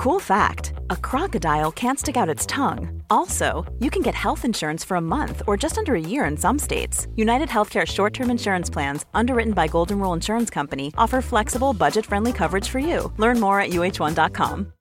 Cool 0.00 0.18
fact 0.18 0.72
a 0.88 0.96
crocodile 0.96 1.70
can't 1.70 1.98
stick 1.98 2.16
out 2.16 2.26
its 2.26 2.46
tongue. 2.46 3.02
Also, 3.10 3.70
you 3.80 3.90
can 3.90 4.00
get 4.00 4.14
health 4.14 4.46
insurance 4.46 4.82
for 4.82 4.94
a 4.96 5.00
month 5.02 5.42
or 5.46 5.58
just 5.58 5.76
under 5.76 5.94
a 5.94 6.00
year 6.00 6.24
in 6.24 6.38
some 6.38 6.58
states. 6.58 7.06
United 7.16 7.50
Healthcare 7.50 7.86
short 7.86 8.14
term 8.14 8.30
insurance 8.30 8.70
plans, 8.70 9.04
underwritten 9.12 9.52
by 9.52 9.68
Golden 9.68 9.98
Rule 9.98 10.14
Insurance 10.14 10.48
Company, 10.48 10.90
offer 10.96 11.20
flexible, 11.20 11.74
budget 11.74 12.06
friendly 12.06 12.32
coverage 12.32 12.66
for 12.66 12.78
you. 12.78 13.12
Learn 13.18 13.38
more 13.38 13.60
at 13.60 13.72
uh1.com. 13.72 14.72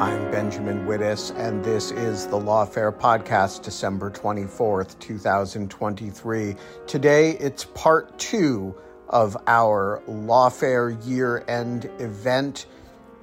I'm 0.00 0.30
Benjamin 0.30 0.86
Wittes, 0.86 1.36
and 1.36 1.64
this 1.64 1.90
is 1.90 2.28
the 2.28 2.38
Lawfare 2.38 2.96
Podcast, 2.96 3.64
December 3.64 4.12
24th, 4.12 4.96
2023. 5.00 6.54
Today, 6.86 7.30
it's 7.40 7.64
part 7.64 8.16
two 8.16 8.72
of 9.10 9.36
our 9.46 10.02
Lawfare 10.08 10.96
year 11.06 11.44
end 11.48 11.90
event. 11.98 12.66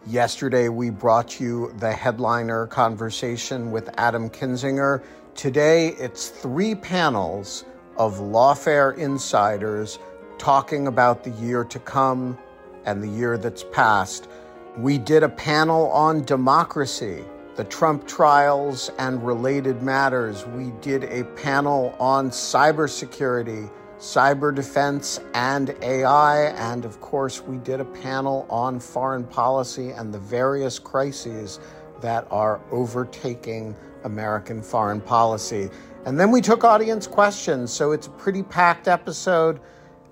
Yesterday, 0.05 0.69
we 0.69 0.89
brought 0.89 1.39
you 1.39 1.73
the 1.79 1.91
headliner 1.91 2.67
conversation 2.67 3.71
with 3.71 3.89
Adam 3.97 4.29
Kinzinger. 4.29 5.03
Today, 5.35 5.89
it's 5.99 6.29
three 6.29 6.75
panels 6.75 7.65
of 7.97 8.19
Lawfare 8.19 8.95
insiders 8.97 9.99
talking 10.37 10.87
about 10.87 11.23
the 11.23 11.31
year 11.31 11.63
to 11.65 11.79
come 11.79 12.37
and 12.85 13.01
the 13.03 13.07
year 13.07 13.37
that's 13.37 13.63
passed. 13.63 14.29
We 14.77 14.97
did 14.97 15.23
a 15.23 15.29
panel 15.29 15.89
on 15.91 16.23
democracy, 16.23 17.23
the 17.55 17.63
Trump 17.63 18.07
trials, 18.07 18.91
and 18.99 19.25
related 19.25 19.81
matters. 19.81 20.45
We 20.45 20.71
did 20.81 21.05
a 21.05 21.23
panel 21.23 21.95
on 21.99 22.29
cybersecurity 22.29 23.69
cyber 23.99 24.53
defense 24.53 25.19
and 25.33 25.75
AI. 25.81 26.47
And 26.51 26.85
of 26.85 27.01
course, 27.01 27.41
we 27.41 27.57
did 27.57 27.79
a 27.79 27.85
panel 27.85 28.45
on 28.49 28.79
foreign 28.79 29.23
policy 29.23 29.91
and 29.91 30.13
the 30.13 30.19
various 30.19 30.79
crises 30.79 31.59
that 32.01 32.27
are 32.29 32.61
overtaking 32.71 33.75
American 34.03 34.61
foreign 34.61 35.01
policy. 35.01 35.69
And 36.05 36.19
then 36.19 36.31
we 36.31 36.41
took 36.41 36.63
audience 36.63 37.07
questions. 37.07 37.71
So 37.73 37.91
it's 37.91 38.07
a 38.07 38.11
pretty 38.11 38.43
packed 38.43 38.87
episode, 38.87 39.59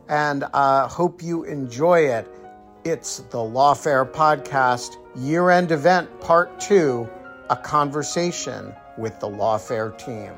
and 0.10 0.44
I 0.46 0.48
uh, 0.84 0.88
hope 0.88 1.22
you 1.22 1.44
enjoy 1.44 2.08
it. 2.08 2.28
It's 2.84 3.20
the 3.20 3.38
Lawfare 3.38 4.12
Podcast 4.12 4.98
year 5.16 5.50
end 5.50 5.72
event, 5.72 6.20
part 6.20 6.60
two 6.60 7.10
a 7.50 7.56
conversation 7.56 8.74
with 8.98 9.20
the 9.20 9.28
Lawfare 9.28 9.96
team. 9.98 10.34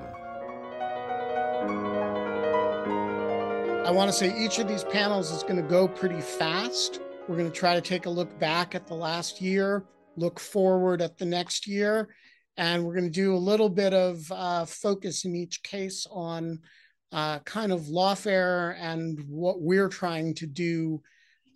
I 3.87 3.91
want 3.91 4.11
to 4.11 4.17
say 4.17 4.37
each 4.37 4.59
of 4.59 4.67
these 4.67 4.83
panels 4.83 5.31
is 5.31 5.43
going 5.43 5.55
to 5.55 5.61
go 5.61 5.87
pretty 5.87 6.19
fast. 6.19 6.99
We're 7.25 7.37
going 7.37 7.49
to 7.49 7.57
try 7.57 7.73
to 7.73 7.79
take 7.79 8.05
a 8.05 8.09
look 8.09 8.37
back 8.37 8.75
at 8.75 8.85
the 8.85 8.93
last 8.93 9.39
year, 9.39 9.85
look 10.17 10.41
forward 10.41 11.01
at 11.01 11.17
the 11.17 11.23
next 11.23 11.65
year, 11.67 12.09
and 12.57 12.83
we're 12.83 12.95
going 12.95 13.05
to 13.05 13.09
do 13.09 13.33
a 13.33 13.37
little 13.37 13.69
bit 13.69 13.93
of 13.93 14.29
uh, 14.29 14.65
focus 14.65 15.23
in 15.23 15.37
each 15.37 15.63
case 15.63 16.05
on 16.11 16.59
uh, 17.13 17.39
kind 17.39 17.71
of 17.71 17.83
lawfare 17.83 18.75
and 18.77 19.23
what 19.29 19.61
we're 19.61 19.87
trying 19.87 20.35
to 20.35 20.47
do 20.47 21.01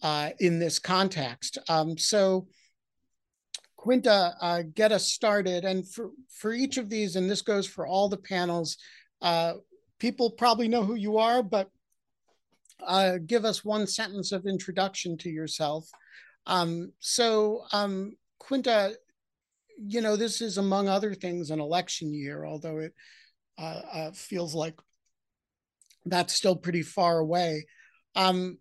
uh, 0.01 0.29
in 0.39 0.57
this 0.57 0.79
context. 0.79 1.57
Um, 1.67 1.97
so, 1.97 2.47
Quinta, 3.75 4.35
uh, 4.39 4.63
get 4.73 4.93
us 4.93 5.11
started. 5.11 5.65
And 5.65 5.85
for, 5.85 6.11
for 6.29 6.53
each 6.53 6.77
of 6.77 6.87
these, 6.87 7.17
and 7.17 7.29
this 7.29 7.41
goes 7.41 7.67
for 7.67 7.85
all 7.85 8.07
the 8.07 8.15
panels, 8.15 8.77
uh, 9.21 9.55
people 9.99 10.31
probably 10.31 10.69
know 10.69 10.85
who 10.85 10.95
you 10.95 11.17
are, 11.17 11.43
but 11.43 11.69
uh, 12.85 13.17
give 13.25 13.45
us 13.45 13.63
one 13.63 13.87
sentence 13.87 14.31
of 14.31 14.45
introduction 14.45 15.17
to 15.17 15.29
yourself. 15.29 15.89
Um, 16.45 16.91
so, 16.99 17.63
um, 17.71 18.13
Quinta, 18.39 18.95
you 19.77 20.01
know, 20.01 20.15
this 20.15 20.41
is 20.41 20.57
among 20.57 20.87
other 20.87 21.13
things 21.13 21.51
an 21.51 21.59
election 21.59 22.13
year, 22.13 22.45
although 22.45 22.79
it 22.79 22.93
uh, 23.57 23.81
uh, 23.93 24.11
feels 24.11 24.53
like 24.55 24.79
that's 26.05 26.33
still 26.33 26.55
pretty 26.55 26.81
far 26.81 27.19
away. 27.19 27.65
Um, 28.15 28.57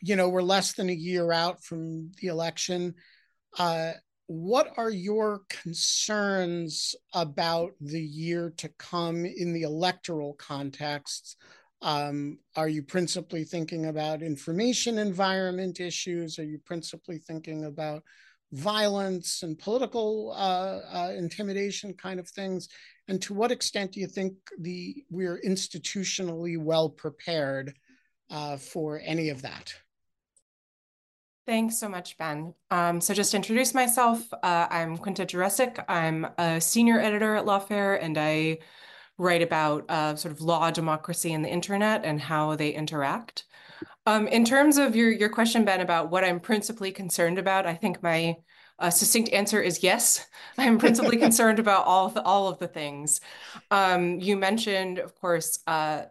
you 0.00 0.16
know, 0.16 0.28
we're 0.28 0.42
less 0.42 0.74
than 0.74 0.88
a 0.88 0.94
year 0.94 1.32
out 1.32 1.62
from 1.64 2.12
the 2.20 2.28
election. 2.28 2.94
Uh, 3.58 3.92
what 4.26 4.72
are 4.76 4.90
your 4.90 5.42
concerns 5.48 6.94
about 7.14 7.72
the 7.80 8.02
year 8.02 8.52
to 8.58 8.68
come 8.78 9.24
in 9.24 9.52
the 9.52 9.62
electoral 9.62 10.34
context 10.34 11.36
um, 11.80 12.38
are 12.56 12.68
you 12.68 12.82
principally 12.82 13.44
thinking 13.44 13.86
about 13.86 14.22
information 14.22 14.98
environment 14.98 15.80
issues? 15.80 16.38
Are 16.38 16.44
you 16.44 16.58
principally 16.58 17.18
thinking 17.18 17.64
about 17.66 18.02
violence 18.52 19.42
and 19.42 19.58
political 19.58 20.32
uh, 20.36 20.80
uh, 20.92 21.12
intimidation 21.16 21.94
kind 21.94 22.18
of 22.18 22.28
things? 22.28 22.68
And 23.06 23.22
to 23.22 23.34
what 23.34 23.52
extent 23.52 23.92
do 23.92 24.00
you 24.00 24.06
think 24.06 24.34
the 24.58 25.04
we're 25.10 25.40
institutionally 25.40 26.58
well 26.58 26.88
prepared 26.88 27.74
uh, 28.30 28.56
for 28.56 29.00
any 29.04 29.28
of 29.28 29.42
that? 29.42 29.72
Thanks 31.46 31.78
so 31.78 31.88
much, 31.88 32.18
Ben. 32.18 32.52
Um, 32.70 33.00
so 33.00 33.14
just 33.14 33.32
introduce 33.32 33.72
myself, 33.72 34.22
uh, 34.42 34.66
I'm 34.68 34.98
Quinta 34.98 35.24
Jurecic. 35.24 35.82
I'm 35.88 36.26
a 36.36 36.60
senior 36.60 37.00
editor 37.00 37.36
at 37.36 37.46
Lawfare, 37.46 37.98
and 38.02 38.18
I 38.18 38.58
write 39.18 39.42
about 39.42 39.84
uh, 39.88 40.16
sort 40.16 40.32
of 40.32 40.40
law, 40.40 40.70
democracy, 40.70 41.32
and 41.32 41.44
the 41.44 41.50
internet 41.50 42.04
and 42.04 42.20
how 42.20 42.54
they 42.56 42.70
interact. 42.70 43.44
Um, 44.06 44.26
in 44.28 44.44
terms 44.44 44.78
of 44.78 44.96
your, 44.96 45.10
your 45.10 45.28
question, 45.28 45.64
Ben, 45.64 45.80
about 45.80 46.10
what 46.10 46.24
I'm 46.24 46.40
principally 46.40 46.92
concerned 46.92 47.38
about, 47.38 47.66
I 47.66 47.74
think 47.74 48.02
my 48.02 48.36
uh, 48.78 48.90
succinct 48.90 49.30
answer 49.32 49.60
is 49.60 49.82
yes. 49.82 50.26
I'm 50.58 50.78
principally 50.78 51.16
concerned 51.26 51.58
about 51.58 51.84
all 51.84 52.06
of 52.06 52.14
the, 52.14 52.22
all 52.22 52.48
of 52.48 52.58
the 52.58 52.68
things. 52.68 53.20
Um, 53.70 54.20
you 54.20 54.36
mentioned, 54.36 54.98
of 54.98 55.14
course, 55.14 55.58
uh, 55.66 56.04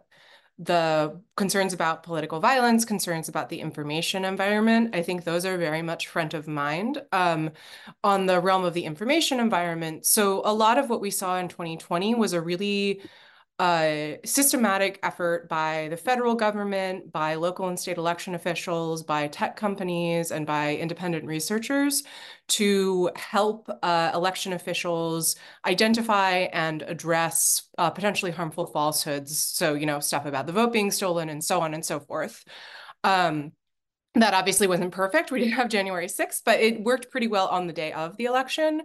the 0.58 1.20
concerns 1.36 1.72
about 1.72 2.02
political 2.02 2.40
violence, 2.40 2.84
concerns 2.84 3.28
about 3.28 3.48
the 3.48 3.60
information 3.60 4.24
environment, 4.24 4.94
I 4.94 5.02
think 5.02 5.22
those 5.22 5.44
are 5.44 5.56
very 5.56 5.82
much 5.82 6.08
front 6.08 6.34
of 6.34 6.48
mind 6.48 7.00
um, 7.12 7.52
on 8.02 8.26
the 8.26 8.40
realm 8.40 8.64
of 8.64 8.74
the 8.74 8.84
information 8.84 9.38
environment. 9.38 10.04
So 10.04 10.42
a 10.44 10.52
lot 10.52 10.78
of 10.78 10.90
what 10.90 11.00
we 11.00 11.10
saw 11.10 11.38
in 11.38 11.48
2020 11.48 12.16
was 12.16 12.32
a 12.32 12.40
really 12.40 13.02
a 13.60 14.20
systematic 14.24 15.00
effort 15.02 15.48
by 15.48 15.88
the 15.90 15.96
federal 15.96 16.34
government, 16.36 17.10
by 17.10 17.34
local 17.34 17.68
and 17.68 17.78
state 17.78 17.96
election 17.96 18.34
officials, 18.34 19.02
by 19.02 19.26
tech 19.26 19.56
companies, 19.56 20.30
and 20.30 20.46
by 20.46 20.76
independent 20.76 21.24
researchers 21.24 22.04
to 22.48 23.10
help 23.16 23.68
uh, 23.82 24.12
election 24.14 24.52
officials 24.52 25.34
identify 25.66 26.46
and 26.52 26.82
address 26.82 27.64
uh, 27.78 27.90
potentially 27.90 28.30
harmful 28.30 28.66
falsehoods. 28.66 29.38
So, 29.38 29.74
you 29.74 29.86
know, 29.86 29.98
stuff 29.98 30.24
about 30.24 30.46
the 30.46 30.52
vote 30.52 30.72
being 30.72 30.92
stolen 30.92 31.28
and 31.28 31.42
so 31.42 31.60
on 31.60 31.74
and 31.74 31.84
so 31.84 31.98
forth. 31.98 32.44
Um, 33.02 33.52
that 34.14 34.34
obviously 34.34 34.66
wasn't 34.66 34.92
perfect. 34.92 35.30
We 35.30 35.40
did 35.40 35.52
have 35.52 35.68
January 35.68 36.06
6th, 36.06 36.42
but 36.44 36.60
it 36.60 36.82
worked 36.82 37.10
pretty 37.10 37.28
well 37.28 37.48
on 37.48 37.66
the 37.66 37.72
day 37.72 37.92
of 37.92 38.16
the 38.16 38.24
election. 38.24 38.82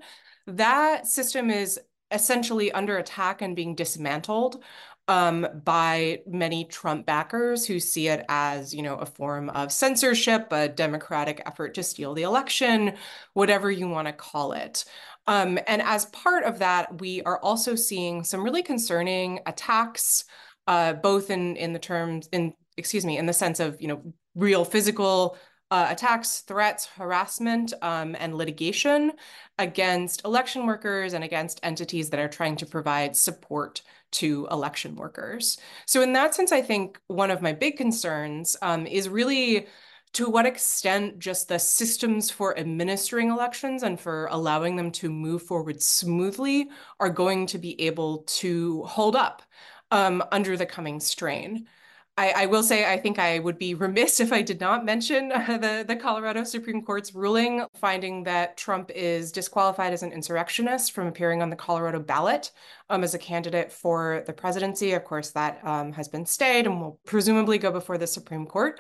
That 0.47 1.07
system 1.07 1.49
is 1.49 1.79
essentially 2.13 2.71
under 2.71 2.97
attack 2.97 3.41
and 3.41 3.55
being 3.55 3.75
dismantled 3.75 4.63
um, 5.07 5.45
by 5.65 6.21
many 6.25 6.65
Trump 6.65 7.05
backers 7.05 7.65
who 7.65 7.79
see 7.79 8.07
it 8.07 8.25
as, 8.29 8.73
you 8.73 8.81
know, 8.81 8.95
a 8.95 9.05
form 9.05 9.49
of 9.49 9.71
censorship, 9.71 10.47
a 10.51 10.69
democratic 10.69 11.41
effort 11.45 11.73
to 11.73 11.83
steal 11.83 12.13
the 12.13 12.23
election, 12.23 12.93
whatever 13.33 13.69
you 13.69 13.87
want 13.87 14.07
to 14.07 14.13
call 14.13 14.53
it. 14.53 14.85
Um, 15.27 15.59
and 15.67 15.81
as 15.81 16.05
part 16.07 16.45
of 16.45 16.59
that, 16.59 17.01
we 17.01 17.21
are 17.23 17.39
also 17.39 17.75
seeing 17.75 18.23
some 18.23 18.43
really 18.43 18.63
concerning 18.63 19.39
attacks, 19.45 20.25
uh, 20.67 20.93
both 20.93 21.29
in 21.29 21.55
in 21.57 21.73
the 21.73 21.79
terms 21.79 22.29
in 22.31 22.53
excuse 22.77 23.05
me, 23.05 23.17
in 23.17 23.25
the 23.25 23.33
sense 23.33 23.59
of 23.59 23.81
you 23.81 23.87
know 23.87 24.13
real 24.35 24.65
physical 24.65 25.37
uh, 25.73 25.87
attacks, 25.89 26.41
threats, 26.41 26.85
harassment, 26.85 27.73
um, 27.81 28.15
and 28.19 28.35
litigation 28.35 29.11
against 29.57 30.23
election 30.23 30.67
workers 30.67 31.13
and 31.13 31.23
against 31.23 31.59
entities 31.63 32.11
that 32.11 32.19
are 32.19 32.27
trying 32.27 32.55
to 32.55 32.63
provide 32.63 33.15
support 33.15 33.81
to 34.11 34.47
election 34.51 34.95
workers. 34.95 35.57
So, 35.87 36.03
in 36.03 36.13
that 36.13 36.35
sense, 36.35 36.51
I 36.51 36.61
think 36.61 36.99
one 37.07 37.31
of 37.31 37.41
my 37.41 37.53
big 37.53 37.75
concerns 37.75 38.55
um, 38.61 38.85
is 38.85 39.09
really 39.09 39.65
to 40.11 40.29
what 40.29 40.45
extent 40.45 41.17
just 41.17 41.47
the 41.47 41.57
systems 41.57 42.29
for 42.29 42.55
administering 42.59 43.31
elections 43.31 43.81
and 43.81 43.99
for 43.99 44.27
allowing 44.29 44.75
them 44.75 44.91
to 44.91 45.09
move 45.09 45.41
forward 45.41 45.81
smoothly 45.81 46.69
are 46.99 47.09
going 47.09 47.47
to 47.47 47.57
be 47.57 47.81
able 47.81 48.19
to 48.27 48.83
hold 48.83 49.15
up 49.15 49.41
um, 49.89 50.23
under 50.31 50.55
the 50.55 50.67
coming 50.67 50.99
strain. 50.99 51.65
I, 52.15 52.43
I, 52.43 52.45
will 52.45 52.61
say 52.61 52.91
I 52.91 52.97
think 52.97 53.17
I 53.17 53.39
would 53.39 53.57
be 53.57 53.73
remiss 53.73 54.19
if 54.19 54.31
I 54.31 54.41
did 54.41 54.59
not 54.59 54.85
mention 54.85 55.31
uh, 55.31 55.57
the, 55.57 55.85
the 55.87 55.95
Colorado 55.95 56.43
Supreme 56.43 56.83
Court's 56.83 57.15
ruling 57.15 57.65
finding 57.75 58.23
that 58.23 58.55
Trump 58.55 58.91
is 58.91 59.31
disqualified 59.31 59.93
as 59.93 60.03
an 60.03 60.11
insurrectionist 60.11 60.91
from 60.91 61.07
appearing 61.07 61.41
on 61.41 61.49
the 61.49 61.55
Colorado 61.55 61.99
ballot 61.99 62.51
um, 62.89 63.03
as 63.03 63.13
a 63.13 63.19
candidate 63.19 63.71
for 63.71 64.23
the 64.27 64.33
presidency. 64.33 64.93
Of 64.93 65.03
course, 65.05 65.31
that 65.31 65.59
um, 65.65 65.91
has 65.93 66.07
been 66.07 66.25
stayed 66.25 66.67
and 66.67 66.79
will 66.79 66.99
presumably 67.05 67.57
go 67.57 67.71
before 67.71 67.97
the 67.97 68.07
Supreme 68.07 68.45
Court. 68.45 68.79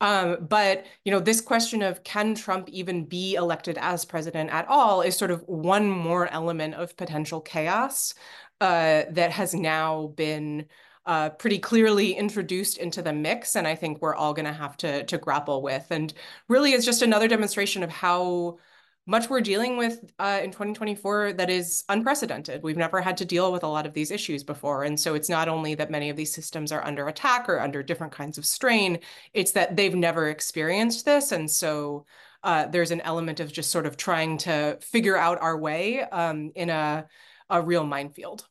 Um, 0.00 0.38
but 0.48 0.84
you 1.04 1.12
know, 1.12 1.20
this 1.20 1.40
question 1.40 1.82
of 1.82 2.02
can 2.04 2.34
Trump 2.34 2.68
even 2.68 3.06
be 3.06 3.34
elected 3.34 3.78
as 3.80 4.04
president 4.04 4.50
at 4.50 4.68
all 4.68 5.00
is 5.00 5.16
sort 5.16 5.30
of 5.30 5.42
one 5.46 5.88
more 5.88 6.28
element 6.28 6.74
of 6.74 6.96
potential 6.96 7.40
chaos 7.40 8.12
uh, 8.60 9.04
that 9.10 9.30
has 9.30 9.54
now 9.54 10.08
been 10.08 10.66
uh, 11.06 11.30
pretty 11.30 11.58
clearly 11.58 12.12
introduced 12.12 12.78
into 12.78 13.02
the 13.02 13.12
mix, 13.12 13.56
and 13.56 13.66
I 13.66 13.74
think 13.74 14.00
we're 14.00 14.14
all 14.14 14.34
going 14.34 14.46
to 14.46 14.52
have 14.52 14.76
to 14.78 15.04
to 15.04 15.18
grapple 15.18 15.62
with. 15.62 15.86
And 15.90 16.12
really, 16.48 16.72
it's 16.72 16.86
just 16.86 17.02
another 17.02 17.28
demonstration 17.28 17.82
of 17.82 17.90
how 17.90 18.58
much 19.06 19.28
we're 19.28 19.40
dealing 19.40 19.76
with 19.76 20.12
uh, 20.18 20.40
in 20.42 20.50
2024 20.50 21.34
that 21.34 21.50
is 21.50 21.84
unprecedented. 21.90 22.62
We've 22.62 22.76
never 22.76 23.02
had 23.02 23.18
to 23.18 23.24
deal 23.26 23.52
with 23.52 23.62
a 23.62 23.68
lot 23.68 23.84
of 23.84 23.92
these 23.92 24.10
issues 24.10 24.42
before. 24.42 24.84
And 24.84 24.98
so 24.98 25.14
it's 25.14 25.28
not 25.28 25.46
only 25.48 25.74
that 25.74 25.90
many 25.90 26.08
of 26.08 26.16
these 26.16 26.32
systems 26.32 26.72
are 26.72 26.84
under 26.84 27.06
attack 27.08 27.48
or 27.48 27.60
under 27.60 27.82
different 27.82 28.14
kinds 28.14 28.38
of 28.38 28.46
strain, 28.46 29.00
it's 29.34 29.52
that 29.52 29.76
they've 29.76 29.94
never 29.94 30.30
experienced 30.30 31.04
this. 31.04 31.32
And 31.32 31.50
so 31.50 32.06
uh, 32.42 32.66
there's 32.66 32.92
an 32.92 33.02
element 33.02 33.40
of 33.40 33.52
just 33.52 33.70
sort 33.70 33.86
of 33.86 33.98
trying 33.98 34.38
to 34.38 34.78
figure 34.80 35.18
out 35.18 35.40
our 35.42 35.58
way 35.58 36.00
um, 36.00 36.52
in 36.54 36.70
a, 36.70 37.06
a 37.50 37.60
real 37.60 37.84
minefield. 37.84 38.46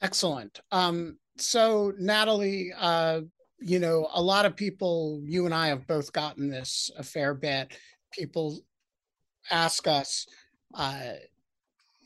Excellent. 0.00 0.60
Um, 0.72 1.18
so 1.38 1.92
Natalie, 1.98 2.72
uh, 2.78 3.20
you 3.58 3.78
know, 3.78 4.08
a 4.12 4.22
lot 4.22 4.44
of 4.44 4.56
people, 4.56 5.20
you 5.24 5.46
and 5.46 5.54
I 5.54 5.68
have 5.68 5.86
both 5.86 6.12
gotten 6.12 6.50
this 6.50 6.90
a 6.98 7.02
fair 7.02 7.34
bit. 7.34 7.76
People 8.12 8.60
ask 9.50 9.86
us, 9.86 10.26
uh, 10.74 11.12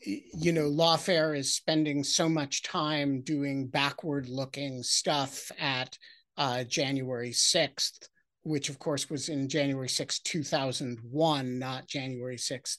you 0.01 0.51
know, 0.51 0.69
Lawfare 0.69 1.37
is 1.37 1.55
spending 1.55 2.03
so 2.03 2.29
much 2.29 2.63
time 2.63 3.21
doing 3.21 3.67
backward 3.67 4.29
looking 4.29 4.83
stuff 4.83 5.51
at 5.59 5.97
uh, 6.37 6.63
January 6.63 7.31
6th, 7.31 8.07
which 8.43 8.69
of 8.69 8.79
course 8.79 9.09
was 9.09 9.29
in 9.29 9.49
January 9.49 9.87
6th, 9.87 10.21
2001, 10.23 11.59
not 11.59 11.87
January 11.87 12.37
6th, 12.37 12.77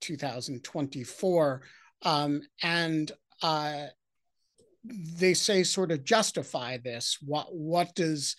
2024. 0.00 1.62
Um, 2.02 2.42
and 2.62 3.10
uh, 3.42 3.86
they 4.84 5.34
say 5.34 5.62
sort 5.62 5.92
of 5.92 6.04
justify 6.04 6.78
this. 6.78 7.18
What 7.20 7.54
what 7.54 7.94
does 7.94 8.36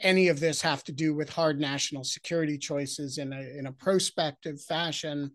any 0.00 0.28
of 0.28 0.40
this 0.40 0.60
have 0.62 0.82
to 0.84 0.92
do 0.92 1.14
with 1.14 1.28
hard 1.28 1.60
national 1.60 2.04
security 2.04 2.58
choices 2.58 3.18
in 3.18 3.32
a 3.32 3.40
in 3.58 3.66
a 3.66 3.72
prospective 3.72 4.60
fashion? 4.62 5.30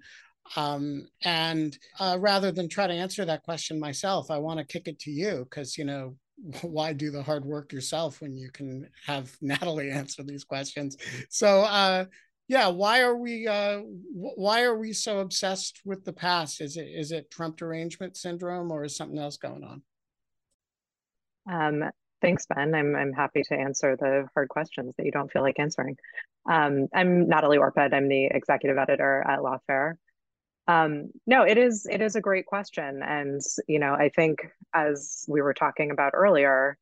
Um, 0.55 1.07
and 1.23 1.77
uh, 1.99 2.17
rather 2.19 2.51
than 2.51 2.67
try 2.67 2.87
to 2.87 2.93
answer 2.93 3.23
that 3.25 3.43
question 3.43 3.79
myself, 3.79 4.31
I 4.31 4.39
want 4.39 4.59
to 4.59 4.65
kick 4.65 4.87
it 4.87 4.99
to 5.01 5.11
you 5.11 5.45
because 5.49 5.77
you 5.77 5.85
know 5.85 6.15
why 6.61 6.93
do 6.93 7.11
the 7.11 7.23
hard 7.23 7.45
work 7.45 7.71
yourself 7.71 8.21
when 8.21 8.35
you 8.35 8.49
can 8.51 8.89
have 9.05 9.35
Natalie 9.41 9.91
answer 9.91 10.23
these 10.23 10.43
questions? 10.43 10.97
So 11.29 11.61
uh, 11.61 12.05
yeah, 12.47 12.67
why 12.69 13.01
are 13.01 13.15
we 13.15 13.47
uh, 13.47 13.81
why 14.11 14.63
are 14.63 14.77
we 14.77 14.93
so 14.93 15.19
obsessed 15.19 15.81
with 15.85 16.03
the 16.03 16.13
past? 16.13 16.59
Is 16.59 16.77
it 16.77 16.87
is 16.87 17.11
it 17.11 17.29
Trump 17.29 17.57
derangement 17.57 18.17
syndrome 18.17 18.71
or 18.71 18.83
is 18.83 18.97
something 18.97 19.19
else 19.19 19.37
going 19.37 19.63
on? 19.63 19.83
Um, 21.49 21.83
thanks, 22.21 22.45
Ben. 22.45 22.75
I'm, 22.75 22.95
I'm 22.95 23.13
happy 23.13 23.41
to 23.43 23.55
answer 23.55 23.95
the 23.95 24.27
hard 24.35 24.49
questions 24.49 24.93
that 24.97 25.05
you 25.05 25.11
don't 25.11 25.31
feel 25.31 25.41
like 25.41 25.59
answering. 25.59 25.97
Um, 26.49 26.87
I'm 26.93 27.27
Natalie 27.27 27.57
Orpett. 27.57 27.93
I'm 27.93 28.07
the 28.07 28.25
executive 28.25 28.77
editor 28.77 29.23
at 29.27 29.39
Lawfare. 29.39 29.93
Um, 30.67 31.09
no, 31.25 31.43
it 31.43 31.57
is 31.57 31.87
it 31.89 31.99
is 31.99 32.15
a 32.15 32.21
great 32.21 32.45
question, 32.45 33.01
and 33.01 33.41
you 33.67 33.79
know, 33.79 33.93
I 33.93 34.09
think 34.15 34.47
as 34.71 35.25
we 35.27 35.41
were 35.41 35.55
talking 35.55 35.89
about 35.89 36.11
earlier, 36.13 36.77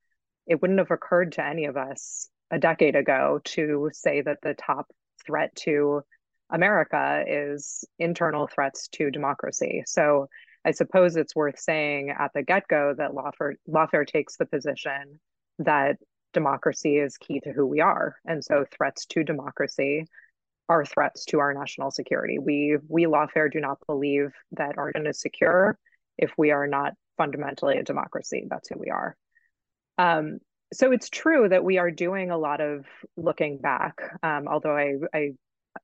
it 0.46 0.62
wouldn't 0.62 0.80
have 0.80 0.92
occurred 0.92 1.32
to 1.34 1.46
any 1.46 1.66
of 1.66 1.78
us 1.78 2.30
a 2.52 2.60
decade 2.60 2.98
ago 2.98 3.40
to 3.46 3.90
say 3.94 4.22
that 4.22 4.40
the 4.44 4.56
top 4.56 4.88
threat 5.26 5.56
to 5.56 6.02
America 6.50 7.24
is 7.26 7.86
internal 7.98 8.48
threats 8.48 8.90
to 8.90 9.10
democracy. 9.10 9.84
So 9.86 10.28
I 10.68 10.72
suppose 10.72 11.16
it's 11.16 11.34
worth 11.34 11.58
saying 11.58 12.10
at 12.10 12.32
the 12.34 12.44
get 12.44 12.68
go 12.68 12.94
that 12.98 13.12
Lawfare, 13.12 13.54
Lawfare 13.70 14.06
takes 14.06 14.36
the 14.36 14.46
position 14.46 15.22
that 15.60 15.96
democracy 16.34 16.98
is 16.98 17.18
key 17.18 17.40
to 17.40 17.54
who 17.54 17.66
we 17.66 17.80
are. 17.80 18.18
And 18.26 18.44
so 18.44 18.66
threats 18.70 19.06
to 19.06 19.24
democracy 19.24 20.08
are 20.68 20.84
threats 20.84 21.24
to 21.28 21.40
our 21.40 21.54
national 21.54 21.92
security. 21.92 22.38
We, 22.38 22.78
we 22.90 23.06
Lawfare 23.06 23.50
do 23.50 23.62
not 23.62 23.78
believe 23.88 24.34
that 24.52 24.76
nation 24.78 25.08
is 25.08 25.22
secure 25.22 25.80
if 26.18 26.34
we 26.38 26.52
are 26.52 26.68
not 26.68 26.96
fundamentally 27.18 27.78
a 27.78 27.84
democracy. 27.84 28.46
That's 28.50 28.68
who 28.68 28.78
we 28.78 28.90
are. 28.90 29.16
Um, 29.98 30.40
so 30.74 30.92
it's 30.92 31.10
true 31.10 31.48
that 31.48 31.64
we 31.64 31.78
are 31.78 31.92
doing 31.92 32.30
a 32.30 32.38
lot 32.38 32.60
of 32.60 32.86
looking 33.16 33.60
back, 33.60 34.02
um, 34.22 34.50
although 34.50 34.76
I, 34.76 34.96
I 35.14 35.30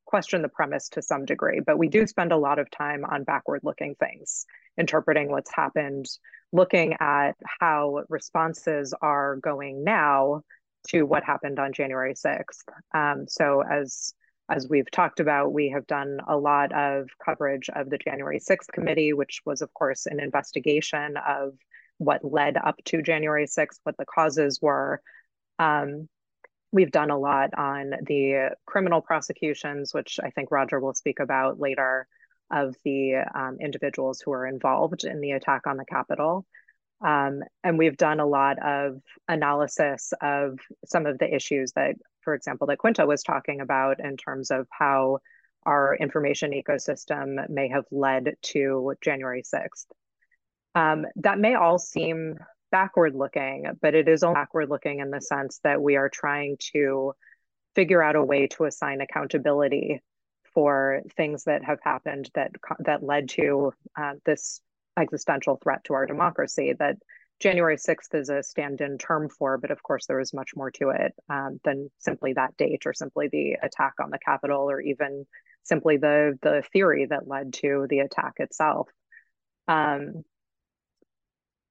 question 0.05 0.41
the 0.41 0.49
premise 0.49 0.89
to 0.89 1.01
some 1.01 1.25
degree, 1.25 1.59
but 1.59 1.77
we 1.77 1.87
do 1.87 2.05
spend 2.07 2.31
a 2.31 2.37
lot 2.37 2.59
of 2.59 2.69
time 2.71 3.05
on 3.05 3.23
backward 3.23 3.61
looking 3.63 3.95
things 3.95 4.45
interpreting 4.77 5.29
what's 5.29 5.53
happened, 5.53 6.07
looking 6.51 6.95
at 6.99 7.33
how 7.59 8.03
responses 8.09 8.93
are 9.01 9.35
going 9.37 9.83
now 9.83 10.41
to 10.87 11.03
what 11.03 11.23
happened 11.23 11.59
on 11.59 11.73
January 11.73 12.13
6th. 12.13 12.63
Um, 12.93 13.27
so 13.27 13.63
as 13.63 14.13
as 14.49 14.67
we've 14.67 14.91
talked 14.91 15.21
about, 15.21 15.53
we 15.53 15.69
have 15.69 15.87
done 15.87 16.19
a 16.27 16.35
lot 16.35 16.73
of 16.73 17.07
coverage 17.23 17.69
of 17.73 17.89
the 17.89 17.97
January 17.97 18.39
6th 18.39 18.67
committee, 18.73 19.13
which 19.13 19.41
was, 19.45 19.61
of 19.61 19.73
course, 19.73 20.05
an 20.05 20.19
investigation 20.19 21.15
of 21.17 21.53
what 21.97 22.25
led 22.25 22.57
up 22.57 22.75
to 22.85 23.01
January 23.01 23.47
6th, 23.47 23.79
what 23.83 23.95
the 23.97 24.05
causes 24.05 24.59
were. 24.61 25.01
Um, 25.59 26.09
we've 26.73 26.91
done 26.91 27.11
a 27.11 27.17
lot 27.17 27.53
on 27.53 27.91
the 28.01 28.49
criminal 28.65 28.99
prosecutions, 28.99 29.93
which 29.93 30.19
I 30.21 30.31
think 30.31 30.51
Roger 30.51 30.79
will 30.79 30.95
speak 30.95 31.19
about 31.19 31.59
later 31.59 32.07
of 32.51 32.75
the 32.83 33.23
um, 33.33 33.57
individuals 33.61 34.19
who 34.19 34.31
are 34.33 34.47
involved 34.47 35.05
in 35.05 35.21
the 35.21 35.31
attack 35.31 35.67
on 35.67 35.77
the 35.77 35.85
Capitol. 35.85 36.45
Um, 36.99 37.43
and 37.63 37.77
we've 37.77 37.97
done 37.97 38.19
a 38.19 38.25
lot 38.25 38.57
of 38.59 39.01
analysis 39.27 40.13
of 40.19 40.57
some 40.85 41.05
of 41.05 41.19
the 41.19 41.33
issues 41.33 41.73
that, 41.73 41.95
for 42.21 42.33
example, 42.33 42.65
that 42.67 42.79
Quinta 42.79 43.05
was 43.05 43.21
talking 43.21 43.61
about 43.61 44.03
in 44.03 44.17
terms 44.17 44.49
of 44.49 44.67
how 44.71 45.19
our 45.65 45.95
information 45.95 46.51
ecosystem 46.51 47.49
may 47.49 47.67
have 47.67 47.85
led 47.91 48.35
to 48.41 48.95
January 49.01 49.43
6th. 49.43 49.85
Um, 50.75 51.05
that 51.17 51.37
may 51.37 51.53
all 51.53 51.77
seem 51.77 52.39
backward 52.73 53.13
looking, 53.13 53.67
but 53.83 53.93
it 53.93 54.09
is 54.09 54.23
all 54.23 54.33
backward 54.33 54.67
looking 54.67 54.99
in 54.99 55.11
the 55.11 55.21
sense 55.21 55.59
that 55.63 55.79
we 55.79 55.95
are 55.95 56.09
trying 56.09 56.57
to 56.73 57.13
figure 57.75 58.01
out 58.01 58.15
a 58.15 58.23
way 58.23 58.47
to 58.47 58.65
assign 58.65 58.99
accountability 58.99 60.01
for 60.55 61.01
things 61.15 61.43
that 61.43 61.63
have 61.63 61.77
happened 61.83 62.31
that 62.33 62.51
that 62.79 63.03
led 63.03 63.29
to 63.29 63.71
uh, 63.95 64.13
this 64.25 64.59
existential 64.97 65.59
threat 65.61 65.83
to 65.83 65.93
our 65.93 66.07
democracy 66.07 66.73
that 66.77 66.97
January 67.39 67.77
6th 67.77 68.13
is 68.13 68.29
a 68.29 68.41
stand-in 68.41 68.97
term 68.97 69.29
for, 69.29 69.59
but 69.59 69.69
of 69.69 69.83
course 69.83 70.07
there 70.07 70.19
is 70.19 70.33
much 70.33 70.55
more 70.55 70.71
to 70.71 70.89
it 70.89 71.13
um, 71.29 71.59
than 71.63 71.91
simply 71.99 72.33
that 72.33 72.57
date 72.57 72.83
or 72.87 72.93
simply 72.93 73.27
the 73.27 73.53
attack 73.61 73.93
on 74.01 74.09
the 74.09 74.19
Capitol 74.19 74.69
or 74.69 74.81
even 74.81 75.25
simply 75.61 75.97
the 75.97 76.39
the 76.41 76.63
theory 76.73 77.05
that 77.05 77.27
led 77.27 77.53
to 77.53 77.85
the 77.87 77.99
attack 77.99 78.33
itself. 78.37 78.89
Um, 79.67 80.23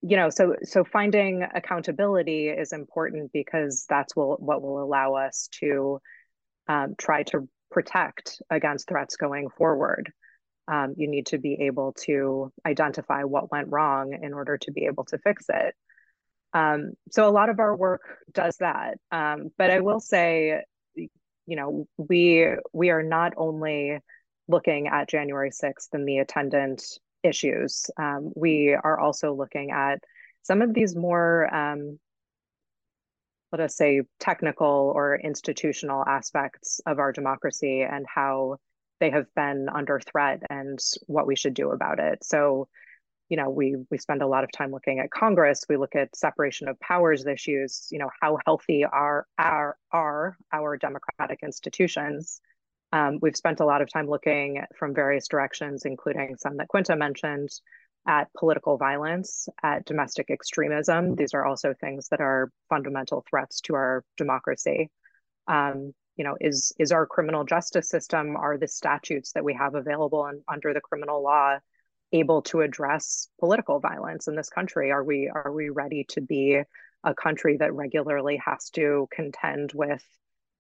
you 0.03 0.17
know, 0.17 0.31
so 0.31 0.57
so 0.65 0.85
finding 0.85 1.43
accountability 1.55 2.49
is 2.49 2.73
important 2.73 3.31
because 3.33 3.87
that's 3.89 4.17
will, 4.17 4.37
what 4.41 4.61
will 4.61 4.83
allow 4.83 5.15
us 5.15 5.49
to 5.61 6.01
um, 6.69 6.95
try 6.99 7.23
to 7.25 7.49
protect 7.71 8.43
against 8.51 8.89
threats 8.89 9.17
going 9.17 9.49
forward. 9.57 10.13
Um, 10.69 10.95
you 10.97 11.09
need 11.09 11.27
to 11.27 11.39
be 11.39 11.55
able 11.63 11.95
to 12.05 12.53
identify 12.67 13.23
what 13.25 13.51
went 13.51 13.69
wrong 13.69 14.17
in 14.21 14.33
order 14.33 14.59
to 14.59 14.73
be 14.73 14.87
able 14.87 15.05
to 15.07 15.19
fix 15.19 15.47
it. 15.49 15.75
Um, 16.53 16.93
so 17.11 17.29
a 17.29 17.31
lot 17.31 17.49
of 17.49 17.61
our 17.61 17.75
work 17.75 18.03
does 18.33 18.57
that. 18.59 18.99
Um, 19.11 19.51
but 19.57 19.71
I 19.71 19.81
will 19.81 20.01
say, 20.01 20.63
you 20.95 21.09
know, 21.57 21.87
we 21.97 22.49
we 22.73 22.91
are 22.91 23.03
not 23.03 23.35
only 23.37 23.99
looking 24.49 24.89
at 24.89 25.09
January 25.09 25.51
6th 25.51 25.89
and 25.93 26.07
the 26.07 26.19
attendant 26.19 26.83
issues. 27.23 27.91
Um, 27.99 28.33
we 28.35 28.75
are 28.75 28.99
also 28.99 29.33
looking 29.33 29.71
at 29.71 30.03
some 30.43 30.63
of 30.63 30.75
these 30.75 30.97
more, 30.97 31.53
um, 31.55 31.99
let 33.53 33.61
us 33.61 33.77
say, 33.77 34.03
technical 34.19 34.93
or 34.95 35.17
institutional 35.17 36.05
aspects 36.07 36.81
of 36.87 36.99
our 36.99 37.13
democracy 37.13 37.83
and 37.83 38.07
how 38.13 38.57
they 39.01 39.11
have 39.11 39.27
been 39.35 39.69
under 39.69 40.01
threat 40.01 40.43
and 40.49 40.79
what 41.07 41.27
we 41.27 41.37
should 41.37 41.55
do 41.55 41.71
about 41.71 41.99
it. 41.99 42.25
So, 42.25 42.69
you 43.29 43.37
know, 43.37 43.51
we 43.51 43.77
we 43.91 43.99
spend 43.99 44.23
a 44.23 44.27
lot 44.27 44.45
of 44.45 44.53
time 44.53 44.71
looking 44.71 45.01
at 45.01 45.11
Congress. 45.11 45.65
We 45.69 45.77
look 45.77 45.97
at 45.97 46.15
separation 46.15 46.69
of 46.69 46.79
powers 46.81 47.27
issues. 47.27 47.89
You 47.91 47.99
know, 47.99 48.11
how 48.21 48.39
healthy 48.47 48.85
are 48.85 49.27
our 49.39 49.77
are 49.91 50.37
our 50.53 50.77
democratic 50.77 51.41
institutions? 51.43 52.41
Um, 52.93 53.19
we've 53.23 53.37
spent 53.37 53.61
a 53.61 53.65
lot 53.65 53.81
of 53.83 53.91
time 53.91 54.09
looking 54.09 54.63
from 54.77 54.95
various 54.95 55.27
directions, 55.29 55.85
including 55.85 56.37
some 56.37 56.59
that 56.59 56.69
Quinta 56.69 56.95
mentioned, 56.95 57.49
at 58.07 58.29
political 58.39 58.77
violence, 58.77 59.49
at 59.63 59.85
domestic 59.87 60.31
extremism. 60.31 61.15
These 61.15 61.35
are 61.35 61.45
also 61.45 61.73
things 61.73 62.09
that 62.09 62.21
are 62.21 62.51
fundamental 62.69 63.25
threats 63.29 63.61
to 63.63 63.75
our 63.75 64.05
democracy. 64.17 64.91
Um, 65.47 65.93
you 66.17 66.25
know, 66.25 66.37
is 66.41 66.73
is 66.79 66.93
our 66.93 67.07
criminal 67.07 67.45
justice 67.45 67.89
system, 67.89 68.37
are 68.37 68.59
the 68.59 68.69
statutes 68.69 69.33
that 69.33 69.45
we 69.45 69.55
have 69.55 69.75
available 69.75 70.27
and 70.27 70.43
under 70.47 70.75
the 70.75 70.81
criminal 70.81 71.23
law 71.23 71.59
able 72.13 72.43
to 72.43 72.61
address 72.61 73.29
political 73.41 73.81
violence 73.81 74.29
in 74.29 74.37
this 74.37 74.51
country? 74.51 74.91
Are 74.91 75.03
we 75.03 75.31
are 75.35 75.53
we 75.53 75.71
ready 75.71 76.05
to 76.11 76.21
be 76.21 76.61
a 77.05 77.15
country 77.15 77.57
that 77.57 77.73
regularly 77.73 78.37
has 78.45 78.69
to 78.71 79.09
contend 79.11 79.73
with 79.75 80.05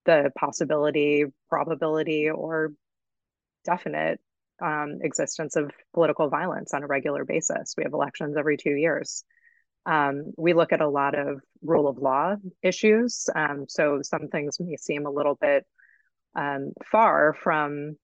the 0.04 0.30
possibility, 0.36 1.24
probability, 1.48 2.30
or 2.30 2.72
definite 3.64 4.20
um, 4.60 4.98
existence 5.02 5.56
of 5.56 5.70
political 5.94 6.28
violence 6.28 6.74
on 6.74 6.82
a 6.82 6.86
regular 6.86 7.24
basis. 7.24 7.74
We 7.76 7.84
have 7.84 7.92
elections 7.92 8.36
every 8.36 8.56
two 8.56 8.74
years. 8.74 9.24
Um, 9.84 10.32
we 10.36 10.52
look 10.52 10.72
at 10.72 10.80
a 10.80 10.88
lot 10.88 11.18
of 11.18 11.40
rule 11.62 11.88
of 11.88 11.98
law 11.98 12.36
issues. 12.62 13.28
Um, 13.34 13.66
so 13.68 14.00
some 14.02 14.28
things 14.28 14.58
may 14.60 14.76
seem 14.76 15.06
a 15.06 15.10
little 15.10 15.36
bit 15.40 15.66
um, 16.36 16.72
far 16.90 17.34
from 17.34 17.96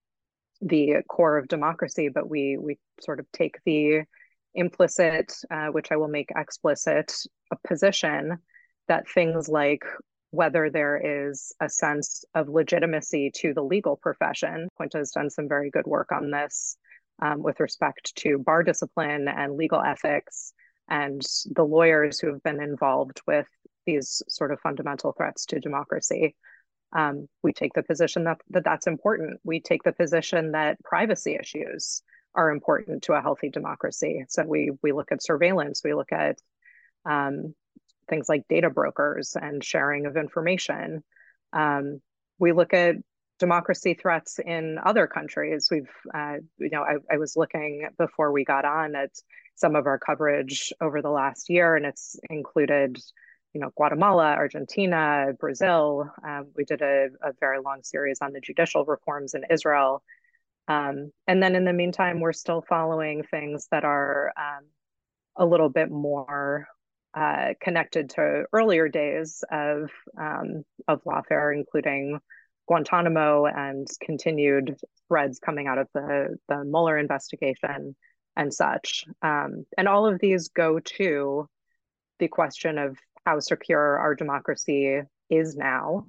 the 0.60 1.02
core 1.08 1.38
of 1.38 1.46
democracy, 1.46 2.08
but 2.08 2.28
we 2.28 2.58
we 2.58 2.78
sort 3.00 3.20
of 3.20 3.26
take 3.32 3.58
the 3.64 4.02
implicit, 4.54 5.32
uh, 5.50 5.68
which 5.68 5.92
I 5.92 5.96
will 5.96 6.08
make 6.08 6.30
explicit, 6.34 7.12
a 7.52 7.56
position 7.66 8.38
that 8.88 9.08
things 9.08 9.48
like 9.48 9.84
whether 10.30 10.70
there 10.70 11.28
is 11.30 11.52
a 11.60 11.68
sense 11.68 12.24
of 12.34 12.48
legitimacy 12.48 13.30
to 13.34 13.54
the 13.54 13.62
legal 13.62 13.96
profession. 13.96 14.68
Quinta 14.76 14.98
has 14.98 15.12
done 15.12 15.30
some 15.30 15.48
very 15.48 15.70
good 15.70 15.86
work 15.86 16.12
on 16.12 16.30
this 16.30 16.76
um, 17.20 17.42
with 17.42 17.60
respect 17.60 18.14
to 18.16 18.38
bar 18.38 18.62
discipline 18.62 19.28
and 19.28 19.56
legal 19.56 19.80
ethics 19.80 20.52
and 20.88 21.22
the 21.54 21.64
lawyers 21.64 22.18
who 22.18 22.28
have 22.28 22.42
been 22.42 22.62
involved 22.62 23.20
with 23.26 23.46
these 23.86 24.22
sort 24.28 24.52
of 24.52 24.60
fundamental 24.60 25.12
threats 25.12 25.46
to 25.46 25.60
democracy. 25.60 26.34
Um, 26.94 27.28
we 27.42 27.52
take 27.52 27.74
the 27.74 27.82
position 27.82 28.24
that, 28.24 28.38
that 28.50 28.64
that's 28.64 28.86
important. 28.86 29.40
We 29.44 29.60
take 29.60 29.82
the 29.82 29.92
position 29.92 30.52
that 30.52 30.82
privacy 30.82 31.36
issues 31.38 32.02
are 32.34 32.50
important 32.50 33.02
to 33.04 33.14
a 33.14 33.20
healthy 33.20 33.50
democracy. 33.50 34.24
So 34.28 34.44
we 34.44 34.70
we 34.82 34.92
look 34.92 35.10
at 35.12 35.22
surveillance, 35.22 35.82
we 35.82 35.94
look 35.94 36.12
at 36.12 36.38
um, 37.04 37.54
things 38.08 38.28
like 38.28 38.48
data 38.48 38.70
brokers 38.70 39.36
and 39.40 39.62
sharing 39.62 40.06
of 40.06 40.16
information. 40.16 41.02
Um, 41.52 42.00
we 42.38 42.52
look 42.52 42.74
at 42.74 42.96
democracy 43.38 43.94
threats 43.94 44.38
in 44.38 44.78
other 44.84 45.06
countries. 45.06 45.68
We've, 45.70 45.90
uh, 46.12 46.36
you 46.58 46.70
know, 46.70 46.82
I, 46.82 46.96
I, 47.12 47.18
was 47.18 47.36
looking 47.36 47.88
before 47.96 48.32
we 48.32 48.44
got 48.44 48.64
on 48.64 48.96
at 48.96 49.10
some 49.54 49.76
of 49.76 49.86
our 49.86 49.98
coverage 49.98 50.72
over 50.80 51.02
the 51.02 51.10
last 51.10 51.48
year, 51.48 51.76
and 51.76 51.86
it's 51.86 52.16
included, 52.28 52.98
you 53.52 53.60
know, 53.60 53.70
Guatemala, 53.76 54.34
Argentina, 54.34 55.32
Brazil. 55.38 56.10
Um, 56.26 56.48
we 56.56 56.64
did 56.64 56.82
a, 56.82 57.08
a, 57.22 57.32
very 57.40 57.60
long 57.60 57.82
series 57.82 58.18
on 58.20 58.32
the 58.32 58.40
judicial 58.40 58.84
reforms 58.84 59.34
in 59.34 59.44
Israel. 59.50 60.02
Um, 60.66 61.12
and 61.26 61.42
then 61.42 61.54
in 61.54 61.64
the 61.64 61.72
meantime, 61.72 62.20
we're 62.20 62.32
still 62.32 62.64
following 62.68 63.22
things 63.22 63.68
that 63.70 63.84
are 63.84 64.32
um, 64.36 64.64
a 65.36 65.46
little 65.46 65.70
bit 65.70 65.90
more 65.90 66.68
uh, 67.18 67.54
connected 67.60 68.10
to 68.10 68.44
earlier 68.52 68.88
days 68.88 69.42
of 69.50 69.90
um, 70.20 70.62
of 70.86 71.02
lawfare, 71.04 71.52
including 71.52 72.20
Guantanamo 72.68 73.46
and 73.46 73.88
continued 74.00 74.76
threads 75.08 75.40
coming 75.40 75.66
out 75.66 75.78
of 75.78 75.88
the 75.94 76.36
the 76.48 76.64
Mueller 76.64 76.96
investigation 76.96 77.96
and 78.36 78.54
such. 78.54 79.04
Um, 79.20 79.64
and 79.76 79.88
all 79.88 80.06
of 80.06 80.20
these 80.20 80.48
go 80.48 80.78
to 80.78 81.48
the 82.20 82.28
question 82.28 82.78
of 82.78 82.96
how 83.26 83.40
secure 83.40 83.98
our 83.98 84.14
democracy 84.14 85.00
is 85.28 85.56
now, 85.56 86.06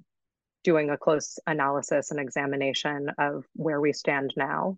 doing 0.64 0.92
a 0.92 0.98
close 0.98 1.40
analysis 1.48 2.12
and 2.12 2.20
examination 2.20 3.10
of 3.18 3.46
where 3.56 3.82
we 3.82 3.94
stand 3.94 4.34
now, 4.38 4.78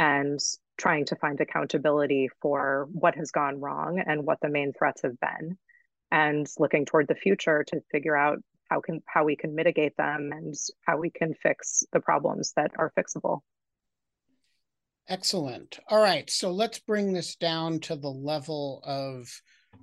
and 0.00 0.40
trying 0.78 1.04
to 1.04 1.16
find 1.16 1.38
accountability 1.40 2.30
for 2.40 2.88
what 2.90 3.14
has 3.14 3.30
gone 3.30 3.60
wrong 3.60 4.02
and 4.04 4.24
what 4.24 4.38
the 4.40 4.48
main 4.48 4.72
threats 4.72 5.02
have 5.02 5.20
been 5.20 5.58
and 6.10 6.48
looking 6.58 6.86
toward 6.86 7.06
the 7.06 7.14
future 7.14 7.62
to 7.64 7.82
figure 7.92 8.16
out 8.16 8.38
how 8.70 8.80
can 8.80 9.02
how 9.04 9.24
we 9.24 9.36
can 9.36 9.54
mitigate 9.54 9.94
them 9.98 10.30
and 10.32 10.54
how 10.86 10.96
we 10.96 11.10
can 11.10 11.34
fix 11.34 11.84
the 11.92 12.00
problems 12.00 12.54
that 12.56 12.70
are 12.78 12.92
fixable. 12.98 13.40
Excellent. 15.06 15.78
All 15.88 16.02
right 16.02 16.28
so 16.30 16.50
let's 16.50 16.78
bring 16.78 17.12
this 17.12 17.36
down 17.36 17.78
to 17.80 17.94
the 17.94 18.10
level 18.10 18.82
of 18.84 19.28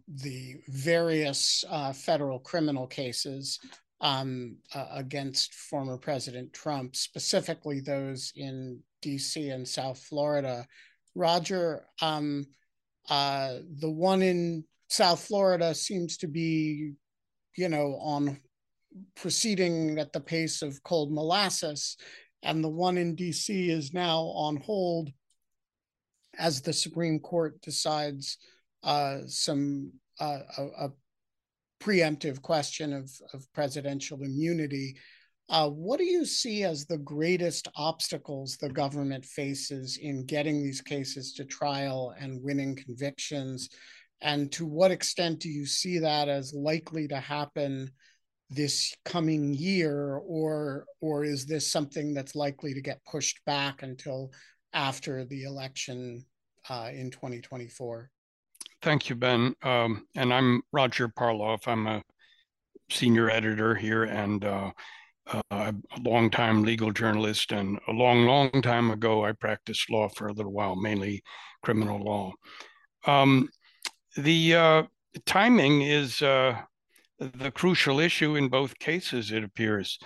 the 0.07 0.55
various 0.67 1.63
uh, 1.69 1.93
federal 1.93 2.39
criminal 2.39 2.87
cases 2.87 3.59
um, 4.01 4.57
uh, 4.73 4.87
against 4.93 5.53
former 5.53 5.97
President 5.97 6.53
Trump, 6.53 6.95
specifically 6.95 7.79
those 7.79 8.31
in 8.35 8.79
DC 9.03 9.53
and 9.53 9.67
South 9.67 9.99
Florida. 9.99 10.65
Roger, 11.15 11.85
um, 12.01 12.45
uh, 13.09 13.55
the 13.79 13.89
one 13.89 14.21
in 14.21 14.63
South 14.89 15.23
Florida 15.23 15.73
seems 15.73 16.17
to 16.17 16.27
be, 16.27 16.93
you 17.55 17.69
know, 17.69 17.97
on 18.01 18.39
proceeding 19.15 19.99
at 19.99 20.13
the 20.13 20.19
pace 20.19 20.61
of 20.61 20.81
cold 20.83 21.11
molasses, 21.11 21.97
and 22.43 22.63
the 22.63 22.69
one 22.69 22.97
in 22.97 23.15
DC 23.15 23.69
is 23.69 23.93
now 23.93 24.19
on 24.19 24.57
hold 24.57 25.11
as 26.37 26.61
the 26.61 26.73
Supreme 26.73 27.19
Court 27.19 27.59
decides 27.61 28.37
uh, 28.83 29.19
some 29.27 29.91
uh, 30.19 30.39
a, 30.57 30.63
a, 30.85 30.89
preemptive 31.79 32.41
question 32.41 32.91
of, 32.91 33.11
of 33.33 33.45
presidential 33.53 34.23
immunity. 34.23 34.95
Uh, 35.49 35.69
what 35.69 35.97
do 35.97 36.03
you 36.03 36.25
see 36.25 36.63
as 36.63 36.85
the 36.85 36.97
greatest 36.97 37.69
obstacles 37.75 38.57
the 38.57 38.69
government 38.69 39.23
faces 39.23 39.97
in 40.01 40.25
getting 40.25 40.61
these 40.61 40.81
cases 40.81 41.33
to 41.33 41.45
trial 41.45 42.13
and 42.19 42.43
winning 42.43 42.75
convictions? 42.75 43.69
And 44.19 44.51
to 44.53 44.65
what 44.65 44.91
extent 44.91 45.39
do 45.39 45.49
you 45.49 45.65
see 45.65 45.99
that 45.99 46.27
as 46.27 46.53
likely 46.53 47.07
to 47.07 47.19
happen 47.19 47.91
this 48.49 48.93
coming 49.05 49.53
year, 49.53 50.17
or 50.25 50.85
or 51.01 51.23
is 51.23 51.45
this 51.45 51.71
something 51.71 52.13
that's 52.13 52.35
likely 52.35 52.73
to 52.73 52.81
get 52.81 53.03
pushed 53.05 53.43
back 53.45 53.83
until 53.83 54.31
after 54.73 55.25
the 55.25 55.43
election 55.43 56.25
uh, 56.69 56.89
in 56.93 57.11
2024? 57.11 58.09
Thank 58.81 59.09
you, 59.09 59.15
Ben. 59.15 59.53
Um, 59.63 60.07
and 60.15 60.33
I'm 60.33 60.61
Roger 60.71 61.09
Parloff. 61.09 61.67
I'm 61.67 61.87
a 61.87 62.01
senior 62.89 63.29
editor 63.29 63.75
here 63.75 64.03
and 64.03 64.43
uh, 64.45 64.71
uh, 65.31 65.41
a 65.51 65.73
longtime 66.01 66.63
legal 66.63 66.91
journalist. 66.91 67.51
And 67.51 67.79
a 67.87 67.91
long, 67.91 68.25
long 68.25 68.49
time 68.61 68.91
ago, 68.91 69.25
I 69.25 69.31
practiced 69.33 69.89
law 69.89 70.09
for 70.09 70.27
a 70.27 70.33
little 70.33 70.51
while, 70.51 70.75
mainly 70.75 71.23
criminal 71.63 71.99
law. 71.99 72.33
Um, 73.05 73.49
the 74.15 74.55
uh, 74.55 74.83
timing 75.25 75.81
is 75.81 76.21
uh, 76.21 76.59
the 77.19 77.51
crucial 77.51 77.99
issue 77.99 78.35
in 78.35 78.49
both 78.49 78.77
cases, 78.79 79.31
it 79.31 79.43
appears. 79.43 79.99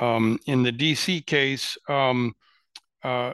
Um, 0.00 0.38
in 0.46 0.62
the 0.62 0.72
DC 0.72 1.24
case, 1.26 1.76
um, 1.88 2.34
uh, 3.02 3.32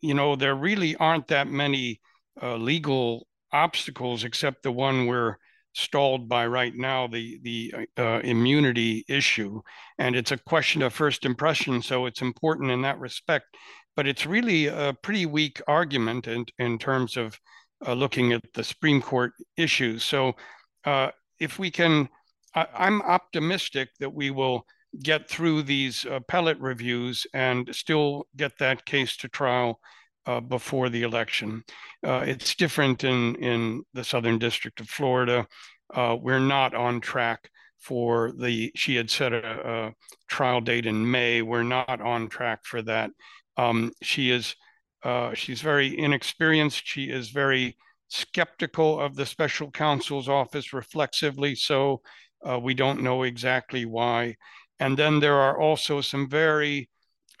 you 0.00 0.14
know, 0.14 0.36
there 0.36 0.54
really 0.54 0.96
aren't 0.96 1.28
that 1.28 1.48
many 1.48 2.00
uh, 2.42 2.56
legal 2.56 3.26
obstacles 3.52 4.24
except 4.24 4.62
the 4.62 4.72
one 4.72 5.06
we're 5.06 5.36
stalled 5.74 6.28
by 6.28 6.46
right 6.46 6.74
now, 6.74 7.06
the 7.06 7.38
the 7.42 7.74
uh, 7.98 8.20
immunity 8.24 9.04
issue, 9.08 9.60
and 9.98 10.16
it's 10.16 10.32
a 10.32 10.38
question 10.38 10.82
of 10.82 10.94
first 10.94 11.24
impression. 11.24 11.82
So 11.82 12.06
it's 12.06 12.22
important 12.22 12.70
in 12.70 12.82
that 12.82 12.98
respect, 12.98 13.46
but 13.96 14.06
it's 14.06 14.26
really 14.26 14.66
a 14.66 14.94
pretty 15.02 15.26
weak 15.26 15.60
argument 15.68 16.26
in 16.26 16.46
in 16.58 16.78
terms 16.78 17.16
of 17.16 17.38
uh, 17.86 17.92
looking 17.92 18.32
at 18.32 18.42
the 18.54 18.64
Supreme 18.64 19.02
Court 19.02 19.32
issues. 19.56 20.04
So 20.04 20.34
uh, 20.84 21.10
if 21.38 21.58
we 21.58 21.70
can, 21.70 22.08
I, 22.54 22.66
I'm 22.74 23.02
optimistic 23.02 23.90
that 24.00 24.14
we 24.14 24.30
will 24.30 24.66
get 25.02 25.28
through 25.28 25.62
these 25.62 26.06
appellate 26.08 26.60
reviews 26.60 27.26
and 27.34 27.68
still 27.74 28.26
get 28.36 28.56
that 28.58 28.84
case 28.84 29.16
to 29.16 29.28
trial 29.28 29.80
uh, 30.26 30.40
before 30.40 30.88
the 30.88 31.02
election. 31.02 31.62
Uh, 32.04 32.24
it's 32.26 32.54
different 32.54 33.04
in, 33.04 33.34
in 33.36 33.82
the 33.92 34.04
Southern 34.04 34.38
District 34.38 34.80
of 34.80 34.88
Florida. 34.88 35.46
Uh, 35.92 36.16
we're 36.20 36.38
not 36.38 36.74
on 36.74 37.00
track 37.00 37.50
for 37.78 38.32
the, 38.38 38.72
she 38.74 38.96
had 38.96 39.10
set 39.10 39.32
a, 39.32 39.70
a, 39.70 39.92
trial 40.28 40.60
date 40.60 40.86
in 40.86 41.10
May. 41.10 41.42
We're 41.42 41.62
not 41.62 42.00
on 42.00 42.28
track 42.28 42.60
for 42.64 42.80
that. 42.82 43.10
Um, 43.56 43.92
she 44.02 44.30
is, 44.30 44.54
uh, 45.02 45.34
she's 45.34 45.60
very 45.60 45.98
inexperienced. 45.98 46.82
She 46.84 47.04
is 47.04 47.28
very 47.28 47.76
skeptical 48.08 48.98
of 48.98 49.14
the 49.14 49.26
special 49.26 49.70
counsel's 49.70 50.28
office 50.28 50.72
reflexively. 50.72 51.54
So 51.54 52.00
uh, 52.48 52.58
we 52.58 52.74
don't 52.74 53.02
know 53.02 53.22
exactly 53.24 53.84
why. 53.84 54.36
And 54.80 54.96
then 54.96 55.20
there 55.20 55.36
are 55.36 55.60
also 55.60 56.00
some 56.00 56.28
very 56.28 56.88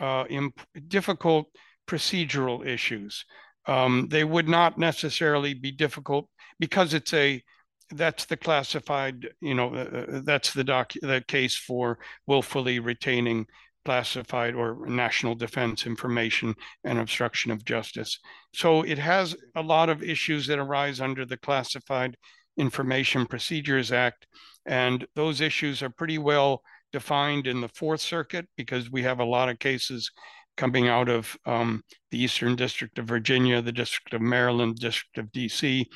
uh, 0.00 0.24
imp- 0.28 0.60
difficult 0.88 1.46
procedural 1.86 2.66
issues. 2.66 3.24
Um, 3.66 4.08
they 4.10 4.24
would 4.24 4.48
not 4.48 4.78
necessarily 4.78 5.54
be 5.54 5.70
difficult 5.70 6.28
because 6.58 6.94
it's 6.94 7.14
a 7.14 7.42
that's 7.90 8.24
the 8.24 8.36
classified 8.36 9.28
you 9.40 9.54
know 9.54 9.74
uh, 9.74 9.78
uh 9.78 10.20
that's 10.24 10.54
the 10.54 10.64
doc 10.64 10.92
the 11.02 11.22
case 11.28 11.54
for 11.54 11.98
willfully 12.26 12.78
retaining 12.78 13.46
classified 13.84 14.54
or 14.54 14.86
national 14.86 15.34
defense 15.34 15.84
information 15.86 16.54
and 16.84 16.98
obstruction 16.98 17.50
of 17.50 17.64
justice 17.64 18.18
so 18.54 18.82
it 18.82 18.98
has 18.98 19.36
a 19.56 19.62
lot 19.62 19.90
of 19.90 20.02
issues 20.02 20.46
that 20.46 20.58
arise 20.58 21.00
under 21.00 21.26
the 21.26 21.36
classified 21.36 22.16
information 22.56 23.26
procedures 23.26 23.92
act 23.92 24.26
and 24.66 25.06
those 25.14 25.42
issues 25.42 25.82
are 25.82 25.90
pretty 25.90 26.16
well 26.16 26.62
defined 26.90 27.46
in 27.46 27.60
the 27.60 27.68
fourth 27.68 28.00
circuit 28.00 28.46
because 28.56 28.90
we 28.90 29.02
have 29.02 29.20
a 29.20 29.24
lot 29.24 29.48
of 29.48 29.58
cases 29.58 30.10
coming 30.56 30.88
out 30.88 31.08
of 31.08 31.36
um, 31.46 31.82
the 32.10 32.22
Eastern 32.22 32.56
District 32.56 32.98
of 32.98 33.06
Virginia, 33.06 33.60
the 33.60 33.72
District 33.72 34.12
of 34.14 34.20
Maryland, 34.20 34.76
District 34.76 35.18
of 35.18 35.32
DC, 35.32 35.86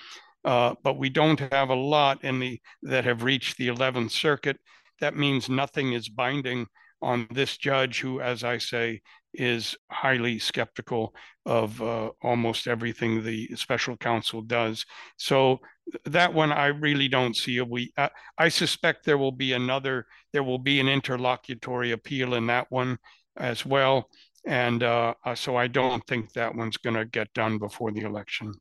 uh, 0.45 0.75
but 0.83 0.99
we 0.99 1.09
don't 1.09 1.41
have 1.53 1.71
a 1.71 1.75
lot 1.75 2.23
in 2.25 2.39
the 2.39 2.61
that 2.83 3.05
have 3.05 3.23
reached 3.23 3.57
the 3.57 3.69
11th 3.69 4.11
Circuit. 4.11 4.59
That 5.01 5.17
means 5.17 5.49
nothing 5.49 5.93
is 5.93 6.09
binding 6.09 6.67
on 7.01 7.29
this 7.31 7.57
judge, 7.57 8.01
who, 8.01 8.21
as 8.21 8.43
I 8.43 8.59
say, 8.59 9.01
is 9.35 9.77
highly 9.91 10.39
skeptical 10.39 11.15
of 11.47 11.81
uh, 11.83 12.11
almost 12.23 12.67
everything 12.67 13.23
the 13.23 13.49
special 13.55 13.97
counsel 13.97 14.43
does. 14.43 14.85
So 15.17 15.61
that 16.07 16.33
one, 16.35 16.53
I 16.53 16.67
really 16.67 17.09
don't 17.09 17.37
see 17.37 17.61
we. 17.61 17.93
Uh, 17.97 18.09
I 18.37 18.49
suspect 18.49 19.05
there 19.05 19.19
will 19.19 19.33
be 19.33 19.53
another. 19.53 20.07
There 20.33 20.43
will 20.43 20.59
be 20.59 20.81
an 20.81 20.89
interlocutory 20.89 21.93
appeal 21.93 22.35
in 22.35 22.47
that 22.49 22.67
one 22.71 22.99
as 23.37 23.65
well. 23.65 24.09
And 24.49 24.83
uh, 24.83 25.13
uh, 25.27 25.35
so 25.35 25.57
I 25.57 25.67
don't 25.67 26.03
think 26.07 26.33
that 26.33 26.55
one's 26.55 26.79
going 26.79 26.97
to 26.97 27.05
get 27.05 27.33
done 27.35 27.59
before 27.59 27.93
the 27.93 28.01
election. 28.01 28.55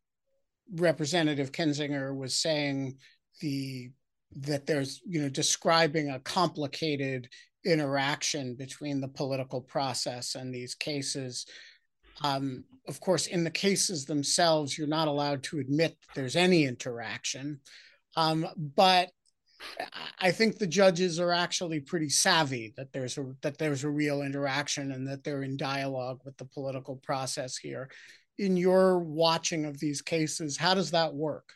Representative 0.76 1.54
Kinzinger 1.54 2.14
was 2.14 2.36
saying 2.36 2.98
the 3.40 3.92
that 4.36 4.66
there's 4.66 5.02
you 5.08 5.22
know 5.22 5.30
describing 5.30 6.10
a 6.10 6.20
complicated 6.20 7.30
interaction 7.64 8.54
between 8.56 9.00
the 9.00 9.08
political 9.08 9.62
process 9.62 10.36
and 10.36 10.54
these 10.54 10.76
cases. 10.76 11.46
Um, 12.22 12.66
of 12.90 13.00
course, 13.00 13.28
in 13.28 13.46
the 13.46 13.52
cases 13.52 14.04
themselves, 14.04 14.78
you're 14.78 14.88
not 14.88 15.08
allowed 15.08 15.42
to 15.44 15.60
admit 15.60 15.96
there's 16.16 16.36
any 16.36 16.66
interaction. 16.66 17.62
Um, 18.18 18.46
but 18.76 19.12
I 20.20 20.32
think 20.32 20.58
the 20.58 20.68
judges 20.68 21.20
are 21.20 21.32
actually 21.32 21.80
pretty 21.80 22.10
savvy 22.10 22.74
that 22.78 22.92
there's 22.92 23.18
a 23.18 23.26
that 23.42 23.58
there's 23.58 23.84
a 23.84 23.90
real 23.90 24.22
interaction 24.22 24.92
and 24.92 25.08
that 25.08 25.24
they're 25.24 25.44
in 25.44 25.58
dialogue 25.58 26.22
with 26.26 26.38
the 26.38 26.46
political 26.46 26.96
process 26.98 27.58
here. 27.58 27.90
In 28.38 28.56
your 28.56 29.00
watching 29.00 29.66
of 29.66 29.80
these 29.80 30.02
cases, 30.02 30.58
how 30.58 30.74
does 30.74 30.92
that 30.92 31.14
work? 31.14 31.54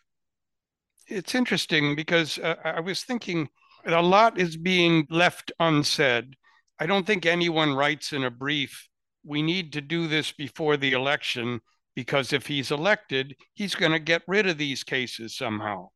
It's 1.08 1.36
interesting 1.36 1.96
because 1.96 2.40
uh, 2.40 2.56
I 2.64 2.80
was 2.80 3.04
thinking 3.04 3.50
a 3.86 4.02
lot 4.02 4.40
is 4.40 4.58
being 4.58 5.06
left 5.10 5.52
unsaid. 5.60 6.36
I 6.80 6.86
don't 6.86 7.06
think 7.06 7.26
anyone 7.26 7.76
writes 7.76 8.14
in 8.14 8.24
a 8.24 8.32
brief, 8.32 8.88
we 9.24 9.42
need 9.42 9.74
to 9.74 9.82
do 9.82 10.08
this 10.08 10.32
before 10.32 10.78
the 10.78 10.94
election 10.94 11.62
because 11.96 12.34
if 12.34 12.48
he's 12.48 12.72
elected, 12.72 13.36
he's 13.54 13.76
going 13.76 13.92
to 13.92 14.00
get 14.00 14.24
rid 14.28 14.48
of 14.48 14.58
these 14.58 14.84
cases 14.84 15.36
somehow 15.36 15.90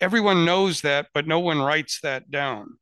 everyone 0.00 0.44
knows 0.44 0.80
that, 0.82 1.08
but 1.14 1.26
no 1.26 1.40
one 1.40 1.60
writes 1.60 2.00
that 2.02 2.30
down. 2.30 2.78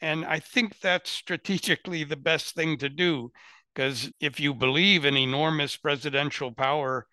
And 0.00 0.24
I 0.24 0.38
think 0.38 0.78
that's 0.80 1.10
strategically 1.10 2.04
the 2.04 2.16
best 2.16 2.54
thing 2.54 2.78
to 2.78 2.88
do, 2.88 3.32
because 3.74 4.10
if 4.20 4.38
you 4.38 4.54
believe 4.54 5.04
in 5.04 5.16
enormous 5.16 5.76
presidential 5.76 6.52
power, 6.52 7.06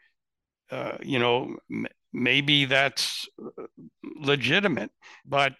uh, 0.72 0.98
you 1.02 1.20
know, 1.20 1.56
m- 1.72 1.88
maybe 2.14 2.66
that's 2.66 3.28
uh, 3.44 3.64
legitimate. 4.20 4.92
But 5.26 5.54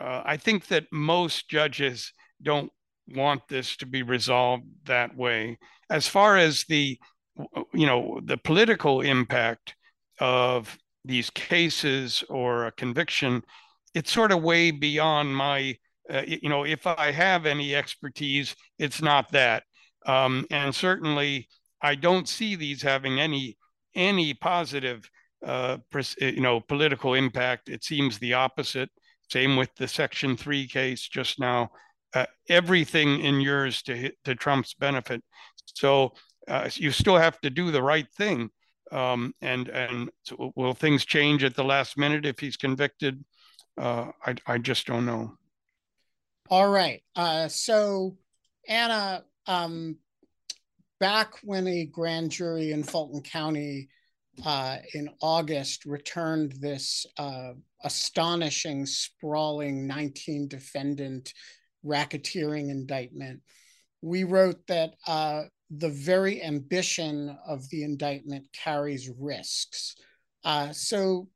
uh, 0.00 0.22
I 0.24 0.36
think 0.36 0.66
that 0.68 0.86
most 0.92 1.48
judges 1.48 2.12
don't 2.40 2.70
want 3.08 3.42
this 3.48 3.76
to 3.76 3.86
be 3.86 4.02
resolved 4.02 4.64
that 4.84 5.16
way. 5.16 5.58
As 5.90 6.06
far 6.06 6.36
as 6.36 6.64
the, 6.68 6.98
you 7.74 7.86
know, 7.86 8.20
the 8.24 8.36
political 8.36 9.00
impact 9.00 9.74
of 10.20 10.78
these 11.04 11.30
cases 11.30 12.24
or 12.28 12.66
a 12.66 12.72
conviction, 12.72 13.42
it's 13.94 14.12
sort 14.12 14.32
of 14.32 14.42
way 14.42 14.70
beyond 14.70 15.34
my, 15.36 15.76
uh, 16.10 16.22
you 16.26 16.48
know, 16.48 16.64
if 16.64 16.86
I 16.86 17.10
have 17.10 17.46
any 17.46 17.74
expertise, 17.74 18.54
it's 18.78 19.02
not 19.02 19.30
that. 19.32 19.64
Um, 20.06 20.46
and 20.50 20.74
certainly, 20.74 21.48
I 21.80 21.94
don't 21.94 22.28
see 22.28 22.56
these 22.56 22.82
having 22.82 23.20
any 23.20 23.56
any 23.94 24.32
positive, 24.34 25.08
uh, 25.44 25.78
you 26.18 26.40
know, 26.40 26.60
political 26.60 27.14
impact. 27.14 27.68
It 27.68 27.84
seems 27.84 28.18
the 28.18 28.34
opposite. 28.34 28.90
Same 29.30 29.56
with 29.56 29.74
the 29.76 29.88
Section 29.88 30.36
Three 30.36 30.66
case 30.66 31.08
just 31.08 31.38
now. 31.40 31.70
Uh, 32.14 32.26
everything 32.48 33.20
yours 33.40 33.82
to 33.82 34.10
to 34.24 34.34
Trump's 34.34 34.74
benefit. 34.74 35.22
So 35.74 36.12
uh, 36.48 36.68
you 36.74 36.90
still 36.90 37.18
have 37.18 37.40
to 37.40 37.50
do 37.50 37.70
the 37.70 37.82
right 37.82 38.06
thing. 38.16 38.50
Um, 38.92 39.34
and 39.40 39.68
and 39.68 40.10
so 40.22 40.52
will 40.54 40.74
things 40.74 41.04
change 41.04 41.44
at 41.44 41.56
the 41.56 41.64
last 41.64 41.96
minute 41.96 42.26
if 42.26 42.38
he's 42.38 42.56
convicted? 42.56 43.24
Uh, 43.78 44.12
I 44.24 44.34
I 44.46 44.58
just 44.58 44.86
don't 44.86 45.06
know. 45.06 45.36
All 46.50 46.68
right. 46.68 47.02
Uh, 47.16 47.48
so 47.48 48.18
Anna, 48.68 49.24
um, 49.46 49.96
back 51.00 51.34
when 51.42 51.66
a 51.66 51.86
grand 51.86 52.30
jury 52.30 52.72
in 52.72 52.82
Fulton 52.82 53.22
County 53.22 53.88
uh, 54.44 54.76
in 54.94 55.08
August 55.20 55.84
returned 55.84 56.52
this 56.52 57.06
uh, 57.18 57.52
astonishing, 57.84 58.86
sprawling 58.86 59.86
19 59.86 60.48
defendant 60.48 61.32
racketeering 61.84 62.70
indictment, 62.70 63.40
we 64.00 64.24
wrote 64.24 64.66
that 64.68 64.94
uh, 65.06 65.42
the 65.78 65.88
very 65.88 66.42
ambition 66.42 67.36
of 67.46 67.68
the 67.70 67.82
indictment 67.82 68.46
carries 68.52 69.10
risks. 69.18 69.96
Uh, 70.44 70.72
so, 70.72 71.28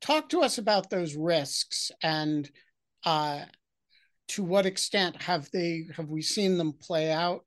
talk 0.00 0.28
to 0.30 0.40
us 0.40 0.58
about 0.58 0.90
those 0.90 1.14
risks 1.14 1.90
and 2.02 2.50
uh, 3.04 3.40
to 4.28 4.42
what 4.42 4.64
extent 4.64 5.20
have 5.20 5.50
they 5.52 5.86
have 5.96 6.08
we 6.08 6.22
seen 6.22 6.56
them 6.56 6.72
play 6.72 7.10
out? 7.10 7.44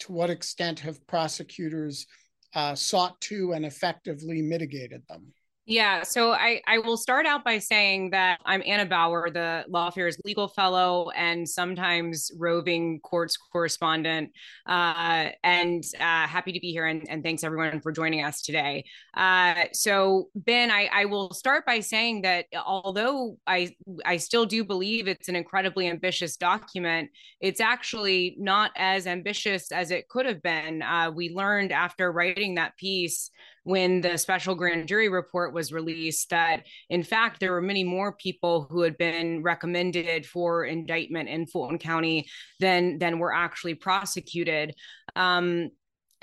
To 0.00 0.12
what 0.12 0.30
extent 0.30 0.80
have 0.80 1.06
prosecutors 1.06 2.06
uh, 2.54 2.74
sought 2.74 3.20
to 3.22 3.52
and 3.52 3.64
effectively 3.64 4.42
mitigated 4.42 5.02
them? 5.08 5.32
Yeah, 5.66 6.02
so 6.02 6.32
I, 6.32 6.60
I 6.66 6.76
will 6.76 6.98
start 6.98 7.24
out 7.24 7.42
by 7.42 7.58
saying 7.58 8.10
that 8.10 8.38
I'm 8.44 8.62
Anna 8.66 8.84
Bower, 8.84 9.30
the 9.30 9.64
Lawfare's 9.66 10.18
legal 10.22 10.46
fellow 10.46 11.08
and 11.16 11.48
sometimes 11.48 12.30
roving 12.36 13.00
courts 13.00 13.38
correspondent, 13.38 14.30
uh, 14.66 15.30
and 15.42 15.82
uh, 15.98 16.26
happy 16.26 16.52
to 16.52 16.60
be 16.60 16.70
here. 16.70 16.84
And, 16.84 17.08
and, 17.08 17.24
thanks 17.24 17.42
everyone 17.42 17.80
for 17.80 17.92
joining 17.92 18.22
us 18.22 18.42
today. 18.42 18.84
Uh, 19.16 19.64
so 19.72 20.28
Ben, 20.34 20.70
I, 20.70 20.90
I, 20.92 21.04
will 21.06 21.32
start 21.32 21.64
by 21.64 21.80
saying 21.80 22.22
that 22.22 22.44
although 22.66 23.38
I 23.46 23.74
I 24.04 24.18
still 24.18 24.44
do 24.44 24.64
believe 24.64 25.08
it's 25.08 25.30
an 25.30 25.36
incredibly 25.36 25.88
ambitious 25.88 26.36
document, 26.36 27.08
it's 27.40 27.60
actually 27.60 28.36
not 28.38 28.70
as 28.76 29.06
ambitious 29.06 29.72
as 29.72 29.90
it 29.90 30.08
could 30.08 30.26
have 30.26 30.42
been. 30.42 30.82
Uh, 30.82 31.10
we 31.10 31.30
learned 31.30 31.72
after 31.72 32.12
writing 32.12 32.56
that 32.56 32.76
piece 32.76 33.30
when 33.64 34.00
the 34.00 34.16
special 34.16 34.54
grand 34.54 34.86
jury 34.86 35.08
report 35.08 35.52
was 35.52 35.72
released 35.72 36.30
that 36.30 36.64
in 36.90 37.02
fact 37.02 37.40
there 37.40 37.52
were 37.52 37.60
many 37.60 37.82
more 37.82 38.12
people 38.12 38.66
who 38.70 38.82
had 38.82 38.96
been 38.96 39.42
recommended 39.42 40.24
for 40.24 40.64
indictment 40.64 41.28
in 41.28 41.46
Fulton 41.46 41.78
County 41.78 42.26
than 42.60 42.98
than 42.98 43.18
were 43.18 43.34
actually 43.34 43.74
prosecuted. 43.74 44.74
Um, 45.16 45.70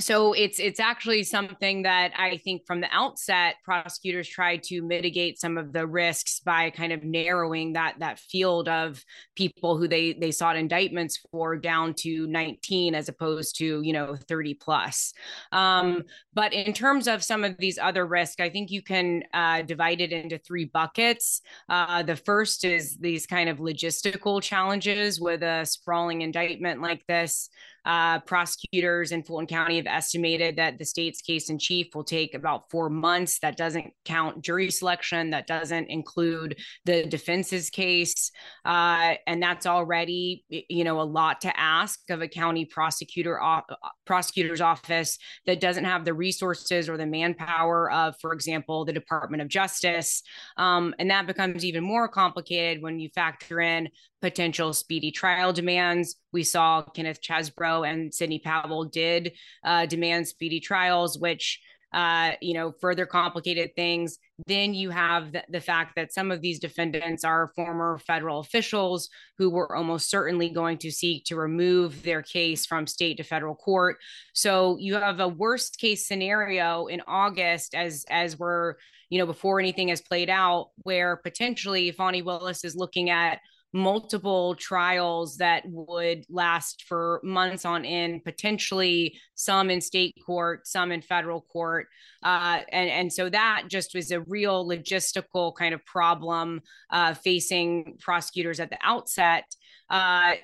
so 0.03 0.33
it's 0.33 0.59
it's 0.59 0.79
actually 0.79 1.23
something 1.23 1.83
that 1.83 2.11
I 2.17 2.37
think 2.37 2.65
from 2.65 2.81
the 2.81 2.89
outset 2.91 3.55
prosecutors 3.63 4.27
tried 4.27 4.63
to 4.63 4.81
mitigate 4.81 5.39
some 5.39 5.57
of 5.57 5.73
the 5.73 5.85
risks 5.87 6.39
by 6.39 6.69
kind 6.69 6.91
of 6.91 7.03
narrowing 7.03 7.73
that 7.73 7.95
that 7.99 8.19
field 8.19 8.67
of 8.67 9.03
people 9.35 9.77
who 9.77 9.87
they 9.87 10.13
they 10.13 10.31
sought 10.31 10.57
indictments 10.57 11.19
for 11.31 11.55
down 11.55 11.93
to 11.95 12.27
19 12.27 12.95
as 12.95 13.09
opposed 13.09 13.57
to 13.57 13.81
you 13.81 13.93
know 13.93 14.15
30 14.27 14.55
plus. 14.55 15.13
Um, 15.51 16.03
but 16.33 16.53
in 16.53 16.73
terms 16.73 17.07
of 17.07 17.23
some 17.23 17.43
of 17.43 17.57
these 17.57 17.77
other 17.77 18.05
risks, 18.05 18.39
I 18.39 18.49
think 18.49 18.71
you 18.71 18.81
can 18.81 19.23
uh, 19.33 19.61
divide 19.63 20.01
it 20.01 20.11
into 20.11 20.37
three 20.37 20.65
buckets. 20.65 21.41
Uh, 21.69 22.03
the 22.03 22.15
first 22.15 22.63
is 22.63 22.97
these 22.97 23.25
kind 23.25 23.49
of 23.49 23.57
logistical 23.59 24.41
challenges 24.41 25.19
with 25.19 25.43
a 25.43 25.65
sprawling 25.65 26.21
indictment 26.21 26.81
like 26.81 27.05
this. 27.07 27.49
Uh, 27.85 28.19
prosecutors 28.19 29.11
in 29.11 29.23
Fulton 29.23 29.47
County 29.47 29.77
have 29.77 29.87
estimated 29.87 30.55
that 30.57 30.77
the 30.77 30.85
state's 30.85 31.21
case 31.21 31.49
in 31.49 31.57
chief 31.57 31.87
will 31.95 32.03
take 32.03 32.35
about 32.35 32.69
four 32.69 32.89
months. 32.89 33.39
That 33.39 33.57
doesn't 33.57 33.91
count 34.05 34.43
jury 34.43 34.69
selection, 34.69 35.31
that 35.31 35.47
doesn't 35.47 35.89
include 35.89 36.59
the 36.85 37.05
defense's 37.05 37.69
case. 37.69 38.31
Uh, 38.65 39.15
and 39.25 39.41
that's 39.41 39.65
already, 39.65 40.45
you 40.49 40.83
know, 40.83 41.01
a 41.01 41.03
lot 41.03 41.41
to 41.41 41.59
ask 41.59 41.99
of 42.09 42.21
a 42.21 42.27
county 42.27 42.65
prosecutor 42.65 43.41
uh, 43.41 43.61
prosecutor's 44.05 44.61
office 44.61 45.17
that 45.45 45.59
doesn't 45.59 45.85
have 45.85 46.05
the 46.05 46.13
resources 46.13 46.89
or 46.89 46.97
the 46.97 47.05
manpower 47.05 47.91
of, 47.91 48.15
for 48.21 48.33
example, 48.33 48.85
the 48.85 48.93
Department 48.93 49.41
of 49.41 49.47
Justice. 49.47 50.23
Um, 50.57 50.93
and 50.99 51.09
that 51.09 51.27
becomes 51.27 51.65
even 51.65 51.83
more 51.83 52.07
complicated 52.07 52.83
when 52.83 52.99
you 52.99 53.09
factor 53.09 53.59
in 53.59 53.89
potential 54.21 54.71
speedy 54.73 55.11
trial 55.11 55.51
demands. 55.51 56.15
We 56.31 56.43
saw 56.43 56.83
Kenneth 56.83 57.21
Chesebro 57.71 57.87
and 57.87 58.13
Sidney 58.13 58.39
Powell 58.39 58.85
did 58.85 59.33
uh, 59.63 59.85
demand 59.85 60.27
speedy 60.27 60.59
trials, 60.59 61.17
which 61.17 61.59
uh, 61.93 62.31
you 62.39 62.53
know, 62.53 62.71
further 62.79 63.05
complicated 63.05 63.75
things. 63.75 64.17
Then 64.47 64.73
you 64.73 64.91
have 64.91 65.33
the, 65.33 65.43
the, 65.49 65.59
fact 65.59 65.97
that 65.97 66.13
some 66.13 66.31
of 66.31 66.39
these 66.39 66.57
defendants 66.57 67.25
are 67.25 67.51
former 67.53 67.99
federal 68.07 68.39
officials 68.39 69.09
who 69.37 69.49
were 69.49 69.75
almost 69.75 70.09
certainly 70.09 70.49
going 70.49 70.77
to 70.77 70.89
seek 70.89 71.25
to 71.25 71.35
remove 71.35 72.01
their 72.03 72.21
case 72.21 72.65
from 72.65 72.87
state 72.87 73.17
to 73.17 73.23
federal 73.23 73.55
court. 73.55 73.97
So 74.33 74.77
you 74.79 74.95
have 74.95 75.19
a 75.19 75.27
worst 75.27 75.79
case 75.79 76.07
scenario 76.07 76.85
in 76.85 77.01
August 77.07 77.75
as 77.75 78.05
as 78.09 78.39
we're 78.39 78.75
you 79.09 79.19
know 79.19 79.25
before 79.25 79.59
anything 79.59 79.89
has 79.89 79.99
played 79.99 80.29
out, 80.29 80.69
where 80.83 81.17
potentially 81.17 81.91
Fani 81.91 82.21
Willis 82.21 82.63
is 82.63 82.73
looking 82.73 83.09
at 83.09 83.41
multiple 83.73 84.55
trials 84.55 85.37
that 85.37 85.63
would 85.65 86.25
last 86.29 86.83
for 86.87 87.21
months 87.23 87.65
on 87.65 87.85
end, 87.85 88.23
potentially 88.23 89.17
some 89.35 89.69
in 89.69 89.79
state 89.79 90.15
court, 90.25 90.67
some 90.67 90.91
in 90.91 91.01
federal 91.01 91.41
court. 91.41 91.87
Uh, 92.23 92.59
and, 92.71 92.89
and 92.89 93.13
so 93.13 93.29
that 93.29 93.63
just 93.67 93.95
was 93.95 94.11
a 94.11 94.21
real 94.21 94.67
logistical 94.67 95.55
kind 95.55 95.73
of 95.73 95.85
problem 95.85 96.61
uh, 96.89 97.13
facing 97.13 97.97
prosecutors 97.99 98.59
at 98.59 98.69
the 98.69 98.77
outset 98.83 99.45
uh, 99.91 100.35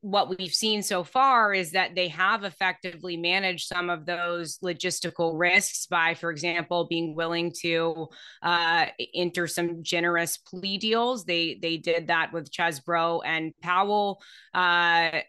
what 0.00 0.38
we've 0.38 0.54
seen 0.54 0.82
so 0.82 1.04
far 1.04 1.52
is 1.52 1.72
that 1.72 1.94
they 1.94 2.08
have 2.08 2.44
effectively 2.44 3.14
managed 3.14 3.68
some 3.68 3.90
of 3.90 4.06
those 4.06 4.58
logistical 4.60 5.38
risks 5.38 5.86
by, 5.86 6.14
for 6.14 6.30
example, 6.30 6.86
being 6.88 7.14
willing 7.14 7.52
to 7.60 8.08
uh, 8.42 8.86
enter 9.14 9.46
some 9.46 9.82
generous 9.82 10.38
plea 10.38 10.78
deals. 10.78 11.26
They 11.26 11.58
they 11.60 11.76
did 11.76 12.06
that 12.06 12.32
with 12.32 12.50
Chesebro 12.50 13.20
and 13.26 13.52
Powell, 13.60 14.22
uh, 14.54 15.20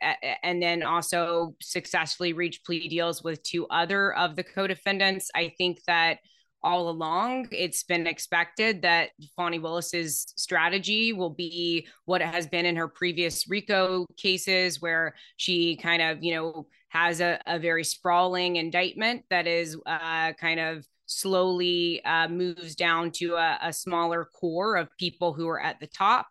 and 0.43 0.63
then 0.63 0.81
also 0.81 1.53
successfully 1.61 2.31
reached 2.31 2.65
plea 2.65 2.87
deals 2.87 3.21
with 3.21 3.43
two 3.43 3.67
other 3.67 4.13
of 4.13 4.37
the 4.37 4.45
co-defendants. 4.45 5.29
I 5.35 5.53
think 5.57 5.83
that 5.87 6.19
all 6.67 6.89
along. 6.89 7.47
It's 7.51 7.83
been 7.83 8.05
expected 8.05 8.81
that 8.81 9.11
Fani 9.37 9.57
Willis's 9.57 10.33
strategy 10.35 11.13
will 11.13 11.29
be 11.29 11.87
what 12.03 12.19
it 12.19 12.27
has 12.27 12.45
been 12.45 12.65
in 12.65 12.75
her 12.75 12.89
previous 12.89 13.47
RICO 13.47 14.05
cases, 14.17 14.81
where 14.81 15.15
she 15.37 15.77
kind 15.77 16.01
of, 16.01 16.21
you 16.21 16.35
know, 16.35 16.67
has 16.89 17.21
a, 17.21 17.39
a 17.47 17.57
very 17.57 17.85
sprawling 17.85 18.57
indictment 18.57 19.23
that 19.29 19.47
is 19.47 19.77
uh, 19.85 20.33
kind 20.33 20.59
of 20.59 20.85
slowly 21.05 22.03
uh, 22.03 22.27
moves 22.27 22.75
down 22.75 23.11
to 23.11 23.35
a, 23.35 23.57
a, 23.61 23.71
smaller 23.71 24.25
core 24.25 24.75
of 24.75 24.89
people 24.99 25.33
who 25.33 25.47
are 25.47 25.61
at 25.61 25.79
the 25.79 25.87
top. 25.87 26.27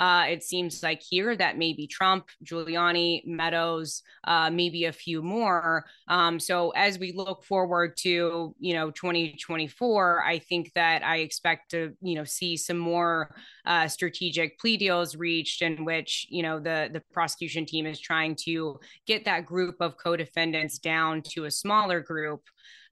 Uh, 0.00 0.24
it 0.30 0.42
seems 0.42 0.82
like 0.82 1.02
here 1.02 1.36
that 1.36 1.58
maybe 1.58 1.86
Trump, 1.86 2.30
Giuliani, 2.42 3.22
Meadows, 3.26 4.02
uh, 4.24 4.48
maybe 4.48 4.86
a 4.86 4.92
few 4.92 5.22
more. 5.22 5.84
Um, 6.08 6.40
so 6.40 6.70
as 6.70 6.98
we 6.98 7.12
look 7.12 7.44
forward 7.44 7.98
to 7.98 8.54
you 8.58 8.72
know 8.72 8.90
2024, 8.92 10.24
I 10.24 10.38
think 10.38 10.72
that 10.74 11.04
I 11.04 11.18
expect 11.18 11.72
to 11.72 11.92
you 12.00 12.14
know 12.14 12.24
see 12.24 12.56
some 12.56 12.78
more 12.78 13.36
uh, 13.66 13.88
strategic 13.88 14.58
plea 14.58 14.78
deals 14.78 15.16
reached 15.16 15.60
in 15.60 15.84
which 15.84 16.26
you 16.30 16.42
know 16.42 16.58
the 16.58 16.88
the 16.90 17.02
prosecution 17.12 17.66
team 17.66 17.84
is 17.84 18.00
trying 18.00 18.36
to 18.46 18.80
get 19.06 19.26
that 19.26 19.44
group 19.44 19.76
of 19.80 19.98
co-defendants 19.98 20.78
down 20.78 21.20
to 21.22 21.44
a 21.44 21.50
smaller 21.50 22.00
group. 22.00 22.40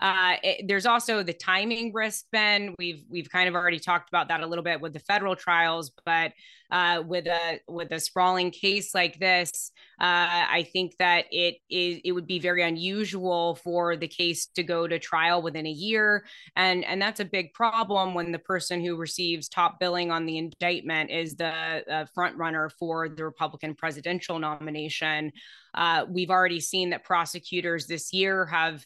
Uh, 0.00 0.36
it, 0.42 0.68
there's 0.68 0.86
also 0.86 1.22
the 1.22 1.32
timing 1.32 1.92
risk. 1.92 2.26
Ben, 2.30 2.74
we've 2.78 3.04
we've 3.08 3.30
kind 3.30 3.48
of 3.48 3.54
already 3.54 3.80
talked 3.80 4.08
about 4.08 4.28
that 4.28 4.42
a 4.42 4.46
little 4.46 4.62
bit 4.62 4.80
with 4.80 4.92
the 4.92 5.00
federal 5.00 5.34
trials, 5.34 5.90
but 6.04 6.32
uh, 6.70 7.02
with 7.06 7.26
a 7.26 7.60
with 7.66 7.92
a 7.92 8.00
sprawling 8.00 8.50
case 8.50 8.94
like 8.94 9.18
this, 9.18 9.72
uh, 10.00 10.44
I 10.50 10.68
think 10.72 10.96
that 10.98 11.24
it 11.30 11.56
is 11.70 12.00
it 12.04 12.12
would 12.12 12.26
be 12.26 12.38
very 12.38 12.62
unusual 12.62 13.54
for 13.56 13.96
the 13.96 14.08
case 14.08 14.46
to 14.54 14.62
go 14.62 14.86
to 14.86 14.98
trial 14.98 15.40
within 15.40 15.66
a 15.66 15.70
year, 15.70 16.24
and 16.56 16.84
and 16.84 17.00
that's 17.00 17.20
a 17.20 17.24
big 17.24 17.54
problem 17.54 18.14
when 18.14 18.32
the 18.32 18.38
person 18.38 18.84
who 18.84 18.96
receives 18.96 19.48
top 19.48 19.80
billing 19.80 20.10
on 20.10 20.26
the 20.26 20.38
indictment 20.38 21.10
is 21.10 21.36
the 21.36 21.84
uh, 21.90 22.04
front 22.14 22.36
runner 22.36 22.68
for 22.78 23.08
the 23.08 23.24
Republican 23.24 23.74
presidential 23.74 24.38
nomination. 24.38 25.32
Uh, 25.74 26.04
we've 26.08 26.30
already 26.30 26.60
seen 26.60 26.90
that 26.90 27.04
prosecutors 27.04 27.86
this 27.86 28.12
year 28.12 28.44
have 28.46 28.84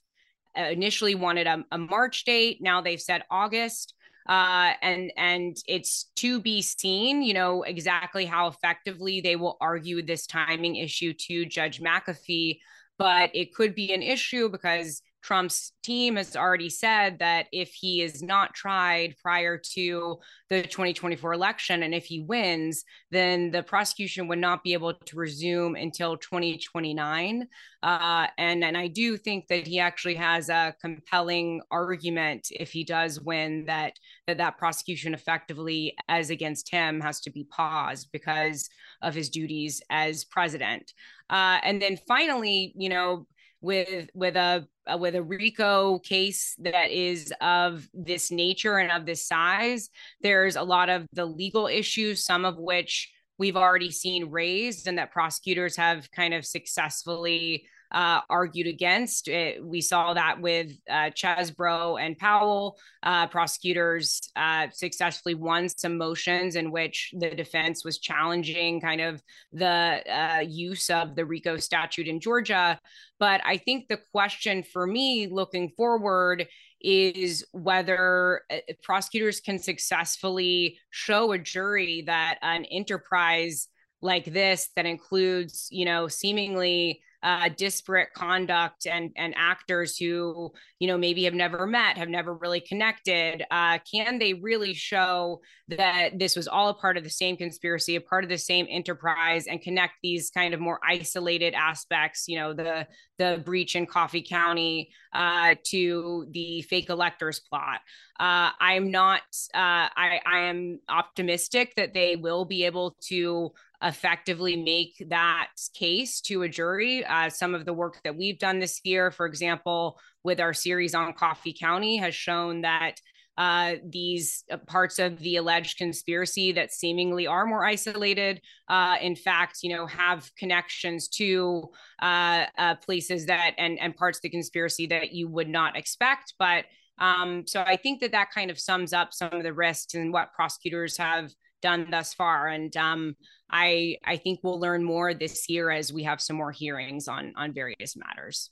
uh, 0.57 0.63
initially 0.63 1.15
wanted 1.15 1.47
a, 1.47 1.65
a 1.73 1.79
March 1.79 2.25
date. 2.25 2.59
Now 2.61 2.81
they've 2.81 3.01
said 3.01 3.25
August 3.31 3.95
uh, 4.29 4.73
and 4.83 5.13
and 5.17 5.57
it's 5.67 6.11
to 6.17 6.41
be 6.41 6.63
seen, 6.63 7.23
you 7.23 7.35
know, 7.35 7.63
exactly 7.63 8.25
how 8.25 8.47
effectively 8.47 9.21
they 9.21 9.37
will 9.37 9.57
argue 9.61 10.03
this 10.03 10.27
timing 10.27 10.77
issue 10.77 11.13
to 11.13 11.45
Judge 11.45 11.81
McAfee. 11.81 12.59
But 12.99 13.31
it 13.35 13.55
could 13.55 13.75
be 13.75 13.93
an 13.93 14.03
issue 14.03 14.49
because 14.49 15.03
Trump's 15.23 15.73
team 15.83 16.17
has 16.17 16.37
already 16.37 16.69
said 16.69 17.21
that 17.21 17.47
if 17.53 17.73
he 17.73 18.03
is 18.03 18.23
not 18.23 18.55
tried 18.55 19.17
prior 19.23 19.57
to 19.75 20.19
the 20.51 20.63
2024 20.63 21.33
election 21.33 21.85
and 21.85 21.95
if 21.95 22.05
he 22.07 22.21
wins, 22.21 22.85
then 23.11 23.51
the 23.51 23.63
prosecution 23.63 24.27
would 24.29 24.39
not 24.39 24.65
be 24.65 24.73
able 24.73 24.95
to 24.95 25.17
resume 25.17 25.77
until 25.77 26.17
2029. 26.17 27.47
Uh, 27.83 28.27
and, 28.37 28.65
and 28.65 28.77
I 28.77 28.89
do 28.89 29.17
think 29.17 29.47
that 29.49 29.67
he 29.67 29.79
actually 29.79 30.17
has 30.17 30.49
a 30.49 30.75
compelling 30.81 31.63
argument 31.71 32.49
if 32.51 32.73
he 32.73 32.85
does 32.85 33.21
win 33.21 33.65
that 33.67 33.95
that, 34.27 34.39
that 34.39 34.59
prosecution 34.59 35.15
effectively, 35.15 35.97
as 36.09 36.31
against 36.31 36.71
him, 36.71 37.01
has 37.01 37.21
to 37.21 37.31
be 37.31 37.45
paused 37.45 38.09
because 38.13 38.69
of 39.03 39.15
his 39.15 39.31
duties 39.31 39.83
as 39.91 40.25
president. 40.25 40.93
Uh, 41.31 41.59
and 41.63 41.81
then 41.81 41.99
finally, 42.07 42.73
you 42.77 42.89
know, 42.89 43.27
with 43.63 44.11
with 44.13 44.37
a 44.37 44.67
with 44.99 45.15
a 45.15 45.23
RICO 45.23 46.01
case 46.01 46.55
that 46.59 46.91
is 46.91 47.33
of 47.41 47.89
this 47.95 48.31
nature 48.31 48.79
and 48.79 48.91
of 48.91 49.07
this 49.07 49.27
size, 49.27 49.89
there's 50.21 50.57
a 50.57 50.63
lot 50.63 50.91
of 50.91 51.07
the 51.13 51.25
legal 51.25 51.69
issues, 51.69 52.25
some 52.25 52.45
of 52.45 52.59
which 52.59 53.11
we've 53.39 53.57
already 53.57 53.91
seen 53.91 54.31
raised 54.31 54.87
and 54.87 54.99
that 54.99 55.13
prosecutors 55.13 55.77
have 55.77 56.11
kind 56.11 56.35
of 56.35 56.45
successfully 56.45 57.65
uh, 57.93 58.21
argued 58.31 58.67
against. 58.67 59.29
It, 59.29 59.65
we 59.65 59.81
saw 59.81 60.15
that 60.15 60.41
with 60.41 60.73
uh, 60.91 61.11
Chesebro 61.11 62.01
and 62.01 62.17
Powell. 62.17 62.79
Uh, 63.03 63.27
prosecutors 63.27 64.21
uh, 64.37 64.69
successfully 64.73 65.35
won 65.35 65.69
some 65.69 65.99
motions 65.99 66.57
in 66.57 66.71
which 66.71 67.13
the 67.19 67.31
defense 67.31 67.85
was 67.85 67.99
challenging 67.99 68.81
kind 68.81 69.01
of 69.01 69.23
the 69.53 69.67
uh, 69.67 70.41
use 70.41 70.89
of 70.89 71.15
the 71.15 71.25
RICO 71.25 71.57
statute 71.59 72.09
in 72.09 72.21
Georgia. 72.21 72.79
But 73.19 73.41
I 73.45 73.59
think 73.59 73.89
the 73.89 74.01
question 74.13 74.63
for 74.63 74.87
me 74.87 75.29
looking 75.31 75.71
forward 75.77 76.47
is 76.81 77.45
whether 77.53 78.43
uh, 78.51 78.57
prosecutors 78.83 79.41
can 79.41 79.59
successfully 79.59 80.79
show 80.91 81.33
a 81.33 81.39
jury 81.39 82.03
that 82.07 82.39
an 82.43 82.65
enterprise 82.65 83.69
like 84.01 84.25
this 84.25 84.69
that 84.75 84.85
includes 84.85 85.69
you 85.71 85.85
know 85.85 86.09
seemingly 86.09 87.01
uh, 87.23 87.49
disparate 87.57 88.13
conduct 88.15 88.87
and 88.87 89.11
and 89.17 89.35
actors 89.37 89.97
who 89.97 90.51
you 90.79 90.89
know 90.89 90.99
maybe 90.99 91.25
have 91.25 91.35
never 91.35 91.67
met, 91.67 91.97
have 91.97 92.09
never 92.09 92.35
really 92.35 92.61
connected? 92.61 93.45
Uh, 93.51 93.79
can 93.91 94.19
they 94.19 94.35
really 94.35 94.75
show 94.75 95.41
that 95.69 96.19
this 96.19 96.35
was 96.35 96.49
all 96.49 96.69
a 96.69 96.75
part 96.75 96.97
of 96.97 97.05
the 97.05 97.11
same 97.11 97.37
conspiracy, 97.37 97.97
a 97.97 98.01
part 98.01 98.25
of 98.25 98.31
the 98.31 98.39
same 98.39 98.67
enterprise, 98.69 99.47
and 99.47 99.63
connect 99.63 99.95
these 100.03 100.31
kind 100.31 100.53
of 100.53 100.61
more 100.61 100.81
isolated 100.87 101.55
aspects? 101.55 102.25
You 102.27 102.39
know, 102.39 102.53
the 102.53 102.87
the 103.19 103.43
breach 103.45 103.77
in 103.77 103.87
Coffee 103.87 104.23
County 104.23 104.91
uh, 105.13 105.55
to 105.65 106.27
the 106.31 106.63
fake 106.63 106.91
electors 106.91 107.39
plot. 107.41 107.81
Uh, 108.19 108.51
I'm 108.61 108.91
not. 108.91 109.23
Uh, 109.55 109.89
I 109.97 110.21
I 110.27 110.39
am 110.41 110.81
optimistic 110.89 111.75
that 111.77 111.95
they 111.95 112.17
will 112.17 112.45
be 112.45 112.65
able 112.65 112.97
to 113.09 113.53
effectively 113.83 114.57
make 114.57 114.95
that 115.09 115.49
case 115.75 116.21
to 116.23 116.43
a 116.43 116.49
jury. 116.49 117.05
Uh, 117.05 117.29
some 117.29 117.55
of 117.55 117.65
the 117.65 117.73
work 117.73 118.01
that 118.05 118.17
we've 118.17 118.39
done 118.39 118.59
this 118.59 118.81
year, 118.85 119.11
for 119.11 119.27
example, 119.27 119.99
with 120.25 120.41
our 120.41 120.55
series 120.55 120.95
on 120.95 121.13
Coffee 121.13 121.55
County, 121.59 121.97
has 121.97 122.15
shown 122.15 122.63
that 122.63 122.97
uh, 123.39 123.77
these 123.85 124.45
uh, 124.51 124.59
parts 124.59 124.99
of 124.99 125.19
the 125.21 125.37
alleged 125.37 125.79
conspiracy 125.79 126.53
that 126.53 126.73
seemingly 126.73 127.27
are 127.27 127.47
more 127.47 127.65
isolated, 127.65 128.41
uh, 128.69 128.97
in 129.01 129.17
fact, 129.17 129.59
you 129.63 129.75
know, 129.75 129.87
have 129.87 130.31
connections 130.37 131.09
to 131.09 131.71
uh, 132.03 132.45
uh, 132.59 132.75
places 132.77 133.27
that 133.27 133.53
and 133.57 133.81
and 133.81 133.97
parts 133.97 134.19
of 134.19 134.23
the 134.23 134.31
conspiracy 134.31 134.87
that 134.87 135.13
you 135.13 135.29
would 135.29 135.49
not 135.49 135.77
expect. 135.77 136.35
But 136.39 136.67
um, 136.99 137.45
so 137.47 137.63
I 137.63 137.77
think 137.77 138.01
that 138.01 138.13
that 138.13 138.31
kind 138.35 138.51
of 138.51 138.61
sums 138.61 138.93
up 138.93 139.15
some 139.15 139.33
of 139.33 139.43
the 139.43 139.55
risks 139.55 139.95
and 139.95 140.13
what 140.13 140.35
prosecutors 140.35 140.99
have 140.99 141.33
done 141.63 141.87
thus 141.91 142.13
far. 142.13 142.49
And 142.49 142.77
um, 142.77 143.17
I 143.53 143.99
I 144.05 144.17
think 144.17 144.41
we'll 144.43 144.59
learn 144.59 144.83
more 144.83 145.15
this 145.15 145.49
year 145.49 145.71
as 145.71 145.93
we 145.93 146.05
have 146.05 146.21
some 146.21 146.37
more 146.37 146.53
hearings 146.53 147.09
on 147.09 147.33
on 147.37 147.53
various 147.53 147.97
matters. 147.97 148.51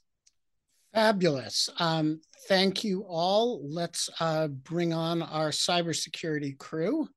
Fabulous. 0.95 1.69
Um, 1.79 2.21
thank 2.49 2.83
you 2.83 3.05
all. 3.09 3.63
Let's 3.65 4.11
uh, 4.19 4.49
bring 4.49 4.93
on 4.93 5.23
our 5.23 5.51
cybersecurity 5.51 6.59
crew. 6.59 7.09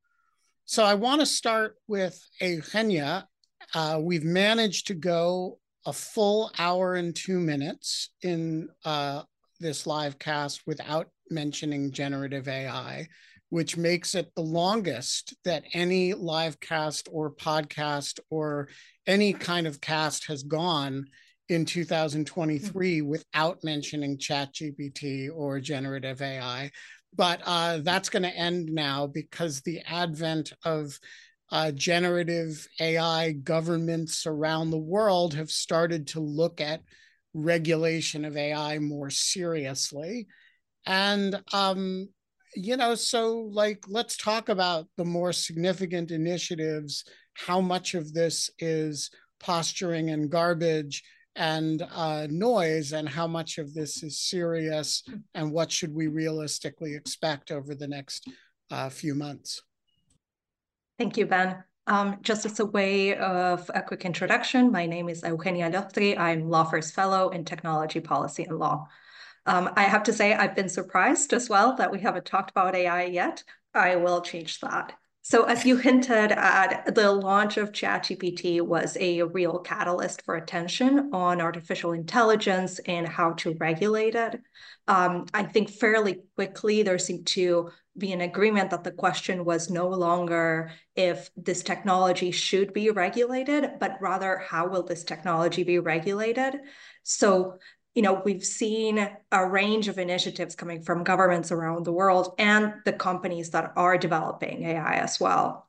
So 0.65 0.83
I 0.83 0.93
want 0.93 1.21
to 1.21 1.25
start 1.25 1.75
with 1.87 2.19
Eugenia. 2.39 3.27
Uh, 3.73 3.99
we've 4.01 4.23
managed 4.23 4.87
to 4.87 4.93
go 4.93 5.57
a 5.85 5.93
full 5.93 6.51
hour 6.59 6.95
and 6.95 7.15
two 7.15 7.39
minutes 7.39 8.11
in 8.21 8.69
uh, 8.85 9.23
this 9.59 9.87
live 9.87 10.19
cast 10.19 10.61
without 10.67 11.09
mentioning 11.29 11.91
generative 11.91 12.47
AI, 12.47 13.07
which 13.53 13.77
makes 13.77 14.15
it 14.15 14.33
the 14.33 14.41
longest 14.41 15.35
that 15.45 15.63
any 15.73 16.15
live 16.15 16.59
cast 16.59 17.07
or 17.11 17.29
podcast 17.29 18.19
or 18.31 18.67
any 19.05 19.31
kind 19.31 19.67
of 19.67 19.79
cast 19.79 20.25
has 20.25 20.41
gone 20.41 21.05
in 21.49 21.63
2023 21.63 22.97
mm-hmm. 22.97 23.07
without 23.07 23.63
mentioning 23.63 24.17
ChatGPT 24.17 25.29
or 25.31 25.59
generative 25.59 26.19
AI. 26.19 26.71
But 27.15 27.41
uh, 27.45 27.77
that's 27.83 28.09
going 28.09 28.23
to 28.23 28.35
end 28.35 28.69
now 28.73 29.05
because 29.05 29.61
the 29.61 29.81
advent 29.81 30.51
of 30.65 30.97
uh, 31.51 31.69
generative 31.73 32.67
AI 32.79 33.33
governments 33.33 34.25
around 34.25 34.71
the 34.71 34.79
world 34.79 35.35
have 35.35 35.51
started 35.51 36.07
to 36.07 36.19
look 36.21 36.59
at 36.59 36.81
regulation 37.35 38.25
of 38.25 38.35
AI 38.35 38.79
more 38.79 39.11
seriously. 39.11 40.25
And, 40.87 41.39
um, 41.53 42.09
you 42.55 42.77
know, 42.77 42.95
so 42.95 43.49
like, 43.51 43.83
let's 43.87 44.17
talk 44.17 44.49
about 44.49 44.87
the 44.97 45.05
more 45.05 45.33
significant 45.33 46.11
initiatives, 46.11 47.03
how 47.33 47.61
much 47.61 47.93
of 47.93 48.13
this 48.13 48.49
is 48.59 49.09
posturing 49.39 50.09
and 50.09 50.29
garbage 50.29 51.03
and 51.35 51.81
uh, 51.93 52.27
noise 52.29 52.93
and 52.93 53.09
how 53.09 53.27
much 53.27 53.57
of 53.57 53.73
this 53.73 54.03
is 54.03 54.19
serious 54.19 55.03
and 55.33 55.51
what 55.51 55.71
should 55.71 55.93
we 55.93 56.07
realistically 56.07 56.95
expect 56.95 57.51
over 57.51 57.73
the 57.73 57.87
next 57.87 58.29
uh, 58.71 58.89
few 58.89 59.15
months. 59.15 59.61
Thank 60.97 61.17
you, 61.17 61.25
Ben. 61.25 61.63
Um, 61.85 62.19
just 62.21 62.45
as 62.45 62.59
a 62.59 62.65
way 62.65 63.15
of 63.15 63.69
a 63.73 63.81
quick 63.81 64.05
introduction, 64.05 64.71
my 64.71 64.85
name 64.85 65.09
is 65.09 65.21
Eugenia 65.23 65.69
Lostri. 65.69 66.17
I'm 66.17 66.49
Lawfare's 66.49 66.91
Fellow 66.91 67.29
in 67.29 67.43
Technology 67.43 67.99
Policy 67.99 68.43
and 68.43 68.57
Law. 68.57 68.87
Um, 69.45 69.69
I 69.75 69.83
have 69.83 70.03
to 70.03 70.13
say 70.13 70.33
I've 70.33 70.55
been 70.55 70.69
surprised 70.69 71.33
as 71.33 71.49
well 71.49 71.75
that 71.75 71.91
we 71.91 71.99
haven't 71.99 72.25
talked 72.25 72.51
about 72.51 72.75
AI 72.75 73.03
yet. 73.05 73.43
I 73.73 73.95
will 73.95 74.21
change 74.21 74.59
that. 74.61 74.93
So 75.25 75.43
as 75.45 75.65
you 75.65 75.77
hinted 75.77 76.33
at, 76.33 76.95
the 76.95 77.09
launch 77.09 77.55
of 77.55 77.71
ChatGPT 77.71 78.61
was 78.61 78.97
a 78.99 79.21
real 79.21 79.59
catalyst 79.59 80.21
for 80.23 80.35
attention 80.35 81.11
on 81.13 81.39
artificial 81.39 81.93
intelligence 81.93 82.79
and 82.79 83.07
how 83.07 83.31
to 83.33 83.55
regulate 83.57 84.15
it. 84.15 84.41
Um, 84.89 85.25
I 85.33 85.43
think 85.43 85.69
fairly 85.69 86.23
quickly 86.35 86.83
there 86.83 86.99
seemed 86.99 87.27
to 87.27 87.69
be 87.97 88.11
an 88.11 88.19
agreement 88.19 88.71
that 88.71 88.83
the 88.83 88.91
question 88.91 89.45
was 89.45 89.69
no 89.69 89.87
longer 89.87 90.71
if 90.93 91.29
this 91.37 91.63
technology 91.63 92.31
should 92.31 92.73
be 92.73 92.89
regulated, 92.89 93.79
but 93.79 93.97
rather 94.01 94.39
how 94.39 94.67
will 94.67 94.83
this 94.83 95.05
technology 95.05 95.63
be 95.63 95.79
regulated? 95.79 96.59
So 97.03 97.59
you 97.95 98.01
know, 98.01 98.21
we've 98.25 98.43
seen 98.43 99.07
a 99.31 99.47
range 99.47 99.87
of 99.87 99.99
initiatives 99.99 100.55
coming 100.55 100.81
from 100.81 101.03
governments 101.03 101.51
around 101.51 101.85
the 101.85 101.93
world 101.93 102.33
and 102.39 102.73
the 102.85 102.93
companies 102.93 103.51
that 103.51 103.73
are 103.75 103.97
developing 103.97 104.63
AI 104.63 104.95
as 104.95 105.19
well. 105.19 105.67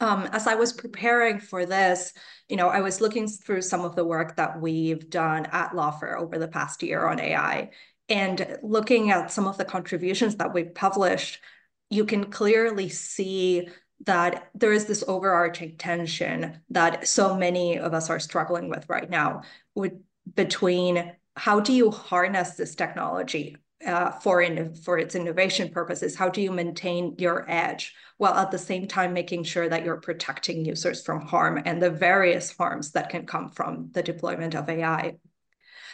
Um, 0.00 0.28
as 0.32 0.46
I 0.46 0.56
was 0.56 0.72
preparing 0.72 1.38
for 1.38 1.64
this, 1.64 2.12
you 2.48 2.56
know, 2.56 2.68
I 2.68 2.80
was 2.80 3.00
looking 3.00 3.28
through 3.28 3.62
some 3.62 3.84
of 3.84 3.94
the 3.94 4.04
work 4.04 4.36
that 4.36 4.60
we've 4.60 5.08
done 5.08 5.46
at 5.46 5.72
Lawfare 5.72 6.18
over 6.18 6.38
the 6.38 6.48
past 6.48 6.82
year 6.82 7.06
on 7.06 7.20
AI 7.20 7.70
and 8.08 8.58
looking 8.62 9.10
at 9.10 9.32
some 9.32 9.46
of 9.46 9.56
the 9.56 9.64
contributions 9.64 10.36
that 10.36 10.52
we've 10.52 10.74
published, 10.74 11.40
you 11.88 12.04
can 12.04 12.24
clearly 12.24 12.88
see 12.88 13.68
that 14.04 14.50
there 14.54 14.72
is 14.72 14.86
this 14.86 15.04
overarching 15.06 15.76
tension 15.76 16.60
that 16.70 17.06
so 17.06 17.36
many 17.36 17.78
of 17.78 17.94
us 17.94 18.10
are 18.10 18.18
struggling 18.18 18.68
with 18.68 18.88
right 18.88 19.08
now 19.08 19.42
with 19.74 19.92
between 20.34 21.12
how 21.36 21.60
do 21.60 21.72
you 21.72 21.90
harness 21.90 22.52
this 22.52 22.74
technology 22.74 23.56
uh, 23.86 24.10
for 24.10 24.42
in, 24.42 24.74
for 24.74 24.98
its 24.98 25.14
innovation 25.14 25.70
purposes? 25.70 26.14
How 26.14 26.28
do 26.28 26.40
you 26.40 26.52
maintain 26.52 27.14
your 27.18 27.50
edge 27.50 27.94
while 28.18 28.34
at 28.34 28.50
the 28.50 28.58
same 28.58 28.86
time 28.86 29.12
making 29.12 29.44
sure 29.44 29.68
that 29.68 29.84
you're 29.84 30.00
protecting 30.00 30.64
users 30.64 31.02
from 31.02 31.22
harm 31.22 31.60
and 31.64 31.82
the 31.82 31.90
various 31.90 32.56
harms 32.56 32.92
that 32.92 33.08
can 33.08 33.26
come 33.26 33.50
from 33.50 33.90
the 33.92 34.02
deployment 34.02 34.54
of 34.54 34.68
AI? 34.68 35.16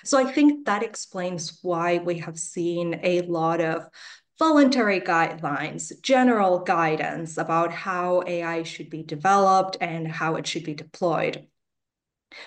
So 0.05 0.19
I 0.19 0.31
think 0.31 0.67
that 0.67 0.83
explains 0.83 1.59
why 1.63 1.99
we 1.99 2.19
have 2.19 2.39
seen 2.39 3.01
a 3.03 3.23
lot 3.23 3.61
of 3.61 3.87
voluntary 4.39 5.01
guidelines, 5.01 5.93
general 6.01 6.61
guidance 6.61 7.39
about 7.39 7.73
how 7.73 8.23
AI 8.27 8.63
should 8.63 8.89
be 8.89 9.03
developed 9.03 9.77
and 9.81 10.07
how 10.07 10.37
it 10.37 10.47
should 10.47 10.63
be 10.63 10.75
deployed. 10.75 11.47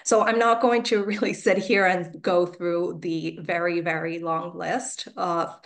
So 0.04 0.22
I'm 0.22 0.40
not 0.40 0.62
going 0.62 0.84
to 0.84 1.04
really 1.12 1.34
sit 1.34 1.58
here 1.58 1.86
and 1.86 2.22
go 2.22 2.46
through 2.46 3.00
the 3.02 3.38
very, 3.42 3.82
very 3.82 4.20
long 4.20 4.58
list 4.58 5.08
of 5.18 5.60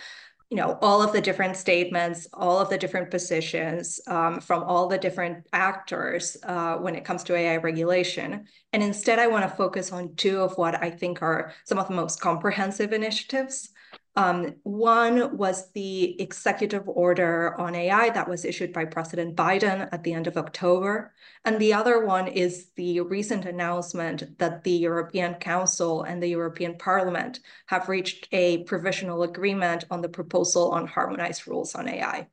you 0.50 0.56
know 0.56 0.78
all 0.80 1.02
of 1.02 1.12
the 1.12 1.20
different 1.20 1.56
statements 1.56 2.28
all 2.32 2.60
of 2.60 2.70
the 2.70 2.78
different 2.78 3.10
positions 3.10 3.98
um, 4.06 4.40
from 4.40 4.62
all 4.62 4.86
the 4.86 4.96
different 4.96 5.44
actors 5.52 6.36
uh, 6.44 6.76
when 6.76 6.94
it 6.94 7.04
comes 7.04 7.24
to 7.24 7.34
ai 7.34 7.56
regulation. 7.56 8.46
And 8.72 8.82
instead 8.82 9.18
i 9.18 9.26
want 9.26 9.48
to 9.48 9.56
focus 9.56 9.92
on 9.92 10.14
two 10.14 10.40
of 10.40 10.56
what 10.56 10.80
i 10.82 10.88
think 10.88 11.20
are 11.20 11.52
some 11.64 11.78
of 11.78 11.88
the 11.88 11.94
most 11.94 12.20
comprehensive 12.20 12.92
initiatives 12.92 13.70
um, 14.16 14.54
one 14.62 15.36
was 15.36 15.70
the 15.72 16.20
executive 16.20 16.88
order 16.88 17.54
on 17.60 17.74
AI 17.74 18.08
that 18.10 18.28
was 18.28 18.46
issued 18.46 18.72
by 18.72 18.86
President 18.86 19.36
Biden 19.36 19.88
at 19.92 20.02
the 20.04 20.14
end 20.14 20.26
of 20.26 20.38
October. 20.38 21.12
And 21.44 21.58
the 21.58 21.74
other 21.74 22.04
one 22.06 22.26
is 22.26 22.68
the 22.76 23.02
recent 23.02 23.44
announcement 23.44 24.38
that 24.38 24.64
the 24.64 24.70
European 24.70 25.34
Council 25.34 26.02
and 26.02 26.22
the 26.22 26.28
European 26.28 26.78
Parliament 26.78 27.40
have 27.66 27.90
reached 27.90 28.28
a 28.32 28.64
provisional 28.64 29.22
agreement 29.22 29.84
on 29.90 30.00
the 30.00 30.08
proposal 30.08 30.70
on 30.70 30.86
harmonized 30.86 31.46
rules 31.46 31.74
on 31.74 31.86
AI. 31.86 32.26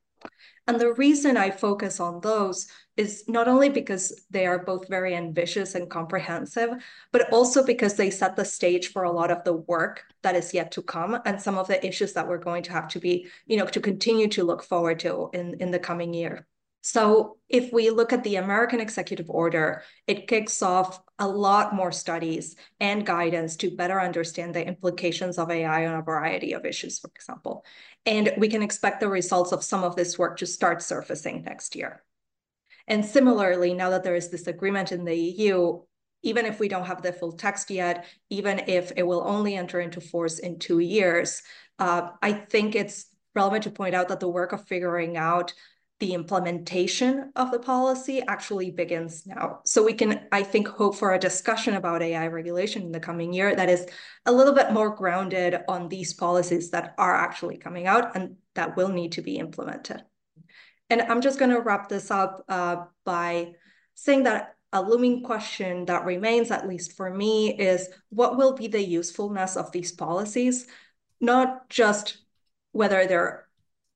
And 0.66 0.80
the 0.80 0.94
reason 0.94 1.36
I 1.36 1.50
focus 1.50 2.00
on 2.00 2.20
those 2.22 2.66
is 2.96 3.24
not 3.28 3.48
only 3.48 3.68
because 3.68 4.24
they 4.30 4.46
are 4.46 4.64
both 4.64 4.88
very 4.88 5.14
ambitious 5.14 5.74
and 5.74 5.90
comprehensive, 5.90 6.70
but 7.12 7.32
also 7.32 7.64
because 7.64 7.94
they 7.94 8.10
set 8.10 8.36
the 8.36 8.44
stage 8.44 8.88
for 8.92 9.02
a 9.02 9.12
lot 9.12 9.30
of 9.30 9.42
the 9.44 9.52
work 9.52 10.04
that 10.22 10.36
is 10.36 10.54
yet 10.54 10.70
to 10.72 10.82
come 10.82 11.18
and 11.24 11.40
some 11.40 11.58
of 11.58 11.66
the 11.66 11.84
issues 11.84 12.12
that 12.12 12.28
we're 12.28 12.38
going 12.38 12.62
to 12.62 12.72
have 12.72 12.88
to 12.88 13.00
be, 13.00 13.26
you 13.46 13.56
know, 13.56 13.66
to 13.66 13.80
continue 13.80 14.28
to 14.28 14.44
look 14.44 14.62
forward 14.62 14.98
to 15.00 15.28
in, 15.32 15.54
in 15.60 15.70
the 15.70 15.78
coming 15.78 16.14
year. 16.14 16.46
So 16.82 17.38
if 17.48 17.72
we 17.72 17.88
look 17.88 18.12
at 18.12 18.22
the 18.24 18.36
American 18.36 18.78
executive 18.78 19.30
order, 19.30 19.82
it 20.06 20.28
kicks 20.28 20.60
off 20.60 21.00
a 21.18 21.26
lot 21.26 21.74
more 21.74 21.90
studies 21.90 22.56
and 22.78 23.06
guidance 23.06 23.56
to 23.56 23.74
better 23.74 23.98
understand 23.98 24.54
the 24.54 24.66
implications 24.66 25.38
of 25.38 25.50
AI 25.50 25.86
on 25.86 25.94
a 25.94 26.02
variety 26.02 26.52
of 26.52 26.66
issues, 26.66 26.98
for 26.98 27.10
example. 27.16 27.64
And 28.04 28.34
we 28.36 28.48
can 28.48 28.62
expect 28.62 29.00
the 29.00 29.08
results 29.08 29.52
of 29.52 29.64
some 29.64 29.82
of 29.82 29.96
this 29.96 30.18
work 30.18 30.36
to 30.38 30.46
start 30.46 30.82
surfacing 30.82 31.42
next 31.44 31.74
year. 31.74 32.02
And 32.86 33.04
similarly, 33.04 33.74
now 33.74 33.90
that 33.90 34.04
there 34.04 34.14
is 34.14 34.30
this 34.30 34.46
agreement 34.46 34.92
in 34.92 35.04
the 35.04 35.16
EU, 35.16 35.80
even 36.22 36.46
if 36.46 36.58
we 36.58 36.68
don't 36.68 36.86
have 36.86 37.02
the 37.02 37.12
full 37.12 37.32
text 37.32 37.70
yet, 37.70 38.06
even 38.30 38.62
if 38.66 38.92
it 38.96 39.02
will 39.06 39.22
only 39.26 39.56
enter 39.56 39.80
into 39.80 40.00
force 40.00 40.38
in 40.38 40.58
two 40.58 40.78
years, 40.78 41.42
uh, 41.78 42.10
I 42.22 42.32
think 42.32 42.74
it's 42.74 43.06
relevant 43.34 43.64
to 43.64 43.70
point 43.70 43.94
out 43.94 44.08
that 44.08 44.20
the 44.20 44.28
work 44.28 44.52
of 44.52 44.66
figuring 44.66 45.16
out 45.16 45.52
the 46.00 46.12
implementation 46.12 47.32
of 47.36 47.50
the 47.50 47.58
policy 47.58 48.20
actually 48.26 48.70
begins 48.70 49.26
now. 49.26 49.60
So 49.64 49.82
we 49.82 49.92
can, 49.92 50.26
I 50.32 50.42
think, 50.42 50.66
hope 50.66 50.96
for 50.96 51.14
a 51.14 51.18
discussion 51.18 51.74
about 51.74 52.02
AI 52.02 52.26
regulation 52.26 52.82
in 52.82 52.92
the 52.92 53.00
coming 53.00 53.32
year 53.32 53.54
that 53.54 53.68
is 53.68 53.86
a 54.26 54.32
little 54.32 54.54
bit 54.54 54.72
more 54.72 54.90
grounded 54.94 55.60
on 55.68 55.88
these 55.88 56.12
policies 56.12 56.70
that 56.70 56.94
are 56.98 57.14
actually 57.14 57.58
coming 57.58 57.86
out 57.86 58.16
and 58.16 58.36
that 58.54 58.76
will 58.76 58.88
need 58.88 59.12
to 59.12 59.22
be 59.22 59.36
implemented. 59.36 60.02
And 60.90 61.02
I'm 61.02 61.20
just 61.20 61.38
going 61.38 61.50
to 61.50 61.60
wrap 61.60 61.88
this 61.88 62.10
up 62.10 62.44
uh, 62.48 62.84
by 63.04 63.54
saying 63.94 64.24
that 64.24 64.56
a 64.72 64.82
looming 64.82 65.22
question 65.22 65.84
that 65.86 66.04
remains, 66.04 66.50
at 66.50 66.68
least 66.68 66.92
for 66.92 67.08
me, 67.08 67.54
is 67.54 67.88
what 68.10 68.36
will 68.36 68.54
be 68.54 68.66
the 68.66 68.82
usefulness 68.82 69.56
of 69.56 69.70
these 69.72 69.92
policies? 69.92 70.66
Not 71.20 71.68
just 71.68 72.18
whether 72.72 73.06
they're 73.06 73.44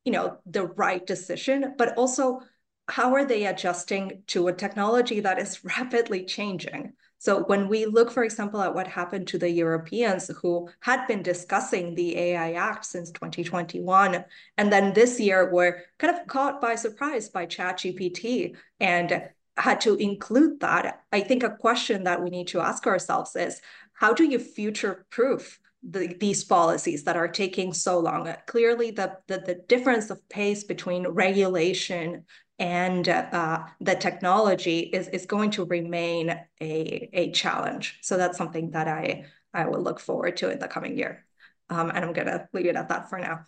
you 0.08 0.12
know, 0.12 0.38
the 0.46 0.64
right 0.64 1.06
decision, 1.06 1.74
but 1.76 1.98
also 1.98 2.40
how 2.88 3.12
are 3.12 3.26
they 3.26 3.44
adjusting 3.44 4.22
to 4.28 4.48
a 4.48 4.54
technology 4.54 5.20
that 5.20 5.38
is 5.38 5.62
rapidly 5.78 6.24
changing? 6.24 6.94
So 7.18 7.42
when 7.44 7.68
we 7.68 7.84
look, 7.86 8.10
for 8.10 8.22
example, 8.22 8.62
at 8.62 8.74
what 8.74 8.86
happened 8.86 9.26
to 9.28 9.38
the 9.38 9.50
Europeans 9.50 10.30
who 10.40 10.68
had 10.80 11.06
been 11.06 11.22
discussing 11.22 11.94
the 11.94 12.16
AI 12.16 12.52
Act 12.52 12.84
since 12.84 13.10
2021, 13.10 14.24
and 14.56 14.72
then 14.72 14.92
this 14.94 15.18
year 15.18 15.52
were 15.52 15.82
kind 15.98 16.16
of 16.16 16.26
caught 16.28 16.60
by 16.60 16.76
surprise 16.76 17.28
by 17.28 17.46
ChatGPT 17.46 18.54
and 18.78 19.28
had 19.56 19.80
to 19.80 19.96
include 19.96 20.60
that, 20.60 21.02
I 21.12 21.20
think 21.20 21.42
a 21.42 21.50
question 21.50 22.04
that 22.04 22.22
we 22.22 22.30
need 22.30 22.46
to 22.48 22.60
ask 22.60 22.86
ourselves 22.86 23.34
is, 23.34 23.60
how 23.94 24.14
do 24.14 24.24
you 24.24 24.38
future-proof 24.38 25.58
the, 25.82 26.14
these 26.18 26.44
policies 26.44 27.04
that 27.04 27.16
are 27.16 27.28
taking 27.28 27.72
so 27.72 27.98
long. 27.98 28.34
Clearly, 28.46 28.90
the, 28.90 29.16
the, 29.26 29.38
the 29.38 29.54
difference 29.68 30.10
of 30.10 30.28
pace 30.28 30.64
between 30.64 31.06
regulation 31.06 32.24
and 32.58 33.08
uh, 33.08 33.64
the 33.80 33.94
technology 33.94 34.80
is, 34.80 35.08
is 35.08 35.26
going 35.26 35.50
to 35.52 35.64
remain 35.64 36.30
a, 36.60 37.10
a 37.12 37.30
challenge. 37.30 37.98
So 38.02 38.16
that's 38.16 38.36
something 38.36 38.72
that 38.72 38.88
I, 38.88 39.26
I 39.54 39.66
will 39.66 39.80
look 39.80 40.00
forward 40.00 40.36
to 40.38 40.50
in 40.50 40.58
the 40.58 40.68
coming 40.68 40.98
year. 40.98 41.24
Um, 41.70 41.90
and 41.90 42.04
I'm 42.04 42.12
going 42.12 42.26
to 42.26 42.48
leave 42.52 42.66
it 42.66 42.76
at 42.76 42.88
that 42.88 43.08
for 43.10 43.18
now. 43.18 43.40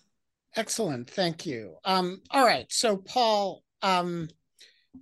Excellent. 0.57 1.09
Thank 1.11 1.47
you. 1.47 1.77
Um, 1.85 2.21
all 2.31 2.45
right. 2.45 2.67
So, 2.69 2.97
Paul, 2.97 3.63
um, 3.83 4.29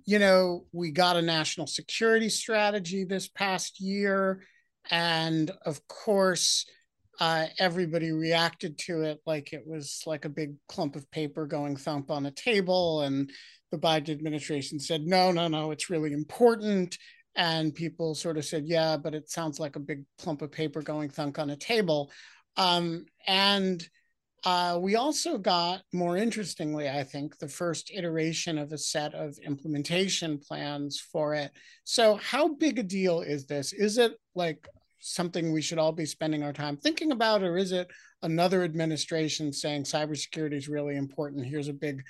you 0.05 0.19
know, 0.19 0.65
we 0.71 0.91
got 0.91 1.17
a 1.17 1.21
national 1.21 1.67
security 1.67 2.29
strategy 2.29 3.03
this 3.03 3.27
past 3.27 3.79
year. 3.79 4.41
And 4.89 5.51
of 5.65 5.87
course, 5.87 6.65
uh, 7.19 7.47
everybody 7.59 8.11
reacted 8.11 8.77
to 8.77 9.01
it 9.01 9.19
like 9.25 9.51
it 9.51 9.65
was 9.65 10.01
like 10.05 10.25
a 10.25 10.29
big 10.29 10.55
clump 10.67 10.95
of 10.95 11.09
paper 11.11 11.45
going 11.45 11.75
thump 11.75 12.09
on 12.09 12.25
a 12.25 12.31
table. 12.31 13.01
And 13.01 13.29
the 13.71 13.77
Biden 13.77 14.09
administration 14.09 14.79
said, 14.79 15.05
no, 15.05 15.31
no, 15.31 15.47
no, 15.47 15.71
it's 15.71 15.89
really 15.89 16.13
important. 16.13 16.97
And 17.35 17.75
people 17.75 18.15
sort 18.15 18.37
of 18.37 18.45
said, 18.45 18.63
yeah, 18.67 18.97
but 18.97 19.13
it 19.13 19.29
sounds 19.29 19.59
like 19.59 19.75
a 19.75 19.81
big 19.81 20.03
clump 20.17 20.41
of 20.41 20.51
paper 20.51 20.81
going 20.81 21.09
thunk 21.09 21.39
on 21.39 21.49
a 21.49 21.57
table. 21.57 22.09
Um, 22.55 23.05
and 23.27 23.87
uh, 24.45 24.79
we 24.81 24.95
also 24.95 25.37
got, 25.37 25.81
more 25.91 26.15
interestingly, 26.15 26.89
I 26.89 27.03
think, 27.03 27.37
the 27.37 27.47
first 27.47 27.91
iteration 27.93 28.57
of 28.57 28.71
a 28.71 28.77
set 28.77 29.13
of 29.13 29.37
implementation 29.39 30.37
plans 30.39 30.99
for 30.99 31.35
it. 31.35 31.51
So, 31.83 32.15
how 32.15 32.53
big 32.55 32.79
a 32.79 32.83
deal 32.83 33.21
is 33.21 33.45
this? 33.45 33.73
Is 33.73 33.97
it 33.97 34.13
like 34.35 34.65
something 34.99 35.51
we 35.51 35.61
should 35.61 35.79
all 35.79 35.91
be 35.91 36.05
spending 36.05 36.43
our 36.43 36.53
time 36.53 36.77
thinking 36.77 37.11
about, 37.11 37.43
or 37.43 37.57
is 37.57 37.71
it 37.71 37.87
another 38.21 38.63
administration 38.63 39.51
saying 39.53 39.83
cybersecurity 39.83 40.53
is 40.53 40.69
really 40.69 40.95
important? 40.95 41.45
Here's 41.45 41.69
a 41.69 41.73
big, 41.73 42.03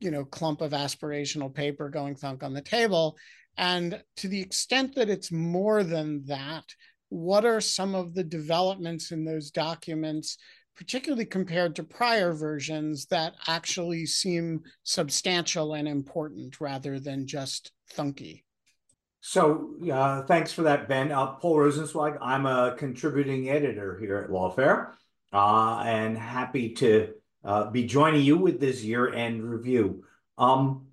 you 0.00 0.10
know, 0.10 0.24
clump 0.24 0.60
of 0.60 0.72
aspirational 0.72 1.52
paper 1.52 1.88
going 1.88 2.14
thunk 2.14 2.42
on 2.42 2.54
the 2.54 2.62
table. 2.62 3.16
And 3.56 4.02
to 4.16 4.28
the 4.28 4.40
extent 4.40 4.94
that 4.94 5.10
it's 5.10 5.32
more 5.32 5.82
than 5.82 6.24
that, 6.26 6.64
what 7.08 7.44
are 7.44 7.60
some 7.60 7.94
of 7.94 8.14
the 8.14 8.24
developments 8.24 9.12
in 9.12 9.24
those 9.24 9.50
documents, 9.50 10.38
particularly 10.76 11.24
compared 11.24 11.76
to 11.76 11.84
prior 11.84 12.32
versions, 12.32 13.06
that 13.06 13.34
actually 13.46 14.06
seem 14.06 14.62
substantial 14.82 15.74
and 15.74 15.88
important 15.88 16.60
rather 16.60 17.00
than 17.00 17.26
just 17.26 17.72
thunky? 17.92 18.45
So 19.28 19.74
uh, 19.92 20.22
thanks 20.22 20.52
for 20.52 20.62
that, 20.62 20.86
Ben. 20.86 21.10
Uh, 21.10 21.32
Paul 21.32 21.56
Rosenzweig. 21.56 22.16
I'm 22.22 22.46
a 22.46 22.76
contributing 22.78 23.50
editor 23.50 23.98
here 23.98 24.18
at 24.18 24.30
Lawfare, 24.30 24.92
uh, 25.32 25.82
and 25.84 26.16
happy 26.16 26.74
to 26.74 27.12
uh, 27.42 27.68
be 27.72 27.86
joining 27.86 28.22
you 28.22 28.36
with 28.36 28.60
this 28.60 28.84
year-end 28.84 29.42
review. 29.42 30.04
Um, 30.38 30.86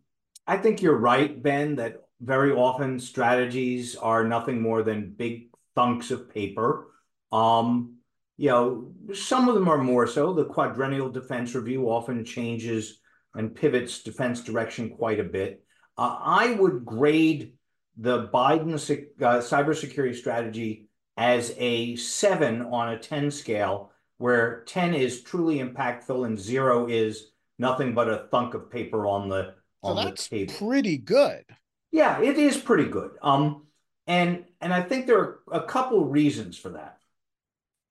I 0.48 0.58
think 0.58 0.82
you're 0.82 0.98
right, 0.98 1.44
Ben, 1.44 1.76
that 1.76 2.06
very 2.22 2.52
often 2.52 3.00
strategies 3.00 3.96
are 3.96 4.24
nothing 4.24 4.64
more 4.64 4.82
than 4.82 5.14
big 5.16 5.50
thunks 5.78 6.10
of 6.10 6.34
paper. 6.34 6.88
Um, 7.32 7.98
you 8.38 8.50
know, 8.50 8.94
some 9.14 9.48
of 9.48 9.54
them 9.54 9.70
are 9.70 9.78
more 9.78 10.08
so. 10.08 10.34
The 10.34 10.46
quadrennial 10.46 11.12
defense 11.12 11.54
review 11.54 11.88
often 11.88 12.26
changes 12.26 13.00
and 13.36 13.54
pivots 13.54 14.02
defense 14.02 14.42
direction 14.42 14.90
quite 14.90 15.20
a 15.20 15.24
bit. 15.24 15.64
Uh, 16.00 16.18
I 16.20 16.54
would 16.54 16.84
grade 16.84 17.54
the 17.98 18.28
Biden 18.28 18.74
uh, 18.74 19.40
cybersecurity 19.40 20.16
strategy 20.16 20.88
as 21.18 21.54
a 21.58 21.96
seven 21.96 22.62
on 22.64 22.90
a 22.90 22.98
10 22.98 23.32
scale, 23.32 23.92
where 24.18 24.64
10 24.66 24.94
is 24.94 25.22
truly 25.22 25.60
impactful 25.60 26.26
and 26.26 26.40
zero 26.40 26.88
is 26.88 27.32
nothing 27.60 27.94
but 27.94 28.10
a 28.10 28.28
thunk 28.32 28.54
of 28.54 28.72
paper 28.72 29.06
on 29.08 29.30
the 29.30 29.54
on 29.84 29.98
so 29.98 30.04
that's 30.04 30.28
the 30.28 30.48
table. 30.48 30.54
Pretty 30.68 30.98
good. 30.98 31.44
Yeah, 31.92 32.22
it 32.22 32.38
is 32.38 32.58
pretty 32.58 32.86
good. 32.86 33.12
Um, 33.22 33.68
and 34.08 34.46
and 34.60 34.74
I 34.74 34.82
think 34.82 35.06
there 35.06 35.20
are 35.20 35.40
a 35.52 35.64
couple 35.64 36.06
reasons 36.06 36.58
for 36.58 36.70
that. 36.70 36.98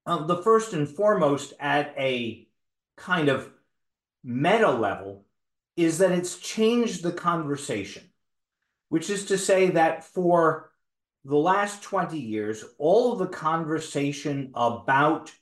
Um, 0.05 0.27
the 0.27 0.43
first 0.43 0.73
and 0.73 0.89
foremost, 0.89 1.53
at 1.61 1.95
a 1.97 2.49
kind 2.97 3.29
of 3.29 3.49
meta 4.25 4.71
level, 4.71 5.27
is 5.77 5.99
that 5.99 6.11
it's 6.11 6.39
changed 6.39 7.03
the 7.03 7.13
conversation 7.13 8.03
which 8.93 9.09
is 9.09 9.25
to 9.25 9.39
say 9.39 9.71
that 9.71 10.05
for 10.05 10.71
the 11.25 11.35
last 11.35 11.83
20 11.83 12.19
years, 12.19 12.63
all 12.77 13.15
of 13.15 13.19
the 13.19 13.27
conversation 13.27 14.51
about 14.55 15.33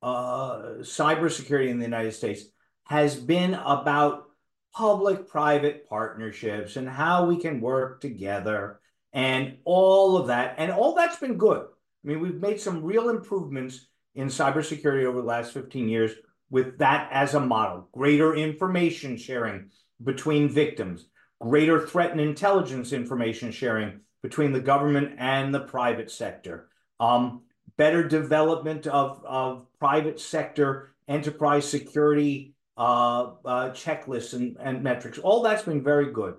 uh, 0.00 0.76
cybersecurity 0.80 1.68
in 1.68 1.78
the 1.78 1.84
United 1.84 2.12
States 2.12 2.44
has 2.84 3.14
been 3.14 3.52
about 3.52 4.28
public 4.74 5.28
private 5.28 5.86
partnerships 5.86 6.76
and 6.76 6.88
how 6.88 7.26
we 7.26 7.36
can 7.36 7.60
work 7.60 8.00
together 8.00 8.80
and 9.12 9.58
all 9.66 10.16
of 10.16 10.28
that. 10.28 10.54
And 10.56 10.72
all 10.72 10.94
that's 10.94 11.18
been 11.18 11.36
good. 11.36 11.66
I 11.66 12.08
mean, 12.08 12.20
we've 12.20 12.40
made 12.40 12.62
some 12.62 12.82
real 12.82 13.10
improvements 13.10 13.88
in 14.14 14.28
cybersecurity 14.28 15.04
over 15.04 15.20
the 15.20 15.26
last 15.26 15.52
15 15.52 15.90
years 15.90 16.12
with 16.48 16.78
that 16.78 17.10
as 17.12 17.34
a 17.34 17.40
model, 17.40 17.90
greater 17.92 18.34
information 18.34 19.18
sharing 19.18 19.68
between 20.02 20.48
victims, 20.48 21.04
greater 21.40 21.86
threat 21.86 22.12
and 22.12 22.20
intelligence 22.20 22.92
information 22.92 23.50
sharing 23.50 24.00
between 24.22 24.52
the 24.52 24.60
government 24.60 25.14
and 25.18 25.54
the 25.54 25.60
private 25.60 26.10
sector, 26.10 26.68
um, 26.98 27.42
better 27.76 28.06
development 28.06 28.86
of, 28.86 29.22
of 29.24 29.66
private 29.78 30.18
sector 30.18 30.94
enterprise 31.08 31.68
security 31.68 32.54
uh, 32.76 33.32
uh, 33.44 33.70
checklists 33.70 34.34
and, 34.34 34.56
and 34.60 34.82
metrics. 34.82 35.18
All 35.18 35.42
that's 35.42 35.62
been 35.62 35.82
very 35.82 36.12
good. 36.12 36.34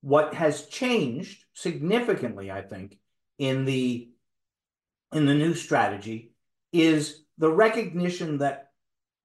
What 0.00 0.34
has 0.34 0.66
changed 0.66 1.44
significantly, 1.52 2.50
I 2.50 2.62
think, 2.62 2.98
in 3.38 3.64
the 3.64 4.08
in 5.12 5.26
the 5.26 5.34
new 5.34 5.54
strategy 5.54 6.32
is 6.72 7.22
the 7.38 7.50
recognition 7.50 8.38
that 8.38 8.70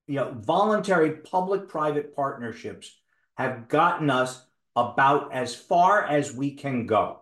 you 0.08 0.16
know 0.16 0.36
voluntary 0.38 1.18
public-private 1.18 2.16
partnerships 2.16 2.96
have 3.36 3.68
gotten 3.68 4.10
us 4.10 4.46
about 4.76 5.34
as 5.34 5.56
far 5.56 6.04
as 6.04 6.34
we 6.34 6.54
can 6.56 6.86
go, 6.88 7.22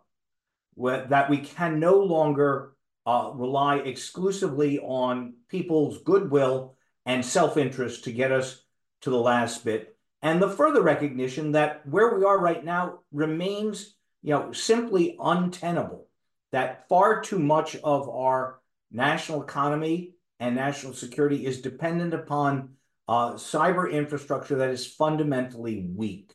that 0.78 1.30
we 1.30 1.38
can 1.38 1.80
no 1.80 2.00
longer 2.00 2.76
uh, 3.06 3.32
rely 3.34 3.78
exclusively 3.78 4.80
on 4.80 5.34
people's 5.48 6.02
goodwill 6.04 6.76
and 7.06 7.26
self-interest 7.26 8.04
to 8.04 8.12
get 8.12 8.32
us 8.32 8.64
to 9.02 9.10
the 9.10 9.18
last 9.18 9.66
bit. 9.66 9.96
And 10.22 10.42
the 10.42 10.50
further 10.50 10.82
recognition 10.82 11.54
that 11.54 11.88
where 11.88 12.16
we 12.16 12.26
are 12.26 12.40
right 12.40 12.64
now 12.64 13.00
remains, 13.12 13.96
you 14.22 14.32
know, 14.32 14.52
simply 14.52 15.18
untenable, 15.20 16.08
that 16.52 16.88
far 16.90 17.22
too 17.22 17.40
much 17.40 17.76
of 17.78 18.10
our 18.10 18.60
national 18.92 19.42
economy 19.42 20.16
and 20.40 20.56
national 20.56 20.94
security 20.94 21.46
is 21.46 21.62
dependent 21.62 22.14
upon 22.14 22.76
uh, 23.08 23.34
cyber 23.34 23.92
infrastructure 23.92 24.58
that 24.58 24.70
is 24.70 24.86
fundamentally 24.86 25.88
weak. 25.96 26.34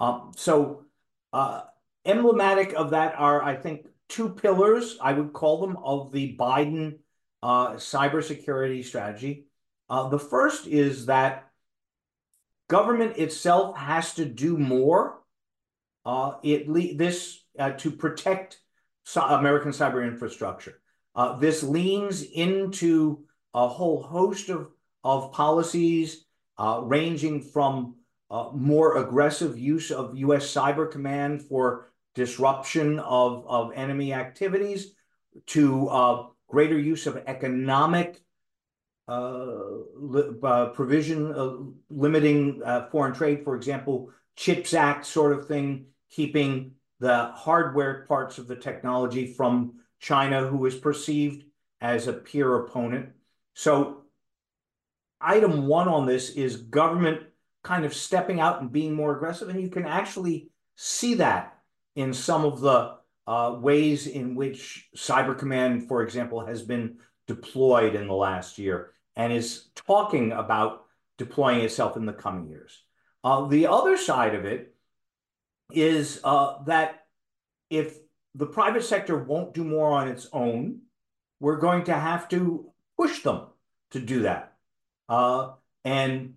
Um, 0.00 0.32
so 0.34 0.84
uh, 1.32 1.62
emblematic 2.04 2.72
of 2.72 2.90
that 2.90 3.14
are, 3.16 3.42
I 3.42 3.54
think, 3.54 3.86
two 4.08 4.30
pillars, 4.30 4.98
I 5.00 5.12
would 5.12 5.32
call 5.32 5.60
them, 5.60 5.76
of 5.84 6.10
the 6.10 6.36
Biden 6.36 6.98
uh, 7.42 7.74
cybersecurity 7.74 8.84
strategy. 8.84 9.46
Uh, 9.88 10.08
the 10.08 10.18
first 10.18 10.66
is 10.66 11.06
that 11.06 11.50
government 12.68 13.16
itself 13.18 13.76
has 13.76 14.14
to 14.14 14.24
do 14.24 14.56
more. 14.56 15.20
Uh, 16.04 16.34
it 16.42 16.96
this 16.96 17.44
uh, 17.58 17.72
to 17.72 17.90
protect 17.90 18.58
American 19.16 19.72
cyber 19.72 20.06
infrastructure. 20.06 20.80
Uh, 21.14 21.36
this 21.36 21.62
leans 21.62 22.22
into 22.22 23.24
a 23.52 23.68
whole 23.68 24.02
host 24.02 24.48
of 24.48 24.70
of 25.02 25.32
policies 25.32 26.24
uh, 26.58 26.80
ranging 26.82 27.42
from 27.42 27.96
uh, 28.30 28.50
more 28.54 28.98
aggressive 28.98 29.58
use 29.58 29.90
of 29.90 30.16
U.S. 30.18 30.52
Cyber 30.52 30.90
Command 30.90 31.42
for 31.42 31.90
disruption 32.14 32.98
of, 33.00 33.44
of 33.46 33.72
enemy 33.74 34.12
activities 34.12 34.92
to 35.46 35.88
uh, 35.88 36.26
greater 36.48 36.78
use 36.78 37.06
of 37.06 37.22
economic 37.26 38.22
uh, 39.08 39.48
uh, 40.42 40.66
provision 40.68 41.34
uh, 41.34 41.54
limiting 41.88 42.62
foreign 42.92 43.12
trade, 43.12 43.42
for 43.42 43.56
example, 43.56 44.10
CHIPS 44.36 44.74
Act 44.74 45.06
sort 45.06 45.32
of 45.32 45.48
thing, 45.48 45.86
keeping 46.10 46.72
the 47.00 47.32
hardware 47.34 48.04
parts 48.06 48.38
of 48.38 48.46
the 48.46 48.56
technology 48.56 49.26
from 49.34 49.80
China, 49.98 50.46
who 50.46 50.64
is 50.66 50.76
perceived 50.76 51.44
as 51.80 52.06
a 52.06 52.12
peer 52.12 52.56
opponent. 52.56 53.10
So 53.54 54.02
item 55.20 55.66
one 55.66 55.88
on 55.88 56.06
this 56.06 56.30
is 56.30 56.56
government 56.56 57.22
kind 57.62 57.84
of 57.84 57.94
stepping 57.94 58.40
out 58.40 58.60
and 58.60 58.72
being 58.72 58.94
more 58.94 59.14
aggressive. 59.14 59.48
And 59.48 59.60
you 59.60 59.68
can 59.68 59.86
actually 59.86 60.50
see 60.76 61.14
that 61.14 61.58
in 61.94 62.12
some 62.12 62.44
of 62.44 62.60
the 62.60 62.96
uh, 63.26 63.56
ways 63.60 64.06
in 64.06 64.34
which 64.34 64.88
Cyber 64.96 65.36
Command, 65.36 65.86
for 65.88 66.02
example, 66.02 66.44
has 66.44 66.62
been 66.62 66.98
deployed 67.26 67.94
in 67.94 68.06
the 68.08 68.14
last 68.14 68.58
year 68.58 68.92
and 69.16 69.32
is 69.32 69.68
talking 69.74 70.32
about 70.32 70.84
deploying 71.18 71.60
itself 71.60 71.96
in 71.96 72.06
the 72.06 72.12
coming 72.12 72.48
years. 72.48 72.82
Uh, 73.22 73.46
the 73.46 73.66
other 73.66 73.96
side 73.96 74.34
of 74.34 74.44
it 74.46 74.74
is 75.72 76.20
uh, 76.24 76.62
that 76.64 77.06
if 77.68 77.98
the 78.34 78.46
private 78.46 78.82
sector 78.82 79.16
won't 79.16 79.54
do 79.54 79.64
more 79.64 79.92
on 79.92 80.08
its 80.08 80.26
own, 80.32 80.80
we're 81.38 81.58
going 81.58 81.84
to 81.84 81.94
have 81.94 82.28
to 82.30 82.70
push 82.96 83.22
them 83.22 83.46
to 83.90 84.00
do 84.00 84.22
that. 84.22 84.54
Uh, 85.08 85.52
and 85.84 86.34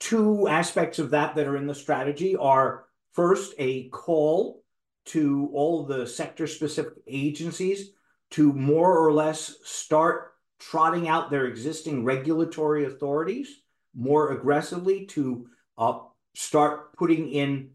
two 0.00 0.48
aspects 0.48 0.98
of 0.98 1.10
that 1.10 1.34
that 1.36 1.46
are 1.46 1.56
in 1.56 1.66
the 1.66 1.74
strategy 1.74 2.36
are 2.36 2.84
first, 3.12 3.54
a 3.58 3.88
call 3.88 4.62
to 5.06 5.50
all 5.54 5.82
of 5.82 5.88
the 5.88 6.06
sector 6.06 6.46
specific 6.46 6.94
agencies 7.06 7.92
to 8.32 8.52
more 8.52 8.98
or 8.98 9.12
less 9.12 9.56
start 9.64 10.32
trotting 10.58 11.08
out 11.08 11.30
their 11.30 11.46
existing 11.46 12.04
regulatory 12.04 12.84
authorities 12.84 13.62
more 13.94 14.32
aggressively 14.32 15.06
to 15.06 15.46
uh, 15.78 15.98
start 16.34 16.94
putting 16.96 17.30
in 17.30 17.70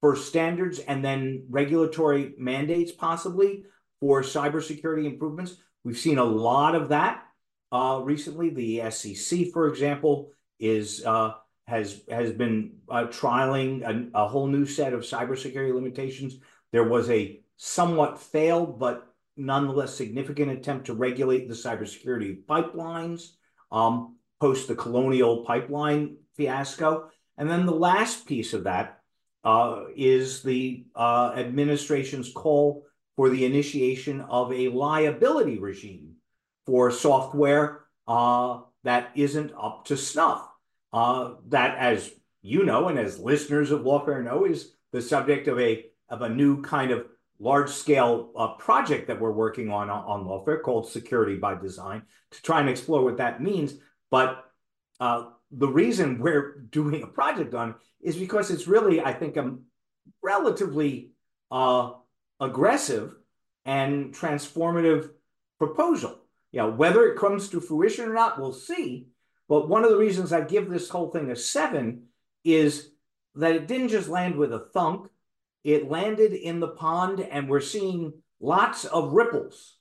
first 0.00 0.28
standards 0.28 0.78
and 0.78 1.04
then 1.04 1.44
regulatory 1.50 2.34
mandates 2.38 2.92
possibly 2.92 3.64
for 4.00 4.22
cybersecurity 4.22 5.04
improvements. 5.06 5.56
We've 5.84 5.98
seen 5.98 6.18
a 6.18 6.24
lot 6.24 6.74
of 6.74 6.90
that 6.90 7.24
uh, 7.72 8.00
recently. 8.04 8.50
The 8.50 8.90
SEC, 8.90 9.50
for 9.52 9.66
example, 9.68 10.30
is 10.60 11.04
uh, 11.04 11.32
has 11.68 12.02
has 12.08 12.32
been 12.32 12.72
uh, 12.88 13.04
trialing 13.04 13.82
a, 13.82 14.22
a, 14.22 14.26
whole 14.26 14.46
new 14.46 14.64
set 14.64 14.94
of 14.94 15.02
cybersecurity 15.02 15.74
limitations. 15.74 16.38
There 16.72 16.88
was 16.88 17.10
a 17.10 17.40
somewhat 17.56 18.18
failed 18.18 18.78
but 18.78 19.06
nonetheless 19.36 19.94
significant 19.94 20.50
attempt 20.50 20.86
to 20.86 20.94
regulate 20.94 21.46
the 21.46 21.54
cybersecurity 21.54 22.44
pipelines 22.44 23.32
um, 23.70 24.16
post 24.40 24.66
the 24.66 24.74
Colonial 24.74 25.44
Pipeline 25.44 26.16
fiasco. 26.34 27.10
And 27.36 27.50
then 27.50 27.66
the 27.66 27.72
last 27.72 28.26
piece 28.26 28.54
of 28.54 28.64
that 28.64 29.00
uh, 29.44 29.84
is 29.94 30.42
the 30.42 30.86
uh, 30.96 31.34
administration's 31.36 32.32
call 32.32 32.84
for 33.16 33.28
the 33.28 33.44
initiation 33.44 34.22
of 34.22 34.52
a 34.52 34.68
liability 34.68 35.58
regime 35.58 36.14
for 36.66 36.90
software 36.90 37.84
uh, 38.06 38.60
that 38.84 39.10
isn't 39.14 39.52
up 39.60 39.84
to 39.86 39.96
snuff. 39.96 40.47
Uh, 40.92 41.34
that, 41.48 41.76
as 41.78 42.10
you 42.42 42.64
know, 42.64 42.88
and 42.88 42.98
as 42.98 43.18
listeners 43.18 43.70
of 43.70 43.82
Lawfare 43.82 44.24
know, 44.24 44.44
is 44.44 44.72
the 44.92 45.02
subject 45.02 45.48
of 45.48 45.58
a 45.58 45.84
of 46.08 46.22
a 46.22 46.28
new 46.28 46.62
kind 46.62 46.90
of 46.90 47.06
large 47.38 47.70
scale 47.70 48.32
uh, 48.36 48.48
project 48.54 49.06
that 49.06 49.20
we're 49.20 49.32
working 49.32 49.70
on 49.70 49.90
on 49.90 50.24
Lawfare 50.24 50.62
called 50.62 50.90
Security 50.90 51.36
by 51.36 51.54
Design 51.54 52.02
to 52.30 52.42
try 52.42 52.60
and 52.60 52.68
explore 52.68 53.04
what 53.04 53.18
that 53.18 53.42
means. 53.42 53.74
But 54.10 54.44
uh, 55.00 55.26
the 55.50 55.68
reason 55.68 56.18
we're 56.18 56.60
doing 56.70 57.02
a 57.02 57.06
project 57.06 57.54
on 57.54 57.74
is 58.00 58.16
because 58.16 58.50
it's 58.50 58.66
really, 58.66 59.00
I 59.00 59.12
think, 59.12 59.36
a 59.36 59.56
relatively 60.22 61.12
uh, 61.50 61.92
aggressive 62.40 63.14
and 63.64 64.14
transformative 64.14 65.10
proposal. 65.58 66.18
Yeah, 66.52 66.64
whether 66.64 67.04
it 67.06 67.18
comes 67.18 67.50
to 67.50 67.60
fruition 67.60 68.08
or 68.08 68.14
not, 68.14 68.40
we'll 68.40 68.52
see. 68.52 69.08
But 69.48 69.68
one 69.68 69.84
of 69.84 69.90
the 69.90 69.96
reasons 69.96 70.32
I 70.32 70.42
give 70.42 70.68
this 70.68 70.88
whole 70.88 71.10
thing 71.10 71.30
a 71.30 71.36
seven 71.36 72.08
is 72.44 72.90
that 73.34 73.54
it 73.54 73.66
didn't 73.66 73.88
just 73.88 74.08
land 74.08 74.36
with 74.36 74.52
a 74.52 74.58
thunk. 74.58 75.08
It 75.64 75.90
landed 75.90 76.32
in 76.32 76.60
the 76.60 76.68
pond, 76.68 77.20
and 77.20 77.48
we're 77.48 77.60
seeing 77.60 78.12
lots 78.40 78.84
of 78.84 79.12
ripples 79.12 79.76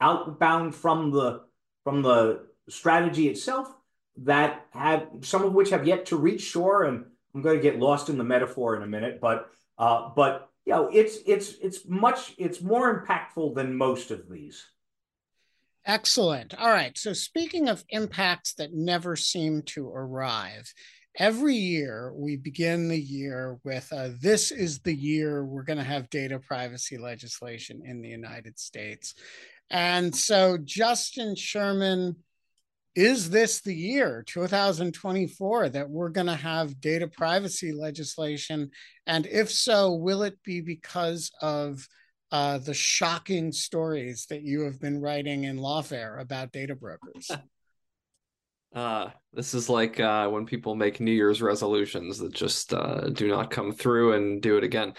outbound 0.00 0.74
from 0.74 1.10
the 1.10 1.42
from 1.84 2.02
the 2.02 2.46
strategy 2.68 3.28
itself 3.28 3.72
that 4.16 4.66
have 4.70 5.08
some 5.22 5.44
of 5.44 5.52
which 5.52 5.70
have 5.70 5.86
yet 5.86 6.06
to 6.06 6.16
reach 6.16 6.42
shore. 6.42 6.84
And 6.84 7.04
I'm 7.34 7.42
going 7.42 7.56
to 7.56 7.62
get 7.62 7.78
lost 7.78 8.08
in 8.08 8.18
the 8.18 8.24
metaphor 8.24 8.76
in 8.76 8.82
a 8.82 8.86
minute, 8.86 9.20
but 9.20 9.50
uh, 9.78 10.10
but 10.14 10.50
you 10.64 10.72
know, 10.72 10.88
it's 10.92 11.18
it's 11.26 11.54
it's 11.60 11.86
much 11.86 12.34
it's 12.38 12.60
more 12.60 13.04
impactful 13.04 13.54
than 13.54 13.76
most 13.76 14.10
of 14.10 14.28
these. 14.28 14.66
Excellent. 15.86 16.54
All 16.58 16.70
right. 16.70 16.96
So, 16.96 17.12
speaking 17.12 17.68
of 17.68 17.84
impacts 17.90 18.54
that 18.54 18.72
never 18.72 19.16
seem 19.16 19.62
to 19.66 19.86
arrive, 19.88 20.72
every 21.18 21.54
year 21.54 22.12
we 22.16 22.36
begin 22.36 22.88
the 22.88 23.00
year 23.00 23.58
with 23.64 23.92
uh, 23.92 24.08
this 24.20 24.50
is 24.50 24.80
the 24.80 24.94
year 24.94 25.44
we're 25.44 25.62
going 25.62 25.78
to 25.78 25.84
have 25.84 26.08
data 26.08 26.38
privacy 26.38 26.96
legislation 26.96 27.82
in 27.84 28.00
the 28.00 28.08
United 28.08 28.58
States. 28.58 29.14
And 29.70 30.14
so, 30.14 30.56
Justin 30.56 31.36
Sherman, 31.36 32.16
is 32.94 33.28
this 33.28 33.60
the 33.60 33.74
year 33.74 34.24
2024 34.26 35.68
that 35.70 35.90
we're 35.90 36.08
going 36.08 36.28
to 36.28 36.34
have 36.34 36.80
data 36.80 37.08
privacy 37.08 37.72
legislation? 37.72 38.70
And 39.06 39.26
if 39.26 39.50
so, 39.50 39.92
will 39.94 40.22
it 40.22 40.38
be 40.44 40.62
because 40.62 41.30
of 41.42 41.86
uh, 42.34 42.58
the 42.58 42.74
shocking 42.74 43.52
stories 43.52 44.26
that 44.26 44.42
you 44.42 44.62
have 44.62 44.80
been 44.80 45.00
writing 45.00 45.44
in 45.44 45.56
Lawfare 45.56 46.20
about 46.20 46.50
data 46.50 46.74
brokers. 46.74 47.30
Uh, 48.74 49.08
this 49.32 49.54
is 49.54 49.68
like 49.68 50.00
uh, 50.00 50.28
when 50.28 50.44
people 50.44 50.74
make 50.74 50.98
New 50.98 51.12
Year's 51.12 51.40
resolutions 51.40 52.18
that 52.18 52.32
just 52.32 52.74
uh, 52.74 53.08
do 53.10 53.28
not 53.28 53.48
come 53.48 53.70
through 53.70 54.14
and 54.14 54.42
do 54.42 54.56
it 54.56 54.64
again 54.64 54.94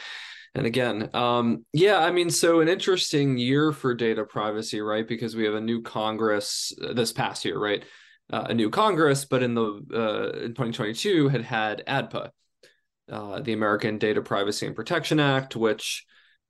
and 0.54 0.66
again. 0.66 1.10
Um, 1.14 1.66
yeah, 1.74 2.00
I 2.00 2.10
mean, 2.10 2.30
so 2.30 2.62
an 2.62 2.70
interesting 2.70 3.38
year 3.38 3.74
for 3.74 3.94
data 3.94 4.24
privacy, 4.24 4.80
right? 4.80 5.06
Because 5.06 5.36
we 5.36 5.44
have 5.44 5.56
a 5.56 5.60
new 5.60 5.82
Congress 5.82 6.72
uh, 6.82 6.94
this 6.94 7.12
past 7.12 7.44
year, 7.44 7.60
right? 7.60 7.84
Uh, 8.32 8.46
a 8.48 8.54
new 8.54 8.70
Congress, 8.70 9.26
but 9.26 9.44
in 9.44 9.56
the 9.56 9.66
in 10.46 10.52
2022 10.52 11.28
had 11.28 11.42
had 11.42 11.84
ADPA, 11.86 12.30
the 13.44 13.52
American 13.52 13.98
Data 13.98 14.22
Privacy 14.22 14.68
and 14.68 14.74
Protection 14.74 15.20
Act, 15.20 15.58
which 15.58 16.06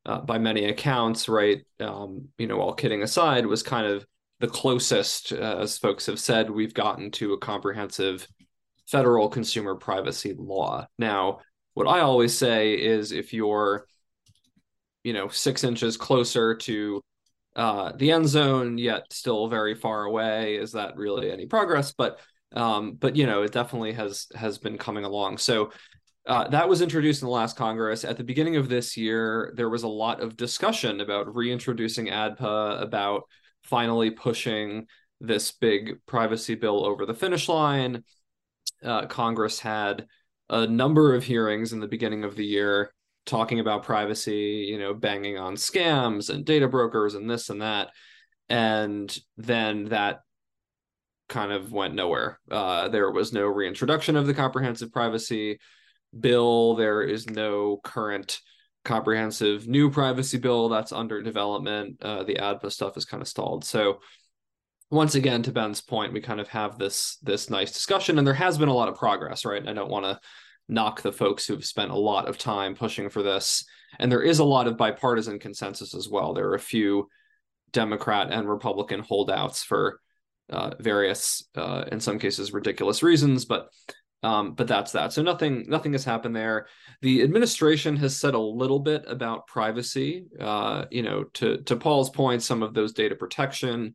uh, 0.06 0.22
by 0.22 0.38
many 0.38 0.66
accounts, 0.66 1.28
right? 1.28 1.64
Um, 1.80 2.30
you 2.38 2.48
know, 2.48 2.60
all 2.60 2.74
kidding 2.74 3.04
aside, 3.04 3.46
was 3.46 3.64
kind 3.64 3.88
of 3.88 4.06
the 4.40 4.48
closest, 4.48 5.34
uh, 5.34 5.58
as 5.60 5.78
folks 5.78 6.06
have 6.06 6.20
said, 6.20 6.50
we've 6.50 6.74
gotten 6.74 7.12
to 7.12 7.34
a 7.34 7.40
comprehensive 7.40 8.28
federal 8.88 9.30
consumer 9.30 9.76
privacy 9.76 10.36
law. 10.38 10.86
Now, 11.00 11.40
what 11.74 11.88
I 11.88 12.02
always 12.02 12.38
say 12.38 12.74
is 12.74 13.12
if 13.12 13.34
you're, 13.34 13.88
you 15.04 15.14
know, 15.14 15.28
six 15.28 15.64
inches 15.64 15.98
closer 15.98 16.56
to 16.56 17.02
uh, 17.56 17.94
the 17.96 18.12
end 18.12 18.28
zone, 18.28 18.78
yet 18.78 19.12
still 19.12 19.48
very 19.48 19.76
far 19.76 20.04
away, 20.04 20.56
is 20.56 20.74
that 20.74 20.98
really 20.98 21.32
any 21.32 21.46
progress? 21.46 21.94
But 21.98 22.20
um, 22.54 22.94
but 22.94 23.16
you 23.16 23.26
know, 23.26 23.44
it 23.44 23.52
definitely 23.52 23.94
has 23.94 24.28
has 24.36 24.58
been 24.58 24.78
coming 24.78 25.04
along. 25.04 25.38
So 25.38 25.72
uh, 26.28 26.48
that 26.48 26.68
was 26.68 26.82
introduced 26.82 27.22
in 27.22 27.28
the 27.28 27.34
last 27.34 27.56
Congress. 27.56 28.04
At 28.04 28.18
the 28.18 28.24
beginning 28.24 28.56
of 28.56 28.68
this 28.68 28.98
year, 28.98 29.54
there 29.56 29.70
was 29.70 29.84
a 29.84 29.88
lot 29.88 30.22
of 30.22 30.36
discussion 30.36 31.02
about 31.02 31.36
reintroducing 31.36 32.08
ADPA, 32.08 32.82
about 32.82 33.24
finally 33.64 34.10
pushing 34.10 34.88
this 35.22 35.52
big 35.52 36.00
privacy 36.06 36.56
bill 36.56 36.86
over 36.86 37.06
the 37.06 37.14
finish 37.14 37.48
line. 37.48 38.04
Uh, 38.84 39.06
Congress 39.06 39.60
had 39.60 40.08
a 40.50 40.66
number 40.66 41.14
of 41.14 41.24
hearings 41.24 41.74
in 41.74 41.80
the 41.80 41.88
beginning 41.88 42.24
of 42.24 42.36
the 42.36 42.46
year 42.46 42.92
talking 43.26 43.60
about 43.60 43.84
privacy, 43.84 44.68
you 44.70 44.78
know, 44.78 44.94
banging 44.94 45.38
on 45.38 45.56
scams 45.56 46.30
and 46.30 46.46
data 46.46 46.68
brokers 46.68 47.16
and 47.16 47.30
this 47.30 47.50
and 47.50 47.62
that. 47.62 47.90
And 48.50 49.16
then 49.38 49.86
that 49.86 50.22
kind 51.28 51.52
of 51.52 51.72
went 51.72 51.96
nowhere. 51.96 52.40
Uh, 52.50 52.88
there 52.90 53.10
was 53.10 53.34
no 53.34 53.46
reintroduction 53.46 54.16
of 54.16 54.28
the 54.28 54.34
comprehensive 54.34 54.92
privacy 54.92 55.60
bill. 56.20 56.76
There 56.76 57.02
is 57.02 57.30
no 57.30 57.80
current 57.84 58.40
comprehensive 58.84 59.68
new 59.68 59.90
privacy 59.90 60.38
bill 60.38 60.70
that's 60.70 60.92
under 60.92 61.22
development. 61.22 61.98
Uh, 62.02 62.24
the 62.24 62.36
ADPA 62.36 62.72
stuff 62.72 62.98
is 62.98 63.06
kind 63.06 63.22
of 63.22 63.28
stalled. 63.28 63.66
So 63.66 64.00
once 64.92 65.16
again, 65.16 65.42
to 65.44 65.52
Ben's 65.52 65.82
point, 65.82 66.14
we 66.14 66.22
kind 66.22 66.40
of 66.40 66.48
have 66.50 66.78
this 66.78 67.18
this 67.24 67.50
nice 67.50 67.72
discussion, 67.72 68.18
and 68.18 68.26
there 68.26 68.34
has 68.36 68.58
been 68.58 68.70
a 68.70 68.74
lot 68.74 68.88
of 68.88 68.96
progress, 68.96 69.44
right? 69.44 69.68
I 69.68 69.74
don't 69.74 69.90
want 69.90 70.06
to 70.06 70.20
knock 70.68 71.02
the 71.02 71.12
folks 71.12 71.46
who've 71.46 71.66
spent 71.66 71.92
a 71.92 71.98
lot 71.98 72.28
of 72.28 72.38
time 72.38 72.76
pushing 72.76 73.10
for 73.10 73.24
this, 73.24 73.66
and 74.00 74.12
there 74.12 74.22
is 74.22 74.40
a 74.40 74.46
lot 74.46 74.68
of 74.68 74.78
bipartisan 74.78 75.40
consensus 75.40 75.96
as 75.96 76.08
well. 76.08 76.34
There 76.34 76.48
are 76.48 76.56
a 76.56 76.60
few 76.60 77.10
Democrat 77.72 78.32
and 78.32 78.48
Republican 78.48 79.02
holdouts 79.02 79.64
for 79.64 80.00
uh, 80.50 80.72
various, 80.80 81.44
uh, 81.56 81.86
in 81.92 82.00
some 82.00 82.20
cases, 82.20 82.54
ridiculous 82.54 83.02
reasons, 83.02 83.46
but 83.46 83.70
um, 84.26 84.54
but 84.54 84.68
that's 84.68 84.92
that. 84.94 85.14
So 85.14 85.22
nothing 85.22 85.66
nothing 85.68 85.92
has 85.92 86.04
happened 86.04 86.36
there. 86.36 86.66
The 87.02 87.22
administration 87.22 87.96
has 87.98 88.18
said 88.18 88.34
a 88.34 88.40
little 88.40 88.80
bit 88.80 89.04
about 89.06 89.46
privacy. 89.46 90.26
Uh, 90.40 90.86
you 90.90 91.04
know, 91.04 91.26
to 91.36 91.58
to 91.62 91.76
Paul's 91.76 92.10
point, 92.10 92.42
some 92.42 92.64
of 92.64 92.74
those 92.74 92.94
data 92.94 93.16
protection 93.16 93.94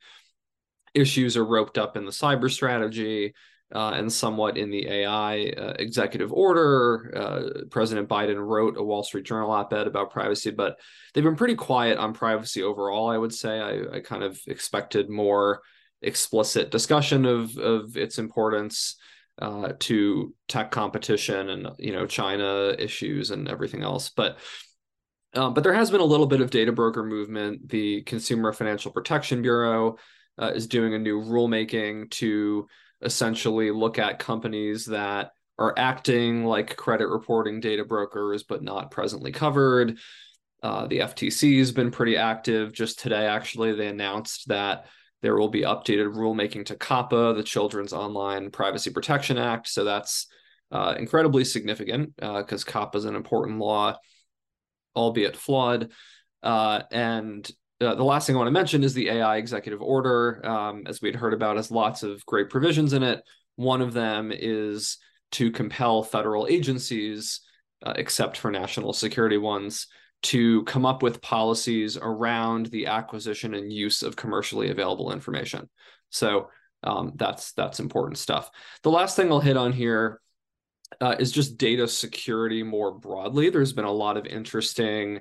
issues 0.95 1.37
are 1.37 1.45
roped 1.45 1.79
up 1.79 1.97
in 1.97 2.05
the 2.05 2.13
cyber 2.13 2.51
strategy. 2.51 3.35
Uh, 3.73 3.93
and 3.93 4.13
somewhat 4.13 4.57
in 4.57 4.69
the 4.69 4.85
AI 4.89 5.53
uh, 5.57 5.75
executive 5.79 6.33
order. 6.33 7.15
Uh, 7.17 7.67
President 7.71 8.09
Biden 8.09 8.45
wrote 8.45 8.77
a 8.77 8.83
Wall 8.83 9.05
Street 9.05 9.25
Journal 9.25 9.53
op 9.53 9.73
ed 9.73 9.87
about 9.87 10.11
privacy, 10.11 10.51
but 10.51 10.77
they've 11.15 11.23
been 11.23 11.37
pretty 11.37 11.55
quiet 11.55 11.97
on 11.97 12.13
privacy 12.13 12.65
overall, 12.65 13.09
I 13.09 13.17
would 13.17 13.33
say. 13.33 13.61
I, 13.61 13.99
I 13.99 14.01
kind 14.01 14.25
of 14.25 14.41
expected 14.49 15.09
more 15.09 15.61
explicit 16.03 16.73
discussion 16.73 17.25
of, 17.25 17.57
of 17.59 17.97
its 17.97 18.19
importance 18.19 18.97
uh, 19.39 19.73
to 19.81 20.35
tech 20.49 20.71
competition 20.71 21.51
and 21.51 21.69
you 21.79 21.93
know 21.93 22.07
China 22.07 22.75
issues 22.79 23.31
and 23.31 23.49
everything 23.49 23.83
else. 23.83 24.11
But 24.11 24.39
um, 25.35 25.55
but 25.55 25.63
there 25.63 25.75
has 25.75 25.91
been 25.91 26.01
a 26.01 26.05
little 26.05 26.27
bit 26.27 26.41
of 26.41 26.51
data 26.51 26.73
broker 26.73 27.05
movement. 27.05 27.69
The 27.69 28.03
Consumer 28.03 28.53
Financial 28.53 28.91
Protection 28.91 29.43
Bureau 29.43 29.97
uh, 30.39 30.53
is 30.55 30.67
doing 30.67 30.95
a 30.95 30.99
new 30.99 31.21
rulemaking 31.21 32.11
to 32.13 32.67
essentially 33.03 33.71
look 33.71 33.99
at 33.99 34.19
companies 34.19 34.87
that 34.87 35.31
are 35.59 35.75
acting 35.77 36.45
like 36.45 36.77
credit 36.77 37.07
reporting 37.07 37.61
data 37.61 37.85
brokers 37.85 38.43
but 38.43 38.63
not 38.63 38.91
presently 38.91 39.31
covered. 39.31 39.99
Uh, 40.63 40.87
the 40.87 40.99
FTC 40.99 41.59
has 41.59 41.73
been 41.73 41.91
pretty 41.91 42.17
active. 42.17 42.73
Just 42.73 42.99
today, 42.99 43.27
actually, 43.27 43.75
they 43.75 43.87
announced 43.87 44.49
that 44.49 44.87
there 45.23 45.37
will 45.37 45.49
be 45.49 45.63
updated 45.63 46.15
rulemaking 46.15 46.67
to 46.67 46.75
COPPA, 46.75 47.37
the 47.37 47.43
Children's 47.43 47.93
Online 47.93 48.51
Privacy 48.51 48.91
Protection 48.91 49.39
Act. 49.39 49.69
So 49.69 49.85
that's 49.85 50.27
uh, 50.73 50.95
incredibly 50.99 51.45
significant 51.45 52.17
because 52.17 52.65
uh, 52.65 52.71
COPPA 52.71 52.97
is 52.97 53.05
an 53.05 53.17
important 53.17 53.59
law, 53.59 53.97
albeit 54.97 55.37
flawed. 55.37 55.91
Uh, 56.43 56.83
and 56.91 57.51
uh, 57.81 57.95
the 57.95 58.05
last 58.05 58.27
thing 58.27 58.37
I 58.37 58.39
want 58.39 58.49
to 58.49 58.53
mention 58.53 58.85
is 58.85 58.95
the 58.95 59.09
AI 59.09 59.37
executive 59.37 59.83
order. 59.83 60.45
Um, 60.47 60.85
as 60.87 61.03
we'd 61.03 61.17
heard 61.17 61.35
about, 61.35 61.57
has 61.57 61.71
lots 61.71 62.03
of 62.03 62.25
great 62.27 62.51
provisions 62.51 62.93
in 62.93 63.03
it. 63.03 63.23
One 63.57 63.83
of 63.83 63.93
them 63.93 64.33
is 64.35 64.99
to 65.33 65.51
compel 65.51 66.03
federal 66.03 66.47
agencies, 66.49 67.41
uh, 67.83 67.95
except 67.97 68.37
for 68.37 68.51
national 68.51 68.93
security 68.93 69.39
ones, 69.39 69.87
to 70.23 70.63
come 70.65 70.85
up 70.85 71.03
with 71.03 71.23
policies 71.23 71.97
around 71.97 72.67
the 72.67 72.87
acquisition 72.87 73.55
and 73.55 73.73
use 73.73 74.03
of 74.03 74.17
commercially 74.17 74.71
available 74.71 75.13
information. 75.13 75.69
So 76.11 76.51
um, 76.83 77.13
that's 77.17 77.53
that's 77.53 77.81
important 77.81 78.19
stuff. 78.19 78.51
The 78.83 78.91
last 78.91 79.17
thing 79.17 79.31
I'll 79.31 79.41
hit 79.41 79.57
on 79.57 79.73
here 79.73 80.21
uh, 81.01 81.17
is 81.19 81.33
just 81.33 81.59
data 81.59 81.87
security 81.89 82.63
more 82.63 82.93
broadly. 82.93 83.51
There's 83.51 83.73
been 83.73 83.85
a 83.85 83.93
lot 83.93 84.17
of 84.17 84.27
interesting 84.27 85.21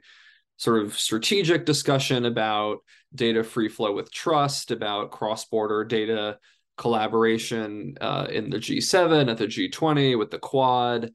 sort 0.58 0.84
of 0.84 0.98
strategic 0.98 1.66
discussion 1.66 2.26
about 2.26 2.80
data 3.16 3.44
free 3.44 3.70
flow 3.70 3.94
with 3.94 4.12
trust, 4.12 4.72
about 4.72 5.12
cross 5.12 5.46
border 5.46 5.86
data 5.86 6.38
collaboration 6.78 7.98
uh, 8.02 8.28
in 8.30 8.50
the 8.50 8.58
G7, 8.58 9.30
at 9.30 9.38
the 9.38 9.48
G20, 9.48 10.18
with 10.18 10.32
the 10.32 10.40
Quad 10.40 11.12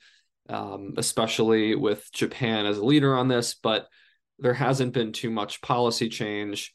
um, 0.49 0.95
especially 0.97 1.75
with 1.75 2.11
Japan 2.13 2.67
as 2.67 2.79
a 2.79 2.85
leader 2.85 3.17
on 3.17 3.29
this, 3.29 3.55
but 3.55 3.89
there 4.39 4.55
hasn't 4.55 4.93
been 4.93 5.13
too 5.13 5.31
much 5.31 5.63
policy 5.63 6.09
change. 6.09 6.73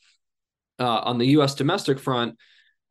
Uh, 0.80 1.01
on 1.03 1.17
the 1.17 1.28
US 1.28 1.55
domestic 1.55 1.99
front, 1.99 2.38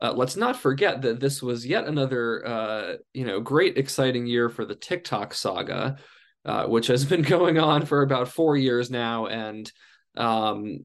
uh, 0.01 0.13
let's 0.15 0.37
not 0.37 0.57
forget 0.57 1.03
that 1.03 1.21
this 1.21 1.43
was 1.43 1.67
yet 1.67 1.87
another 1.87 2.47
uh, 2.47 2.97
you 3.15 3.25
know 3.25 3.41
great 3.41 3.77
exciting 3.79 4.27
year 4.27 4.49
for 4.49 4.65
the 4.65 4.75
TikTok 4.75 5.35
saga, 5.35 5.97
uh, 6.45 6.67
which 6.67 6.87
has 6.87 7.05
been 7.05 7.23
going 7.37 7.59
on 7.59 7.85
for 7.87 8.03
about 8.03 8.29
four 8.29 8.57
years 8.57 8.91
now, 8.91 9.27
and 9.27 9.71
um, 10.17 10.81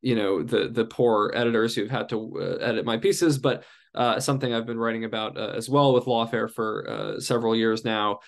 you 0.00 0.14
know 0.14 0.42
the 0.42 0.68
the 0.68 0.84
poor 0.84 1.32
editors 1.34 1.74
who've 1.74 1.90
had 1.90 2.08
to 2.10 2.38
uh, 2.40 2.64
edit 2.64 2.86
my 2.86 2.96
pieces, 2.96 3.36
but 3.38 3.64
uh, 3.94 4.18
something 4.18 4.54
I've 4.54 4.66
been 4.66 4.78
writing 4.78 5.04
about 5.04 5.36
as 5.36 5.68
well 5.68 5.92
with 5.92 6.06
Lawfare 6.06 6.50
for 6.50 7.16
several 7.18 7.54
years 7.54 7.84
now. 7.84 8.20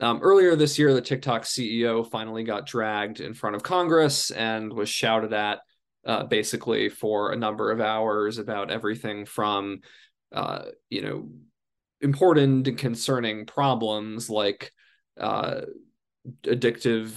Um, 0.00 0.20
earlier 0.22 0.54
this 0.54 0.78
year, 0.78 0.94
the 0.94 1.00
TikTok 1.00 1.42
CEO 1.42 2.08
finally 2.08 2.44
got 2.44 2.66
dragged 2.66 3.20
in 3.20 3.34
front 3.34 3.56
of 3.56 3.62
Congress 3.62 4.30
and 4.30 4.72
was 4.72 4.88
shouted 4.88 5.32
at 5.32 5.58
uh, 6.06 6.24
basically 6.24 6.88
for 6.88 7.32
a 7.32 7.36
number 7.36 7.72
of 7.72 7.80
hours 7.80 8.38
about 8.38 8.70
everything 8.70 9.26
from, 9.26 9.80
uh, 10.32 10.66
you 10.88 11.02
know, 11.02 11.28
important 12.00 12.68
and 12.68 12.78
concerning 12.78 13.44
problems 13.44 14.30
like 14.30 14.72
uh, 15.18 15.62
addictive 16.44 17.12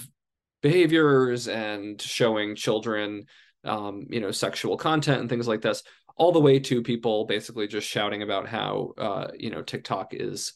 behaviors 0.63 1.47
and 1.47 2.01
showing 2.01 2.55
children, 2.55 3.25
um, 3.63 4.07
you 4.09 4.19
know, 4.19 4.31
sexual 4.31 4.75
content 4.75 5.21
and 5.21 5.29
things 5.29 5.47
like 5.47 5.61
this, 5.61 5.83
all 6.17 6.31
the 6.31 6.39
way 6.39 6.59
to 6.59 6.81
people 6.81 7.25
basically 7.25 7.67
just 7.67 7.87
shouting 7.87 8.23
about 8.23 8.47
how, 8.47 8.93
uh, 8.97 9.27
you 9.37 9.51
know, 9.51 9.61
TikTok 9.61 10.13
is 10.13 10.53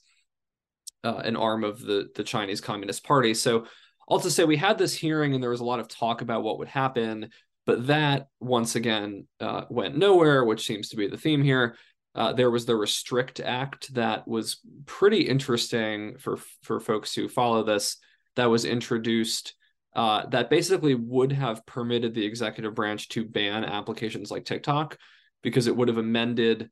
uh, 1.06 1.22
an 1.24 1.36
arm 1.36 1.64
of 1.64 1.80
the 1.80 2.10
the 2.16 2.24
Chinese 2.24 2.60
Communist 2.60 3.04
Party. 3.04 3.34
So 3.34 3.68
all 4.08 4.20
to 4.20 4.32
say, 4.32 4.44
we 4.44 4.58
had 4.58 4.78
this 4.78 4.94
hearing 4.94 5.34
and 5.34 5.42
there 5.42 5.52
was 5.52 5.62
a 5.62 5.66
lot 5.66 5.80
of 5.80 5.88
talk 5.88 6.22
about 6.22 6.44
what 6.44 6.60
would 6.60 6.68
happen, 6.68 7.30
but 7.66 7.88
that 7.88 8.28
once 8.40 8.76
again 8.76 9.28
uh, 9.40 9.64
went 9.70 9.98
nowhere, 9.98 10.44
which 10.44 10.66
seems 10.66 10.90
to 10.90 10.96
be 10.96 11.08
the 11.08 11.18
theme 11.18 11.44
here. 11.44 11.78
Uh, 12.14 12.32
there 12.32 12.52
was 12.52 12.66
the 12.66 12.76
Restrict 12.76 13.40
Act 13.42 13.94
that 13.94 14.28
was 14.28 14.62
pretty 14.86 15.22
interesting 15.22 16.18
for 16.18 16.38
for 16.64 16.80
folks 16.80 17.14
who 17.14 17.28
follow 17.28 17.64
this. 17.64 17.98
That 18.36 18.50
was 18.50 18.66
introduced. 18.66 19.54
Uh, 19.96 20.26
that 20.28 20.50
basically 20.50 20.94
would 20.94 21.32
have 21.32 21.66
permitted 21.66 22.14
the 22.14 22.26
executive 22.26 22.76
branch 22.76 23.08
to 23.08 23.24
ban 23.24 23.64
applications 23.64 24.30
like 24.30 24.44
TikTok 24.44 24.98
because 25.42 25.68
it 25.68 25.76
would 25.76 25.88
have 25.88 25.98
amended 25.98 26.70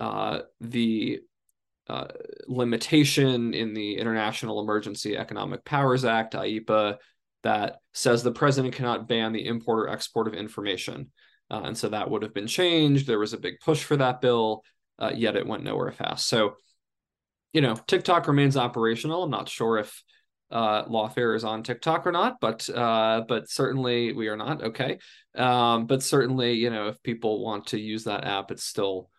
uh, 0.00 0.40
the 0.60 1.20
uh, 1.88 2.06
limitation 2.46 3.54
in 3.54 3.74
the 3.74 3.96
International 3.96 4.60
Emergency 4.60 5.16
Economic 5.16 5.64
Powers 5.64 6.04
Act, 6.04 6.34
IEEPA, 6.34 6.96
that 7.42 7.76
says 7.94 8.22
the 8.22 8.32
president 8.32 8.74
cannot 8.74 9.08
ban 9.08 9.32
the 9.32 9.46
import 9.46 9.88
or 9.88 9.92
export 9.92 10.28
of 10.28 10.34
information. 10.34 11.10
Uh, 11.50 11.62
and 11.64 11.78
so 11.78 11.88
that 11.88 12.10
would 12.10 12.22
have 12.22 12.34
been 12.34 12.46
changed. 12.46 13.06
There 13.06 13.18
was 13.18 13.32
a 13.32 13.38
big 13.38 13.60
push 13.60 13.82
for 13.82 13.96
that 13.96 14.20
bill, 14.20 14.62
uh, 14.98 15.12
yet 15.14 15.36
it 15.36 15.46
went 15.46 15.64
nowhere 15.64 15.92
fast. 15.92 16.28
So, 16.28 16.56
you 17.52 17.62
know, 17.62 17.74
TikTok 17.74 18.28
remains 18.28 18.56
operational. 18.56 19.22
I'm 19.22 19.30
not 19.30 19.48
sure 19.48 19.78
if 19.78 20.02
uh, 20.50 20.84
Lawfare 20.86 21.36
is 21.36 21.44
on 21.44 21.62
TikTok 21.62 22.06
or 22.06 22.12
not, 22.12 22.40
but 22.40 22.68
uh, 22.70 23.22
but 23.28 23.50
certainly 23.50 24.12
we 24.12 24.28
are 24.28 24.36
not. 24.36 24.62
Okay, 24.62 24.98
um, 25.34 25.86
but 25.86 26.02
certainly 26.02 26.54
you 26.54 26.70
know 26.70 26.88
if 26.88 27.02
people 27.02 27.44
want 27.44 27.68
to 27.68 27.78
use 27.78 28.04
that 28.04 28.24
app, 28.24 28.50
it's 28.50 28.64
still 28.64 29.10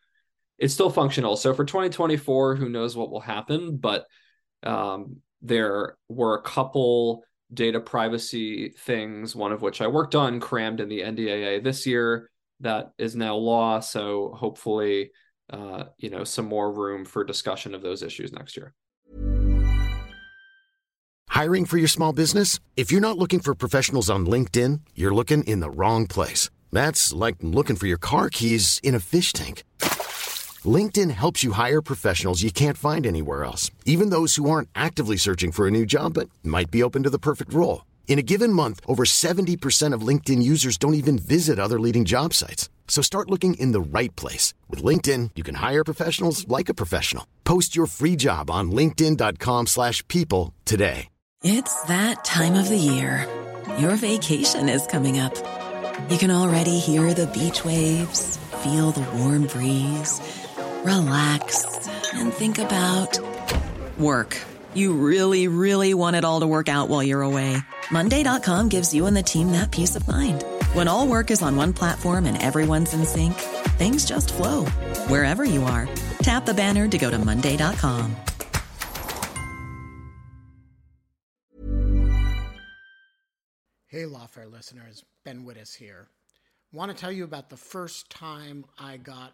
it's 0.60 0.74
still 0.74 0.89
functional. 0.89 1.38
So 1.38 1.53
for 1.53 1.64
2024, 1.64 2.55
who 2.55 2.70
knows 2.70 2.95
what 2.95 3.10
will 3.10 3.22
happen? 3.22 3.78
But 3.78 4.05
um, 4.64 5.18
there 5.41 5.95
were 6.10 6.36
a 6.36 6.41
couple 6.41 7.24
data 7.51 7.80
privacy 7.80 8.70
things, 8.70 9.36
one 9.36 9.51
of 9.51 9.62
which 9.62 9.82
I 9.82 9.88
worked 9.88 10.16
on, 10.16 10.39
crammed 10.39 10.82
in 10.82 10.89
the 10.89 10.99
NDAA 10.99 11.64
this 11.64 11.88
year, 11.88 12.30
that 12.60 12.91
is 12.97 13.16
now 13.16 13.36
law. 13.36 13.80
So 13.80 14.34
hopefully, 14.36 15.12
uh, 15.49 15.86
you 15.97 16.10
know, 16.10 16.26
some 16.26 16.45
more 16.45 16.72
room 16.72 17.05
for 17.05 17.24
discussion 17.24 17.74
of 17.74 17.82
those 17.82 18.03
issues 18.03 18.34
next 18.34 18.57
year. 18.57 18.74
Hiring 21.30 21.66
for 21.66 21.78
your 21.78 21.88
small 21.88 22.12
business? 22.12 22.60
If 22.76 22.91
you're 22.91 23.01
not 23.01 23.18
looking 23.18 23.39
for 23.39 23.55
professionals 23.55 24.10
on 24.10 24.26
LinkedIn, 24.26 24.82
you're 24.93 25.14
looking 25.14 25.43
in 25.45 25.62
the 25.62 25.70
wrong 25.70 26.05
place. 26.05 26.49
That's 26.72 27.14
like 27.14 27.38
looking 27.39 27.78
for 27.78 27.88
your 27.88 27.97
car 27.97 28.30
keys 28.30 28.82
in 28.84 28.93
a 28.93 28.99
fish 28.99 29.32
tank. 29.32 29.64
LinkedIn 30.66 31.12
helps 31.12 31.43
you 31.43 31.53
hire 31.53 31.82
professionals 31.82 32.43
you 32.43 32.51
can't 32.51 32.78
find 32.78 33.07
anywhere 33.07 33.45
else, 33.45 33.72
even 33.86 34.10
those 34.10 34.36
who 34.36 34.49
aren't 34.49 34.68
actively 34.76 35.16
searching 35.16 35.53
for 35.53 35.68
a 35.68 35.72
new 35.72 35.86
job 35.86 36.16
but 36.16 36.30
might 36.43 36.70
be 36.70 36.84
open 36.84 37.03
to 37.03 37.10
the 37.10 37.18
perfect 37.30 37.53
role. 37.53 37.86
In 38.10 38.20
a 38.20 38.24
given 38.24 38.51
month, 38.51 38.82
over 38.86 39.05
70% 39.05 39.93
of 39.93 40.01
LinkedIn 40.01 40.41
users 40.43 40.78
don't 40.78 40.95
even 40.95 41.18
visit 41.18 41.60
other 41.60 41.80
leading 41.80 42.03
job 42.03 42.34
sites. 42.34 42.68
So 42.89 43.01
start 43.01 43.30
looking 43.30 43.53
in 43.53 43.72
the 43.72 43.80
right 43.80 44.14
place. 44.18 44.53
With 44.68 44.84
LinkedIn, 44.84 45.32
you 45.36 45.43
can 45.43 45.55
hire 45.55 45.84
professionals 45.86 46.45
like 46.47 46.68
a 46.68 46.74
professional. 46.74 47.26
Post 47.45 47.76
your 47.76 47.86
free 47.86 48.18
job 48.18 48.49
on 48.51 48.72
linkedin.com 48.72 49.68
slash 49.68 50.05
people 50.10 50.53
today. 50.66 51.07
It's 51.41 51.84
that 51.84 52.26
time 52.26 52.55
of 52.55 52.68
the 52.68 52.78
year. 52.78 53.26
Your 53.78 53.95
vacation 53.95 54.68
is 54.68 54.86
coming 54.88 55.20
up. 55.20 55.36
You 56.10 56.18
can 56.18 56.32
already 56.32 56.80
hear 56.80 57.14
the 57.14 57.28
beach 57.28 57.64
waves, 57.64 58.38
feel 58.64 58.91
the 58.91 59.10
warm 59.18 59.45
breeze, 59.45 60.20
relax, 60.86 61.66
and 62.14 62.34
think 62.34 62.58
about 62.58 63.18
work. 63.98 64.38
You 64.74 64.94
really, 64.94 65.48
really 65.48 65.94
want 65.94 66.16
it 66.16 66.26
all 66.26 66.42
to 66.42 66.48
work 66.48 66.70
out 66.70 66.90
while 66.90 67.02
you're 67.02 67.22
away. 67.22 67.58
Monday.com 67.92 68.70
gives 68.70 68.94
you 68.94 69.06
and 69.06 69.16
the 69.16 69.24
team 69.24 69.52
that 69.54 69.72
peace 69.72 69.96
of 69.96 70.08
mind. 70.08 70.44
When 70.74 70.88
all 70.88 71.08
work 71.08 71.32
is 71.32 71.42
on 71.42 71.56
one 71.56 71.74
platform 71.74 72.26
and 72.26 72.42
everyone's 72.42 72.94
in 72.94 73.06
sync, 73.06 73.34
things 73.78 74.06
just 74.06 74.34
flow 74.34 74.66
wherever 75.08 75.46
you 75.46 75.64
are. 75.64 75.88
Tap 76.20 76.46
the 76.46 76.54
banner 76.54 76.88
to 76.88 76.98
go 76.98 77.10
to 77.10 77.18
Monday.com. 77.18 78.16
Hey, 83.88 84.04
Lawfare 84.04 84.52
listeners, 84.52 85.04
Ben 85.26 85.46
Wittes 85.46 85.76
here. 85.76 86.10
Want 86.72 86.92
to 86.92 86.96
tell 86.96 87.12
you 87.12 87.24
about 87.24 87.50
the 87.50 87.58
first 87.58 88.12
time 88.12 88.66
I 88.78 88.98
got 88.98 89.34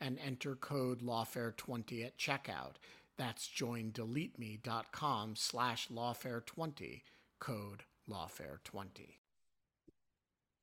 and 0.00 0.18
enter 0.24 0.54
code 0.56 1.00
lawfare20 1.02 2.04
at 2.04 2.18
checkout. 2.18 2.74
That's 3.16 3.48
joindeleteme.com 3.48 5.36
slash 5.36 5.88
lawfare20, 5.88 7.02
code 7.38 7.84
lawfare20. 8.10 9.16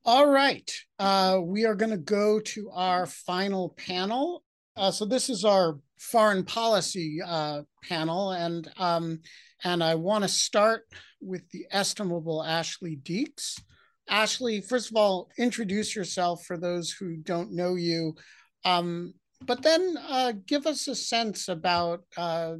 All 0.03 0.27
right, 0.27 0.71
uh, 0.99 1.39
we 1.43 1.65
are 1.65 1.75
going 1.75 1.91
to 1.91 1.97
go 1.97 2.39
to 2.39 2.69
our 2.71 3.05
final 3.05 3.69
panel. 3.77 4.43
Uh, 4.75 4.89
so 4.89 5.05
this 5.05 5.29
is 5.29 5.45
our 5.45 5.79
foreign 5.99 6.43
policy 6.43 7.19
uh, 7.25 7.61
panel, 7.87 8.31
and 8.31 8.69
um, 8.77 9.19
and 9.63 9.83
I 9.83 9.95
want 9.95 10.23
to 10.23 10.27
start 10.27 10.85
with 11.21 11.47
the 11.51 11.67
estimable 11.71 12.43
Ashley 12.43 12.97
Deeks, 12.97 13.59
Ashley, 14.11 14.59
first 14.59 14.89
of 14.89 14.97
all, 14.97 15.29
introduce 15.37 15.95
yourself 15.95 16.43
for 16.45 16.57
those 16.57 16.91
who 16.91 17.15
don't 17.15 17.53
know 17.53 17.75
you, 17.75 18.15
um, 18.65 19.13
but 19.45 19.61
then 19.61 19.97
uh, 20.07 20.33
give 20.45 20.65
us 20.67 20.87
a 20.87 20.95
sense 20.95 21.47
about, 21.47 22.03
uh, 22.17 22.55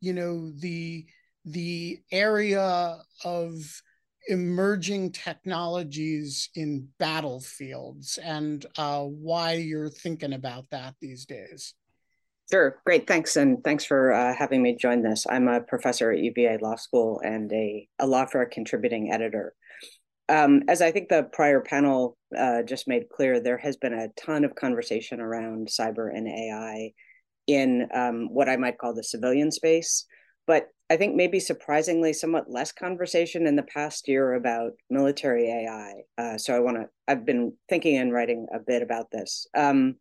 you 0.00 0.12
know, 0.12 0.50
the 0.58 1.06
the 1.44 2.00
area 2.10 2.98
of 3.24 3.82
emerging 4.28 5.12
technologies 5.12 6.50
in 6.56 6.88
battlefields 6.98 8.18
and 8.18 8.66
uh, 8.76 9.02
why 9.02 9.52
you're 9.52 9.88
thinking 9.88 10.32
about 10.32 10.68
that 10.70 10.94
these 11.00 11.24
days. 11.24 11.74
Sure, 12.50 12.80
great, 12.84 13.08
thanks, 13.08 13.36
and 13.36 13.62
thanks 13.64 13.84
for 13.84 14.12
uh, 14.12 14.34
having 14.34 14.62
me 14.62 14.76
join 14.76 15.02
this. 15.02 15.26
I'm 15.28 15.48
a 15.48 15.60
professor 15.60 16.12
at 16.12 16.20
UVA 16.20 16.58
Law 16.58 16.76
School 16.76 17.20
and 17.24 17.52
a, 17.52 17.88
a 17.98 18.06
Lawfare 18.06 18.48
contributing 18.48 19.12
editor. 19.12 19.54
Um, 20.28 20.62
as 20.68 20.82
I 20.82 20.90
think 20.90 21.08
the 21.08 21.28
prior 21.32 21.60
panel 21.60 22.16
uh, 22.36 22.62
just 22.62 22.88
made 22.88 23.08
clear, 23.08 23.40
there 23.40 23.58
has 23.58 23.76
been 23.76 23.92
a 23.92 24.08
ton 24.20 24.44
of 24.44 24.54
conversation 24.54 25.20
around 25.20 25.68
cyber 25.68 26.10
and 26.12 26.26
AI 26.26 26.92
in 27.46 27.88
um, 27.94 28.28
what 28.32 28.48
I 28.48 28.56
might 28.56 28.78
call 28.78 28.94
the 28.94 29.04
civilian 29.04 29.52
space. 29.52 30.04
But 30.46 30.68
I 30.90 30.96
think 30.96 31.16
maybe 31.16 31.40
surprisingly 31.40 32.12
somewhat 32.12 32.50
less 32.50 32.72
conversation 32.72 33.46
in 33.46 33.56
the 33.56 33.64
past 33.64 34.06
year 34.06 34.34
about 34.34 34.72
military 34.88 35.48
AI. 35.50 35.94
Uh, 36.16 36.38
so 36.38 36.54
I 36.54 36.60
want 36.60 36.76
to, 36.76 36.88
I've 37.08 37.24
been 37.24 37.54
thinking 37.68 37.96
and 37.96 38.12
writing 38.12 38.46
a 38.54 38.60
bit 38.60 38.82
about 38.82 39.10
this. 39.10 39.46
Um, 39.56 39.96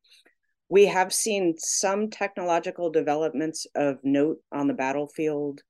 we 0.69 0.85
have 0.85 1.13
seen 1.13 1.55
some 1.57 2.09
technological 2.09 2.89
developments 2.91 3.65
of 3.75 3.97
note 4.03 4.37
on 4.51 4.67
the 4.67 4.73
battlefield. 4.73 5.61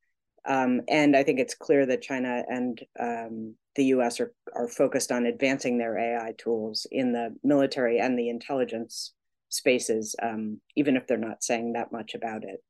Um, 0.46 0.82
and 0.90 1.16
I 1.16 1.24
think 1.24 1.40
it's 1.40 1.56
clear 1.56 1.86
that 1.86 2.02
China 2.02 2.44
and 2.48 2.82
um, 3.00 3.56
the 3.76 3.86
US 3.86 4.20
are, 4.20 4.34
are 4.56 4.68
focused 4.68 5.12
on 5.12 5.26
advancing 5.26 5.78
their 5.78 5.98
AI 5.98 6.34
tools 6.38 6.88
in 6.92 7.12
the 7.12 7.36
military 7.44 8.00
and 8.00 8.18
the 8.18 8.30
intelligence 8.30 9.14
spaces, 9.50 10.16
um, 10.22 10.60
even 10.76 10.96
if 10.96 11.08
they're 11.08 11.18
not 11.18 11.44
saying 11.44 11.74
that 11.74 11.92
much 11.92 12.16
about 12.16 12.44
it. 12.44 12.64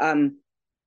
Um, 0.00 0.38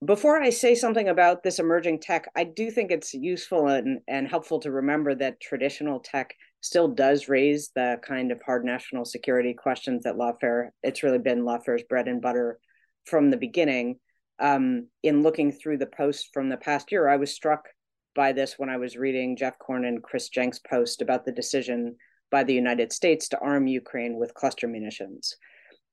before 0.04 0.42
I 0.42 0.50
say 0.50 0.74
something 0.74 1.10
about 1.10 1.44
this 1.44 1.60
emerging 1.60 2.00
tech, 2.00 2.28
I 2.36 2.44
do 2.44 2.72
think 2.72 2.90
it's 2.90 3.14
useful 3.14 3.68
and, 3.68 4.00
and 4.08 4.28
helpful 4.28 4.60
to 4.62 4.72
remember 4.72 5.14
that 5.16 5.40
traditional 5.40 6.00
tech 6.00 6.34
still 6.62 6.88
does 6.88 7.30
raise 7.30 7.72
the 7.76 8.00
kind 8.04 8.32
of 8.32 8.42
hard 8.44 8.66
national 8.66 9.06
security 9.06 9.54
questions 9.54 10.04
that 10.04 10.16
lawfare, 10.16 10.70
it's 10.82 11.04
really 11.04 11.20
been 11.20 11.44
lawfare's 11.44 11.84
bread 11.84 12.08
and 12.08 12.22
butter 12.22 12.60
from 13.06 13.30
the 13.30 13.38
beginning. 13.38 14.00
Um, 14.40 14.88
in 15.04 15.22
looking 15.22 15.52
through 15.52 15.78
the 15.78 15.86
posts 15.86 16.28
from 16.34 16.50
the 16.50 16.58
past 16.58 16.92
year, 16.92 17.08
I 17.08 17.18
was 17.18 17.32
struck 17.32 17.68
by 18.16 18.32
this 18.32 18.56
when 18.58 18.70
I 18.70 18.78
was 18.78 18.98
reading 18.98 19.36
Geoff 19.36 19.58
Corn 19.60 19.86
and 19.86 20.04
Chris 20.04 20.30
Jenks' 20.30 20.60
post 20.60 21.02
about 21.02 21.26
the 21.26 21.32
decision 21.32 21.96
by 22.30 22.44
the 22.44 22.54
United 22.54 22.92
States 22.92 23.28
to 23.30 23.40
arm 23.40 23.68
Ukraine 23.68 24.18
with 24.18 24.34
cluster 24.34 24.68
munitions. 24.68 25.36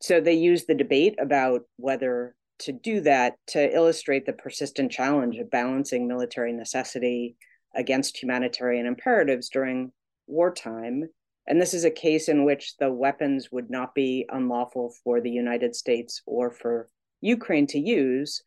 So 0.00 0.20
they 0.20 0.34
used 0.34 0.66
the 0.68 0.74
debate 0.74 1.16
about 1.20 1.62
whether 1.76 2.34
to 2.60 2.72
do 2.72 3.00
that 3.02 3.34
to 3.48 3.74
illustrate 3.74 4.26
the 4.26 4.32
persistent 4.32 4.90
challenge 4.90 5.36
of 5.38 5.50
balancing 5.50 6.08
military 6.08 6.52
necessity 6.52 7.36
against 7.74 8.20
humanitarian 8.20 8.86
imperatives 8.86 9.48
during 9.48 9.92
wartime. 10.26 11.04
And 11.46 11.60
this 11.60 11.74
is 11.74 11.84
a 11.84 11.90
case 11.90 12.28
in 12.28 12.44
which 12.44 12.76
the 12.78 12.92
weapons 12.92 13.50
would 13.50 13.70
not 13.70 13.94
be 13.94 14.26
unlawful 14.28 14.92
for 15.02 15.20
the 15.20 15.30
United 15.30 15.74
States 15.74 16.22
or 16.26 16.50
for 16.50 16.88
Ukraine 17.20 17.66
to 17.68 17.78
use. 17.78 18.42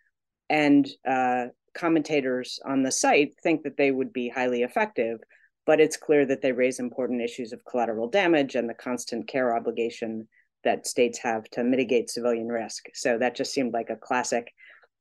And 0.49 0.87
uh, 1.07 1.47
commentators 1.73 2.59
on 2.65 2.83
the 2.83 2.91
site 2.91 3.33
think 3.43 3.63
that 3.63 3.77
they 3.77 3.91
would 3.91 4.13
be 4.13 4.29
highly 4.29 4.63
effective, 4.63 5.19
but 5.65 5.79
it's 5.79 5.97
clear 5.97 6.25
that 6.25 6.41
they 6.41 6.51
raise 6.51 6.79
important 6.79 7.21
issues 7.21 7.53
of 7.53 7.65
collateral 7.65 8.09
damage 8.09 8.55
and 8.55 8.69
the 8.69 8.73
constant 8.73 9.27
care 9.27 9.55
obligation 9.55 10.27
that 10.63 10.85
states 10.87 11.19
have 11.19 11.43
to 11.51 11.63
mitigate 11.63 12.09
civilian 12.09 12.47
risk. 12.47 12.85
So 12.93 13.17
that 13.17 13.35
just 13.35 13.53
seemed 13.53 13.73
like 13.73 13.89
a 13.89 13.95
classic 13.95 14.51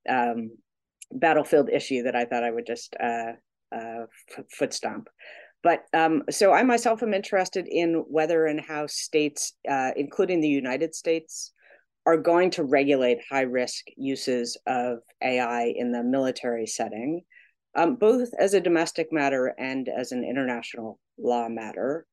um, 0.09 0.51
battlefield 1.13 1.69
issue 1.71 2.05
that 2.05 2.17
I 2.17 2.25
thought 2.25 2.45
I 2.45 2.51
would 2.51 2.67
just 2.67 2.95
uh, 2.99 3.33
uh, 3.75 4.07
foot 4.51 4.73
stomp. 4.73 5.09
But 5.63 5.85
um, 5.93 6.23
so 6.31 6.53
I 6.53 6.63
myself 6.63 7.03
am 7.03 7.13
interested 7.13 7.67
in 7.69 8.05
whether 8.09 8.47
and 8.47 8.61
how 8.61 8.87
states, 8.87 9.53
uh, 9.69 9.91
including 9.95 10.41
the 10.41 10.49
United 10.49 10.95
States, 10.95 11.53
are 12.07 12.17
going 12.17 12.51
to 12.51 12.65
regulate 12.65 13.19
high 13.31 13.43
risk 13.43 13.85
uses 13.97 14.57
of 14.67 14.99
AI 15.23 15.75
in 15.77 15.93
the 15.93 16.03
military 16.03 16.67
setting, 16.67 17.23
um, 17.77 17.97
both 17.97 18.31
as 18.39 18.55
a 18.55 18.61
domestic 18.61 19.13
matter 19.13 19.55
and 19.59 19.89
as 19.89 20.13
an 20.13 20.25
international 20.25 20.99
law 21.19 21.49
matter. 21.49 22.07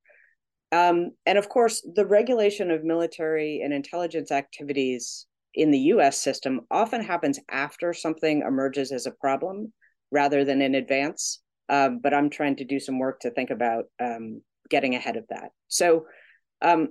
Um, 0.72 1.12
and 1.26 1.38
of 1.38 1.48
course, 1.48 1.82
the 1.96 2.06
regulation 2.06 2.72
of 2.72 2.84
military 2.84 3.62
and 3.64 3.74
intelligence 3.74 4.32
activities 4.32 5.26
in 5.54 5.72
the 5.72 5.80
US 5.80 6.20
system 6.20 6.62
often 6.70 7.02
happens 7.02 7.40
after 7.50 7.94
something 7.94 8.42
emerges 8.42 8.92
as 8.92 9.06
a 9.06 9.12
problem 9.12 9.74
rather 10.12 10.44
than 10.44 10.62
in 10.62 10.76
advance. 10.76 11.40
Um, 11.70 12.00
but 12.02 12.14
I'm 12.14 12.30
trying 12.30 12.58
to 12.58 12.66
do 12.66 12.80
some 12.80 13.00
work 13.00 13.22
to 13.22 13.32
think 13.32 13.50
about 13.50 13.86
um, 14.00 14.42
getting 14.70 14.96
ahead 14.96 15.18
of 15.18 15.26
that. 15.30 15.50
So, 15.68 16.06
um, 16.62 16.90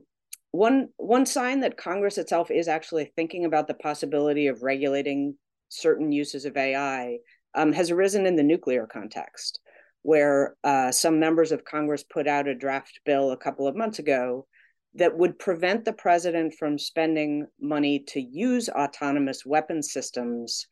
one 0.57 0.89
one 0.97 1.27
sign 1.27 1.61
that 1.61 1.77
Congress 1.77 2.19
itself 2.19 2.51
is 2.51 2.69
actually 2.69 3.13
thinking 3.17 3.45
about 3.45 3.69
the 3.69 3.75
possibility 3.75 4.47
of 4.47 4.63
regulating 4.63 5.37
certain 5.69 6.13
uses 6.13 6.45
of 6.45 6.57
AI 6.57 7.19
um, 7.55 7.73
has 7.73 7.91
arisen 7.91 8.27
in 8.27 8.37
the 8.37 8.43
nuclear 8.43 8.87
context 8.87 9.61
where 10.03 10.55
uh, 10.63 10.93
some 10.93 11.19
members 11.19 11.51
of 11.51 11.65
Congress 11.65 12.05
put 12.05 12.29
out 12.29 12.47
a 12.47 12.55
draft 12.55 13.01
bill 13.05 13.33
a 13.33 13.37
couple 13.37 13.67
of 13.67 13.75
months 13.75 13.99
ago 13.99 14.47
that 14.95 15.19
would 15.19 15.37
prevent 15.37 15.85
the 15.85 15.93
president 15.93 16.55
from 16.55 16.79
spending 16.79 17.45
money 17.61 17.99
to 17.99 18.21
use 18.21 18.69
autonomous 18.69 19.45
weapon 19.45 19.83
systems 19.83 20.69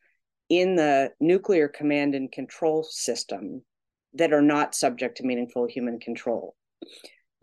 in 0.49 0.77
the 0.77 1.11
nuclear 1.19 1.67
command 1.67 2.15
and 2.15 2.31
control 2.31 2.81
system 2.89 3.61
that 4.13 4.31
are 4.31 4.41
not 4.41 4.73
subject 4.73 5.17
to 5.17 5.25
meaningful 5.25 5.67
human 5.67 5.99
control. 5.99 6.55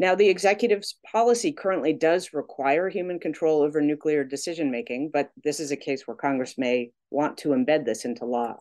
Now, 0.03 0.17
the 0.17 0.29
executive's 0.29 0.97
policy 1.13 1.53
currently 1.53 1.93
does 1.93 2.33
require 2.33 2.89
human 2.89 3.21
control 3.21 3.63
over 3.63 3.81
nuclear 3.81 4.25
decision 4.25 4.69
making, 4.69 5.11
but 5.13 5.31
this 5.45 5.61
is 5.61 5.71
a 5.71 5.77
case 5.77 6.09
where 6.09 6.17
Congress 6.17 6.59
may 6.59 6.91
want 7.11 7.39
to 7.39 7.51
embed 7.51 7.85
this 7.85 8.05
into 8.05 8.25
law. 8.25 8.57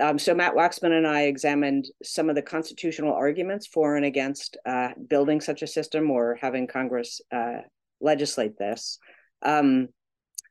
Um, 0.00 0.18
so 0.18 0.32
Matt 0.34 0.54
Waxman 0.54 0.96
and 0.96 1.06
I 1.06 1.24
examined 1.24 1.84
some 2.02 2.30
of 2.30 2.34
the 2.34 2.40
constitutional 2.40 3.12
arguments 3.12 3.66
for 3.66 3.96
and 3.96 4.06
against 4.06 4.56
uh, 4.64 4.92
building 5.06 5.42
such 5.42 5.60
a 5.60 5.66
system 5.66 6.10
or 6.10 6.38
having 6.40 6.66
Congress 6.66 7.20
uh, 7.30 7.58
legislate 8.00 8.56
this. 8.56 8.98
Um, 9.42 9.88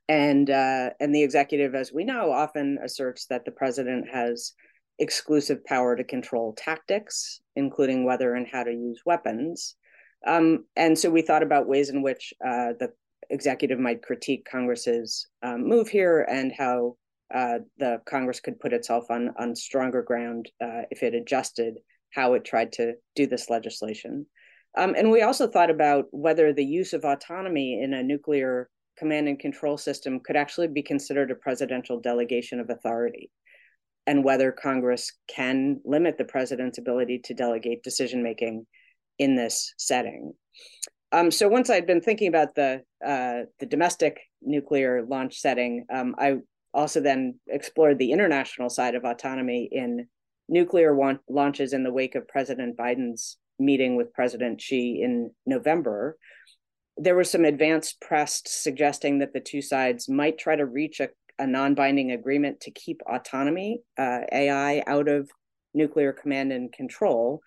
and 0.07 0.47
uh, 0.47 0.91
and 0.99 1.15
the 1.15 1.23
executive, 1.23 1.73
as 1.73 1.91
we 1.91 2.03
know, 2.03 2.31
often 2.31 2.77
asserts 2.85 3.25
that 3.31 3.45
the 3.45 3.51
president 3.51 4.09
has 4.13 4.53
exclusive 4.99 5.65
power 5.65 5.95
to 5.95 6.03
control 6.03 6.53
tactics, 6.53 7.41
including 7.55 8.05
whether 8.05 8.35
and 8.35 8.45
how 8.45 8.61
to 8.61 8.71
use 8.71 9.01
weapons. 9.07 9.75
Um, 10.25 10.65
and 10.75 10.97
so 10.97 11.09
we 11.09 11.21
thought 11.21 11.43
about 11.43 11.67
ways 11.67 11.89
in 11.89 12.01
which 12.01 12.33
uh, 12.45 12.73
the 12.79 12.93
executive 13.29 13.79
might 13.79 14.01
critique 14.01 14.47
Congress's 14.49 15.27
um, 15.41 15.67
move 15.67 15.89
here 15.89 16.21
and 16.29 16.51
how 16.57 16.97
uh, 17.33 17.59
the 17.77 18.01
Congress 18.05 18.39
could 18.39 18.59
put 18.59 18.73
itself 18.73 19.05
on 19.09 19.33
on 19.39 19.55
stronger 19.55 20.01
ground 20.01 20.49
uh, 20.63 20.83
if 20.91 21.03
it 21.03 21.15
adjusted 21.15 21.75
how 22.11 22.33
it 22.33 22.45
tried 22.45 22.71
to 22.73 22.93
do 23.15 23.25
this 23.25 23.49
legislation. 23.49 24.25
Um, 24.77 24.95
and 24.95 25.11
we 25.11 25.21
also 25.21 25.47
thought 25.47 25.69
about 25.69 26.05
whether 26.11 26.53
the 26.53 26.65
use 26.65 26.93
of 26.93 27.05
autonomy 27.05 27.81
in 27.81 27.93
a 27.93 28.03
nuclear 28.03 28.69
command 28.97 29.27
and 29.27 29.39
control 29.39 29.77
system 29.77 30.19
could 30.19 30.35
actually 30.35 30.67
be 30.67 30.83
considered 30.83 31.31
a 31.31 31.35
presidential 31.35 31.99
delegation 31.99 32.59
of 32.59 32.69
authority, 32.69 33.31
and 34.05 34.23
whether 34.23 34.51
Congress 34.51 35.11
can 35.27 35.79
limit 35.85 36.17
the 36.17 36.25
president's 36.25 36.77
ability 36.77 37.19
to 37.25 37.33
delegate 37.33 37.83
decision 37.83 38.21
making 38.21 38.65
in 39.19 39.35
this 39.35 39.73
setting. 39.77 40.33
Um, 41.11 41.29
so 41.29 41.47
once 41.47 41.69
I'd 41.69 41.85
been 41.85 42.01
thinking 42.01 42.27
about 42.27 42.55
the 42.55 42.81
uh, 43.05 43.41
the 43.59 43.65
domestic 43.65 44.19
nuclear 44.41 45.05
launch 45.05 45.39
setting, 45.39 45.85
um, 45.93 46.15
I 46.17 46.37
also 46.73 47.01
then 47.01 47.39
explored 47.47 47.99
the 47.99 48.11
international 48.11 48.69
side 48.69 48.95
of 48.95 49.03
autonomy 49.03 49.69
in 49.71 50.07
nuclear 50.49 50.95
wa- 50.95 51.19
launches 51.29 51.73
in 51.73 51.83
the 51.83 51.93
wake 51.93 52.15
of 52.15 52.27
President 52.27 52.75
Biden's 52.75 53.37
meeting 53.59 53.95
with 53.95 54.13
President 54.13 54.59
Xi 54.59 55.01
in 55.03 55.31
November. 55.45 56.17
There 56.97 57.15
was 57.15 57.29
some 57.29 57.45
advanced 57.45 58.01
press 58.01 58.41
suggesting 58.45 59.19
that 59.19 59.33
the 59.33 59.39
two 59.39 59.61
sides 59.61 60.09
might 60.09 60.37
try 60.37 60.55
to 60.55 60.65
reach 60.65 60.99
a, 60.99 61.09
a 61.39 61.47
non 61.47 61.75
binding 61.75 62.11
agreement 62.11 62.61
to 62.61 62.71
keep 62.71 63.01
autonomy, 63.07 63.81
uh, 63.97 64.21
AI, 64.31 64.83
out 64.87 65.07
of 65.07 65.29
nuclear 65.73 66.13
command 66.13 66.51
and 66.51 66.71
control. 66.71 67.41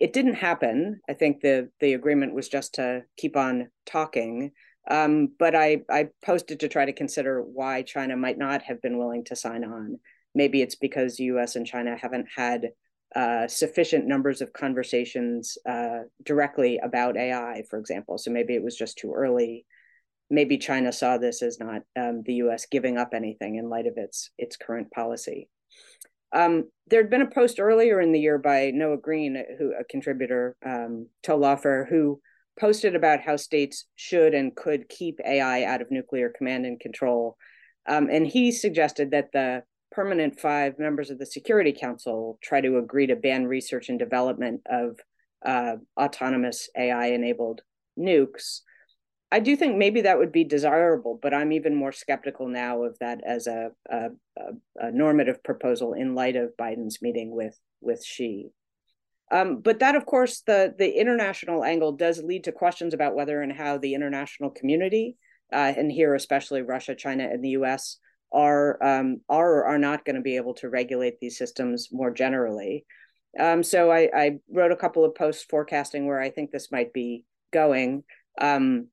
It 0.00 0.12
didn't 0.12 0.34
happen. 0.34 1.00
I 1.08 1.14
think 1.14 1.40
the, 1.40 1.70
the 1.80 1.94
agreement 1.94 2.34
was 2.34 2.48
just 2.48 2.74
to 2.74 3.02
keep 3.16 3.36
on 3.36 3.70
talking. 3.84 4.52
Um, 4.90 5.32
but 5.38 5.54
I, 5.54 5.82
I 5.90 6.08
posted 6.24 6.60
to 6.60 6.68
try 6.68 6.84
to 6.84 6.92
consider 6.92 7.42
why 7.42 7.82
China 7.82 8.16
might 8.16 8.38
not 8.38 8.62
have 8.62 8.80
been 8.80 8.98
willing 8.98 9.24
to 9.24 9.36
sign 9.36 9.64
on. 9.64 9.98
Maybe 10.34 10.62
it's 10.62 10.76
because 10.76 11.16
the 11.16 11.24
US 11.24 11.56
and 11.56 11.66
China 11.66 11.96
haven't 12.00 12.26
had 12.34 12.68
uh, 13.14 13.48
sufficient 13.48 14.06
numbers 14.06 14.40
of 14.40 14.52
conversations 14.52 15.56
uh, 15.68 16.00
directly 16.24 16.78
about 16.78 17.16
AI, 17.16 17.62
for 17.68 17.78
example. 17.78 18.18
So 18.18 18.30
maybe 18.30 18.54
it 18.54 18.62
was 18.62 18.76
just 18.76 18.98
too 18.98 19.12
early. 19.14 19.64
Maybe 20.30 20.58
China 20.58 20.92
saw 20.92 21.16
this 21.16 21.42
as 21.42 21.58
not 21.58 21.82
um, 21.96 22.22
the 22.24 22.34
U.S. 22.34 22.66
giving 22.70 22.98
up 22.98 23.14
anything 23.14 23.56
in 23.56 23.70
light 23.70 23.86
of 23.86 23.94
its 23.96 24.30
its 24.36 24.56
current 24.56 24.90
policy. 24.90 25.48
Um, 26.32 26.68
there 26.88 27.00
had 27.00 27.10
been 27.10 27.22
a 27.22 27.30
post 27.30 27.60
earlier 27.60 28.00
in 28.00 28.12
the 28.12 28.20
year 28.20 28.38
by 28.38 28.70
Noah 28.74 28.98
Greene, 28.98 29.42
who 29.58 29.72
a 29.78 29.84
contributor 29.84 30.56
um, 30.64 31.08
to 31.22 31.32
Lawfare, 31.32 31.88
who 31.88 32.20
posted 32.58 32.94
about 32.94 33.20
how 33.20 33.36
states 33.36 33.86
should 33.96 34.34
and 34.34 34.54
could 34.54 34.88
keep 34.88 35.20
AI 35.24 35.64
out 35.64 35.80
of 35.80 35.90
nuclear 35.90 36.32
command 36.36 36.66
and 36.66 36.80
control. 36.80 37.36
Um, 37.86 38.08
and 38.10 38.26
he 38.26 38.52
suggested 38.52 39.12
that 39.12 39.32
the 39.32 39.62
permanent 39.92 40.38
five 40.38 40.78
members 40.78 41.10
of 41.10 41.18
the 41.18 41.26
Security 41.26 41.72
Council 41.72 42.38
try 42.42 42.60
to 42.60 42.78
agree 42.78 43.06
to 43.06 43.16
ban 43.16 43.46
research 43.46 43.88
and 43.88 43.98
development 43.98 44.60
of 44.70 44.98
uh, 45.44 45.76
autonomous 45.98 46.68
AI 46.76 47.06
enabled 47.06 47.62
nukes. 47.98 48.60
I 49.30 49.40
do 49.40 49.56
think 49.56 49.76
maybe 49.76 50.02
that 50.02 50.18
would 50.18 50.32
be 50.32 50.44
desirable, 50.44 51.18
but 51.20 51.34
I'm 51.34 51.52
even 51.52 51.74
more 51.74 51.92
skeptical 51.92 52.48
now 52.48 52.84
of 52.84 52.96
that 53.00 53.20
as 53.26 53.46
a, 53.46 53.70
a, 53.90 54.08
a 54.76 54.90
normative 54.90 55.42
proposal 55.44 55.92
in 55.92 56.14
light 56.14 56.36
of 56.36 56.56
Biden's 56.58 57.02
meeting 57.02 57.34
with 57.34 57.58
with 57.80 58.02
Xi. 58.04 58.50
Um, 59.30 59.60
but 59.60 59.80
that, 59.80 59.94
of 59.94 60.06
course, 60.06 60.40
the 60.46 60.74
the 60.78 60.98
international 60.98 61.62
angle 61.62 61.92
does 61.92 62.22
lead 62.22 62.44
to 62.44 62.52
questions 62.52 62.94
about 62.94 63.14
whether 63.14 63.42
and 63.42 63.52
how 63.52 63.76
the 63.76 63.94
international 63.94 64.50
community, 64.50 65.16
uh, 65.52 65.74
and 65.76 65.92
here 65.92 66.14
especially 66.14 66.62
Russia, 66.62 66.94
China, 66.94 67.24
and 67.24 67.44
the 67.44 67.50
U.S. 67.50 67.98
are 68.32 68.82
um, 68.82 69.20
are 69.28 69.56
or 69.56 69.66
are 69.66 69.78
not 69.78 70.06
going 70.06 70.16
to 70.16 70.22
be 70.22 70.36
able 70.36 70.54
to 70.54 70.70
regulate 70.70 71.20
these 71.20 71.36
systems 71.36 71.88
more 71.92 72.10
generally. 72.10 72.86
Um, 73.38 73.62
so 73.62 73.90
I, 73.92 74.08
I, 74.14 74.38
wrote 74.50 74.72
a 74.72 74.76
couple 74.76 75.04
of 75.04 75.14
posts 75.14 75.44
forecasting 75.44 76.06
where 76.06 76.18
I 76.18 76.30
think 76.30 76.50
this 76.50 76.72
might 76.72 76.94
be 76.94 77.24
going. 77.52 78.04
Um, 78.40 78.88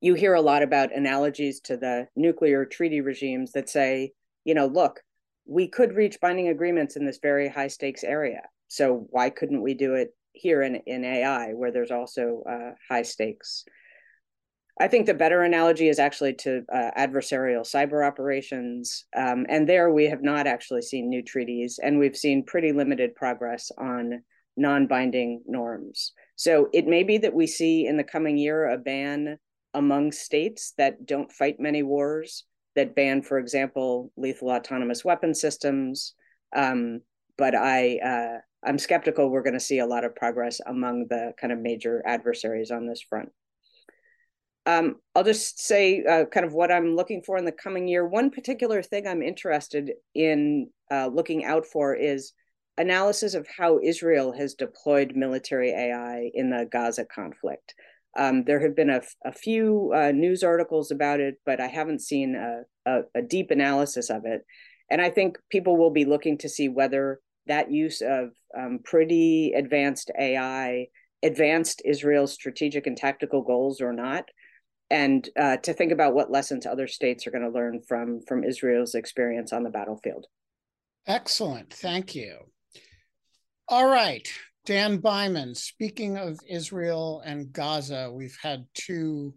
you 0.00 0.14
hear 0.14 0.34
a 0.34 0.40
lot 0.40 0.62
about 0.62 0.94
analogies 0.94 1.60
to 1.60 1.76
the 1.76 2.08
nuclear 2.16 2.64
treaty 2.64 3.00
regimes 3.00 3.52
that 3.52 3.68
say, 3.68 4.12
you 4.44 4.54
know, 4.54 4.66
look, 4.66 5.00
we 5.46 5.68
could 5.68 5.94
reach 5.94 6.20
binding 6.20 6.48
agreements 6.48 6.96
in 6.96 7.04
this 7.04 7.18
very 7.20 7.48
high 7.48 7.68
stakes 7.68 8.04
area. 8.04 8.42
So 8.68 9.06
why 9.10 9.30
couldn't 9.30 9.62
we 9.62 9.74
do 9.74 9.94
it 9.94 10.14
here 10.32 10.62
in, 10.62 10.76
in 10.86 11.04
AI 11.04 11.52
where 11.52 11.72
there's 11.72 11.90
also 11.90 12.42
uh, 12.48 12.74
high 12.88 13.02
stakes? 13.02 13.64
I 14.80 14.88
think 14.88 15.04
the 15.04 15.14
better 15.14 15.42
analogy 15.42 15.88
is 15.88 15.98
actually 15.98 16.34
to 16.34 16.62
uh, 16.72 16.90
adversarial 16.96 17.70
cyber 17.70 18.06
operations. 18.06 19.04
Um, 19.14 19.44
and 19.50 19.68
there 19.68 19.90
we 19.90 20.04
have 20.04 20.22
not 20.22 20.46
actually 20.46 20.80
seen 20.80 21.10
new 21.10 21.22
treaties, 21.22 21.78
and 21.82 21.98
we've 21.98 22.16
seen 22.16 22.44
pretty 22.44 22.72
limited 22.72 23.14
progress 23.14 23.70
on 23.76 24.22
non 24.56 24.86
binding 24.86 25.42
norms. 25.46 26.12
So 26.36 26.68
it 26.72 26.86
may 26.86 27.02
be 27.02 27.18
that 27.18 27.34
we 27.34 27.46
see 27.46 27.86
in 27.86 27.98
the 27.98 28.04
coming 28.04 28.38
year 28.38 28.70
a 28.70 28.78
ban 28.78 29.38
among 29.74 30.12
states 30.12 30.72
that 30.78 31.06
don't 31.06 31.32
fight 31.32 31.60
many 31.60 31.82
wars, 31.82 32.44
that 32.76 32.94
ban, 32.94 33.22
for 33.22 33.38
example, 33.38 34.12
lethal 34.16 34.50
autonomous 34.50 35.04
weapon 35.04 35.34
systems. 35.34 36.14
Um, 36.54 37.00
but 37.36 37.54
I, 37.54 37.98
uh, 37.98 38.38
I'm 38.66 38.78
skeptical 38.78 39.30
we're 39.30 39.42
going 39.42 39.54
to 39.54 39.60
see 39.60 39.78
a 39.78 39.86
lot 39.86 40.04
of 40.04 40.14
progress 40.14 40.60
among 40.66 41.06
the 41.08 41.32
kind 41.40 41.52
of 41.52 41.58
major 41.58 42.02
adversaries 42.04 42.70
on 42.70 42.86
this 42.86 43.00
front. 43.00 43.30
Um, 44.66 44.96
I'll 45.14 45.24
just 45.24 45.58
say 45.58 46.04
uh, 46.04 46.26
kind 46.26 46.44
of 46.44 46.52
what 46.52 46.70
I'm 46.70 46.94
looking 46.94 47.22
for 47.22 47.38
in 47.38 47.44
the 47.44 47.52
coming 47.52 47.88
year. 47.88 48.06
One 48.06 48.30
particular 48.30 48.82
thing 48.82 49.06
I'm 49.06 49.22
interested 49.22 49.92
in 50.14 50.68
uh, 50.90 51.08
looking 51.12 51.44
out 51.44 51.64
for 51.66 51.94
is 51.94 52.32
analysis 52.76 53.34
of 53.34 53.46
how 53.46 53.80
Israel 53.82 54.32
has 54.32 54.54
deployed 54.54 55.16
military 55.16 55.70
AI 55.70 56.30
in 56.34 56.50
the 56.50 56.68
Gaza 56.70 57.04
conflict. 57.04 57.74
Um, 58.18 58.44
there 58.44 58.60
have 58.60 58.74
been 58.74 58.90
a, 58.90 59.02
a 59.24 59.32
few 59.32 59.92
uh, 59.94 60.10
news 60.12 60.42
articles 60.42 60.90
about 60.90 61.20
it, 61.20 61.36
but 61.46 61.60
I 61.60 61.68
haven't 61.68 62.00
seen 62.00 62.34
a, 62.34 62.62
a, 62.90 63.02
a, 63.14 63.22
deep 63.22 63.52
analysis 63.52 64.10
of 64.10 64.24
it. 64.24 64.42
And 64.90 65.00
I 65.00 65.10
think 65.10 65.38
people 65.48 65.76
will 65.76 65.92
be 65.92 66.04
looking 66.04 66.36
to 66.38 66.48
see 66.48 66.68
whether 66.68 67.20
that 67.46 67.70
use 67.70 68.00
of 68.00 68.30
um, 68.58 68.80
pretty 68.82 69.52
advanced 69.56 70.10
AI 70.18 70.88
advanced 71.22 71.82
Israel's 71.84 72.32
strategic 72.32 72.86
and 72.86 72.96
tactical 72.96 73.42
goals 73.42 73.80
or 73.80 73.92
not, 73.92 74.24
and 74.90 75.28
uh, 75.38 75.56
to 75.58 75.72
think 75.72 75.92
about 75.92 76.14
what 76.14 76.30
lessons 76.30 76.66
other 76.66 76.88
states 76.88 77.26
are 77.26 77.30
going 77.30 77.44
to 77.44 77.50
learn 77.50 77.80
from 77.86 78.20
from 78.26 78.44
Israel's 78.44 78.94
experience 78.94 79.52
on 79.52 79.62
the 79.62 79.70
battlefield. 79.70 80.26
Excellent, 81.06 81.72
thank 81.72 82.14
you. 82.14 82.38
All 83.68 83.86
right, 83.86 84.28
Dan 84.66 84.98
Byman, 84.98 85.56
speaking 85.56 86.18
of 86.18 86.38
Israel 86.46 87.22
and 87.24 87.52
Gaza, 87.52 88.10
we've 88.12 88.36
had 88.42 88.66
two 88.74 89.34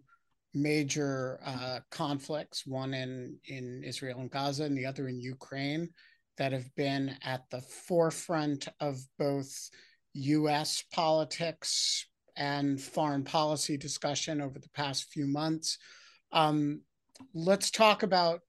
major 0.52 1.40
uh, 1.44 1.80
conflicts, 1.90 2.66
one 2.66 2.94
in, 2.94 3.38
in 3.46 3.82
Israel 3.82 4.20
and 4.20 4.30
Gaza 4.30 4.64
and 4.64 4.76
the 4.76 4.86
other 4.86 5.08
in 5.08 5.20
Ukraine, 5.20 5.88
that 6.36 6.52
have 6.52 6.72
been 6.76 7.16
at 7.22 7.42
the 7.50 7.60
forefront 7.60 8.68
of 8.80 8.98
both 9.18 9.70
US 10.14 10.84
politics 10.92 12.06
and 12.36 12.80
foreign 12.80 13.24
policy 13.24 13.76
discussion 13.76 14.40
over 14.40 14.58
the 14.58 14.70
past 14.70 15.12
few 15.12 15.26
months. 15.26 15.78
Um, 16.32 16.82
let's 17.32 17.70
talk 17.70 18.02
about 18.02 18.40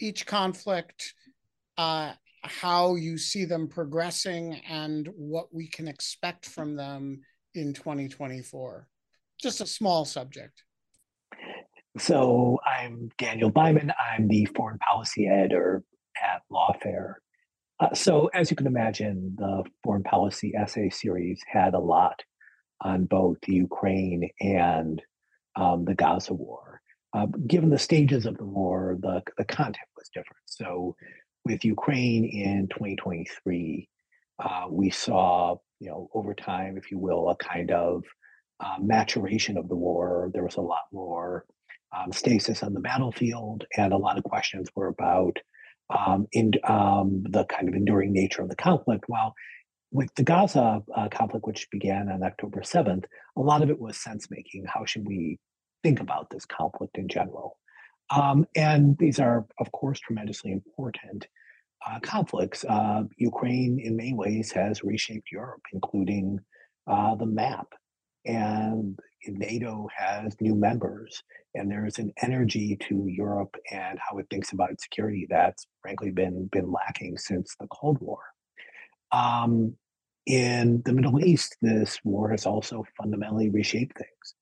each 0.00 0.26
conflict 0.26 1.14
uh, 1.76 2.12
how 2.44 2.94
you 2.94 3.16
see 3.18 3.44
them 3.44 3.68
progressing 3.68 4.60
and 4.68 5.08
what 5.16 5.52
we 5.52 5.66
can 5.68 5.88
expect 5.88 6.46
from 6.46 6.76
them 6.76 7.20
in 7.54 7.72
2024. 7.72 8.86
Just 9.40 9.60
a 9.60 9.66
small 9.66 10.04
subject. 10.04 10.62
So 11.98 12.58
I'm 12.66 13.10
Daniel 13.18 13.50
Byman. 13.50 13.92
I'm 13.98 14.28
the 14.28 14.46
foreign 14.46 14.78
policy 14.78 15.28
editor 15.28 15.84
at 16.22 16.42
Lawfare. 16.50 17.14
Uh, 17.80 17.94
so 17.94 18.30
as 18.34 18.50
you 18.50 18.56
can 18.56 18.66
imagine, 18.66 19.34
the 19.38 19.64
foreign 19.82 20.02
policy 20.02 20.54
essay 20.56 20.90
series 20.90 21.40
had 21.46 21.74
a 21.74 21.78
lot 21.78 22.22
on 22.80 23.04
both 23.04 23.38
the 23.42 23.54
Ukraine 23.54 24.28
and 24.40 25.00
um, 25.56 25.84
the 25.84 25.94
Gaza 25.94 26.34
war. 26.34 26.80
Uh, 27.12 27.26
given 27.46 27.70
the 27.70 27.78
stages 27.78 28.26
of 28.26 28.36
the 28.38 28.44
war, 28.44 28.96
the, 29.00 29.22
the 29.38 29.44
content 29.44 29.86
was 29.96 30.08
different. 30.08 30.42
So 30.46 30.96
with 31.44 31.64
Ukraine 31.64 32.24
in 32.24 32.68
2023, 32.68 33.88
uh, 34.42 34.66
we 34.70 34.90
saw, 34.90 35.56
you 35.80 35.88
know, 35.88 36.08
over 36.14 36.34
time, 36.34 36.76
if 36.76 36.90
you 36.90 36.98
will, 36.98 37.28
a 37.28 37.36
kind 37.36 37.70
of 37.70 38.04
uh, 38.60 38.76
maturation 38.80 39.56
of 39.56 39.68
the 39.68 39.76
war. 39.76 40.30
There 40.32 40.44
was 40.44 40.56
a 40.56 40.62
lot 40.62 40.84
more 40.92 41.44
um, 41.94 42.12
stasis 42.12 42.62
on 42.62 42.72
the 42.72 42.80
battlefield, 42.80 43.64
and 43.76 43.92
a 43.92 43.98
lot 43.98 44.18
of 44.18 44.24
questions 44.24 44.68
were 44.74 44.88
about 44.88 45.38
um, 45.94 46.26
in 46.32 46.52
um, 46.64 47.22
the 47.28 47.44
kind 47.44 47.68
of 47.68 47.74
enduring 47.74 48.12
nature 48.12 48.42
of 48.42 48.48
the 48.48 48.56
conflict. 48.56 49.04
While 49.06 49.34
with 49.92 50.12
the 50.16 50.24
Gaza 50.24 50.82
uh, 50.96 51.08
conflict, 51.08 51.46
which 51.46 51.68
began 51.70 52.08
on 52.08 52.22
October 52.22 52.60
7th, 52.60 53.04
a 53.36 53.40
lot 53.40 53.62
of 53.62 53.70
it 53.70 53.78
was 53.78 53.96
sense 53.96 54.28
making. 54.30 54.64
How 54.66 54.84
should 54.84 55.06
we 55.06 55.38
think 55.82 56.00
about 56.00 56.30
this 56.30 56.46
conflict 56.46 56.96
in 56.96 57.08
general? 57.08 57.58
Um, 58.10 58.46
and 58.54 58.96
these 58.98 59.18
are, 59.18 59.46
of 59.58 59.72
course, 59.72 59.98
tremendously 60.00 60.52
important 60.52 61.26
uh, 61.86 62.00
conflicts. 62.00 62.64
Uh, 62.64 63.04
Ukraine, 63.16 63.78
in 63.78 63.96
many 63.96 64.14
ways, 64.14 64.52
has 64.52 64.84
reshaped 64.84 65.30
Europe, 65.30 65.62
including 65.72 66.40
uh, 66.86 67.14
the 67.14 67.26
map. 67.26 67.68
And 68.26 68.98
NATO 69.26 69.88
has 69.96 70.34
new 70.40 70.54
members, 70.54 71.22
and 71.54 71.70
there's 71.70 71.98
an 71.98 72.12
energy 72.22 72.76
to 72.88 73.06
Europe 73.06 73.54
and 73.70 73.98
how 73.98 74.18
it 74.18 74.26
thinks 74.30 74.52
about 74.52 74.80
security 74.80 75.26
that's 75.28 75.66
frankly 75.82 76.10
been 76.10 76.46
been 76.52 76.70
lacking 76.72 77.18
since 77.18 77.54
the 77.60 77.66
Cold 77.68 77.98
War. 78.00 78.20
Um, 79.12 79.76
in 80.26 80.82
the 80.86 80.92
Middle 80.94 81.22
East, 81.22 81.56
this 81.60 81.98
war 82.02 82.30
has 82.30 82.46
also 82.46 82.84
fundamentally 82.96 83.50
reshaped 83.50 83.96
things 83.98 84.34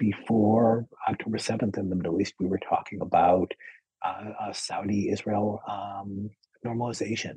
before 0.00 0.86
October 1.08 1.36
7th 1.36 1.76
in 1.78 1.90
the 1.90 1.94
Middle 1.94 2.20
East, 2.20 2.34
we 2.40 2.46
were 2.46 2.58
talking 2.58 3.00
about 3.02 3.52
uh, 4.04 4.50
Saudi 4.52 5.10
Israel 5.10 5.62
um, 5.68 6.30
normalization. 6.66 7.36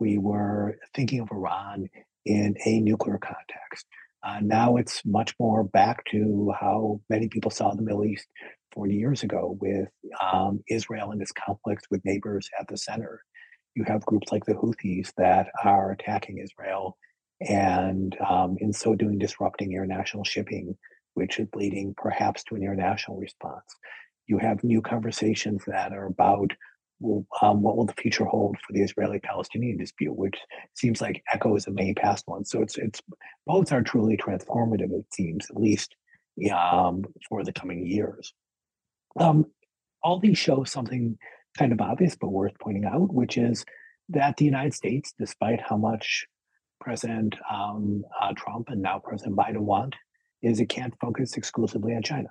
We 0.00 0.16
were 0.16 0.78
thinking 0.94 1.20
of 1.20 1.28
Iran 1.30 1.88
in 2.24 2.56
a 2.64 2.80
nuclear 2.80 3.18
context. 3.18 3.86
Uh, 4.24 4.40
now 4.42 4.76
it's 4.76 5.02
much 5.04 5.34
more 5.38 5.62
back 5.62 6.02
to 6.10 6.52
how 6.58 7.00
many 7.10 7.28
people 7.28 7.50
saw 7.50 7.74
the 7.74 7.82
Middle 7.82 8.06
East 8.06 8.26
40 8.72 8.94
years 8.94 9.22
ago 9.22 9.58
with 9.60 9.88
um, 10.20 10.60
Israel 10.68 11.12
and 11.12 11.20
its 11.20 11.32
conflicts 11.32 11.84
with 11.90 12.04
neighbors 12.06 12.48
at 12.58 12.66
the 12.68 12.78
center. 12.78 13.22
You 13.74 13.84
have 13.84 14.04
groups 14.06 14.32
like 14.32 14.46
the 14.46 14.54
Houthis 14.54 15.12
that 15.18 15.48
are 15.62 15.92
attacking 15.92 16.38
Israel 16.38 16.96
and 17.40 18.16
um, 18.26 18.56
in 18.60 18.72
so 18.72 18.94
doing 18.94 19.18
disrupting 19.18 19.72
international 19.72 20.24
shipping 20.24 20.76
which 21.18 21.38
is 21.40 21.48
leading 21.54 21.94
perhaps 21.96 22.44
to 22.44 22.54
an 22.54 22.62
international 22.62 23.16
response. 23.18 23.68
You 24.28 24.38
have 24.38 24.62
new 24.62 24.80
conversations 24.80 25.62
that 25.66 25.92
are 25.92 26.06
about 26.06 26.50
um, 27.42 27.62
what 27.62 27.76
will 27.76 27.86
the 27.86 28.02
future 28.04 28.24
hold 28.24 28.56
for 28.64 28.72
the 28.72 28.82
Israeli-Palestinian 28.82 29.76
dispute, 29.76 30.16
which 30.24 30.38
seems 30.74 31.00
like 31.00 31.22
echoes 31.32 31.66
of 31.66 31.74
many 31.74 31.94
past 31.94 32.22
ones. 32.28 32.50
So 32.50 32.62
it's 32.62 32.76
it's 32.86 33.00
both 33.46 33.72
are 33.72 33.82
truly 33.82 34.16
transformative. 34.16 34.92
It 34.92 35.06
seems 35.12 35.42
at 35.50 35.56
least 35.56 35.90
um, 36.52 37.04
for 37.28 37.42
the 37.44 37.52
coming 37.52 37.86
years. 37.86 38.32
Um, 39.18 39.46
all 40.02 40.20
these 40.20 40.38
show 40.38 40.64
something 40.64 41.18
kind 41.58 41.72
of 41.72 41.80
obvious 41.80 42.16
but 42.20 42.30
worth 42.38 42.56
pointing 42.60 42.84
out, 42.84 43.12
which 43.12 43.36
is 43.36 43.64
that 44.10 44.36
the 44.36 44.44
United 44.44 44.74
States, 44.74 45.12
despite 45.18 45.60
how 45.68 45.76
much 45.76 46.26
President 46.80 47.34
um, 47.52 48.04
uh, 48.20 48.32
Trump 48.36 48.68
and 48.68 48.80
now 48.82 49.00
President 49.08 49.36
Biden 49.36 49.64
want, 49.74 49.94
is 50.42 50.60
it 50.60 50.68
can't 50.68 50.94
focus 51.00 51.36
exclusively 51.36 51.94
on 51.94 52.02
China 52.02 52.28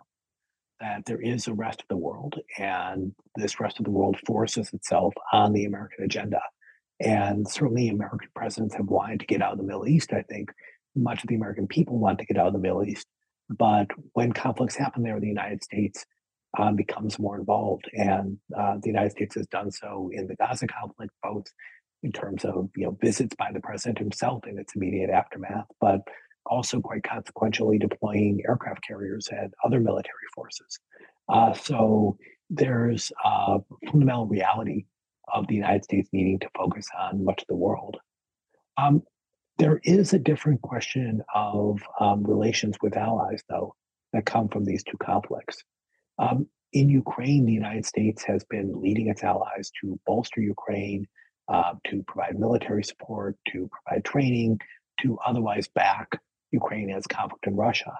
that 0.79 1.05
there 1.05 1.21
is 1.21 1.47
a 1.47 1.53
rest 1.53 1.81
of 1.81 1.87
the 1.87 1.97
world, 1.97 2.35
and 2.57 3.13
this 3.35 3.59
rest 3.59 3.79
of 3.79 3.85
the 3.85 3.91
world 3.91 4.17
forces 4.25 4.71
itself 4.73 5.13
on 5.33 5.53
the 5.53 5.65
American 5.65 6.03
agenda. 6.05 6.39
And 6.99 7.47
certainly, 7.47 7.89
American 7.89 8.29
presidents 8.35 8.75
have 8.75 8.87
wanted 8.87 9.19
to 9.21 9.25
get 9.25 9.41
out 9.41 9.53
of 9.53 9.57
the 9.57 9.63
Middle 9.63 9.87
East. 9.87 10.13
I 10.13 10.23
think 10.23 10.51
much 10.95 11.23
of 11.23 11.29
the 11.29 11.35
American 11.35 11.67
people 11.67 11.97
want 11.97 12.19
to 12.19 12.25
get 12.25 12.37
out 12.37 12.47
of 12.47 12.53
the 12.53 12.59
Middle 12.59 12.83
East. 12.83 13.07
But 13.49 13.87
when 14.13 14.33
conflicts 14.33 14.75
happen 14.75 15.03
there, 15.03 15.19
the 15.19 15.27
United 15.27 15.63
States 15.63 16.05
um, 16.57 16.75
becomes 16.75 17.19
more 17.19 17.37
involved, 17.37 17.89
and 17.93 18.37
uh, 18.57 18.75
the 18.81 18.89
United 18.89 19.11
States 19.11 19.35
has 19.35 19.47
done 19.47 19.71
so 19.71 20.09
in 20.11 20.27
the 20.27 20.35
Gaza 20.35 20.67
conflict, 20.67 21.11
both 21.23 21.45
in 22.03 22.11
terms 22.11 22.45
of 22.45 22.69
you 22.75 22.85
know 22.85 22.97
visits 23.01 23.35
by 23.35 23.49
the 23.53 23.59
president 23.59 23.99
himself 23.99 24.45
in 24.47 24.57
its 24.57 24.75
immediate 24.75 25.09
aftermath, 25.09 25.65
but 25.79 26.01
also 26.47 26.79
quite 26.79 27.03
consequentially 27.03 27.77
deploying 27.77 28.41
aircraft 28.47 28.81
carriers 28.87 29.29
and 29.31 29.53
other 29.63 29.79
military 29.79 30.27
forces. 30.33 30.79
Uh, 31.29 31.53
so 31.53 32.17
there's 32.49 33.11
a 33.25 33.57
fundamental 33.85 34.25
reality 34.27 34.85
of 35.33 35.47
the 35.47 35.55
United 35.55 35.83
States 35.83 36.09
needing 36.13 36.39
to 36.39 36.49
focus 36.55 36.87
on 36.97 37.23
much 37.23 37.41
of 37.41 37.47
the 37.47 37.55
world. 37.55 37.97
Um, 38.77 39.03
there 39.57 39.81
is 39.83 40.13
a 40.13 40.19
different 40.19 40.61
question 40.61 41.21
of 41.33 41.81
um, 41.99 42.23
relations 42.23 42.77
with 42.81 42.95
allies, 42.95 43.41
though, 43.49 43.75
that 44.13 44.25
come 44.25 44.47
from 44.47 44.63
these 44.63 44.83
two 44.83 44.97
conflicts. 44.97 45.63
Um, 46.19 46.47
in 46.73 46.89
Ukraine, 46.89 47.45
the 47.45 47.53
United 47.53 47.85
States 47.85 48.23
has 48.23 48.43
been 48.45 48.81
leading 48.81 49.07
its 49.07 49.23
allies 49.23 49.71
to 49.81 49.99
bolster 50.05 50.41
Ukraine, 50.41 51.07
uh, 51.47 51.73
to 51.87 52.03
provide 52.07 52.39
military 52.39 52.83
support, 52.83 53.35
to 53.51 53.69
provide 53.71 54.05
training, 54.05 54.59
to 55.01 55.17
otherwise 55.25 55.67
back 55.67 56.19
Ukraine 56.51 56.89
has 56.89 57.07
conflict 57.07 57.47
in 57.47 57.55
Russia. 57.55 57.93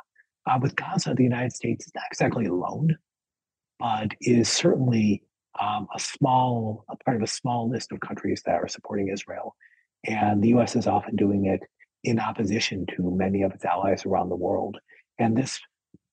Uh, 0.46 0.58
with 0.62 0.76
Gaza, 0.76 1.14
the 1.14 1.24
United 1.24 1.54
States 1.54 1.86
is 1.86 1.92
not 1.94 2.06
exactly 2.10 2.46
alone, 2.46 2.98
but 3.80 4.12
is 4.22 4.50
certainly 4.50 5.24
um, 5.60 5.88
a 5.96 6.00
small, 6.00 6.86
a 6.90 6.96
part 6.98 7.18
of 7.18 7.24
a 7.24 7.28
small 7.28 7.70
list 7.70 7.92
of 7.92 8.00
countries 8.00 8.42
that 8.46 8.56
are 8.56 8.68
supporting 8.68 9.10
Israel. 9.10 9.56
And 10.06 10.42
the 10.42 10.50
US 10.50 10.76
is 10.76 10.88
often 10.88 11.16
doing 11.16 11.46
it 11.46 11.62
in 12.04 12.20
opposition 12.20 12.86
to 12.96 13.12
many 13.12 13.42
of 13.42 13.54
its 13.54 13.66
allies 13.66 14.06
around 14.06 14.30
the 14.30 14.36
world. 14.36 14.78
And 15.20 15.36
this 15.36 15.60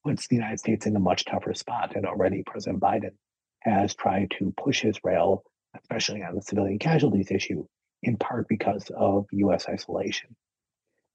puts 0.04 0.26
the 0.26 0.36
United 0.36 0.58
States 0.58 0.86
in 0.86 0.96
a 0.96 1.00
much 1.00 1.24
tougher 1.24 1.54
spot. 1.54 1.94
And 1.94 2.06
already 2.06 2.42
President 2.44 2.80
Biden 2.80 3.12
has 3.60 3.94
tried 3.94 4.32
to 4.38 4.52
push 4.56 4.84
Israel, 4.84 5.44
especially 5.80 6.22
on 6.22 6.34
the 6.34 6.42
civilian 6.42 6.78
casualties 6.78 7.30
issue, 7.30 7.66
in 8.02 8.16
part 8.16 8.48
because 8.48 8.90
of 8.96 9.26
US 9.32 9.68
isolation. 9.68 10.34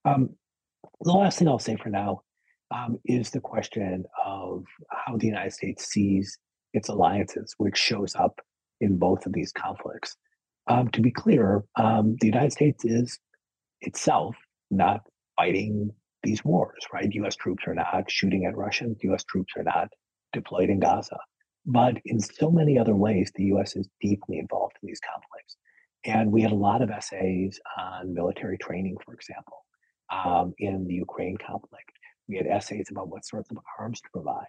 Um, 0.06 0.30
the 1.02 1.12
last 1.12 1.40
thing 1.40 1.48
I'll 1.48 1.60
say 1.60 1.76
for 1.76 1.90
now 1.90 2.22
um, 2.72 2.98
is 3.06 3.32
the 3.32 3.40
question 3.40 4.06
of 4.24 4.64
how 4.92 5.18
the 5.18 5.28
United 5.28 5.54
States 5.54 5.86
sees 5.86 6.38
its 6.74 6.90
alliances, 6.90 7.56
which 7.58 7.78
shows 7.78 8.16
up 8.16 8.40
in 8.82 8.98
both 8.98 9.26
of 9.26 9.34
these 9.34 9.52
conflicts. 9.52 10.16
Um, 10.68 10.90
to 10.90 11.02
be 11.02 11.12
clear, 11.12 11.64
um, 11.78 12.16
the 12.20 12.28
United 12.28 12.52
States 12.52 12.86
is 12.86 13.20
itself 13.82 14.36
not 14.70 15.02
fighting 15.36 15.92
these 16.22 16.44
wars, 16.44 16.86
right? 16.94 17.12
US 17.14 17.36
troops 17.36 17.64
are 17.66 17.74
not 17.74 18.10
shooting 18.10 18.46
at 18.46 18.56
Russians, 18.56 19.00
US 19.04 19.24
troops 19.24 19.54
are 19.58 19.64
not 19.64 19.88
deployed 20.34 20.70
in 20.70 20.80
Gaza. 20.80 21.18
But 21.66 21.98
in 22.06 22.20
so 22.20 22.52
many 22.52 22.78
other 22.78 22.96
ways, 22.96 23.32
the 23.36 23.46
US 23.46 23.76
is 23.76 23.88
deeply 24.02 24.38
involved 24.38 24.76
in 24.82 24.88
these 24.88 25.00
conflicts. 25.00 25.56
And 26.06 26.32
we 26.32 26.42
had 26.42 26.52
a 26.52 26.56
lot 26.56 26.82
of 26.82 26.92
essays 26.92 27.60
on 27.78 28.14
military 28.14 28.58
training, 28.58 28.98
for 29.04 29.14
example 29.14 29.64
um, 30.12 30.54
in 30.60 30.86
the 30.88 30.96
Ukraine 30.96 31.38
conflict. 31.38 31.92
We 32.28 32.38
had 32.38 32.48
essays 32.48 32.88
about 32.92 33.10
what 33.10 33.26
sorts 33.26 33.50
of 33.52 33.58
arms 33.80 34.02
to 34.02 34.10
provide. 34.14 34.46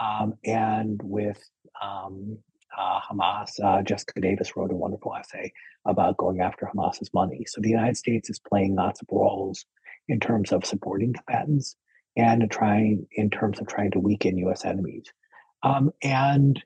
Um, 0.00 0.34
and 0.44 1.00
with 1.02 1.42
um, 1.82 2.38
uh, 2.76 3.00
Hamas, 3.00 3.50
uh, 3.62 3.82
Jessica 3.82 4.20
Davis 4.20 4.56
wrote 4.56 4.72
a 4.72 4.76
wonderful 4.76 5.14
essay 5.14 5.52
about 5.86 6.16
going 6.16 6.40
after 6.40 6.66
Hamas's 6.66 7.10
money. 7.12 7.44
So 7.46 7.60
the 7.60 7.68
United 7.68 7.96
States 7.96 8.30
is 8.30 8.40
playing 8.40 8.74
lots 8.74 9.02
of 9.02 9.08
roles 9.10 9.64
in 10.08 10.20
terms 10.20 10.52
of 10.52 10.64
supporting 10.64 11.12
combatants 11.12 11.76
and 12.16 12.50
trying 12.50 13.06
in 13.12 13.30
terms 13.30 13.60
of 13.60 13.66
trying 13.66 13.90
to 13.92 13.98
weaken 13.98 14.38
U.S. 14.38 14.64
enemies. 14.64 15.04
Um, 15.62 15.92
and 16.02 16.62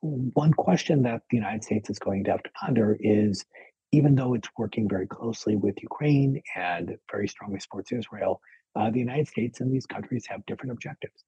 one 0.00 0.52
question 0.52 1.02
that 1.02 1.22
the 1.30 1.36
United 1.36 1.64
States 1.64 1.90
is 1.90 1.98
going 1.98 2.24
to 2.24 2.30
have 2.30 2.42
to 2.42 2.50
ponder 2.50 2.96
is 3.00 3.44
even 3.92 4.14
though 4.14 4.34
it's 4.34 4.48
working 4.56 4.88
very 4.88 5.06
closely 5.06 5.56
with 5.56 5.82
Ukraine 5.82 6.42
and 6.54 6.96
very 7.10 7.28
strongly 7.28 7.60
supports 7.60 7.92
Israel, 7.92 8.40
uh, 8.76 8.90
the 8.90 8.98
United 8.98 9.28
States 9.28 9.60
and 9.60 9.72
these 9.72 9.86
countries 9.86 10.26
have 10.28 10.44
different 10.46 10.72
objectives. 10.72 11.24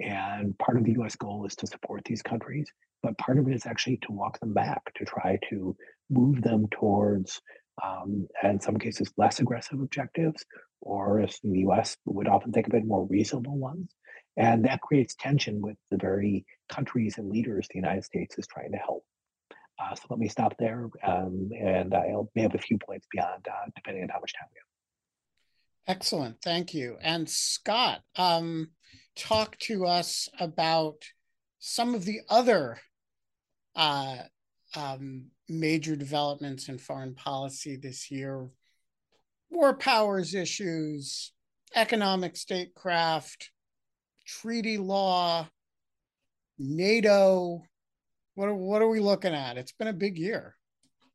And 0.00 0.58
part 0.58 0.76
of 0.76 0.84
the 0.84 0.92
US 1.00 1.14
goal 1.16 1.46
is 1.46 1.54
to 1.56 1.66
support 1.66 2.02
these 2.04 2.22
countries, 2.22 2.68
but 3.02 3.18
part 3.18 3.38
of 3.38 3.48
it 3.48 3.54
is 3.54 3.66
actually 3.66 3.98
to 3.98 4.12
walk 4.12 4.40
them 4.40 4.52
back, 4.52 4.82
to 4.94 5.04
try 5.04 5.38
to 5.50 5.76
move 6.08 6.42
them 6.42 6.66
towards, 6.70 7.40
um, 7.82 8.26
in 8.42 8.60
some 8.60 8.76
cases, 8.78 9.12
less 9.16 9.40
aggressive 9.40 9.80
objectives, 9.80 10.44
or 10.80 11.20
as 11.20 11.38
the 11.44 11.60
US 11.60 11.96
would 12.06 12.28
often 12.28 12.52
think 12.52 12.66
of 12.66 12.74
it, 12.74 12.84
more 12.84 13.06
reasonable 13.06 13.56
ones. 13.56 13.94
And 14.36 14.64
that 14.64 14.80
creates 14.80 15.14
tension 15.14 15.60
with 15.60 15.76
the 15.90 15.98
very 15.98 16.44
countries 16.68 17.18
and 17.18 17.28
leaders 17.28 17.68
the 17.68 17.78
United 17.78 18.04
States 18.04 18.38
is 18.38 18.46
trying 18.46 18.72
to 18.72 18.78
help. 18.78 19.04
Uh, 19.80 19.94
so 19.94 20.02
let 20.10 20.18
me 20.18 20.28
stop 20.28 20.54
there, 20.58 20.88
um, 21.06 21.50
and 21.58 21.94
I'll 21.94 22.30
may 22.34 22.42
have 22.42 22.54
a 22.54 22.58
few 22.58 22.78
points 22.78 23.06
beyond, 23.10 23.46
uh, 23.48 23.70
depending 23.74 24.02
on 24.02 24.10
how 24.10 24.20
much 24.20 24.34
time 24.34 24.48
we 24.52 24.58
have. 24.58 25.96
Excellent, 25.96 26.42
thank 26.42 26.74
you. 26.74 26.98
And 27.00 27.28
Scott, 27.28 28.02
um, 28.16 28.70
talk 29.16 29.56
to 29.60 29.86
us 29.86 30.28
about 30.38 30.96
some 31.58 31.94
of 31.94 32.04
the 32.04 32.20
other 32.28 32.78
uh, 33.74 34.16
um, 34.76 35.26
major 35.48 35.96
developments 35.96 36.68
in 36.68 36.78
foreign 36.78 37.14
policy 37.14 37.76
this 37.76 38.10
year: 38.10 38.48
war 39.48 39.74
powers 39.74 40.34
issues, 40.34 41.32
economic 41.74 42.36
statecraft, 42.36 43.50
treaty 44.26 44.76
law, 44.76 45.48
NATO 46.58 47.62
what 48.40 48.48
are, 48.48 48.54
what 48.54 48.80
are 48.80 48.88
we 48.88 49.00
looking 49.00 49.34
at? 49.34 49.58
It's 49.58 49.72
been 49.72 49.88
a 49.88 49.92
big 49.92 50.16
year. 50.16 50.56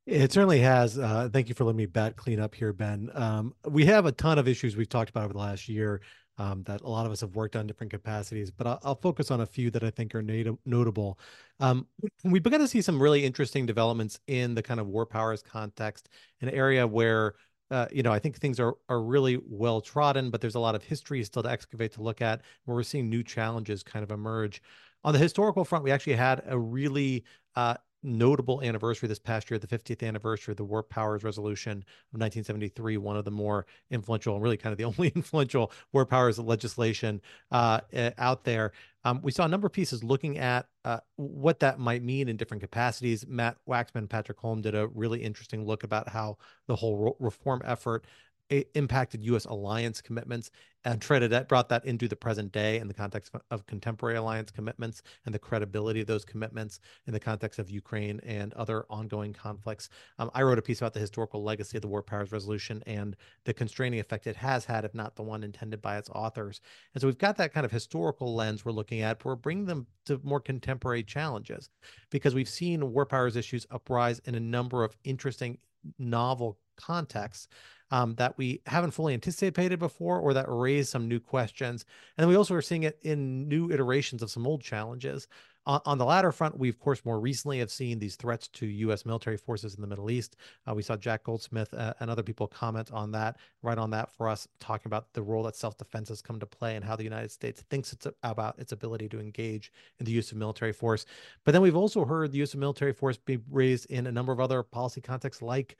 It 0.05 0.31
certainly 0.31 0.59
has. 0.59 0.99
Uh, 0.99 1.27
thank 1.33 1.49
you 1.49 1.55
for 1.55 1.63
letting 1.63 1.77
me 1.77 1.87
bat 1.87 2.15
clean 2.15 2.39
up 2.39 2.53
here, 2.53 2.71
Ben. 2.71 3.09
Um, 3.15 3.55
we 3.67 3.83
have 3.85 4.05
a 4.05 4.11
ton 4.11 4.37
of 4.37 4.47
issues 4.47 4.75
we've 4.75 4.87
talked 4.87 5.09
about 5.09 5.23
over 5.23 5.33
the 5.33 5.39
last 5.39 5.67
year 5.67 6.01
um, 6.37 6.61
that 6.67 6.81
a 6.81 6.87
lot 6.87 7.07
of 7.07 7.11
us 7.11 7.21
have 7.21 7.35
worked 7.35 7.55
on 7.55 7.65
different 7.65 7.91
capacities, 7.91 8.51
but 8.51 8.67
I'll, 8.67 8.79
I'll 8.83 8.95
focus 9.01 9.31
on 9.31 9.41
a 9.41 9.45
few 9.47 9.71
that 9.71 9.83
I 9.83 9.89
think 9.89 10.13
are 10.13 10.21
nat- 10.21 10.55
notable. 10.67 11.17
Um, 11.59 11.87
we 12.23 12.37
begun 12.37 12.59
to 12.59 12.67
see 12.67 12.83
some 12.83 13.01
really 13.01 13.25
interesting 13.25 13.65
developments 13.65 14.19
in 14.27 14.53
the 14.53 14.61
kind 14.61 14.79
of 14.79 14.85
war 14.85 15.07
powers 15.07 15.41
context, 15.41 16.09
an 16.41 16.49
area 16.49 16.85
where 16.85 17.33
uh, 17.71 17.87
you 17.91 18.03
know, 18.03 18.11
I 18.11 18.19
think 18.19 18.37
things 18.37 18.59
are 18.59 18.75
are 18.89 19.01
really 19.01 19.39
well 19.43 19.81
trodden, 19.81 20.29
but 20.29 20.39
there's 20.39 20.53
a 20.53 20.59
lot 20.59 20.75
of 20.75 20.83
history 20.83 21.23
still 21.23 21.41
to 21.41 21.49
excavate 21.49 21.93
to 21.93 22.03
look 22.03 22.21
at, 22.21 22.41
where 22.65 22.75
we're 22.75 22.83
seeing 22.83 23.09
new 23.09 23.23
challenges 23.23 23.81
kind 23.81 24.03
of 24.03 24.11
emerge. 24.11 24.61
On 25.05 25.13
the 25.13 25.19
historical 25.19 25.63
front, 25.63 25.83
we 25.83 25.91
actually 25.91 26.15
had 26.15 26.41
a 26.47 26.57
really 26.57 27.23
uh, 27.55 27.75
notable 28.01 28.63
anniversary 28.63 29.07
this 29.07 29.19
past 29.19 29.51
year, 29.51 29.59
the 29.59 29.67
50th 29.67 30.01
anniversary 30.01 30.53
of 30.53 30.57
the 30.57 30.63
War 30.63 30.81
Powers 30.81 31.23
Resolution 31.23 31.73
of 32.13 32.19
1973, 32.19 32.97
one 32.97 33.15
of 33.15 33.23
the 33.23 33.29
more 33.29 33.67
influential 33.91 34.33
and 34.33 34.43
really 34.43 34.57
kind 34.57 34.71
of 34.71 34.79
the 34.79 34.83
only 34.97 35.11
influential 35.15 35.71
war 35.93 36.07
powers 36.07 36.39
legislation 36.39 37.21
uh, 37.51 37.81
out 38.17 38.45
there. 38.45 38.71
Um, 39.03 39.19
we 39.21 39.31
saw 39.31 39.45
a 39.45 39.47
number 39.47 39.67
of 39.67 39.73
pieces 39.73 40.03
looking 40.03 40.39
at 40.39 40.67
uh, 40.85 41.01
what 41.17 41.59
that 41.59 41.77
might 41.77 42.01
mean 42.01 42.27
in 42.27 42.35
different 42.35 42.61
capacities. 42.61 43.27
Matt 43.27 43.57
Waxman, 43.69 44.09
Patrick 44.09 44.39
Holm 44.39 44.63
did 44.63 44.73
a 44.73 44.87
really 44.87 45.21
interesting 45.21 45.67
look 45.67 45.83
about 45.83 46.09
how 46.09 46.39
the 46.67 46.75
whole 46.75 47.15
reform 47.19 47.61
effort 47.63 48.05
impacted 48.49 49.23
U.S. 49.23 49.45
alliance 49.45 50.01
commitments 50.01 50.51
and 50.85 51.01
that 51.01 51.47
brought 51.49 51.69
that 51.69 51.83
into 51.85 52.07
the 52.07 52.15
present 52.15 52.51
day 52.51 52.77
in 52.77 52.87
the 52.87 52.93
context 52.93 53.33
of 53.49 53.65
contemporary 53.65 54.17
alliance 54.17 54.51
commitments 54.51 55.01
and 55.25 55.33
the 55.33 55.39
credibility 55.39 56.01
of 56.01 56.07
those 56.07 56.23
commitments 56.23 56.79
in 57.07 57.13
the 57.13 57.19
context 57.19 57.57
of 57.57 57.71
Ukraine 57.71 58.19
and 58.23 58.53
other 58.53 58.85
ongoing 58.87 59.33
conflicts. 59.33 59.89
Um, 60.19 60.29
I 60.35 60.43
wrote 60.43 60.59
a 60.59 60.61
piece 60.61 60.79
about 60.81 60.93
the 60.93 60.99
historical 60.99 61.43
legacy 61.43 61.77
of 61.77 61.81
the 61.81 61.87
War 61.87 62.03
Powers 62.03 62.31
Resolution 62.31 62.83
and 62.85 63.15
the 63.45 63.53
constraining 63.53 63.99
effect 63.99 64.27
it 64.27 64.35
has 64.35 64.63
had, 64.63 64.85
if 64.85 64.93
not 64.93 65.15
the 65.15 65.23
one 65.23 65.43
intended 65.43 65.81
by 65.81 65.97
its 65.97 66.09
authors. 66.11 66.61
And 66.93 67.01
so 67.01 67.07
we've 67.07 67.17
got 67.17 67.37
that 67.37 67.51
kind 67.51 67.65
of 67.65 67.71
historical 67.71 68.35
lens 68.35 68.63
we're 68.63 68.71
looking 68.71 69.01
at, 69.01 69.17
but 69.17 69.25
we're 69.25 69.35
bringing 69.35 69.65
them 69.65 69.87
to 70.05 70.21
more 70.23 70.39
contemporary 70.39 71.03
challenges 71.03 71.71
because 72.11 72.35
we've 72.35 72.47
seen 72.47 72.93
war 72.93 73.07
powers 73.07 73.35
issues 73.35 73.65
uprise 73.71 74.19
in 74.25 74.35
a 74.35 74.39
number 74.39 74.83
of 74.83 74.95
interesting 75.03 75.57
novel 75.97 76.59
contexts 76.77 77.47
um, 77.91 78.15
that 78.15 78.37
we 78.37 78.61
haven't 78.65 78.91
fully 78.91 79.13
anticipated 79.13 79.79
before 79.79 80.19
or 80.19 80.33
that 80.33 80.45
raise 80.47 80.89
some 80.89 81.07
new 81.07 81.19
questions. 81.19 81.85
And 82.17 82.27
we 82.27 82.35
also 82.35 82.55
are 82.55 82.61
seeing 82.61 82.83
it 82.83 82.99
in 83.03 83.47
new 83.47 83.71
iterations 83.71 84.21
of 84.21 84.31
some 84.31 84.47
old 84.47 84.61
challenges. 84.61 85.27
On, 85.67 85.81
on 85.85 85.97
the 85.97 86.05
latter 86.05 86.31
front, 86.31 86.59
we, 86.59 86.69
of 86.69 86.79
course, 86.79 87.03
more 87.03 87.19
recently 87.19 87.59
have 87.59 87.71
seen 87.71 87.97
these 87.97 88.15
threats 88.15 88.47
to 88.49 88.67
U.S. 88.67 89.05
military 89.05 89.37
forces 89.37 89.73
in 89.73 89.81
the 89.81 89.87
Middle 89.87 90.11
East. 90.11 90.35
Uh, 90.69 90.75
we 90.75 90.83
saw 90.83 90.95
Jack 90.95 91.23
Goldsmith 91.23 91.73
uh, 91.73 91.93
and 91.99 92.09
other 92.09 92.21
people 92.21 92.47
comment 92.47 92.91
on 92.91 93.11
that, 93.13 93.37
right 93.63 93.77
on 93.77 93.89
that 93.91 94.11
for 94.15 94.29
us, 94.29 94.47
talking 94.59 94.87
about 94.87 95.11
the 95.13 95.23
role 95.23 95.43
that 95.43 95.55
self 95.55 95.77
defense 95.77 96.09
has 96.09 96.21
come 96.21 96.39
to 96.39 96.45
play 96.45 96.75
and 96.75 96.85
how 96.85 96.95
the 96.95 97.03
United 97.03 97.31
States 97.31 97.63
thinks 97.69 97.93
it's 97.93 98.07
about 98.21 98.59
its 98.59 98.73
ability 98.73 99.09
to 99.09 99.19
engage 99.19 99.71
in 99.99 100.05
the 100.05 100.11
use 100.11 100.31
of 100.31 100.37
military 100.37 100.73
force. 100.73 101.05
But 101.43 101.53
then 101.53 101.61
we've 101.61 101.75
also 101.75 102.05
heard 102.05 102.31
the 102.31 102.37
use 102.37 102.53
of 102.53 102.59
military 102.59 102.93
force 102.93 103.17
be 103.17 103.39
raised 103.49 103.89
in 103.89 104.05
a 104.05 104.11
number 104.11 104.31
of 104.31 104.39
other 104.39 104.61
policy 104.61 105.01
contexts, 105.01 105.41
like 105.41 105.77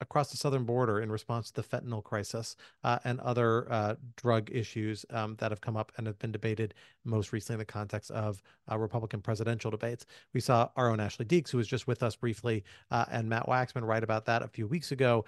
across 0.00 0.30
the 0.30 0.36
southern 0.36 0.64
border 0.64 1.00
in 1.00 1.10
response 1.10 1.50
to 1.50 1.60
the 1.60 1.62
fentanyl 1.62 2.02
crisis 2.02 2.56
uh, 2.84 2.98
and 3.04 3.20
other 3.20 3.70
uh, 3.72 3.94
drug 4.16 4.50
issues 4.52 5.04
um, 5.10 5.36
that 5.36 5.50
have 5.50 5.60
come 5.60 5.76
up 5.76 5.92
and 5.96 6.06
have 6.06 6.18
been 6.18 6.32
debated 6.32 6.74
most 7.04 7.32
recently 7.32 7.54
in 7.54 7.58
the 7.60 7.64
context 7.64 8.10
of 8.10 8.42
uh, 8.70 8.78
Republican 8.78 9.20
presidential 9.20 9.70
debates. 9.70 10.06
We 10.34 10.40
saw 10.40 10.68
our 10.76 10.90
own 10.90 11.00
Ashley 11.00 11.24
Deeks, 11.24 11.50
who 11.50 11.58
was 11.58 11.68
just 11.68 11.86
with 11.86 12.02
us 12.02 12.16
briefly, 12.16 12.64
uh, 12.90 13.06
and 13.10 13.28
Matt 13.28 13.46
Waxman 13.46 13.86
write 13.86 14.04
about 14.04 14.26
that 14.26 14.42
a 14.42 14.48
few 14.48 14.66
weeks 14.66 14.92
ago, 14.92 15.24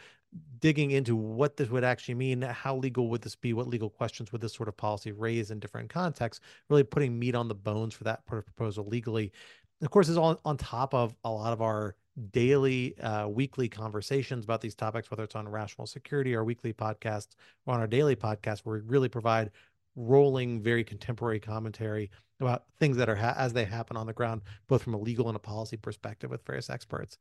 digging 0.61 0.91
into 0.91 1.17
what 1.17 1.57
this 1.57 1.71
would 1.71 1.85
actually 1.85 2.15
mean, 2.15 2.43
how 2.43 2.77
legal 2.77 3.09
would 3.09 3.23
this 3.23 3.37
be, 3.37 3.53
what 3.53 3.69
legal 3.69 3.89
questions 3.89 4.33
would 4.33 4.41
this 4.41 4.53
sort 4.53 4.69
of 4.69 4.77
policy 4.77 5.13
raise 5.13 5.51
in 5.51 5.59
different 5.59 5.89
contexts, 5.89 6.45
really 6.69 6.85
putting 6.85 7.19
meat 7.19 7.35
on 7.35 7.49
the 7.49 7.55
bones 7.55 7.95
for 7.95 8.05
that 8.05 8.27
proposal 8.27 8.87
legally. 8.87 9.33
Of 9.81 9.91
course, 9.91 10.09
is 10.09 10.19
all 10.19 10.41
on 10.45 10.57
top 10.57 10.93
of 10.93 11.15
a 11.25 11.31
lot 11.31 11.53
of 11.53 11.63
our 11.63 11.95
daily, 12.33 12.99
uh, 12.99 13.29
weekly 13.29 13.69
conversations 13.69 14.45
about 14.45 14.61
these 14.61 14.75
topics, 14.75 15.11
whether 15.11 15.25
it's 15.25 15.37
on 15.37 15.49
rational 15.49 15.87
security 15.87 16.35
or 16.35 16.45
weekly 16.45 16.73
podcasts 16.73 17.35
or 17.67 17.75
on 17.75 17.81
our 17.81 17.87
daily 17.87 18.17
podcast, 18.17 18.61
where 18.61 18.79
we 18.79 18.83
really 18.87 19.09
provide 19.09 19.51
rolling, 19.97 20.63
very 20.63 20.85
contemporary 20.85 21.41
commentary 21.41 22.11
about 22.41 22.65
things 22.79 22.97
that 22.97 23.09
are 23.09 23.17
ha- 23.17 23.35
as 23.37 23.53
they 23.53 23.65
happen 23.65 23.97
on 23.97 24.07
the 24.07 24.13
ground, 24.13 24.43
both 24.69 24.83
from 24.83 24.95
a 24.95 24.99
legal 24.99 25.29
and 25.29 25.37
a 25.37 25.41
policy 25.41 25.77
perspective 25.77 26.31
with 26.31 26.45
various 26.47 26.71
experts. 26.71 27.19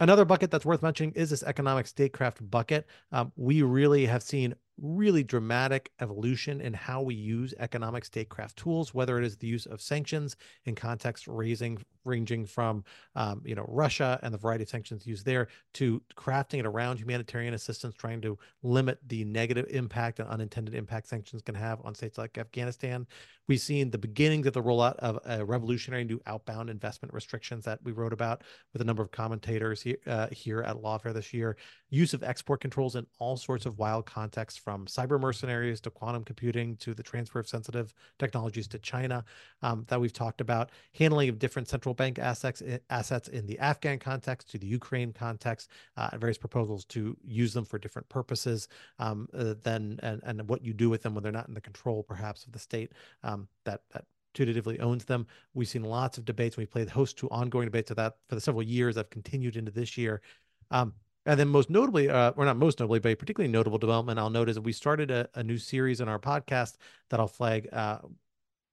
Another 0.00 0.24
bucket 0.24 0.50
that's 0.50 0.64
worth 0.64 0.82
mentioning 0.82 1.12
is 1.12 1.30
this 1.30 1.44
economic 1.44 1.86
statecraft 1.86 2.50
bucket. 2.50 2.86
Um, 3.12 3.30
we 3.36 3.62
really 3.62 4.06
have 4.06 4.22
seen 4.22 4.54
really 4.80 5.22
dramatic 5.22 5.90
evolution 6.00 6.60
in 6.60 6.72
how 6.72 7.02
we 7.02 7.14
use 7.14 7.54
economic 7.58 8.04
statecraft 8.04 8.56
tools, 8.56 8.94
whether 8.94 9.18
it 9.18 9.24
is 9.24 9.36
the 9.36 9.46
use 9.46 9.66
of 9.66 9.80
sanctions 9.80 10.36
in 10.64 10.74
context 10.74 11.28
raising 11.28 11.78
ranging 12.04 12.44
from 12.44 12.84
um, 13.14 13.42
you 13.44 13.54
know 13.54 13.64
Russia 13.68 14.18
and 14.22 14.34
the 14.34 14.38
variety 14.38 14.62
of 14.62 14.68
sanctions 14.68 15.06
used 15.06 15.24
there 15.24 15.48
to 15.74 16.02
crafting 16.16 16.58
it 16.58 16.66
around 16.66 16.98
humanitarian 16.98 17.54
assistance, 17.54 17.94
trying 17.94 18.20
to 18.20 18.38
limit 18.62 18.98
the 19.06 19.24
negative 19.24 19.66
impact 19.70 20.18
and 20.18 20.28
unintended 20.28 20.74
impact 20.74 21.06
sanctions 21.06 21.42
can 21.42 21.54
have 21.54 21.80
on 21.84 21.94
states 21.94 22.18
like 22.18 22.38
Afghanistan. 22.38 23.06
We've 23.48 23.60
seen 23.60 23.90
the 23.90 23.98
beginnings 23.98 24.46
of 24.46 24.52
the 24.52 24.62
rollout 24.62 24.96
of 24.96 25.18
a 25.24 25.44
revolutionary 25.44 26.04
new 26.04 26.20
outbound 26.26 26.70
investment 26.70 27.12
restrictions 27.12 27.64
that 27.64 27.80
we 27.82 27.92
wrote 27.92 28.12
about 28.12 28.42
with 28.72 28.82
a 28.82 28.84
number 28.84 29.02
of 29.02 29.10
commentators 29.10 29.82
here, 29.82 29.96
uh, 30.06 30.28
here 30.30 30.62
at 30.62 30.76
Lawfare 30.76 31.12
this 31.12 31.34
year. 31.34 31.56
Use 31.90 32.14
of 32.14 32.22
export 32.22 32.60
controls 32.60 32.94
in 32.94 33.06
all 33.18 33.36
sorts 33.36 33.66
of 33.66 33.78
wild 33.78 34.06
contexts, 34.06 34.58
from 34.58 34.86
cyber 34.86 35.20
mercenaries 35.20 35.80
to 35.80 35.90
quantum 35.90 36.24
computing 36.24 36.76
to 36.76 36.94
the 36.94 37.02
transfer 37.02 37.40
of 37.40 37.48
sensitive 37.48 37.92
technologies 38.18 38.68
to 38.68 38.78
China 38.78 39.24
um, 39.62 39.84
that 39.88 40.00
we've 40.00 40.12
talked 40.12 40.40
about. 40.40 40.70
Handling 40.94 41.28
of 41.28 41.38
different 41.38 41.68
central 41.68 41.94
bank 41.94 42.18
assets 42.18 42.62
eh, 42.64 42.78
assets 42.90 43.28
in 43.28 43.46
the 43.46 43.58
Afghan 43.58 43.98
context, 43.98 44.50
to 44.52 44.58
the 44.58 44.66
Ukraine 44.66 45.12
context, 45.12 45.70
uh, 45.96 46.10
various 46.16 46.38
proposals 46.38 46.84
to 46.86 47.16
use 47.24 47.52
them 47.52 47.64
for 47.64 47.78
different 47.78 48.08
purposes 48.08 48.68
um, 48.98 49.28
uh, 49.34 49.54
than 49.62 49.98
and, 50.02 50.22
and 50.24 50.48
what 50.48 50.64
you 50.64 50.72
do 50.72 50.88
with 50.88 51.02
them 51.02 51.14
when 51.14 51.22
they're 51.22 51.32
not 51.32 51.48
in 51.48 51.54
the 51.54 51.60
control, 51.60 52.02
perhaps, 52.02 52.44
of 52.44 52.52
the 52.52 52.58
state 52.58 52.92
um, 53.22 53.31
that 53.64 53.80
that 53.92 54.04
putatively 54.34 54.80
owns 54.80 55.04
them. 55.04 55.26
We've 55.54 55.68
seen 55.68 55.84
lots 55.84 56.18
of 56.18 56.24
debates. 56.24 56.56
We 56.56 56.66
played 56.66 56.88
host 56.88 57.18
to 57.18 57.30
ongoing 57.30 57.66
debates 57.66 57.90
of 57.90 57.96
that 57.98 58.14
for 58.28 58.34
the 58.34 58.40
several 58.40 58.62
years 58.62 58.94
that 58.94 59.02
have 59.02 59.10
continued 59.10 59.56
into 59.56 59.70
this 59.70 59.98
year. 59.98 60.22
Um, 60.70 60.94
and 61.26 61.38
then 61.38 61.48
most 61.48 61.70
notably, 61.70 62.08
uh, 62.08 62.32
or 62.36 62.44
not 62.44 62.56
most 62.56 62.80
notably, 62.80 62.98
but 62.98 63.18
particularly 63.18 63.52
notable 63.52 63.78
development 63.78 64.18
I'll 64.18 64.30
note 64.30 64.48
is 64.48 64.56
that 64.56 64.62
we 64.62 64.72
started 64.72 65.10
a, 65.10 65.28
a 65.34 65.42
new 65.42 65.58
series 65.58 66.00
in 66.00 66.08
our 66.08 66.18
podcast 66.18 66.76
that 67.10 67.20
I'll 67.20 67.28
flag 67.28 67.68
uh, 67.72 67.98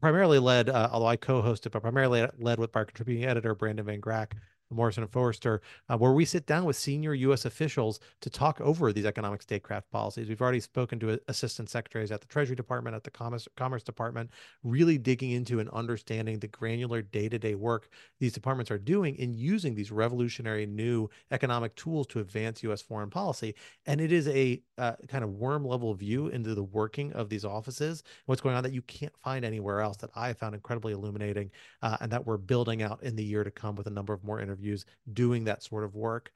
primarily 0.01 0.39
led, 0.39 0.69
uh, 0.69 0.89
although 0.91 1.07
I 1.07 1.17
co-hosted, 1.17 1.71
but 1.71 1.81
primarily 1.81 2.25
led 2.39 2.57
with 2.57 2.75
our 2.75 2.85
contributing 2.85 3.25
editor 3.25 3.53
Brandon 3.53 3.85
Van 3.85 4.01
Grack 4.01 4.31
Morrison 4.71 5.03
and 5.03 5.11
Foerster, 5.11 5.61
uh, 5.89 5.97
where 5.97 6.13
we 6.13 6.25
sit 6.25 6.45
down 6.45 6.65
with 6.65 6.75
senior 6.75 7.13
U.S. 7.13 7.45
officials 7.45 7.99
to 8.21 8.29
talk 8.29 8.61
over 8.61 8.93
these 8.93 9.05
economic 9.05 9.41
statecraft 9.41 9.89
policies. 9.91 10.29
We've 10.29 10.41
already 10.41 10.59
spoken 10.59 10.99
to 10.99 11.19
assistant 11.27 11.69
secretaries 11.69 12.11
at 12.11 12.21
the 12.21 12.27
Treasury 12.27 12.55
Department, 12.55 12.95
at 12.95 13.03
the 13.03 13.11
Commerce, 13.11 13.47
Commerce 13.55 13.83
Department, 13.83 14.29
really 14.63 14.97
digging 14.97 15.31
into 15.31 15.59
and 15.59 15.69
understanding 15.69 16.39
the 16.39 16.47
granular 16.47 17.01
day 17.01 17.29
to 17.29 17.39
day 17.39 17.55
work 17.55 17.89
these 18.19 18.33
departments 18.33 18.69
are 18.69 18.77
doing 18.77 19.15
in 19.15 19.33
using 19.33 19.73
these 19.73 19.91
revolutionary 19.91 20.65
new 20.65 21.09
economic 21.31 21.75
tools 21.75 22.05
to 22.07 22.19
advance 22.19 22.63
U.S. 22.63 22.81
foreign 22.81 23.09
policy. 23.09 23.55
And 23.85 23.99
it 23.99 24.11
is 24.11 24.27
a 24.27 24.61
uh, 24.77 24.93
kind 25.07 25.23
of 25.23 25.31
worm 25.31 25.65
level 25.65 25.93
view 25.93 26.27
into 26.27 26.53
the 26.53 26.63
working 26.63 27.11
of 27.13 27.29
these 27.29 27.45
offices, 27.45 28.03
what's 28.25 28.41
going 28.41 28.55
on 28.55 28.63
that 28.63 28.73
you 28.73 28.81
can't 28.83 29.15
find 29.17 29.43
anywhere 29.43 29.81
else 29.81 29.97
that 29.97 30.09
I 30.15 30.33
found 30.33 30.53
incredibly 30.53 30.93
illuminating 30.93 31.51
uh, 31.81 31.97
and 32.01 32.11
that 32.11 32.25
we're 32.25 32.37
building 32.37 32.83
out 32.83 33.01
in 33.03 33.15
the 33.15 33.23
year 33.23 33.43
to 33.43 33.51
come 33.51 33.75
with 33.75 33.87
a 33.87 33.91
number 33.91 34.13
of 34.13 34.23
more 34.23 34.39
interviews 34.39 34.58
interviews 34.59 34.85
doing 35.13 35.45
that 35.45 35.63
sort 35.63 35.83
of 35.83 35.95
work. 35.95 36.31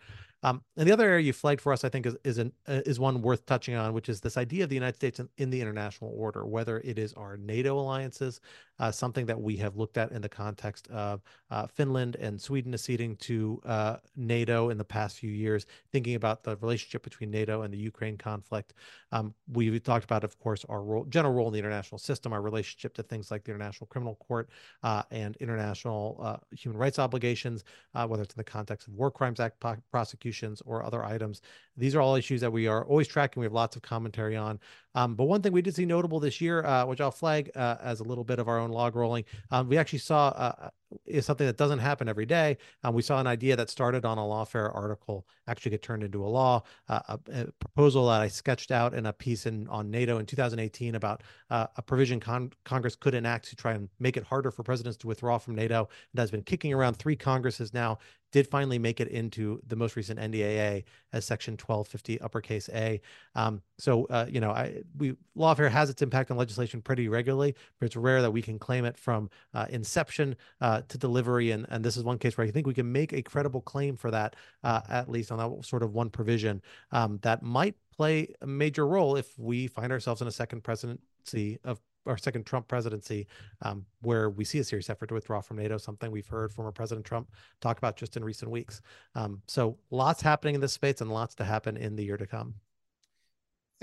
Um, 0.45 0.61
and 0.75 0.85
the 0.87 0.91
other 0.91 1.05
area 1.05 1.23
you 1.23 1.31
flagged 1.31 1.61
for 1.61 1.71
us, 1.71 1.85
I 1.85 1.89
think, 1.89 2.05
is 2.05 2.17
is, 2.25 2.37
an, 2.37 2.51
uh, 2.67 2.81
is 2.85 2.99
one 2.99 3.21
worth 3.21 3.45
touching 3.45 3.75
on, 3.75 3.93
which 3.93 4.09
is 4.09 4.19
this 4.19 4.35
idea 4.35 4.63
of 4.63 4.69
the 4.69 4.75
United 4.75 4.95
States 4.95 5.19
in, 5.19 5.29
in 5.37 5.49
the 5.49 5.61
international 5.61 6.13
order, 6.17 6.45
whether 6.45 6.81
it 6.83 6.99
is 6.99 7.13
our 7.13 7.37
NATO 7.37 7.79
alliances, 7.79 8.41
uh, 8.79 8.91
something 8.91 9.25
that 9.25 9.39
we 9.39 9.55
have 9.57 9.75
looked 9.75 9.97
at 9.97 10.11
in 10.11 10.21
the 10.21 10.29
context 10.29 10.87
of 10.89 11.21
uh, 11.51 11.67
Finland 11.67 12.15
and 12.17 12.39
Sweden 12.39 12.73
acceding 12.73 13.15
to 13.17 13.61
uh, 13.65 13.97
NATO 14.15 14.69
in 14.69 14.77
the 14.77 14.83
past 14.83 15.17
few 15.17 15.31
years, 15.31 15.65
thinking 15.91 16.15
about 16.15 16.43
the 16.43 16.57
relationship 16.57 17.03
between 17.03 17.31
NATO 17.31 17.61
and 17.61 17.73
the 17.73 17.77
Ukraine 17.77 18.17
conflict. 18.17 18.73
Um, 19.11 19.33
we 19.51 19.79
talked 19.79 20.05
about, 20.05 20.23
of 20.23 20.37
course, 20.39 20.65
our 20.69 20.83
role, 20.83 21.05
general 21.05 21.33
role 21.33 21.47
in 21.47 21.53
the 21.53 21.59
international 21.59 21.99
system, 21.99 22.33
our 22.33 22.41
relationship 22.41 22.93
to 22.95 23.03
things 23.03 23.31
like 23.31 23.43
the 23.43 23.51
International 23.51 23.87
Criminal 23.87 24.15
Court 24.15 24.49
uh, 24.83 25.03
and 25.11 25.35
international 25.37 26.19
uh, 26.21 26.37
human 26.51 26.79
rights 26.79 26.99
obligations, 26.99 27.63
whether 27.93 28.23
it's 28.23 28.33
in 28.33 28.39
the 28.39 28.43
context 28.43 28.87
of 28.87 28.95
War 28.95 29.11
Crimes 29.11 29.39
Act 29.39 29.63
prosecution 29.91 30.43
or 30.65 30.83
other 30.83 31.03
items. 31.03 31.41
These 31.77 31.95
are 31.95 32.01
all 32.01 32.15
issues 32.15 32.41
that 32.41 32.51
we 32.51 32.67
are 32.67 32.85
always 32.85 33.07
tracking. 33.07 33.39
We 33.39 33.45
have 33.45 33.53
lots 33.53 33.75
of 33.75 33.81
commentary 33.81 34.35
on. 34.35 34.59
Um, 34.95 35.15
but 35.15 35.25
one 35.25 35.41
thing 35.41 35.51
we 35.51 35.61
did 35.61 35.75
see 35.75 35.85
notable 35.85 36.19
this 36.19 36.39
year, 36.39 36.63
uh, 36.63 36.85
which 36.85 37.01
I'll 37.01 37.11
flag 37.11 37.49
uh, 37.55 37.77
as 37.81 37.99
a 37.99 38.03
little 38.03 38.23
bit 38.23 38.39
of 38.39 38.47
our 38.47 38.59
own 38.63 38.71
log 38.71 38.95
rolling, 38.95 39.25
um, 39.51 39.69
we 39.69 39.77
actually 39.77 39.99
saw 39.99 40.29
uh, 40.29 40.69
is 41.05 41.25
something 41.25 41.47
that 41.47 41.57
doesn't 41.57 41.79
happen 41.79 42.07
every 42.07 42.25
day. 42.25 42.57
Um, 42.83 42.93
we 42.93 43.01
saw 43.01 43.19
an 43.19 43.27
idea 43.27 43.55
that 43.55 43.69
started 43.69 44.05
on 44.05 44.17
a 44.17 44.21
lawfare 44.21 44.73
article 44.73 45.27
actually 45.47 45.71
get 45.71 45.81
turned 45.81 46.03
into 46.03 46.25
a 46.25 46.27
law. 46.27 46.63
Uh, 46.87 46.99
a, 47.07 47.19
a, 47.31 47.45
proposal 47.59 48.07
that 48.07 48.21
I 48.21 48.27
sketched 48.27 48.71
out 48.71 48.93
in 48.93 49.05
a 49.05 49.13
piece 49.13 49.45
in 49.45 49.67
on 49.67 49.89
NATO 49.89 50.17
in 50.17 50.25
2018 50.25 50.95
about 50.95 51.23
uh, 51.49 51.67
a 51.75 51.81
provision 51.81 52.19
con- 52.19 52.51
Congress 52.65 52.95
could 52.95 53.13
enact 53.13 53.49
to 53.49 53.55
try 53.55 53.73
and 53.73 53.89
make 53.99 54.17
it 54.17 54.23
harder 54.23 54.51
for 54.51 54.63
presidents 54.63 54.97
to 54.97 55.07
withdraw 55.07 55.37
from 55.37 55.55
NATO. 55.55 55.89
That 56.13 56.21
has 56.21 56.31
been 56.31 56.43
kicking 56.43 56.73
around 56.73 56.95
three 56.95 57.15
Congresses 57.15 57.73
now. 57.73 57.99
Did 58.31 58.47
finally 58.47 58.79
make 58.79 58.99
it 58.99 59.09
into 59.09 59.61
the 59.67 59.75
most 59.75 59.95
recent 59.95 60.19
NDAA 60.19 60.85
as 61.13 61.23
Section 61.23 61.53
1250 61.53 62.19
uppercase 62.21 62.67
A. 62.73 62.99
Um, 63.35 63.61
so 63.77 64.05
uh, 64.05 64.25
you 64.27 64.39
know, 64.39 64.49
I 64.49 64.81
we 64.97 65.15
lawfare 65.37 65.69
has 65.69 65.91
its 65.91 66.01
impact 66.01 66.31
on 66.31 66.37
legislation 66.37 66.81
pretty 66.81 67.07
regularly, 67.07 67.53
but 67.79 67.85
it's 67.85 67.95
rare 67.95 68.23
that 68.23 68.31
we 68.31 68.41
can 68.41 68.57
claim 68.57 68.85
it 68.85 68.97
from 68.97 69.29
uh, 69.53 69.67
inception 69.69 70.35
uh, 70.61 70.81
to 70.89 70.97
delivery. 70.97 71.51
And 71.51 71.65
and 71.69 71.83
this 71.83 71.97
is 71.97 72.03
one 72.03 72.17
case 72.17 72.37
where 72.37 72.47
I 72.47 72.51
think 72.51 72.67
we 72.67 72.73
can 72.73 72.91
make 72.91 73.13
a 73.13 73.21
credible 73.21 73.61
claim 73.61 73.95
for 73.95 74.11
that, 74.11 74.35
uh, 74.63 74.81
at 74.89 75.09
least 75.09 75.31
on 75.31 75.37
that 75.37 75.65
sort 75.65 75.83
of 75.83 75.93
one 75.93 76.09
provision 76.09 76.61
um, 76.91 77.19
that 77.21 77.43
might 77.43 77.75
play 77.95 78.33
a 78.41 78.47
major 78.47 78.87
role 78.87 79.15
if 79.15 79.37
we 79.37 79.67
find 79.67 79.91
ourselves 79.91 80.21
in 80.21 80.27
a 80.27 80.31
second 80.31 80.63
presidency 80.63 81.59
of 81.63 81.79
our 82.05 82.17
second 82.17 82.45
Trump 82.45 82.67
presidency, 82.67 83.27
um, 83.61 83.85
where 84.01 84.29
we 84.29 84.43
see 84.43 84.59
a 84.59 84.63
serious 84.63 84.89
effort 84.89 85.07
to 85.07 85.13
withdraw 85.13 85.41
from 85.41 85.57
NATO, 85.57 85.77
something 85.77 86.11
we've 86.11 86.27
heard 86.27 86.51
former 86.51 86.71
President 86.71 87.05
Trump 87.05 87.29
talk 87.61 87.77
about 87.77 87.95
just 87.95 88.17
in 88.17 88.23
recent 88.23 88.51
weeks. 88.51 88.81
Um, 89.15 89.41
so 89.47 89.77
lots 89.89 90.21
happening 90.21 90.55
in 90.55 90.61
this 90.61 90.73
space 90.73 91.01
and 91.01 91.11
lots 91.11 91.35
to 91.35 91.43
happen 91.43 91.77
in 91.77 91.95
the 91.95 92.03
year 92.03 92.17
to 92.17 92.27
come. 92.27 92.55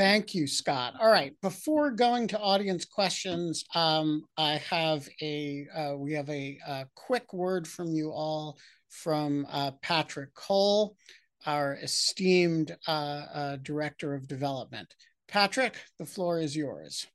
Thank 0.00 0.34
you, 0.34 0.46
Scott. 0.46 0.94
All 0.98 1.10
right, 1.10 1.34
before 1.42 1.90
going 1.90 2.26
to 2.28 2.38
audience 2.38 2.86
questions, 2.86 3.66
um, 3.74 4.24
I 4.38 4.52
have 4.70 5.06
a 5.20 5.66
uh, 5.76 5.94
we 5.98 6.14
have 6.14 6.30
a, 6.30 6.58
a, 6.66 6.86
quick 6.94 7.34
word 7.34 7.68
from 7.68 7.88
you 7.88 8.10
all 8.10 8.56
from 8.88 9.46
uh, 9.50 9.72
Patrick 9.82 10.32
Cole, 10.32 10.96
our 11.44 11.74
esteemed 11.82 12.74
uh, 12.88 12.90
uh 12.90 13.56
director 13.56 14.14
of 14.14 14.26
development. 14.26 14.88
Patrick, 15.28 15.76
the 15.98 16.06
floor 16.06 16.40
is 16.40 16.56
yours. 16.56 17.06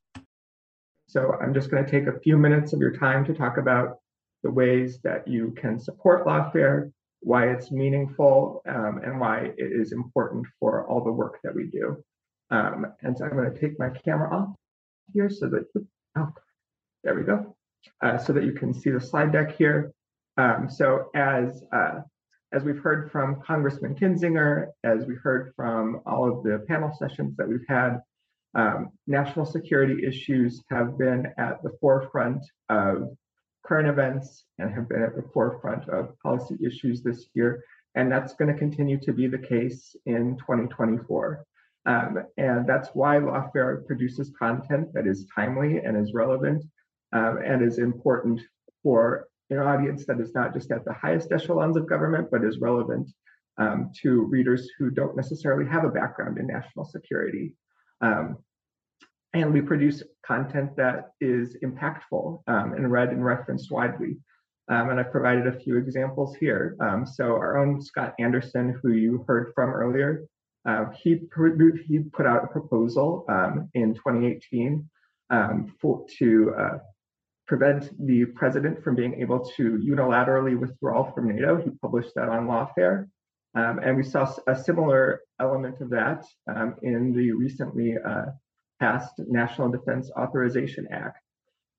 So 1.08 1.32
I'm 1.42 1.54
just 1.54 1.72
going 1.72 1.84
to 1.84 1.90
take 1.90 2.06
a 2.06 2.20
few 2.20 2.38
minutes 2.38 2.72
of 2.72 2.78
your 2.78 2.96
time 2.96 3.24
to 3.24 3.34
talk 3.34 3.56
about 3.56 3.96
the 4.44 4.50
ways 4.52 5.00
that 5.02 5.26
you 5.26 5.56
can 5.60 5.80
support 5.80 6.24
Lawfare, 6.24 6.92
why 7.18 7.48
it's 7.48 7.72
meaningful, 7.72 8.62
um, 8.68 9.00
and 9.02 9.18
why 9.18 9.50
it 9.56 9.72
is 9.72 9.90
important 9.90 10.46
for 10.60 10.86
all 10.86 11.02
the 11.02 11.10
work 11.10 11.40
that 11.42 11.52
we 11.52 11.64
do. 11.64 12.00
Um, 12.50 12.86
and 13.02 13.16
so 13.16 13.24
I'm 13.24 13.36
going 13.36 13.52
to 13.52 13.60
take 13.60 13.78
my 13.78 13.90
camera 13.90 14.34
off 14.34 14.54
here 15.12 15.28
so 15.28 15.48
that, 15.48 15.66
oh, 16.16 16.32
there 17.04 17.14
we 17.14 17.22
go, 17.22 17.56
uh, 18.02 18.18
so 18.18 18.32
that 18.32 18.44
you 18.44 18.52
can 18.52 18.72
see 18.72 18.90
the 18.90 19.00
slide 19.00 19.32
deck 19.32 19.56
here. 19.56 19.92
Um, 20.36 20.68
so 20.68 21.10
as 21.14 21.64
uh, 21.72 22.00
as 22.52 22.62
we've 22.62 22.78
heard 22.78 23.10
from 23.10 23.42
Congressman 23.42 23.94
Kinzinger, 23.96 24.68
as 24.84 25.04
we 25.06 25.14
heard 25.14 25.52
from 25.56 26.00
all 26.06 26.30
of 26.30 26.44
the 26.44 26.64
panel 26.68 26.92
sessions 26.96 27.36
that 27.36 27.48
we've 27.48 27.66
had, 27.68 27.98
um, 28.54 28.90
national 29.06 29.44
security 29.44 30.06
issues 30.06 30.62
have 30.70 30.96
been 30.96 31.26
at 31.38 31.62
the 31.62 31.76
forefront 31.80 32.42
of 32.68 33.16
current 33.66 33.88
events 33.88 34.44
and 34.58 34.72
have 34.72 34.88
been 34.88 35.02
at 35.02 35.16
the 35.16 35.28
forefront 35.34 35.88
of 35.88 36.18
policy 36.20 36.56
issues 36.64 37.02
this 37.02 37.26
year. 37.34 37.62
And 37.96 38.10
that's 38.10 38.34
going 38.34 38.52
to 38.52 38.58
continue 38.58 38.98
to 39.00 39.12
be 39.12 39.26
the 39.26 39.38
case 39.38 39.96
in 40.06 40.36
2024. 40.38 41.44
Um, 41.86 42.18
and 42.36 42.66
that's 42.66 42.90
why 42.94 43.16
Lawfare 43.16 43.86
produces 43.86 44.32
content 44.36 44.92
that 44.92 45.06
is 45.06 45.26
timely 45.34 45.78
and 45.78 45.96
is 45.96 46.12
relevant 46.12 46.64
um, 47.12 47.38
and 47.44 47.62
is 47.62 47.78
important 47.78 48.40
for 48.82 49.28
an 49.50 49.58
audience 49.58 50.04
that 50.06 50.20
is 50.20 50.34
not 50.34 50.52
just 50.52 50.72
at 50.72 50.84
the 50.84 50.92
highest 50.92 51.30
echelons 51.30 51.76
of 51.76 51.88
government, 51.88 52.28
but 52.30 52.44
is 52.44 52.58
relevant 52.58 53.08
um, 53.58 53.92
to 54.02 54.24
readers 54.24 54.68
who 54.78 54.90
don't 54.90 55.16
necessarily 55.16 55.68
have 55.68 55.84
a 55.84 55.88
background 55.88 56.38
in 56.38 56.46
national 56.48 56.84
security. 56.84 57.54
Um, 58.00 58.38
and 59.32 59.52
we 59.52 59.60
produce 59.60 60.02
content 60.26 60.76
that 60.76 61.12
is 61.20 61.56
impactful 61.62 62.42
um, 62.48 62.72
and 62.72 62.90
read 62.90 63.10
and 63.10 63.24
referenced 63.24 63.70
widely. 63.70 64.16
Um, 64.68 64.90
and 64.90 64.98
I've 64.98 65.12
provided 65.12 65.46
a 65.46 65.60
few 65.60 65.76
examples 65.76 66.34
here. 66.34 66.76
Um, 66.80 67.06
so 67.06 67.34
our 67.34 67.58
own 67.58 67.80
Scott 67.80 68.14
Anderson, 68.18 68.78
who 68.82 68.92
you 68.92 69.24
heard 69.28 69.52
from 69.54 69.70
earlier, 69.70 70.26
uh, 70.66 70.86
he, 71.02 71.20
he 71.86 71.98
put 72.12 72.26
out 72.26 72.44
a 72.44 72.48
proposal 72.48 73.24
um, 73.28 73.68
in 73.74 73.94
2018 73.94 74.88
um, 75.30 75.74
for, 75.80 76.04
to 76.18 76.54
uh, 76.58 76.78
prevent 77.46 77.90
the 78.04 78.24
president 78.24 78.82
from 78.82 78.96
being 78.96 79.20
able 79.20 79.40
to 79.56 79.78
unilaterally 79.78 80.58
withdraw 80.58 81.10
from 81.12 81.28
NATO. 81.28 81.56
He 81.56 81.70
published 81.80 82.14
that 82.16 82.28
on 82.28 82.46
Lawfare. 82.46 83.08
Um, 83.54 83.78
and 83.78 83.96
we 83.96 84.02
saw 84.02 84.30
a 84.48 84.56
similar 84.56 85.20
element 85.40 85.80
of 85.80 85.88
that 85.90 86.24
um, 86.52 86.74
in 86.82 87.12
the 87.14 87.32
recently 87.32 87.94
uh, 87.96 88.26
passed 88.80 89.14
National 89.18 89.70
Defense 89.70 90.10
Authorization 90.18 90.86
Act. 90.90 91.18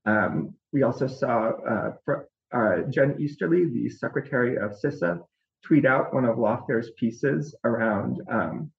Um, 0.05 0.55
we 0.71 0.83
also 0.83 1.07
saw 1.07 1.49
uh, 1.49 1.91
for, 2.03 2.27
uh, 2.53 2.89
Jen 2.89 3.17
Easterly, 3.19 3.65
the 3.65 3.89
Secretary 3.89 4.57
of 4.57 4.71
CISA, 4.71 5.19
tweet 5.63 5.85
out 5.85 6.13
one 6.13 6.25
of 6.25 6.37
Lawfare's 6.37 6.91
pieces 6.97 7.53
around 7.65 8.21
um, 8.31 8.71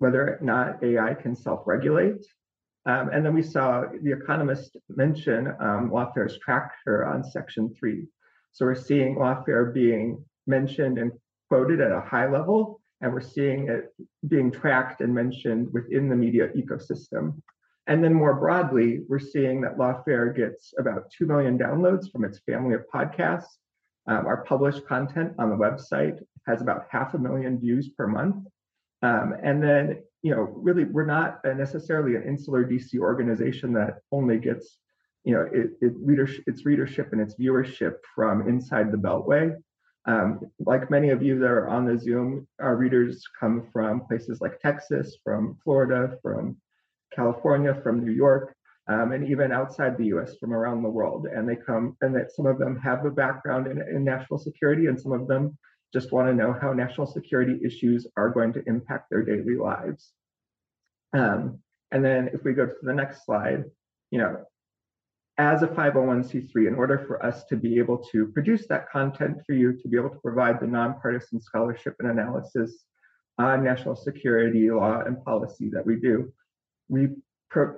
whether 0.00 0.22
or 0.22 0.38
not 0.42 0.82
AI 0.82 1.14
can 1.14 1.36
self-regulate. 1.36 2.24
Um, 2.86 3.10
and 3.12 3.24
then 3.24 3.34
we 3.34 3.42
saw 3.42 3.84
The 4.02 4.12
Economist 4.12 4.76
mention 4.88 5.48
um, 5.60 5.90
Lawfare's 5.90 6.38
tracker 6.38 7.04
on 7.04 7.22
Section 7.22 7.74
3. 7.78 8.06
So 8.52 8.64
we're 8.64 8.74
seeing 8.74 9.16
Lawfare 9.16 9.72
being 9.72 10.24
mentioned 10.46 10.98
and 10.98 11.12
quoted 11.48 11.80
at 11.82 11.92
a 11.92 12.00
high 12.00 12.26
level, 12.26 12.80
and 13.02 13.12
we're 13.12 13.20
seeing 13.20 13.68
it 13.68 13.94
being 14.26 14.50
tracked 14.50 15.02
and 15.02 15.14
mentioned 15.14 15.68
within 15.72 16.08
the 16.08 16.16
media 16.16 16.48
ecosystem. 16.56 17.34
And 17.86 18.02
then 18.02 18.14
more 18.14 18.34
broadly, 18.34 19.00
we're 19.06 19.18
seeing 19.18 19.60
that 19.60 19.76
Lawfare 19.76 20.34
gets 20.34 20.72
about 20.78 21.10
2 21.18 21.26
million 21.26 21.58
downloads 21.58 22.10
from 22.10 22.24
its 22.24 22.40
family 22.40 22.74
of 22.74 22.84
podcasts. 22.92 23.58
Um, 24.06 24.26
our 24.26 24.44
published 24.44 24.86
content 24.86 25.34
on 25.38 25.50
the 25.50 25.56
website 25.56 26.18
has 26.46 26.62
about 26.62 26.86
half 26.90 27.12
a 27.12 27.18
million 27.18 27.60
views 27.60 27.90
per 27.90 28.06
month. 28.06 28.46
Um, 29.02 29.34
and 29.42 29.62
then, 29.62 30.02
you 30.22 30.34
know, 30.34 30.42
really, 30.54 30.84
we're 30.84 31.06
not 31.06 31.40
necessarily 31.44 32.16
an 32.16 32.24
insular 32.24 32.64
DC 32.64 32.98
organization 32.98 33.72
that 33.74 33.98
only 34.12 34.38
gets, 34.38 34.78
you 35.24 35.34
know, 35.34 35.48
it, 35.52 35.70
it 35.80 35.92
readership, 35.96 36.44
its 36.46 36.66
readership 36.66 37.12
and 37.12 37.20
its 37.20 37.34
viewership 37.36 37.94
from 38.14 38.48
inside 38.48 38.92
the 38.92 38.98
Beltway. 38.98 39.56
Um, 40.06 40.40
like 40.58 40.90
many 40.90 41.10
of 41.10 41.22
you 41.22 41.38
that 41.38 41.50
are 41.50 41.68
on 41.68 41.86
the 41.86 41.98
Zoom, 41.98 42.46
our 42.58 42.76
readers 42.76 43.22
come 43.38 43.68
from 43.72 44.00
places 44.06 44.40
like 44.40 44.58
Texas, 44.60 45.16
from 45.22 45.58
Florida, 45.62 46.16
from 46.22 46.56
California, 47.14 47.78
from 47.82 48.04
New 48.04 48.12
York, 48.12 48.54
um, 48.88 49.12
and 49.12 49.28
even 49.28 49.52
outside 49.52 49.96
the 49.96 50.06
US 50.06 50.36
from 50.38 50.52
around 50.52 50.82
the 50.82 50.88
world. 50.88 51.26
And 51.26 51.48
they 51.48 51.56
come, 51.56 51.96
and 52.00 52.14
that 52.16 52.32
some 52.32 52.46
of 52.46 52.58
them 52.58 52.78
have 52.78 53.04
a 53.04 53.10
background 53.10 53.66
in, 53.66 53.80
in 53.82 54.04
national 54.04 54.38
security, 54.38 54.86
and 54.86 55.00
some 55.00 55.12
of 55.12 55.26
them 55.26 55.56
just 55.92 56.12
want 56.12 56.28
to 56.28 56.34
know 56.34 56.52
how 56.52 56.72
national 56.72 57.06
security 57.06 57.58
issues 57.64 58.06
are 58.16 58.30
going 58.30 58.52
to 58.52 58.62
impact 58.66 59.10
their 59.10 59.22
daily 59.22 59.56
lives. 59.56 60.12
Um, 61.12 61.58
and 61.90 62.04
then 62.04 62.30
if 62.32 62.44
we 62.44 62.52
go 62.52 62.66
to 62.66 62.74
the 62.82 62.94
next 62.94 63.24
slide, 63.24 63.64
you 64.10 64.18
know, 64.18 64.44
as 65.38 65.62
a 65.62 65.66
501c3, 65.66 66.68
in 66.68 66.74
order 66.74 66.98
for 66.98 67.24
us 67.24 67.44
to 67.44 67.56
be 67.56 67.78
able 67.78 67.98
to 68.12 68.26
produce 68.26 68.66
that 68.66 68.90
content 68.90 69.38
for 69.46 69.54
you, 69.54 69.72
to 69.72 69.88
be 69.88 69.96
able 69.96 70.10
to 70.10 70.18
provide 70.18 70.60
the 70.60 70.66
nonpartisan 70.66 71.40
scholarship 71.40 71.96
and 71.98 72.10
analysis 72.10 72.84
on 73.38 73.64
national 73.64 73.96
security 73.96 74.70
law 74.70 75.00
and 75.00 75.24
policy 75.24 75.70
that 75.70 75.84
we 75.84 75.96
do, 75.96 76.30
we 76.88 77.08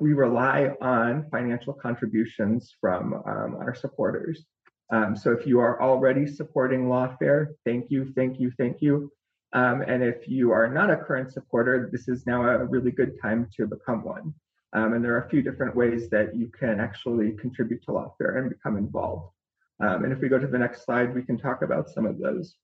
we 0.01 0.13
rely 0.13 0.71
on 0.83 1.27
financial 1.31 1.73
contributions 1.73 2.75
from 2.79 3.15
um, 3.15 3.57
our 3.59 3.75
supporters. 3.75 4.45
Um, 4.93 5.17
so 5.17 5.33
if 5.33 5.47
you 5.47 5.59
are 5.59 5.83
already 5.83 6.27
supporting 6.27 6.85
Lawfare, 6.85 7.55
thank 7.65 7.91
you, 7.91 8.13
thank 8.15 8.39
you, 8.39 8.53
thank 8.59 8.83
you. 8.83 9.11
Um, 9.55 9.83
and 9.83 10.03
if 10.03 10.29
you 10.29 10.53
are 10.53 10.69
not 10.69 10.91
a 10.91 10.97
current 10.97 11.33
supporter, 11.33 11.89
this 11.91 12.09
is 12.09 12.27
now 12.27 12.43
a 12.43 12.65
really 12.65 12.91
good 12.91 13.19
time 13.21 13.49
to 13.57 13.67
become 13.67 14.05
one. 14.05 14.35
Um, 14.75 14.93
and 14.93 15.05
there 15.05 15.15
are 15.15 15.25
a 15.25 15.29
few 15.31 15.43
different 15.43 15.75
ways 15.75 16.09
that 16.11 16.37
you 16.37 16.49
can 16.49 16.79
actually 16.79 17.33
contribute 17.33 17.83
to 17.85 17.93
Lawfare 17.93 18.39
and 18.39 18.51
become 18.51 18.77
involved. 18.77 19.33
Um, 19.81 20.05
and 20.05 20.13
if 20.13 20.21
we 20.21 20.29
go 20.29 20.39
to 20.39 20.47
the 20.47 20.59
next 20.59 20.85
slide, 20.85 21.15
we 21.15 21.23
can 21.23 21.39
talk 21.39 21.63
about 21.63 21.89
some 21.89 22.07
of 22.07 22.19
those. 22.19 22.55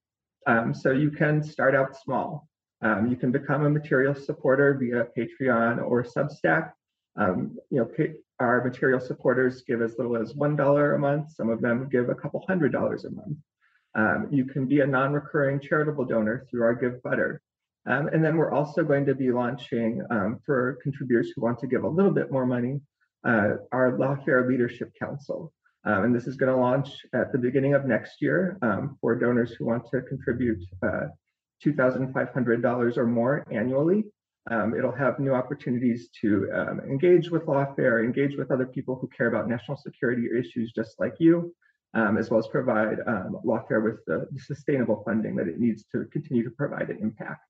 Um, 0.46 0.72
so 0.72 0.92
you 0.92 1.10
can 1.10 1.42
start 1.42 1.74
out 1.74 1.96
small. 1.96 2.48
Um, 2.80 3.08
you 3.08 3.16
can 3.16 3.32
become 3.32 3.64
a 3.64 3.70
material 3.70 4.14
supporter 4.14 4.74
via 4.74 5.08
Patreon 5.16 5.82
or 5.82 6.04
Substack. 6.04 6.72
You 7.18 7.50
know, 7.70 7.90
our 8.40 8.64
material 8.64 9.00
supporters 9.00 9.62
give 9.62 9.82
as 9.82 9.96
little 9.98 10.16
as 10.16 10.32
$1 10.34 10.94
a 10.94 10.98
month. 10.98 11.32
Some 11.32 11.50
of 11.50 11.60
them 11.60 11.88
give 11.88 12.08
a 12.08 12.14
couple 12.14 12.44
hundred 12.46 12.72
dollars 12.72 13.04
a 13.04 13.10
month. 13.10 13.38
Um, 13.94 14.28
you 14.30 14.44
can 14.44 14.66
be 14.66 14.80
a 14.80 14.86
non-recurring 14.86 15.60
charitable 15.60 16.04
donor 16.04 16.46
through 16.50 16.62
our 16.62 16.76
Givebutter. 16.76 17.38
Um, 17.86 18.08
and 18.08 18.24
then 18.24 18.36
we're 18.36 18.52
also 18.52 18.84
going 18.84 19.06
to 19.06 19.14
be 19.14 19.32
launching 19.32 20.02
um, 20.10 20.40
for 20.44 20.78
contributors 20.82 21.32
who 21.34 21.42
want 21.42 21.58
to 21.60 21.66
give 21.66 21.84
a 21.84 21.88
little 21.88 22.10
bit 22.10 22.30
more 22.30 22.46
money, 22.46 22.80
uh, 23.26 23.54
our 23.72 23.92
Lawfare 23.92 24.46
Leadership 24.48 24.92
Council. 24.98 25.52
Um, 25.84 26.04
and 26.04 26.14
this 26.14 26.26
is 26.26 26.36
going 26.36 26.52
to 26.52 26.60
launch 26.60 26.90
at 27.14 27.32
the 27.32 27.38
beginning 27.38 27.74
of 27.74 27.86
next 27.86 28.20
year 28.20 28.58
um, 28.62 28.98
for 29.00 29.14
donors 29.16 29.52
who 29.52 29.64
want 29.64 29.86
to 29.90 30.02
contribute 30.02 30.62
uh, 30.82 31.06
$2,500 31.64 32.96
or 32.96 33.06
more 33.06 33.44
annually. 33.50 34.04
Um, 34.50 34.74
it'll 34.74 34.92
have 34.92 35.18
new 35.18 35.34
opportunities 35.34 36.08
to 36.22 36.48
um, 36.54 36.80
engage 36.80 37.30
with 37.30 37.46
Lawfare, 37.46 38.02
engage 38.02 38.36
with 38.36 38.50
other 38.50 38.66
people 38.66 38.96
who 38.96 39.08
care 39.08 39.26
about 39.26 39.48
national 39.48 39.76
security 39.76 40.28
issues 40.38 40.72
just 40.72 40.98
like 40.98 41.14
you, 41.18 41.54
um, 41.94 42.16
as 42.16 42.30
well 42.30 42.40
as 42.40 42.46
provide 42.48 42.98
um, 43.06 43.38
Lawfare 43.44 43.82
with 43.82 44.04
the, 44.06 44.26
the, 44.30 44.40
sustainable 44.40 45.02
funding 45.04 45.36
that 45.36 45.48
it 45.48 45.58
needs 45.58 45.84
to 45.92 46.06
continue 46.06 46.44
to 46.44 46.50
provide 46.50 46.88
an 46.88 46.98
impact. 47.02 47.44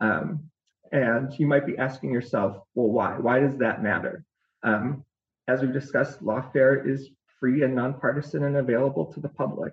Um, 0.00 0.44
and 0.92 1.32
you 1.38 1.46
might 1.46 1.66
be 1.66 1.76
asking 1.76 2.12
yourself, 2.12 2.56
well, 2.74 2.88
why? 2.88 3.18
Why 3.18 3.40
does 3.40 3.56
that 3.58 3.82
matter? 3.82 4.24
Um, 4.62 5.04
as 5.46 5.60
we've 5.60 5.72
discussed, 5.72 6.22
Lawfare 6.22 6.88
is 6.88 7.10
free 7.38 7.64
and 7.64 7.74
nonpartisan 7.74 8.44
and 8.44 8.56
available 8.56 9.12
to 9.12 9.20
the 9.20 9.28
public. 9.28 9.72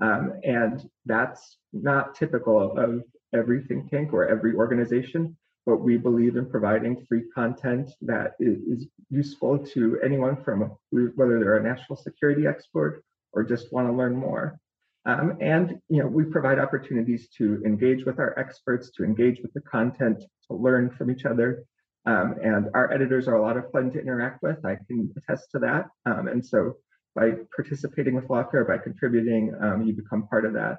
and 0.00 0.88
that's 1.04 1.58
not 1.72 2.14
typical 2.14 2.78
of 2.78 3.02
every 3.34 3.62
think 3.64 3.90
tank 3.90 4.12
or 4.12 4.28
every 4.28 4.54
organization 4.54 5.36
but 5.66 5.78
we 5.78 5.96
believe 5.96 6.36
in 6.36 6.48
providing 6.48 7.04
free 7.08 7.24
content 7.34 7.90
that 8.00 8.34
is 8.38 8.86
useful 9.10 9.58
to 9.58 9.98
anyone 10.02 10.42
from 10.42 10.76
whether 10.90 11.40
they're 11.40 11.56
a 11.56 11.62
national 11.62 11.96
security 11.96 12.46
expert 12.46 13.02
or 13.32 13.42
just 13.42 13.72
want 13.72 13.88
to 13.88 13.92
learn 13.92 14.16
more. 14.16 14.58
Um, 15.04 15.36
and 15.40 15.80
you 15.88 16.00
know, 16.00 16.06
we 16.06 16.24
provide 16.24 16.58
opportunities 16.58 17.28
to 17.38 17.62
engage 17.66 18.04
with 18.04 18.18
our 18.18 18.38
experts, 18.38 18.90
to 18.92 19.04
engage 19.04 19.40
with 19.42 19.52
the 19.54 19.60
content, 19.60 20.22
to 20.48 20.56
learn 20.56 20.90
from 20.90 21.10
each 21.10 21.24
other. 21.24 21.64
Um, 22.06 22.36
and 22.42 22.68
our 22.74 22.92
editors 22.92 23.26
are 23.26 23.34
a 23.34 23.42
lot 23.42 23.56
of 23.56 23.70
fun 23.72 23.90
to 23.92 24.00
interact 24.00 24.42
with. 24.42 24.64
I 24.64 24.76
can 24.86 25.12
attest 25.16 25.50
to 25.52 25.58
that. 25.60 25.86
Um, 26.06 26.28
and 26.28 26.44
so 26.44 26.76
by 27.16 27.32
participating 27.54 28.14
with 28.14 28.28
Lawfare, 28.28 28.66
by 28.66 28.78
contributing, 28.78 29.52
um, 29.60 29.82
you 29.82 29.94
become 29.94 30.28
part 30.28 30.44
of 30.44 30.52
that. 30.52 30.78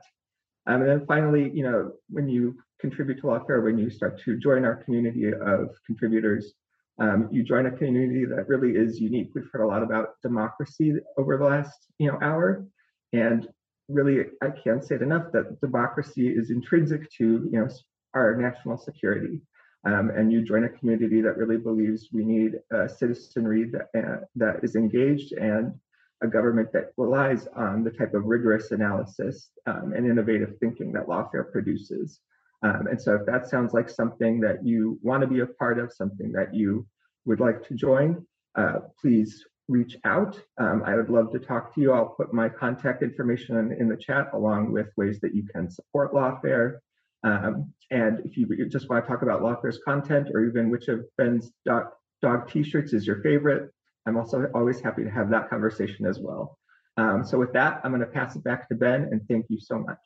Um, 0.65 0.81
and 0.81 0.89
then 0.89 1.05
finally, 1.05 1.49
you 1.53 1.63
know, 1.63 1.91
when 2.09 2.29
you 2.29 2.57
contribute 2.79 3.15
to 3.21 3.27
Lawfare, 3.27 3.63
when 3.63 3.77
you 3.77 3.89
start 3.89 4.21
to 4.23 4.37
join 4.37 4.65
our 4.65 4.75
community 4.75 5.31
of 5.33 5.69
contributors, 5.85 6.53
um, 6.99 7.29
you 7.31 7.43
join 7.43 7.67
a 7.67 7.71
community 7.71 8.25
that 8.25 8.47
really 8.47 8.71
is 8.71 8.99
unique. 8.99 9.29
We've 9.35 9.49
heard 9.51 9.63
a 9.63 9.67
lot 9.67 9.83
about 9.83 10.19
democracy 10.21 10.93
over 11.17 11.37
the 11.37 11.45
last, 11.45 11.77
you 11.99 12.11
know, 12.11 12.17
hour, 12.21 12.65
and 13.13 13.47
really, 13.87 14.25
I 14.41 14.49
can't 14.49 14.83
say 14.83 14.95
it 14.95 15.01
enough 15.01 15.31
that 15.33 15.61
democracy 15.61 16.27
is 16.27 16.49
intrinsic 16.49 17.09
to, 17.17 17.49
you 17.51 17.59
know, 17.59 17.67
our 18.13 18.35
national 18.35 18.77
security. 18.77 19.41
Um, 19.85 20.09
and 20.09 20.31
you 20.31 20.41
join 20.41 20.65
a 20.65 20.69
community 20.69 21.21
that 21.21 21.37
really 21.37 21.57
believes 21.57 22.09
we 22.11 22.25
need 22.25 22.55
a 22.73 22.89
citizenry 22.89 23.71
that, 23.71 23.87
uh, 23.97 24.25
that 24.35 24.59
is 24.63 24.75
engaged 24.75 25.33
and 25.33 25.73
a 26.21 26.27
government 26.27 26.73
that 26.73 26.91
relies 26.97 27.47
on 27.55 27.83
the 27.83 27.91
type 27.91 28.13
of 28.13 28.25
rigorous 28.25 28.71
analysis 28.71 29.49
um, 29.67 29.93
and 29.95 30.05
innovative 30.07 30.57
thinking 30.59 30.91
that 30.91 31.07
lawfare 31.07 31.51
produces. 31.51 32.19
Um, 32.63 32.87
and 32.87 33.01
so 33.01 33.15
if 33.15 33.25
that 33.25 33.47
sounds 33.47 33.73
like 33.73 33.89
something 33.89 34.39
that 34.41 34.65
you 34.65 34.99
want 35.01 35.21
to 35.21 35.27
be 35.27 35.41
a 35.41 35.45
part 35.45 35.79
of, 35.79 35.93
something 35.93 36.31
that 36.31 36.53
you 36.53 36.87
would 37.25 37.39
like 37.39 37.67
to 37.67 37.75
join, 37.75 38.25
uh, 38.55 38.79
please 38.99 39.45
reach 39.67 39.97
out. 40.05 40.39
Um, 40.57 40.81
I 40.85 40.95
would 40.95 41.09
love 41.09 41.31
to 41.33 41.39
talk 41.39 41.75
to 41.75 41.81
you. 41.81 41.91
I'll 41.91 42.07
put 42.07 42.33
my 42.33 42.49
contact 42.49 43.03
information 43.03 43.75
in, 43.77 43.89
the 43.89 43.97
chat 43.97 44.29
along 44.33 44.71
with 44.71 44.87
ways 44.95 45.19
that 45.21 45.35
you 45.35 45.43
can 45.53 45.69
support 45.69 46.13
Lawfare. 46.13 46.77
Um, 47.23 47.73
and 47.91 48.21
if 48.25 48.37
you 48.37 48.47
just 48.69 48.89
want 48.89 49.03
to 49.03 49.09
talk 49.09 49.21
about 49.21 49.41
Lawfare's 49.41 49.79
content 49.83 50.29
or 50.33 50.45
even 50.45 50.69
which 50.69 50.87
of 50.87 51.05
Ben's 51.17 51.51
dog, 51.65 51.87
dog 52.21 52.49
t-shirts 52.49 52.93
is 52.93 53.05
your 53.05 53.21
favorite, 53.21 53.71
I'm 54.05 54.17
also 54.17 54.49
always 54.55 54.79
happy 54.79 55.03
to 55.03 55.09
have 55.09 55.29
that 55.31 55.49
conversation 55.49 56.05
as 56.05 56.19
well. 56.19 56.57
Um, 56.95 57.25
so 57.25 57.37
with 57.37 57.53
that, 57.53 57.81
I'm 57.83 57.91
going 57.91 58.01
to 58.01 58.07
pass 58.07 58.35
it 58.35 58.43
back 58.43 58.69
to 58.69 58.75
Ben 58.75 59.09
and 59.11 59.21
thank 59.27 59.47
you 59.49 59.59
so 59.59 59.77
much. 59.77 59.99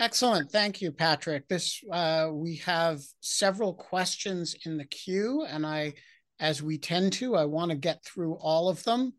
Excellent. 0.00 0.50
Thank 0.50 0.80
you, 0.80 0.92
Patrick. 0.92 1.46
This 1.46 1.84
uh, 1.92 2.30
we 2.32 2.56
have 2.64 3.02
several 3.20 3.74
questions 3.74 4.56
in 4.64 4.78
the 4.78 4.86
queue, 4.86 5.44
and 5.46 5.66
I, 5.66 5.92
as 6.40 6.62
we 6.62 6.78
tend 6.78 7.12
to, 7.14 7.36
I 7.36 7.44
want 7.44 7.70
to 7.70 7.76
get 7.76 8.02
through 8.02 8.36
all 8.36 8.70
of 8.70 8.82
them. 8.84 9.12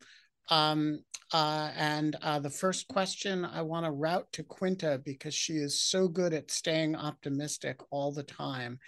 Um, 0.49 1.03
uh, 1.31 1.69
and 1.77 2.15
uh, 2.23 2.39
the 2.39 2.49
first 2.49 2.87
question 2.87 3.45
I 3.45 3.61
want 3.61 3.85
to 3.85 3.91
route 3.91 4.25
to 4.33 4.43
Quinta 4.43 4.99
because 5.05 5.35
she 5.35 5.53
is 5.53 5.79
so 5.79 6.07
good 6.07 6.33
at 6.33 6.49
staying 6.49 6.95
optimistic 6.95 7.79
all 7.91 8.11
the 8.11 8.23
time. 8.23 8.79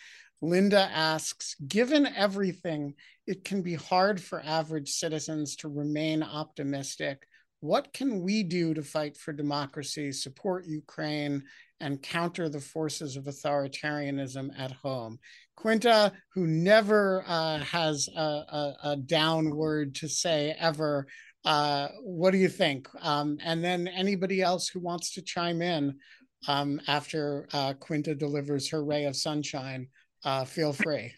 Linda 0.41 0.89
asks 0.91 1.55
Given 1.67 2.07
everything, 2.07 2.95
it 3.27 3.45
can 3.45 3.61
be 3.61 3.75
hard 3.75 4.19
for 4.19 4.41
average 4.43 4.89
citizens 4.89 5.57
to 5.57 5.69
remain 5.69 6.23
optimistic. 6.23 7.27
What 7.59 7.93
can 7.93 8.21
we 8.21 8.43
do 8.43 8.73
to 8.73 8.83
fight 8.83 9.15
for 9.15 9.31
democracy, 9.31 10.11
support 10.11 10.65
Ukraine, 10.65 11.43
and 11.83 12.01
counter 12.01 12.47
the 12.47 12.59
forces 12.59 13.17
of 13.17 13.25
authoritarianism 13.25 14.49
at 14.57 14.71
home. 14.71 15.19
Quinta, 15.55 16.13
who 16.33 16.47
never 16.47 17.23
uh, 17.27 17.59
has 17.59 18.09
a, 18.15 18.21
a, 18.21 18.75
a, 18.83 18.95
downward 18.95 19.93
to 19.95 20.07
say 20.07 20.55
ever, 20.59 21.05
uh, 21.45 21.89
what 22.01 22.31
do 22.31 22.37
you 22.37 22.47
think? 22.47 22.87
Um, 23.01 23.37
and 23.43 23.63
then 23.63 23.87
anybody 23.87 24.41
else 24.41 24.69
who 24.69 24.79
wants 24.79 25.13
to 25.13 25.21
chime 25.21 25.61
in 25.61 25.97
um, 26.47 26.81
after 26.87 27.47
uh, 27.53 27.73
Quinta 27.79 28.15
delivers 28.15 28.69
her 28.69 28.83
ray 28.83 29.05
of 29.05 29.15
sunshine, 29.15 29.87
uh, 30.23 30.45
feel 30.45 30.73
free. 30.73 31.13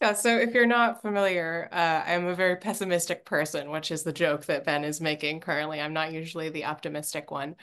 Yeah, 0.00 0.12
so 0.14 0.36
if 0.38 0.54
you're 0.54 0.66
not 0.66 1.02
familiar, 1.02 1.68
uh, 1.72 2.02
I'm 2.06 2.26
a 2.26 2.34
very 2.34 2.56
pessimistic 2.56 3.24
person, 3.24 3.70
which 3.70 3.90
is 3.90 4.02
the 4.02 4.12
joke 4.12 4.46
that 4.46 4.64
Ben 4.64 4.84
is 4.84 5.00
making 5.00 5.40
currently. 5.40 5.80
I'm 5.80 5.92
not 5.92 6.12
usually 6.12 6.50
the 6.50 6.64
optimistic 6.66 7.30
one. 7.30 7.56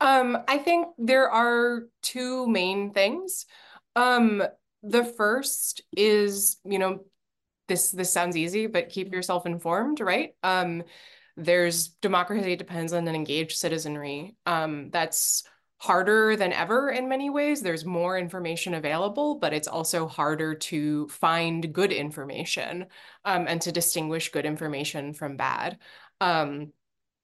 Um, 0.00 0.38
I 0.48 0.58
think 0.58 0.88
there 0.98 1.30
are 1.30 1.82
two 2.02 2.46
main 2.48 2.92
things. 2.92 3.46
Um, 3.96 4.42
the 4.82 5.04
first 5.04 5.82
is, 5.96 6.58
you 6.64 6.78
know, 6.78 7.04
this 7.68 7.90
this 7.90 8.12
sounds 8.12 8.36
easy, 8.36 8.66
but 8.66 8.90
keep 8.90 9.12
yourself 9.12 9.46
informed, 9.46 10.00
right? 10.00 10.34
Um, 10.42 10.84
there's 11.36 11.88
democracy 12.02 12.56
depends 12.56 12.92
on 12.92 13.08
an 13.08 13.14
engaged 13.14 13.56
citizenry. 13.56 14.36
Um, 14.46 14.90
that's 14.90 15.44
harder 15.78 16.36
than 16.36 16.52
ever 16.52 16.90
in 16.90 17.08
many 17.08 17.30
ways. 17.30 17.60
There's 17.60 17.84
more 17.84 18.18
information 18.18 18.74
available, 18.74 19.38
but 19.38 19.52
it's 19.52 19.68
also 19.68 20.08
harder 20.08 20.54
to 20.54 21.08
find 21.08 21.72
good 21.72 21.92
information 21.92 22.86
um, 23.24 23.46
and 23.46 23.60
to 23.62 23.72
distinguish 23.72 24.30
good 24.30 24.46
information 24.46 25.12
from 25.12 25.36
bad. 25.36 25.78
Um, 26.20 26.72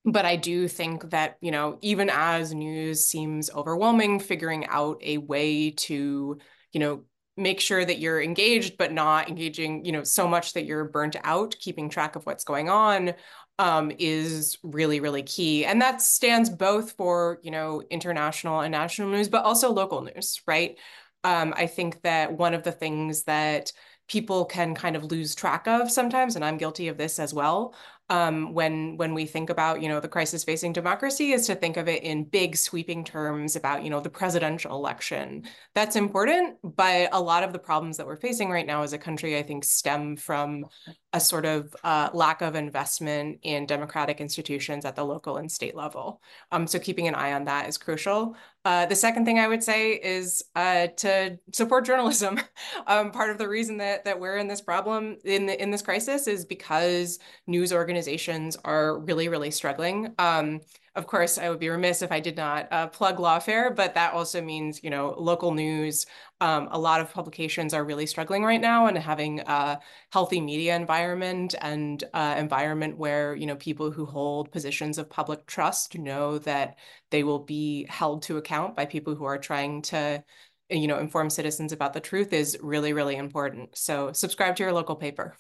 but 0.05 0.27
I 0.27 0.37
do 0.37 0.69
think 0.69 1.11
that, 1.11 1.37
you 1.41 1.51
know, 1.51 1.79
even 1.81 2.11
as 2.11 2.53
news 2.53 3.07
seems 3.07 3.51
overwhelming, 3.51 4.20
figuring 4.20 4.66
out 4.66 5.01
a 5.03 5.19
way 5.19 5.70
to, 5.70 6.39
you 6.73 6.81
know, 6.81 7.05
make 7.37 7.61
sure 7.61 7.83
that 7.83 7.99
you're 7.99 8.20
engaged, 8.20 8.77
but 8.77 8.93
not 8.93 9.29
engaging, 9.29 9.85
you 9.85 9.93
know, 9.93 10.03
so 10.03 10.29
much 10.29 10.53
that 10.53 10.66
you're 10.66 10.85
burnt 10.85 11.16
out, 11.24 11.57
keeping 11.59 11.89
track 11.89 12.16
of 12.16 12.27
what's 12.27 12.45
going 12.45 12.69
on, 12.69 13.15
um, 13.59 13.93
is 13.99 14.59
really, 14.62 15.01
really 15.01 15.23
key. 15.23 15.65
And 15.65 15.81
that 15.83 16.03
stands 16.03 16.51
both 16.51 16.93
for, 16.93 17.39
you 17.43 17.51
know, 17.51 17.83
international 17.91 18.61
and 18.61 18.73
national 18.73 19.11
news, 19.11 19.29
but 19.29 19.45
also 19.45 19.73
local 19.73 20.03
news, 20.03 20.43
right? 20.47 20.79
Um, 21.24 21.55
I 21.57 21.66
think 21.66 22.03
that 22.03 22.33
one 22.33 22.55
of 22.55 22.62
the 22.62 22.73
things 22.73 23.24
that 23.24 23.73
people 24.09 24.45
can 24.45 24.74
kind 24.74 24.97
of 24.97 25.05
lose 25.05 25.35
track 25.35 25.66
of 25.69 25.91
sometimes, 25.91 26.35
and 26.37 26.45
I'm 26.45 26.59
guilty 26.59 26.89
of 26.89 26.99
this 26.99 27.19
as 27.19 27.33
well, 27.33 27.74
um, 28.11 28.53
when 28.53 28.99
when 28.99 29.15
we 29.15 29.24
think 29.24 29.49
about 29.49 29.81
you 29.81 29.89
know 29.89 30.01
the 30.01 30.09
crisis 30.09 30.45
facing 30.45 30.73
democracy 30.74 31.33
is 31.33 31.47
to 31.47 31.55
think 31.55 31.79
of 31.79 31.89
it 31.89 32.03
in 32.03 32.24
big 32.24 32.57
sweeping 32.57 33.05
terms 33.05 33.57
about 33.57 33.85
you 33.85 33.91
know 33.91 34.01
the 34.01 34.11
presidential 34.11 34.74
election. 34.74 35.45
That's 35.74 35.97
important, 35.97 36.59
but 36.62 37.09
a 37.12 37.20
lot 37.20 37.43
of 37.43 37.53
the 37.53 37.59
problems 37.59 37.97
that 37.97 38.07
we're 38.07 38.16
facing 38.16 38.51
right 38.51 38.66
now 38.66 38.83
as 38.83 38.93
a 38.93 38.99
country, 38.99 39.39
I 39.39 39.43
think, 39.43 39.65
stem 39.65 40.16
from 40.16 40.66
a 41.12 41.20
sort 41.20 41.44
of 41.44 41.74
uh, 41.84 42.09
lack 42.14 42.40
of 42.40 42.55
investment 42.55 43.39
in 43.43 43.66
democratic 43.66 44.20
institutions 44.20 44.84
at 44.84 44.97
the 44.97 45.05
local 45.05 45.36
and 45.36 45.51
state 45.51 45.74
level. 45.74 46.22
Um, 46.51 46.66
so 46.66 46.78
keeping 46.78 47.06
an 47.09 47.14
eye 47.14 47.32
on 47.32 47.44
that 47.44 47.68
is 47.68 47.76
crucial. 47.76 48.34
Uh, 48.64 48.86
the 48.86 48.94
second 48.94 49.24
thing 49.24 49.39
I 49.39 49.48
would 49.48 49.62
say 49.62 49.93
is 49.93 50.43
uh, 50.55 50.86
to 50.98 51.39
support 51.52 51.84
journalism. 51.84 52.40
um, 52.86 53.10
part 53.10 53.30
of 53.30 53.39
the 53.39 53.48
reason 53.48 53.76
that 53.78 54.05
that 54.05 54.18
we're 54.18 54.39
in 54.39 54.48
this 54.48 54.60
problem 54.60 55.18
in 55.24 55.47
the, 55.47 55.60
in 55.60 55.70
this 55.70 55.82
crisis 55.82 56.26
is 56.26 56.44
because 56.44 57.18
news 57.47 57.72
organizations 57.72 58.56
are 58.64 58.98
really 59.01 59.28
really 59.28 59.51
struggling. 59.51 60.14
Um, 60.18 60.60
of 60.94 61.06
course, 61.06 61.39
I 61.39 61.48
would 61.48 61.59
be 61.59 61.70
remiss 61.70 62.02
if 62.02 62.12
I 62.12 62.20
did 62.20 62.36
not 62.36 62.69
uh, 62.70 62.86
plug 62.89 63.16
Lawfare, 63.16 63.74
but 63.74 63.94
that 63.94 64.12
also 64.12 64.43
means, 64.43 64.85
you 64.85 64.90
know, 64.90 65.14
local 65.19 65.52
news. 65.52 66.05
Um, 66.43 66.69
a 66.70 66.78
lot 66.78 67.01
of 67.01 67.10
publications 67.10 67.73
are 67.73 67.85
really 67.85 68.05
struggling 68.05 68.43
right 68.43 68.60
now 68.60 68.86
and 68.86 68.98
having 68.98 69.40
a 69.40 69.81
healthy 70.12 70.39
media 70.39 70.77
environment 70.77 71.55
and 71.62 72.05
uh, 72.12 72.35
environment 72.36 72.98
where, 72.98 73.35
you 73.35 73.47
know, 73.47 73.56
people 73.56 73.90
who 73.90 74.05
hold 74.05 74.52
positions 74.52 74.98
of 74.98 75.09
public 75.09 75.47
trust 75.47 75.97
know 75.97 76.39
that 76.40 76.77
they 77.10 77.24
will 77.24 77.39
be 77.39 77.86
held 77.89 78.23
to 78.24 78.36
account 78.36 78.77
by 78.77 78.85
people 78.85 79.14
who 79.14 79.24
are 79.24 79.39
trying 79.39 79.81
to, 79.82 80.23
you 80.69 80.86
know, 80.86 80.98
inform 80.98 81.31
citizens 81.31 81.73
about 81.73 81.94
the 81.94 82.01
truth 82.01 82.35
is 82.35 82.59
really, 82.60 82.93
really 82.93 83.16
important. 83.16 83.78
So 83.78 84.12
subscribe 84.12 84.56
to 84.56 84.62
your 84.62 84.73
local 84.73 84.97
paper. 84.97 85.36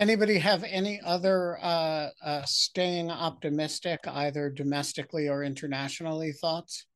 Anybody 0.00 0.38
have 0.38 0.64
any 0.64 0.98
other 1.04 1.58
uh, 1.60 2.08
uh, 2.24 2.42
staying 2.46 3.10
optimistic, 3.10 4.00
either 4.06 4.48
domestically 4.48 5.28
or 5.28 5.44
internationally, 5.44 6.32
thoughts? 6.32 6.86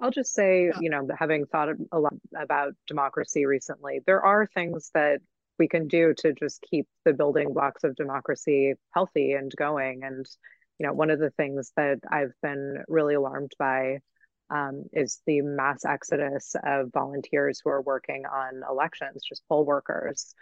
I'll 0.00 0.10
just 0.10 0.32
say, 0.32 0.72
you 0.80 0.88
know, 0.88 1.06
having 1.18 1.44
thought 1.44 1.68
a 1.92 1.98
lot 1.98 2.14
about 2.34 2.72
democracy 2.86 3.44
recently, 3.44 4.00
there 4.06 4.22
are 4.22 4.46
things 4.46 4.90
that 4.94 5.20
we 5.58 5.68
can 5.68 5.86
do 5.86 6.14
to 6.18 6.32
just 6.32 6.62
keep 6.62 6.86
the 7.04 7.12
building 7.12 7.52
blocks 7.52 7.84
of 7.84 7.94
democracy 7.94 8.72
healthy 8.94 9.32
and 9.32 9.52
going. 9.54 10.02
And, 10.02 10.26
you 10.78 10.86
know, 10.86 10.94
one 10.94 11.10
of 11.10 11.18
the 11.18 11.30
things 11.30 11.72
that 11.76 11.98
I've 12.10 12.32
been 12.42 12.84
really 12.88 13.14
alarmed 13.14 13.52
by 13.58 13.98
um, 14.48 14.84
is 14.94 15.20
the 15.26 15.42
mass 15.42 15.84
exodus 15.84 16.56
of 16.64 16.90
volunteers 16.90 17.60
who 17.62 17.68
are 17.68 17.82
working 17.82 18.24
on 18.24 18.62
elections, 18.66 19.22
just 19.28 19.42
poll 19.46 19.66
workers 19.66 20.34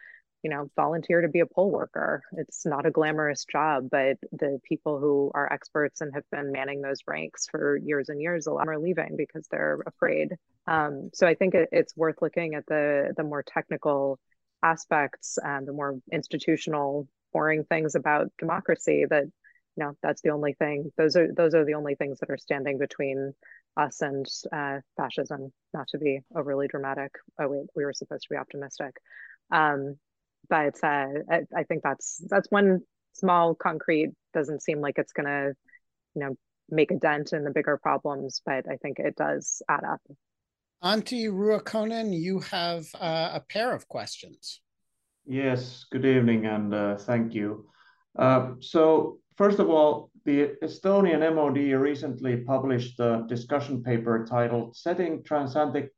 you 0.44 0.50
know, 0.50 0.70
volunteer 0.76 1.22
to 1.22 1.28
be 1.28 1.40
a 1.40 1.46
poll 1.46 1.70
worker. 1.70 2.22
It's 2.32 2.66
not 2.66 2.84
a 2.84 2.90
glamorous 2.90 3.46
job, 3.50 3.88
but 3.90 4.18
the 4.30 4.60
people 4.62 5.00
who 5.00 5.30
are 5.34 5.50
experts 5.50 6.02
and 6.02 6.12
have 6.14 6.28
been 6.30 6.52
manning 6.52 6.82
those 6.82 6.98
ranks 7.08 7.48
for 7.50 7.78
years 7.78 8.10
and 8.10 8.20
years, 8.20 8.46
a 8.46 8.52
lot 8.52 8.68
are 8.68 8.78
leaving 8.78 9.16
because 9.16 9.48
they're 9.50 9.82
afraid. 9.86 10.34
Um, 10.66 11.08
so 11.14 11.26
I 11.26 11.34
think 11.34 11.54
it, 11.54 11.70
it's 11.72 11.96
worth 11.96 12.16
looking 12.20 12.54
at 12.54 12.66
the 12.66 13.14
the 13.16 13.24
more 13.24 13.42
technical 13.42 14.20
aspects 14.62 15.38
and 15.42 15.66
the 15.66 15.72
more 15.72 15.98
institutional, 16.12 17.08
boring 17.32 17.64
things 17.64 17.94
about 17.94 18.30
democracy. 18.38 19.06
That 19.08 19.24
you 19.24 19.84
know, 19.84 19.96
that's 20.02 20.20
the 20.20 20.30
only 20.30 20.52
thing. 20.52 20.92
Those 20.98 21.16
are 21.16 21.32
those 21.34 21.54
are 21.54 21.64
the 21.64 21.74
only 21.74 21.94
things 21.94 22.20
that 22.20 22.28
are 22.28 22.36
standing 22.36 22.76
between 22.76 23.32
us 23.78 24.02
and 24.02 24.26
uh, 24.52 24.80
fascism. 24.98 25.54
Not 25.72 25.88
to 25.88 25.98
be 25.98 26.20
overly 26.36 26.68
dramatic. 26.68 27.12
Oh 27.40 27.48
wait, 27.48 27.66
we 27.74 27.86
were 27.86 27.94
supposed 27.94 28.24
to 28.24 28.34
be 28.34 28.36
optimistic. 28.36 28.94
Um, 29.50 29.96
but 30.48 30.74
uh, 30.82 31.06
I, 31.30 31.40
I 31.56 31.62
think 31.64 31.82
that's 31.82 32.20
that's 32.28 32.50
one 32.50 32.80
small 33.12 33.54
concrete 33.54 34.10
doesn't 34.32 34.62
seem 34.62 34.80
like 34.80 34.98
it's 34.98 35.12
going 35.12 35.26
to 35.26 35.52
you 36.14 36.22
know 36.22 36.36
make 36.70 36.90
a 36.90 36.96
dent 36.96 37.32
in 37.32 37.44
the 37.44 37.50
bigger 37.50 37.76
problems 37.76 38.40
but 38.44 38.64
i 38.70 38.76
think 38.76 38.98
it 38.98 39.16
does 39.16 39.62
add 39.68 39.84
up 39.84 40.00
Antti 40.84 41.30
Ruokonen, 41.30 42.12
you 42.12 42.40
have 42.40 42.84
uh, 43.00 43.30
a 43.32 43.40
pair 43.40 43.72
of 43.72 43.88
questions. 43.88 44.60
Yes, 45.24 45.86
good 45.90 46.04
evening 46.04 46.44
and 46.44 46.74
uh, 46.74 46.96
thank 46.98 47.32
you. 47.32 47.66
Uh, 48.18 48.50
so, 48.60 49.18
first 49.36 49.58
of 49.58 49.70
all, 49.70 50.10
the 50.26 50.56
Estonian 50.62 51.20
MOD 51.34 51.80
recently 51.80 52.36
published 52.36 53.00
a 53.00 53.24
discussion 53.28 53.82
paper 53.82 54.26
titled 54.28 54.76
Setting 54.76 55.22
Transatlantic 55.22 55.90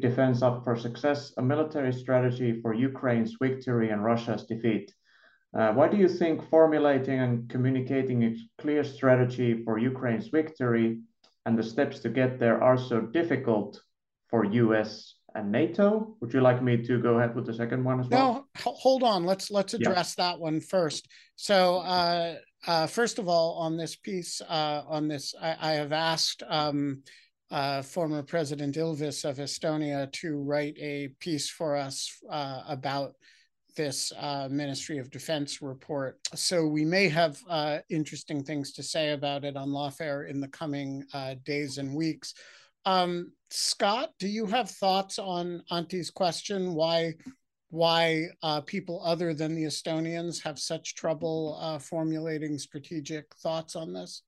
Defense 0.00 0.42
Up 0.42 0.64
for 0.64 0.76
Success 0.76 1.32
A 1.38 1.42
Military 1.42 1.92
Strategy 1.92 2.60
for 2.60 2.74
Ukraine's 2.74 3.36
Victory 3.40 3.90
and 3.90 4.04
Russia's 4.04 4.44
Defeat. 4.44 4.94
Uh, 5.56 5.72
why 5.72 5.88
do 5.88 5.96
you 5.96 6.08
think 6.08 6.48
formulating 6.50 7.20
and 7.20 7.48
communicating 7.48 8.22
a 8.24 8.36
clear 8.60 8.84
strategy 8.84 9.64
for 9.64 9.78
Ukraine's 9.78 10.28
victory 10.28 11.00
and 11.46 11.58
the 11.58 11.62
steps 11.62 12.00
to 12.00 12.10
get 12.10 12.38
there 12.38 12.62
are 12.62 12.76
so 12.76 13.00
difficult 13.00 13.80
for 14.28 14.44
US 14.44 15.14
and 15.34 15.50
NATO. 15.50 16.16
Would 16.20 16.32
you 16.34 16.40
like 16.40 16.62
me 16.62 16.82
to 16.86 17.00
go 17.00 17.18
ahead 17.18 17.34
with 17.34 17.46
the 17.46 17.54
second 17.54 17.84
one 17.84 18.00
as 18.00 18.08
well? 18.08 18.46
No, 18.56 18.72
hold 18.72 19.02
on. 19.02 19.24
Let's 19.24 19.50
let's 19.50 19.74
address 19.74 20.14
yeah. 20.16 20.30
that 20.30 20.40
one 20.40 20.60
first. 20.60 21.08
So, 21.36 21.78
uh, 21.78 22.36
uh, 22.66 22.86
first 22.86 23.18
of 23.18 23.28
all, 23.28 23.54
on 23.54 23.76
this 23.76 23.96
piece, 23.96 24.40
uh, 24.40 24.82
on 24.86 25.08
this, 25.08 25.34
I, 25.40 25.56
I 25.60 25.72
have 25.74 25.92
asked 25.92 26.42
um, 26.48 27.02
uh, 27.50 27.82
former 27.82 28.22
President 28.22 28.76
Ilves 28.76 29.28
of 29.28 29.38
Estonia 29.38 30.10
to 30.12 30.38
write 30.42 30.76
a 30.78 31.08
piece 31.20 31.48
for 31.48 31.76
us 31.76 32.10
uh, 32.30 32.62
about 32.68 33.14
this 33.76 34.12
uh, 34.18 34.48
Ministry 34.50 34.98
of 34.98 35.10
Defense 35.10 35.62
report. 35.62 36.18
So 36.34 36.66
we 36.66 36.84
may 36.84 37.08
have 37.08 37.38
interesting 37.88 38.42
things 38.42 38.72
to 38.72 38.82
say 38.82 39.12
about 39.12 39.44
it 39.44 39.56
on 39.56 39.68
Lawfare 39.68 40.28
in 40.28 40.40
the 40.40 40.48
coming 40.48 41.04
days 41.44 41.78
and 41.78 41.94
weeks. 41.94 42.34
Um, 42.84 43.32
Scott, 43.50 44.10
do 44.18 44.28
you 44.28 44.46
have 44.46 44.70
thoughts 44.70 45.18
on 45.18 45.62
Antti's 45.70 46.10
question? 46.10 46.74
Why 46.74 47.14
why 47.70 48.24
uh, 48.42 48.62
people 48.62 49.02
other 49.04 49.34
than 49.34 49.54
the 49.54 49.64
Estonians 49.64 50.42
have 50.42 50.58
such 50.58 50.94
trouble 50.94 51.58
uh, 51.60 51.78
formulating 51.78 52.58
strategic 52.58 53.34
thoughts 53.36 53.76
on 53.76 53.92
this? 53.92 54.22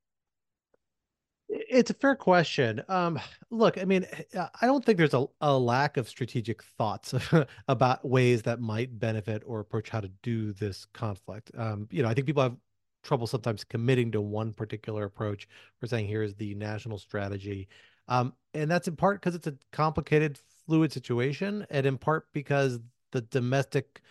It's 1.53 1.91
a 1.91 1.95
fair 1.95 2.15
question. 2.15 2.81
Um, 2.89 3.19
look, 3.51 3.77
I 3.77 3.85
mean, 3.85 4.07
I 4.37 4.67
don't 4.67 4.85
think 4.85 4.99
there's 4.99 5.15
a, 5.15 5.27
a 5.41 5.57
lack 5.57 5.97
of 5.97 6.09
strategic 6.09 6.63
thoughts 6.63 7.13
about 7.69 8.09
ways 8.09 8.43
that 8.43 8.61
might 8.61 8.99
benefit 8.99 9.43
or 9.45 9.59
approach 9.59 9.89
how 9.89 10.01
to 10.01 10.11
do 10.23 10.53
this 10.53 10.87
conflict. 10.93 11.51
Um, 11.57 11.89
you 11.91 12.03
know, 12.03 12.09
I 12.09 12.15
think 12.15 12.27
people 12.27 12.45
have 12.45 12.57
trouble 13.03 13.27
sometimes 13.27 13.65
committing 13.65 14.13
to 14.13 14.21
one 14.21 14.53
particular 14.53 15.05
approach. 15.05 15.49
We're 15.81 15.89
saying 15.89 16.07
here 16.07 16.23
is 16.23 16.35
the 16.35 16.55
national 16.55 16.99
strategy. 16.99 17.69
Um, 18.07 18.35
and 18.55 18.71
that's 18.71 18.89
in 18.89 18.97
part 18.97 19.21
because 19.21 19.35
it's 19.35 19.47
a 19.47 19.57
complicated, 19.73 20.39
fluid 20.67 20.93
situation, 20.93 21.67
and 21.71 21.85
in 21.85 21.99
part 21.99 22.27
because 22.33 22.79
the 23.11 23.23
domestic 23.23 24.03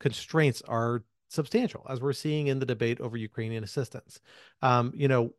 constraints 0.00 0.62
are 0.62 1.04
substantial, 1.28 1.86
as 1.88 2.00
we're 2.00 2.12
seeing 2.12 2.46
in 2.46 2.58
the 2.58 2.66
debate 2.66 3.00
over 3.00 3.16
Ukrainian 3.16 3.62
assistance. 3.62 4.20
Um, 4.62 4.92
you 4.94 5.08
know, 5.08 5.32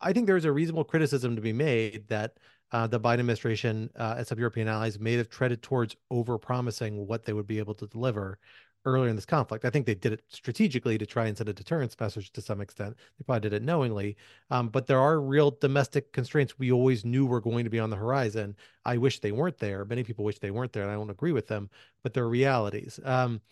I 0.00 0.12
think 0.12 0.26
there's 0.26 0.44
a 0.44 0.52
reasonable 0.52 0.84
criticism 0.84 1.36
to 1.36 1.42
be 1.42 1.52
made 1.52 2.08
that 2.08 2.38
uh, 2.72 2.86
the 2.86 3.00
Biden 3.00 3.20
administration 3.20 3.90
uh, 3.96 4.14
and 4.18 4.26
some 4.26 4.38
European 4.38 4.68
allies 4.68 4.98
may 4.98 5.14
have 5.14 5.28
treaded 5.28 5.62
towards 5.62 5.96
over 6.10 6.38
promising 6.38 7.06
what 7.06 7.24
they 7.24 7.32
would 7.32 7.46
be 7.46 7.58
able 7.58 7.74
to 7.74 7.86
deliver 7.86 8.38
earlier 8.86 9.10
in 9.10 9.16
this 9.16 9.26
conflict. 9.26 9.64
I 9.64 9.70
think 9.70 9.84
they 9.84 9.94
did 9.94 10.12
it 10.12 10.22
strategically 10.28 10.96
to 10.96 11.04
try 11.04 11.26
and 11.26 11.36
send 11.36 11.48
a 11.48 11.52
deterrence 11.52 11.98
message 12.00 12.32
to 12.32 12.40
some 12.40 12.60
extent. 12.60 12.96
They 13.18 13.24
probably 13.24 13.40
did 13.40 13.52
it 13.52 13.62
knowingly. 13.62 14.16
Um, 14.50 14.68
but 14.68 14.86
there 14.86 14.98
are 14.98 15.20
real 15.20 15.50
domestic 15.50 16.12
constraints 16.12 16.58
we 16.58 16.72
always 16.72 17.04
knew 17.04 17.26
were 17.26 17.42
going 17.42 17.64
to 17.64 17.70
be 17.70 17.78
on 17.78 17.90
the 17.90 17.96
horizon. 17.96 18.56
I 18.84 18.96
wish 18.96 19.20
they 19.20 19.32
weren't 19.32 19.58
there. 19.58 19.84
Many 19.84 20.02
people 20.02 20.24
wish 20.24 20.38
they 20.38 20.50
weren't 20.50 20.72
there, 20.72 20.84
and 20.84 20.90
I 20.90 20.94
don't 20.94 21.10
agree 21.10 21.32
with 21.32 21.46
them, 21.46 21.68
but 22.02 22.14
they're 22.14 22.28
realities. 22.28 22.98
Um, 23.04 23.42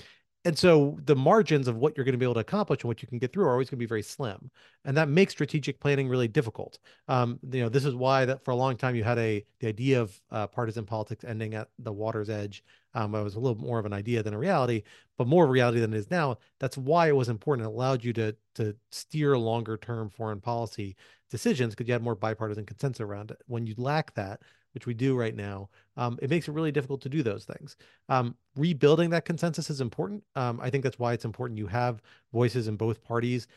and 0.44 0.56
so 0.56 0.98
the 1.05 1.16
margins 1.16 1.69
of 1.69 1.77
what 1.77 1.97
you're 1.97 2.05
going 2.05 2.12
to 2.12 2.19
be 2.19 2.24
able 2.24 2.35
to 2.35 2.40
accomplish 2.40 2.82
and 2.82 2.89
what 2.89 3.02
you 3.02 3.09
can 3.09 3.19
get 3.19 3.32
through 3.32 3.44
are 3.44 3.52
always 3.52 3.69
going 3.69 3.78
to 3.78 3.82
be 3.82 3.86
very 3.86 4.02
slim, 4.02 4.51
and 4.85 4.97
that 4.97 5.09
makes 5.09 5.32
strategic 5.32 5.81
planning 5.81 6.09
really 6.09 6.28
difficult. 6.28 6.78
Um, 7.09 7.39
you 7.51 7.62
know, 7.62 7.69
this 7.69 7.85
is 7.85 7.94
why 7.94 8.24
that 8.24 8.44
for 8.44 8.52
a 8.52 8.56
long 8.56 8.77
time 8.77 8.94
you 8.94 9.05
had 9.05 9.19
a 9.19 9.44
the 9.60 9.69
idea 9.69 10.01
of 10.01 10.20
uh, 10.31 10.47
partisan 10.47 10.86
politics 10.86 11.24
ending 11.24 11.55
at 11.55 11.69
the 11.78 11.93
water's 11.93 12.31
edge. 12.31 12.62
Um, 12.94 13.15
it 13.15 13.23
was 13.23 13.35
a 13.35 13.40
little 13.40 13.59
more 13.59 13.78
of 13.78 13.86
an 13.86 13.93
idea 13.93 14.23
than 14.23 14.32
a 14.35 14.39
reality, 14.39 14.82
but 15.19 15.27
more 15.27 15.47
reality 15.47 15.81
than 15.81 15.93
it 15.93 15.98
is 15.98 16.10
now. 16.10 16.39
That's 16.59 16.78
why 16.78 17.09
it 17.09 17.16
was 17.16 17.28
important. 17.28 17.66
It 17.66 17.70
allowed 17.70 18.05
you 18.05 18.12
to 18.15 18.36
to 18.55 18.77
steer 18.90 19.36
longer 19.36 19.77
term 19.77 20.09
foreign 20.09 20.40
policy 20.40 20.97
decisions 21.31 21.74
because 21.74 21.89
you 21.89 21.93
had 21.93 22.02
more 22.02 22.15
bipartisan 22.15 22.65
consensus 22.65 23.01
around 23.01 23.31
it. 23.32 23.43
When 23.47 23.66
you 23.66 23.74
lack 23.77 24.15
that, 24.15 24.40
which 24.78 24.86
we 24.86 24.94
do 24.94 25.16
right 25.16 25.34
now, 25.34 25.68
um, 25.96 26.20
it 26.22 26.30
makes 26.30 26.46
it 26.46 26.52
really 26.52 26.70
difficult 26.70 27.00
to 27.00 27.09
do 27.09 27.20
those 27.20 27.44
things. 27.44 27.76
Um, 28.09 28.36
rebuilding 28.55 29.10
that 29.10 29.24
consensus 29.24 29.70
is 29.70 29.80
important. 29.80 30.22
Um, 30.36 30.60
I 30.62 30.70
think 30.70 30.84
that's 30.84 31.00
why 31.00 31.14
it's 31.14 31.24
important 31.24 31.59
you 31.59 31.66
have 31.66 32.00
voices 32.32 32.68
in 32.68 32.76
both 32.76 33.02
parties 33.02 33.48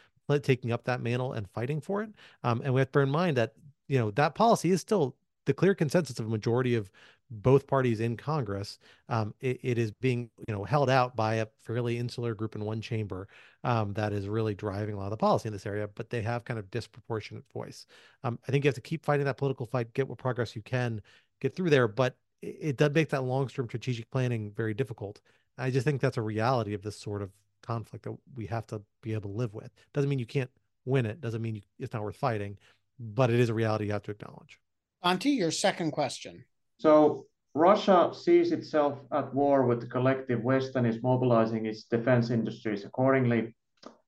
taking 0.42 0.72
up 0.72 0.86
that 0.86 1.02
mantle 1.02 1.34
and 1.34 1.48
fighting 1.50 1.80
for 1.80 2.02
it. 2.02 2.10
Um, 2.44 2.62
and 2.64 2.74
we 2.74 2.80
have 2.80 2.88
to 2.88 2.92
bear 2.94 3.04
in 3.04 3.12
mind 3.12 3.38
that 3.38 3.54
you 3.88 4.00
know 4.00 4.10
that 4.12 4.34
policy 4.34 4.72
is 4.72 4.82
still 4.82 5.16
the 5.46 5.54
clear 5.54 5.74
consensus 5.74 6.20
of 6.20 6.26
a 6.26 6.30
majority 6.30 6.76
of 6.76 6.92
both 7.32 7.66
parties 7.66 8.02
in 8.02 8.18
Congress. 8.18 8.78
Um, 9.08 9.34
it, 9.40 9.60
it 9.64 9.78
is 9.78 9.92
being 9.92 10.30
you 10.48 10.54
know 10.54 10.64
held 10.64 10.90
out 10.90 11.16
by 11.16 11.36
a 11.36 11.48
fairly 11.60 11.98
insular 11.98 12.36
group 12.36 12.56
in 12.56 12.66
one 12.66 12.82
chamber 12.82 13.28
um, 13.64 13.94
that 13.94 14.14
is 14.14 14.28
really 14.28 14.54
driving 14.54 14.96
a 14.96 14.98
lot 14.98 15.06
of 15.06 15.12
the 15.12 15.18
policy 15.18 15.48
in 15.48 15.54
this 15.54 15.66
area, 15.66 15.88
but 15.96 16.10
they 16.10 16.22
have 16.22 16.46
kind 16.46 16.60
of 16.60 16.70
disproportionate 16.72 17.44
voice. 17.54 17.86
Um, 18.24 18.38
I 18.48 18.52
think 18.52 18.64
you 18.64 18.70
have 18.70 18.76
to 18.76 18.82
keep 18.82 19.06
fighting 19.06 19.26
that 19.26 19.38
political 19.38 19.66
fight, 19.66 19.94
get 19.94 20.08
what 20.08 20.18
progress 20.18 20.56
you 20.56 20.62
can, 20.62 21.02
get 21.40 21.56
through 21.56 21.70
there, 21.70 21.88
but 21.88 22.16
it, 22.42 22.58
it 22.62 22.78
does 22.78 22.94
make 22.94 23.10
that 23.10 23.24
long-term 23.24 23.68
strategic 23.68 24.10
planning 24.12 24.52
very 24.52 24.74
difficult. 24.74 25.22
I 25.58 25.70
just 25.70 25.86
think 25.86 26.02
that's 26.02 26.18
a 26.18 26.22
reality 26.22 26.74
of 26.74 26.82
this 26.82 26.98
sort 26.98 27.22
of 27.22 27.32
conflict 27.62 28.06
that 28.06 28.18
we 28.36 28.46
have 28.48 28.66
to 28.68 28.82
be 29.02 29.14
able 29.14 29.30
to 29.30 29.38
live 29.38 29.54
with. 29.54 29.72
Doesn't 29.94 30.10
mean 30.10 30.20
you 30.20 30.26
can't 30.26 30.50
win 30.86 31.06
it. 31.06 31.22
Doesn't 31.22 31.42
mean 31.42 31.56
you, 31.56 31.62
it's 31.80 31.94
not 31.94 32.04
worth 32.04 32.16
fighting, 32.16 32.58
but 33.00 33.30
it 33.30 33.40
is 33.40 33.50
a 33.50 33.54
reality 33.54 33.86
you 33.86 33.92
have 33.92 34.04
to 34.04 34.12
acknowledge. 34.12 34.61
Antti, 35.04 35.36
your 35.36 35.52
second 35.52 35.92
question. 35.92 36.46
So 36.80 37.26
Russia 37.54 38.12
sees 38.14 38.52
itself 38.52 39.00
at 39.12 39.34
war 39.34 39.66
with 39.66 39.82
the 39.82 39.88
collective 39.88 40.42
West 40.44 40.76
and 40.76 40.88
is 40.88 41.04
mobilizing 41.04 41.66
its 41.66 41.84
defense 41.84 42.30
industries 42.30 42.86
accordingly. 42.86 43.56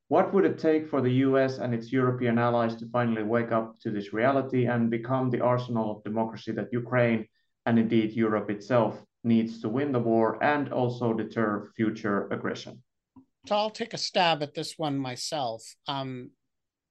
What 0.08 0.34
would 0.34 0.46
it 0.46 0.60
take 0.60 0.88
for 0.88 1.02
the 1.02 1.14
US 1.28 1.58
and 1.58 1.74
its 1.74 1.92
European 1.92 2.38
allies 2.38 2.76
to 2.78 2.90
finally 2.90 3.24
wake 3.24 3.52
up 3.52 3.80
to 3.80 3.92
this 3.92 4.14
reality 4.14 4.66
and 4.66 4.90
become 4.90 5.30
the 5.30 5.42
arsenal 5.42 5.92
of 5.92 6.04
democracy 6.04 6.52
that 6.54 6.72
Ukraine 6.72 7.28
and 7.66 7.80
indeed 7.80 8.14
Europe 8.14 8.50
itself 8.50 9.02
needs 9.24 9.62
to 9.62 9.70
win 9.70 9.92
the 9.92 10.00
war 10.00 10.44
and 10.44 10.72
also 10.72 11.14
deter 11.14 11.72
future 11.76 12.28
aggression? 12.32 12.84
So 13.48 13.56
I'll 13.56 13.70
take 13.70 13.94
a 13.94 13.98
stab 13.98 14.44
at 14.44 14.54
this 14.54 14.78
one 14.78 14.98
myself. 14.98 15.64
Um, 15.88 16.32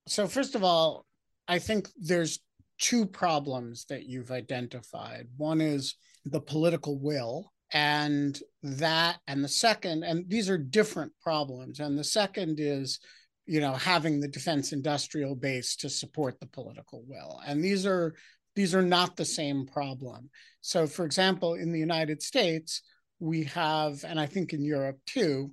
so, 0.07 0.27
first 0.27 0.55
of 0.55 0.65
all, 0.65 1.07
I 1.49 1.59
think 1.59 1.89
there's 1.97 2.41
two 2.83 3.07
problems 3.07 3.87
that 3.89 4.07
you've 4.07 4.33
identified. 4.33 5.29
One 5.37 5.61
is 5.61 5.95
the 6.27 6.41
political 6.41 6.99
will 6.99 7.53
and 7.73 8.39
that 8.63 9.19
and 9.27 9.43
the 9.43 9.49
second 9.49 10.03
and 10.03 10.29
these 10.29 10.51
are 10.51 10.59
different 10.59 11.13
problems. 11.23 11.81
And 11.81 11.97
the 11.97 12.05
second 12.05 12.59
is 12.61 12.99
you 13.47 13.61
know 13.61 13.73
having 13.73 14.21
the 14.21 14.29
defense 14.29 14.73
industrial 14.73 15.35
base 15.35 15.77
to 15.77 15.89
support 15.89 16.41
the 16.41 16.47
political 16.47 17.05
will. 17.07 17.41
And 17.47 17.65
these 17.65 17.87
are 17.87 18.15
these 18.57 18.75
are 18.75 18.83
not 18.83 19.17
the 19.17 19.25
same 19.25 19.65
problem. 19.65 20.29
So 20.61 20.87
for 20.87 21.07
example 21.07 21.55
in 21.55 21.73
the 21.73 21.79
united 21.79 22.21
states 22.21 22.83
we 23.23 23.45
have 23.45 24.05
and 24.05 24.19
i 24.19 24.27
think 24.27 24.53
in 24.53 24.65
europe 24.65 24.99
too 25.07 25.53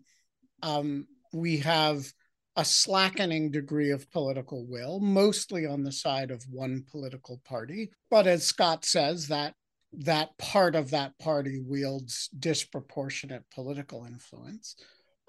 um, 0.63 1.05
we 1.31 1.57
have 1.57 2.11
a 2.59 2.65
slackening 2.65 3.49
degree 3.49 3.89
of 3.89 4.11
political 4.11 4.67
will, 4.67 4.99
mostly 4.99 5.65
on 5.65 5.81
the 5.81 5.93
side 5.93 6.29
of 6.29 6.43
one 6.51 6.83
political 6.91 7.41
party. 7.45 7.89
But 8.11 8.27
as 8.27 8.43
Scott 8.45 8.83
says, 8.83 9.29
that 9.29 9.53
that 9.93 10.37
part 10.37 10.75
of 10.75 10.91
that 10.91 11.17
party 11.19 11.61
wields 11.65 12.29
disproportionate 12.37 13.45
political 13.55 14.03
influence. 14.03 14.75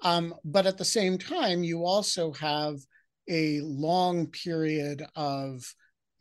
Um, 0.03 0.35
but 0.43 0.67
at 0.67 0.77
the 0.77 0.83
same 0.83 1.17
time, 1.17 1.63
you 1.63 1.85
also 1.85 2.33
have 2.33 2.79
a 3.29 3.61
long 3.61 4.27
period 4.27 5.01
of 5.15 5.63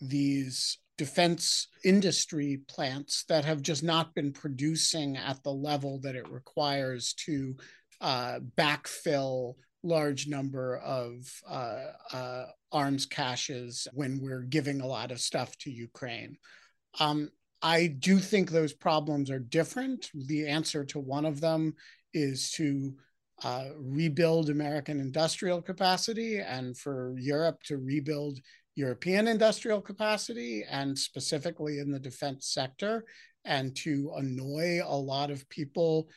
these 0.00 0.78
defense 0.96 1.66
industry 1.84 2.60
plants 2.68 3.24
that 3.28 3.44
have 3.44 3.62
just 3.62 3.82
not 3.82 4.14
been 4.14 4.32
producing 4.32 5.16
at 5.16 5.42
the 5.42 5.52
level 5.52 5.98
that 6.02 6.14
it 6.14 6.28
requires 6.30 7.14
to 7.14 7.56
uh, 8.00 8.38
backfill 8.56 9.54
large 9.82 10.26
number 10.26 10.76
of 10.78 11.26
uh, 11.48 11.84
uh, 12.12 12.44
arms 12.72 13.06
caches 13.06 13.88
when 13.92 14.20
we're 14.20 14.42
giving 14.42 14.80
a 14.80 14.86
lot 14.86 15.10
of 15.10 15.20
stuff 15.20 15.56
to 15.58 15.70
Ukraine. 15.70 16.36
Um, 16.98 17.30
I 17.62 17.88
do 17.88 18.18
think 18.18 18.50
those 18.50 18.72
problems 18.72 19.30
are 19.30 19.38
different. 19.38 20.10
The 20.14 20.46
answer 20.46 20.84
to 20.86 20.98
one 20.98 21.24
of 21.24 21.40
them 21.40 21.74
is 22.14 22.50
to 22.52 22.94
uh, 23.42 23.66
rebuild 23.76 24.50
American 24.50 25.00
industrial 25.00 25.62
capacity 25.62 26.40
and 26.40 26.76
for 26.76 27.14
Europe 27.18 27.62
to 27.64 27.78
rebuild 27.78 28.38
European 28.76 29.28
industrial 29.28 29.80
capacity 29.80 30.64
and 30.70 30.98
specifically 30.98 31.78
in 31.78 31.90
the 31.90 31.98
defense 31.98 32.48
sector 32.48 33.04
and 33.44 33.74
to 33.74 34.12
annoy 34.16 34.80
a 34.84 34.96
lot 34.96 35.30
of 35.30 35.48
people, 35.48 36.08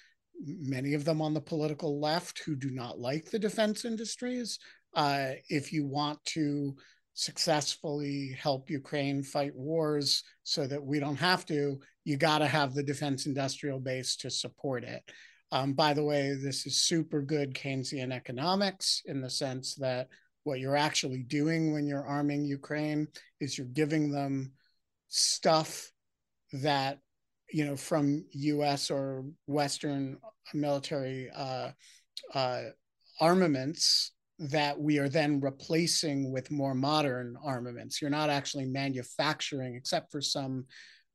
many 0.41 0.93
of 0.93 1.05
them 1.05 1.21
on 1.21 1.33
the 1.33 1.41
political 1.41 1.99
left 1.99 2.39
who 2.39 2.55
do 2.55 2.71
not 2.71 2.99
like 2.99 3.29
the 3.31 3.39
defense 3.39 3.85
industries. 3.85 4.59
Uh, 4.93 5.31
if 5.49 5.71
you 5.71 5.85
want 5.85 6.23
to 6.25 6.75
successfully 7.13 8.35
help 8.39 8.69
Ukraine 8.69 9.23
fight 9.23 9.55
wars 9.55 10.23
so 10.43 10.65
that 10.67 10.83
we 10.83 10.99
don't 10.99 11.15
have 11.15 11.45
to, 11.45 11.79
you 12.03 12.17
got 12.17 12.39
to 12.39 12.47
have 12.47 12.73
the 12.73 12.83
defense 12.83 13.25
industrial 13.25 13.79
base 13.79 14.15
to 14.17 14.29
support 14.29 14.83
it. 14.83 15.03
Um, 15.51 15.73
by 15.73 15.93
the 15.93 16.03
way, 16.03 16.33
this 16.33 16.65
is 16.65 16.81
super 16.81 17.21
good 17.21 17.53
Keynesian 17.53 18.11
economics 18.11 19.03
in 19.05 19.21
the 19.21 19.29
sense 19.29 19.75
that 19.75 20.07
what 20.43 20.59
you're 20.59 20.75
actually 20.75 21.23
doing 21.23 21.73
when 21.73 21.85
you're 21.85 22.05
arming 22.05 22.43
Ukraine 22.43 23.07
is 23.39 23.57
you're 23.57 23.67
giving 23.67 24.11
them 24.11 24.51
stuff 25.09 25.91
that 26.53 26.99
you 27.53 27.65
know 27.65 27.75
from 27.75 28.25
U.S. 28.31 28.91
or 28.91 29.23
Western 29.47 30.17
military 30.53 31.29
uh, 31.35 31.69
uh, 32.33 32.63
armaments 33.21 34.11
that 34.39 34.77
we 34.77 34.97
are 34.97 35.09
then 35.09 35.39
replacing 35.39 36.31
with 36.31 36.51
more 36.51 36.73
modern 36.73 37.37
armaments. 37.43 38.01
You're 38.01 38.09
not 38.09 38.29
actually 38.29 38.65
manufacturing, 38.65 39.75
except 39.75 40.11
for 40.11 40.21
some 40.21 40.65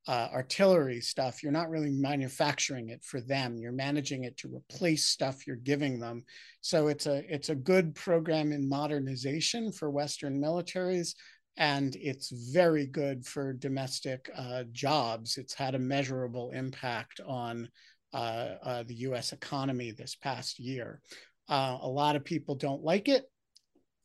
uh, 0.08 0.28
artillery 0.32 1.02
stuff, 1.02 1.42
you're 1.42 1.52
not 1.52 1.68
really 1.68 1.90
manufacturing 1.90 2.88
it 2.88 3.04
for 3.04 3.20
them. 3.20 3.58
You're 3.58 3.72
managing 3.72 4.24
it 4.24 4.38
to 4.38 4.48
replace 4.48 5.04
stuff 5.04 5.46
you're 5.46 5.56
giving 5.56 6.00
them. 6.00 6.24
So 6.62 6.88
it's 6.88 7.06
a 7.06 7.22
it's 7.32 7.50
a 7.50 7.54
good 7.54 7.94
program 7.94 8.50
in 8.50 8.66
modernization 8.66 9.70
for 9.70 9.90
Western 9.90 10.40
militaries, 10.40 11.14
and 11.58 11.94
it's 11.96 12.30
very 12.52 12.86
good 12.86 13.26
for 13.26 13.52
domestic 13.52 14.30
uh, 14.34 14.64
jobs. 14.72 15.36
It's 15.36 15.52
had 15.52 15.74
a 15.74 15.78
measurable 15.78 16.50
impact 16.52 17.20
on 17.26 17.68
uh, 18.14 18.54
uh 18.62 18.82
the 18.84 18.94
U.S. 18.94 19.32
economy 19.32 19.90
this 19.90 20.14
past 20.14 20.58
year. 20.58 21.02
Uh, 21.48 21.78
a 21.82 21.88
lot 21.88 22.16
of 22.16 22.24
people 22.24 22.54
don't 22.54 22.82
like 22.82 23.08
it. 23.08 23.24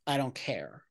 I 0.05 0.17
don't 0.17 0.35
care. 0.35 0.84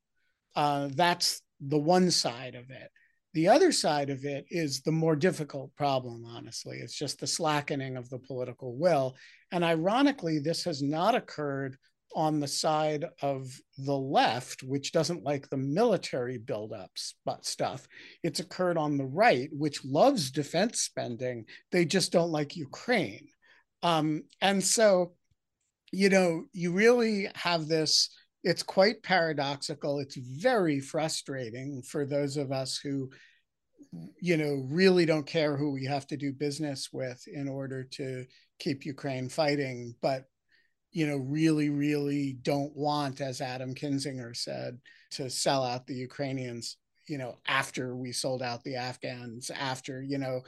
Uh, 0.57 0.89
that's 0.95 1.43
the 1.61 1.79
one 1.79 2.11
side 2.11 2.55
of 2.55 2.71
it 2.71 2.91
the 3.35 3.49
other 3.49 3.73
side 3.73 4.11
of 4.11 4.25
it 4.25 4.47
is 4.51 4.83
the 4.83 4.93
more 4.93 5.17
difficult 5.17 5.75
problem, 5.75 6.25
honestly. 6.27 6.79
It's 6.79 6.97
just 6.97 7.19
the 7.19 7.27
slackening 7.27 7.97
of 7.97 8.11
the 8.11 8.19
political 8.19 8.77
will. 8.77 9.17
And 9.51 9.65
ironically, 9.65 10.39
this 10.39 10.65
has 10.65 10.83
not 10.83 11.15
occurred 11.15 11.79
on 12.15 12.41
the 12.41 12.49
side 12.49 13.05
of 13.21 13.49
the 13.79 13.97
left, 13.97 14.63
which 14.63 14.93
doesn't 14.93 15.25
like 15.25 15.49
the 15.49 15.57
military 15.57 16.39
buildups 16.39 17.15
but 17.25 17.45
stuff. 17.45 17.87
It's 18.23 18.41
occurred 18.41 18.77
on 18.77 18.97
the 18.97 19.07
right, 19.07 19.49
which 19.53 19.85
loves 19.85 20.31
defense 20.31 20.81
spending. 20.81 21.47
They 21.71 21.85
just 21.85 22.13
don't 22.13 22.33
like 22.33 22.57
Ukraine. 22.57 23.29
Um, 23.83 24.25
and 24.41 24.63
so, 24.63 25.15
you 25.93 26.09
know, 26.09 26.45
you 26.53 26.73
really 26.73 27.29
have 27.35 27.69
this 27.69 28.11
it's 28.45 28.63
quite 28.63 29.03
paradoxical. 29.03 30.01
It's 30.01 30.17
very 30.17 30.81
frustrating 30.81 31.83
for 31.83 32.05
those 32.05 32.37
of 32.37 32.51
us 32.51 32.77
who, 32.77 33.11
you 34.21 34.37
know, 34.37 34.67
really 34.69 35.07
don't 35.07 35.27
care 35.27 35.57
who 35.57 35.71
we 35.71 35.85
have 35.85 36.07
to 36.09 36.17
do 36.17 36.33
business 36.33 36.89
with 36.93 37.23
in 37.29 37.49
order 37.49 37.85
to 37.85 38.25
keep 38.59 38.85
Ukraine 38.85 39.29
fighting, 39.29 39.95
but, 40.03 40.25
you 40.93 41.07
know, 41.07 41.17
really, 41.17 41.71
really 41.71 42.35
don't 42.43 42.75
want, 42.77 43.21
as 43.21 43.41
Adam 43.41 43.75
Kinzinger 43.75 44.37
said, 44.37 44.79
to 45.13 45.31
sell 45.31 45.65
out 45.65 45.87
the 45.87 45.95
Ukrainians, 45.95 46.77
you 47.09 47.19
know, 47.19 47.39
after 47.47 47.97
we 47.97 48.13
sold 48.13 48.43
out 48.43 48.63
the 48.63 48.77
Afghans, 48.77 49.51
after, 49.51 50.03
you 50.03 50.19
know, 50.19 50.43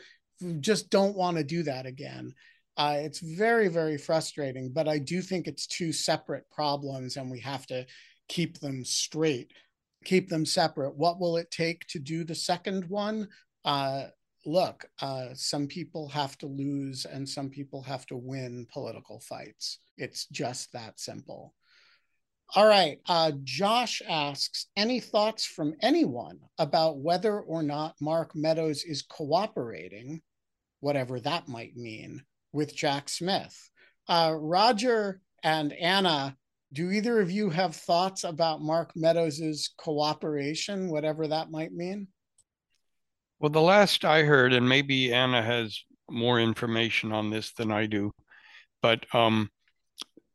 just 0.61 0.91
don't 0.91 1.16
want 1.16 1.37
to 1.39 1.45
do 1.45 1.62
that 1.62 1.87
again. 1.87 2.35
Uh, 2.77 2.97
it's 2.99 3.21
very, 3.21 3.69
very 3.69 3.97
frustrating, 3.97 4.71
but 4.73 4.89
I 4.89 4.99
do 4.99 5.23
think 5.23 5.47
it's 5.47 5.66
two 5.66 5.93
separate 5.93 6.51
problems 6.51 7.16
and 7.16 7.31
we 7.31 7.41
have 7.41 7.66
to 7.69 7.87
keep 8.29 8.59
them 8.59 8.85
straight, 8.85 9.53
keep 10.05 10.29
them 10.29 10.45
separate. 10.45 10.97
What 10.97 11.21
will 11.21 11.37
it 11.37 11.51
take 11.51 11.87
to 11.89 11.99
do 11.99 12.25
the 12.25 12.35
second 12.35 12.89
one? 12.89 13.29
Uh, 13.65 14.07
look, 14.47 14.85
uh, 15.01 15.29
some 15.35 15.66
people 15.66 16.09
have 16.09 16.37
to 16.39 16.47
lose 16.47 17.05
and 17.05 17.29
some 17.29 17.51
people 17.51 17.83
have 17.83 18.07
to 18.07 18.16
win 18.16 18.66
political 18.73 19.21
fights. 19.21 19.79
It's 19.97 20.27
just 20.27 20.73
that 20.73 20.99
simple. 20.99 21.55
All 22.55 22.66
right. 22.66 22.99
Uh, 23.09 23.33
Josh 23.43 24.03
asks 24.09 24.66
Any 24.77 25.01
thoughts 25.01 25.45
from 25.45 25.75
anyone 25.81 26.39
about 26.59 26.99
whether 26.99 27.41
or 27.41 27.62
not 27.62 27.97
Mark 28.01 28.37
Meadows 28.37 28.85
is 28.85 29.03
cooperating, 29.03 30.23
whatever 30.81 31.19
that 31.21 31.49
might 31.49 31.77
mean, 31.77 32.23
with 32.53 32.77
Jack 32.77 33.09
Smith. 33.09 33.57
Uh, 34.09 34.35
Roger 34.37 35.21
and 35.43 35.73
Anna, 35.73 36.37
do 36.73 36.91
either 36.91 37.21
of 37.21 37.31
you 37.31 37.51
have 37.51 37.75
thoughts 37.75 38.25
about 38.25 38.61
Mark 38.61 38.93
Meadows's 38.95 39.71
cooperation, 39.79 40.91
whatever 40.91 41.27
that 41.29 41.51
might 41.51 41.73
mean? 41.73 42.09
Well, 43.45 43.51
the 43.51 43.61
last 43.61 44.07
I 44.07 44.23
heard, 44.23 44.55
and 44.55 44.66
maybe 44.66 45.12
Anna 45.12 45.43
has 45.43 45.85
more 46.09 46.41
information 46.41 47.12
on 47.12 47.29
this 47.29 47.53
than 47.53 47.71
I 47.71 47.85
do, 47.85 48.11
but 48.81 49.05
um, 49.15 49.51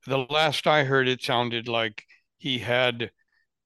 the 0.06 0.28
last 0.30 0.68
I 0.68 0.84
heard, 0.84 1.08
it 1.08 1.24
sounded 1.24 1.68
like 1.68 2.04
he 2.38 2.60
had 2.60 3.10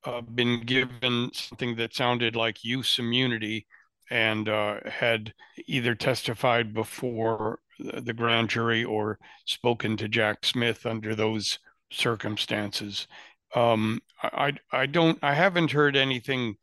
uh, 0.05 0.21
been 0.21 0.61
given 0.61 1.29
something 1.33 1.75
that 1.75 1.93
sounded 1.93 2.37
like 2.37 2.63
use 2.63 2.97
immunity 2.97 3.67
and 4.09 4.47
uh, 4.47 4.77
had 4.85 5.33
either 5.67 5.93
testified 5.93 6.73
before 6.73 7.59
the 7.79 8.13
grand 8.13 8.49
jury 8.49 8.85
or 8.85 9.19
spoken 9.43 9.97
to 9.97 10.07
Jack 10.07 10.45
Smith 10.45 10.85
under 10.85 11.15
those 11.15 11.59
circumstances. 11.91 13.09
Um, 13.53 13.99
I 14.23 14.53
I 14.71 14.85
don't 14.85 15.19
I 15.21 15.33
haven't 15.33 15.71
heard 15.71 15.97
anything 15.97 16.55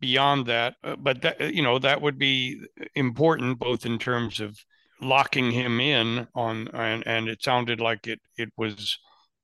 beyond 0.00 0.46
that, 0.46 0.74
uh, 0.84 0.96
but 0.96 1.22
that 1.22 1.54
you 1.54 1.62
know 1.62 1.78
that 1.78 2.00
would 2.02 2.18
be 2.18 2.60
important 2.94 3.58
both 3.58 3.86
in 3.86 3.98
terms 3.98 4.40
of 4.40 4.58
locking 5.00 5.50
him 5.50 5.80
in 5.80 6.26
on 6.34 6.68
and 6.68 7.06
and 7.06 7.28
it 7.28 7.42
sounded 7.42 7.80
like 7.80 8.06
it 8.06 8.20
it 8.36 8.50
was 8.56 8.98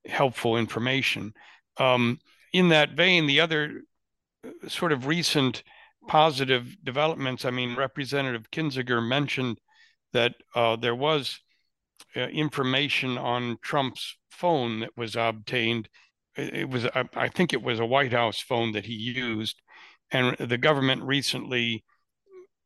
helpful 0.05 0.57
information. 0.57 1.33
Um, 1.77 2.19
in 2.51 2.69
that 2.69 2.91
vein, 2.91 3.25
the 3.25 3.39
other 3.39 3.81
uh, 4.45 4.67
sort 4.67 4.91
of 4.91 5.07
recent 5.07 5.63
positive 6.07 6.75
developments. 6.83 7.45
I 7.45 7.51
mean, 7.51 7.75
Representative 7.75 8.51
Kinzinger 8.51 9.05
mentioned 9.05 9.59
that 10.11 10.35
uh, 10.55 10.75
there 10.75 10.95
was 10.95 11.39
uh, 12.15 12.21
information 12.21 13.17
on 13.17 13.57
Trump's 13.61 14.17
phone 14.29 14.81
that 14.81 14.95
was 14.97 15.15
obtained. 15.15 15.89
It 16.35 16.69
was, 16.69 16.87
I 17.15 17.27
think, 17.29 17.53
it 17.53 17.61
was 17.61 17.79
a 17.79 17.85
White 17.85 18.11
House 18.11 18.39
phone 18.39 18.71
that 18.71 18.85
he 18.85 18.93
used, 18.93 19.61
and 20.13 20.37
the 20.37 20.57
government 20.57 21.03
recently 21.03 21.83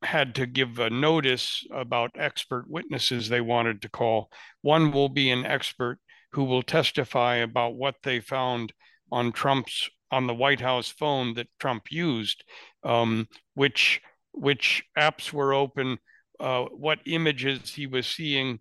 had 0.03 0.35
to 0.35 0.45
give 0.45 0.77
a 0.77 0.89
notice 0.89 1.65
about 1.73 2.11
expert 2.15 2.65
witnesses 2.67 3.29
they 3.29 3.41
wanted 3.41 3.81
to 3.81 3.89
call. 3.89 4.29
One 4.61 4.91
will 4.91 5.09
be 5.09 5.31
an 5.31 5.45
expert 5.45 5.97
who 6.33 6.43
will 6.43 6.61
testify 6.61 7.37
about 7.37 7.75
what 7.75 7.95
they 8.03 8.19
found 8.19 8.73
on 9.11 9.31
Trump's 9.31 9.89
on 10.11 10.27
the 10.27 10.35
White 10.35 10.61
House 10.61 10.89
phone 10.89 11.33
that 11.33 11.47
Trump 11.59 11.91
used, 11.91 12.43
um, 12.83 13.27
which 13.55 14.01
which 14.33 14.83
apps 14.97 15.33
were 15.33 15.53
open, 15.53 15.97
uh, 16.39 16.65
what 16.65 16.99
images 17.05 17.73
he 17.73 17.87
was 17.87 18.05
seeing 18.05 18.59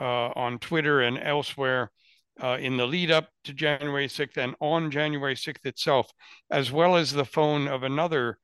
uh, 0.00 0.28
on 0.36 0.58
Twitter 0.58 1.00
and 1.00 1.18
elsewhere 1.18 1.90
uh, 2.42 2.58
in 2.60 2.76
the 2.76 2.86
lead 2.86 3.10
up 3.10 3.28
to 3.44 3.52
January 3.52 4.08
6th 4.08 4.36
and 4.36 4.54
on 4.60 4.90
January 4.90 5.34
6th 5.34 5.66
itself, 5.66 6.10
as 6.50 6.70
well 6.70 6.96
as 6.96 7.12
the 7.12 7.24
phone 7.24 7.68
of 7.68 7.82
another 7.82 8.38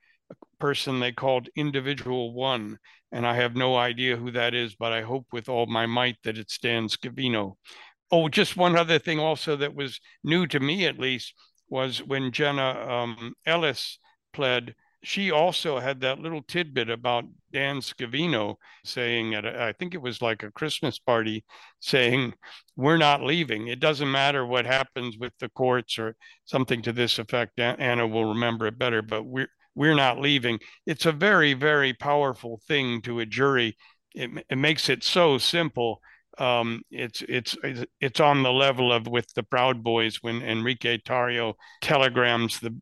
person 0.58 1.00
they 1.00 1.12
called 1.12 1.48
Individual 1.56 2.32
One. 2.32 2.78
And 3.12 3.26
I 3.26 3.34
have 3.34 3.54
no 3.54 3.76
idea 3.76 4.16
who 4.16 4.30
that 4.32 4.54
is, 4.54 4.74
but 4.74 4.92
I 4.92 5.02
hope 5.02 5.26
with 5.32 5.48
all 5.48 5.66
my 5.66 5.86
might 5.86 6.16
that 6.24 6.38
it's 6.38 6.58
Dan 6.58 6.88
Scavino. 6.88 7.54
Oh, 8.10 8.28
just 8.28 8.56
one 8.56 8.76
other 8.76 8.98
thing 8.98 9.18
also 9.18 9.56
that 9.56 9.74
was 9.74 10.00
new 10.22 10.46
to 10.48 10.60
me 10.60 10.86
at 10.86 10.98
least 10.98 11.34
was 11.68 12.02
when 12.02 12.32
Jenna 12.32 12.70
um, 12.88 13.34
Ellis 13.46 13.98
pled 14.32 14.74
she 15.05 15.31
also 15.31 15.78
had 15.78 16.01
that 16.01 16.18
little 16.18 16.43
tidbit 16.43 16.90
about 16.90 17.24
Dan 17.52 17.78
Scavino 17.81 18.56
saying 18.85 19.35
at 19.35 19.44
a, 19.44 19.62
I 19.62 19.72
think 19.72 19.94
it 19.94 20.02
was 20.02 20.22
like 20.22 20.43
a 20.43 20.51
Christmas 20.51 20.98
party 20.98 21.44
saying 21.81 22.35
we're 22.76 22.97
not 22.97 23.22
leaving. 23.22 23.68
It 23.68 23.81
doesn't 23.81 24.10
matter 24.10 24.44
what 24.47 24.66
happens 24.66 25.16
with 25.18 25.32
the 25.39 25.48
courts 25.51 25.98
or 25.98 26.16
something 26.44 26.82
to 26.82 26.93
this 26.93 27.18
effect. 27.18 27.60
Anna 27.60 28.06
will 28.06 28.26
remember 28.26 28.66
it 28.66 28.78
better, 28.78 29.02
but 29.02 29.24
we're 29.24 29.48
we're 29.76 29.94
not 29.94 30.20
leaving. 30.20 30.59
It's 30.86 31.06
a 31.06 31.12
very 31.12 31.55
very 31.55 31.93
powerful 31.93 32.60
thing 32.66 33.02
to 33.02 33.20
a 33.20 33.26
jury. 33.26 33.76
It, 34.14 34.31
it 34.51 34.59
makes 34.59 34.89
it 34.89 35.05
so 35.05 35.39
simple. 35.39 36.01
um, 36.39 36.82
it's 36.90 37.22
it's 37.28 37.56
it's 38.01 38.20
on 38.20 38.43
the 38.43 38.52
level 38.52 38.93
of 38.93 39.06
with 39.06 39.26
the 39.35 39.43
Proud 39.43 39.82
Boys 39.85 40.18
when 40.22 40.43
Enrique 40.43 40.98
Tarrio 40.98 41.55
telegrams 41.81 42.60
the 42.60 42.76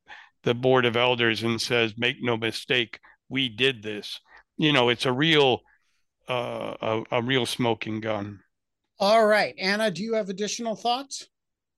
the 0.44 0.54
board 0.54 0.84
of 0.84 0.96
elders 0.96 1.42
and 1.42 1.60
says, 1.60 1.94
"Make 1.96 2.22
no 2.22 2.36
mistake, 2.36 3.00
we 3.28 3.48
did 3.48 3.82
this." 3.82 4.20
You 4.56 4.72
know, 4.72 4.88
it's 4.88 5.06
a 5.06 5.12
real 5.12 5.60
uh, 6.28 6.74
a, 6.80 7.02
a 7.12 7.22
real 7.22 7.46
smoking 7.46 8.00
gun. 8.00 8.40
All 8.98 9.26
right, 9.26 9.54
Anna, 9.58 9.90
do 9.90 10.02
you 10.02 10.14
have 10.14 10.28
additional 10.28 10.76
thoughts? 10.76 11.28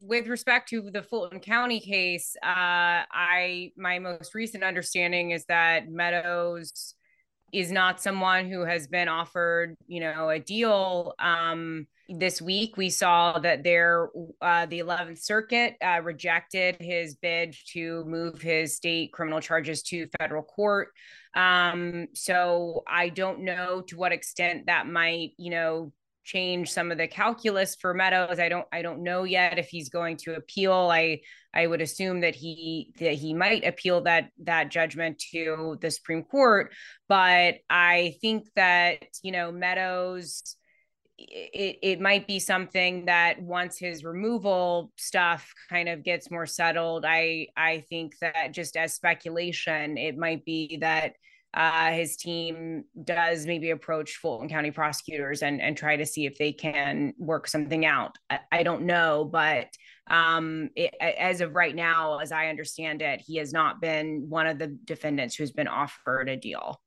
with 0.04 0.26
respect 0.26 0.68
to 0.68 0.90
the 0.90 1.02
Fulton 1.02 1.40
County 1.40 1.80
case, 1.80 2.36
uh, 2.42 3.08
I 3.10 3.72
my 3.76 3.98
most 3.98 4.34
recent 4.34 4.62
understanding 4.62 5.30
is 5.30 5.44
that 5.46 5.90
Meadows 5.90 6.94
is 7.52 7.72
not 7.72 8.00
someone 8.00 8.50
who 8.50 8.64
has 8.64 8.86
been 8.86 9.08
offered, 9.08 9.76
you 9.86 10.00
know, 10.00 10.28
a 10.28 10.38
deal. 10.38 11.14
Um, 11.18 11.86
this 12.08 12.40
week, 12.42 12.76
we 12.76 12.90
saw 12.90 13.38
that 13.38 13.62
there, 13.62 14.08
uh, 14.40 14.66
the 14.66 14.80
11th 14.80 15.22
Circuit 15.22 15.76
uh, 15.84 16.00
rejected 16.02 16.76
his 16.80 17.14
bid 17.14 17.56
to 17.72 18.04
move 18.04 18.40
his 18.40 18.76
state 18.76 19.12
criminal 19.12 19.40
charges 19.40 19.82
to 19.84 20.08
federal 20.18 20.42
court. 20.42 20.88
Um, 21.34 22.08
so 22.14 22.84
I 22.86 23.08
don't 23.08 23.40
know 23.40 23.82
to 23.88 23.96
what 23.96 24.12
extent 24.12 24.66
that 24.66 24.86
might, 24.86 25.30
you 25.38 25.50
know, 25.50 25.92
change 26.24 26.72
some 26.72 26.90
of 26.90 26.98
the 26.98 27.06
calculus 27.06 27.76
for 27.76 27.94
Meadows. 27.94 28.38
I 28.38 28.48
don't 28.48 28.66
I 28.72 28.82
don't 28.82 29.02
know 29.02 29.24
yet 29.24 29.58
if 29.58 29.68
he's 29.68 29.90
going 29.90 30.16
to 30.18 30.34
appeal. 30.34 30.72
I 30.90 31.20
I 31.52 31.66
would 31.66 31.80
assume 31.82 32.20
that 32.20 32.34
he 32.34 32.92
that 32.98 33.14
he 33.14 33.34
might 33.34 33.64
appeal 33.64 34.00
that 34.02 34.30
that 34.42 34.70
judgment 34.70 35.18
to 35.32 35.78
the 35.80 35.90
Supreme 35.90 36.24
Court, 36.24 36.72
but 37.08 37.56
I 37.68 38.16
think 38.20 38.48
that, 38.56 39.04
you 39.22 39.32
know, 39.32 39.52
Meadows 39.52 40.56
it, 41.16 41.78
it 41.82 42.00
might 42.00 42.26
be 42.26 42.38
something 42.38 43.04
that 43.06 43.40
once 43.40 43.78
his 43.78 44.04
removal 44.04 44.92
stuff 44.96 45.52
kind 45.68 45.88
of 45.88 46.02
gets 46.02 46.30
more 46.30 46.46
settled, 46.46 47.04
I 47.06 47.48
I 47.56 47.84
think 47.88 48.18
that 48.20 48.52
just 48.52 48.76
as 48.76 48.94
speculation, 48.94 49.96
it 49.96 50.16
might 50.16 50.44
be 50.44 50.78
that 50.80 51.14
uh, 51.54 51.92
his 51.92 52.16
team 52.16 52.84
does 53.04 53.46
maybe 53.46 53.70
approach 53.70 54.16
Fulton 54.16 54.48
County 54.48 54.72
prosecutors 54.72 55.42
and 55.42 55.62
and 55.62 55.76
try 55.76 55.96
to 55.96 56.04
see 56.04 56.26
if 56.26 56.36
they 56.36 56.52
can 56.52 57.14
work 57.16 57.46
something 57.46 57.86
out. 57.86 58.16
I, 58.28 58.40
I 58.50 58.62
don't 58.64 58.82
know, 58.82 59.24
but 59.24 59.68
um, 60.08 60.70
it, 60.74 60.94
as 61.00 61.40
of 61.40 61.54
right 61.54 61.74
now, 61.74 62.18
as 62.18 62.32
I 62.32 62.48
understand 62.48 63.02
it, 63.02 63.22
he 63.24 63.36
has 63.36 63.52
not 63.52 63.80
been 63.80 64.26
one 64.28 64.48
of 64.48 64.58
the 64.58 64.66
defendants 64.66 65.36
who's 65.36 65.52
been 65.52 65.68
offered 65.68 66.28
a 66.28 66.36
deal. 66.36 66.80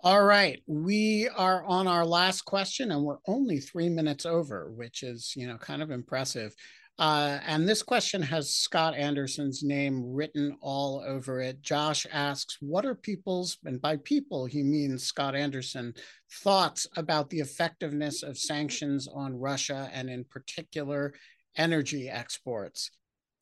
All 0.00 0.22
right, 0.22 0.62
we 0.66 1.28
are 1.28 1.64
on 1.64 1.88
our 1.88 2.04
last 2.04 2.42
question, 2.42 2.92
and 2.92 3.02
we're 3.02 3.16
only 3.26 3.58
three 3.58 3.88
minutes 3.88 4.26
over, 4.26 4.70
which 4.70 5.02
is 5.02 5.32
you 5.36 5.46
know 5.46 5.56
kind 5.56 5.82
of 5.82 5.90
impressive. 5.90 6.54
Uh, 6.98 7.38
and 7.46 7.68
this 7.68 7.82
question 7.82 8.22
has 8.22 8.54
Scott 8.54 8.94
Anderson's 8.94 9.62
name 9.62 10.02
written 10.14 10.56
all 10.60 11.02
over 11.06 11.40
it. 11.40 11.60
Josh 11.60 12.06
asks, 12.10 12.56
What 12.60 12.86
are 12.86 12.94
people's, 12.94 13.58
and 13.64 13.80
by 13.80 13.96
people, 13.96 14.46
he 14.46 14.62
means 14.62 15.04
Scott 15.04 15.34
Anderson, 15.34 15.92
thoughts 16.42 16.86
about 16.96 17.28
the 17.28 17.40
effectiveness 17.40 18.22
of 18.22 18.38
sanctions 18.38 19.08
on 19.12 19.38
Russia 19.38 19.90
and, 19.92 20.08
in 20.08 20.24
particular, 20.24 21.12
energy 21.56 22.08
exports? 22.08 22.90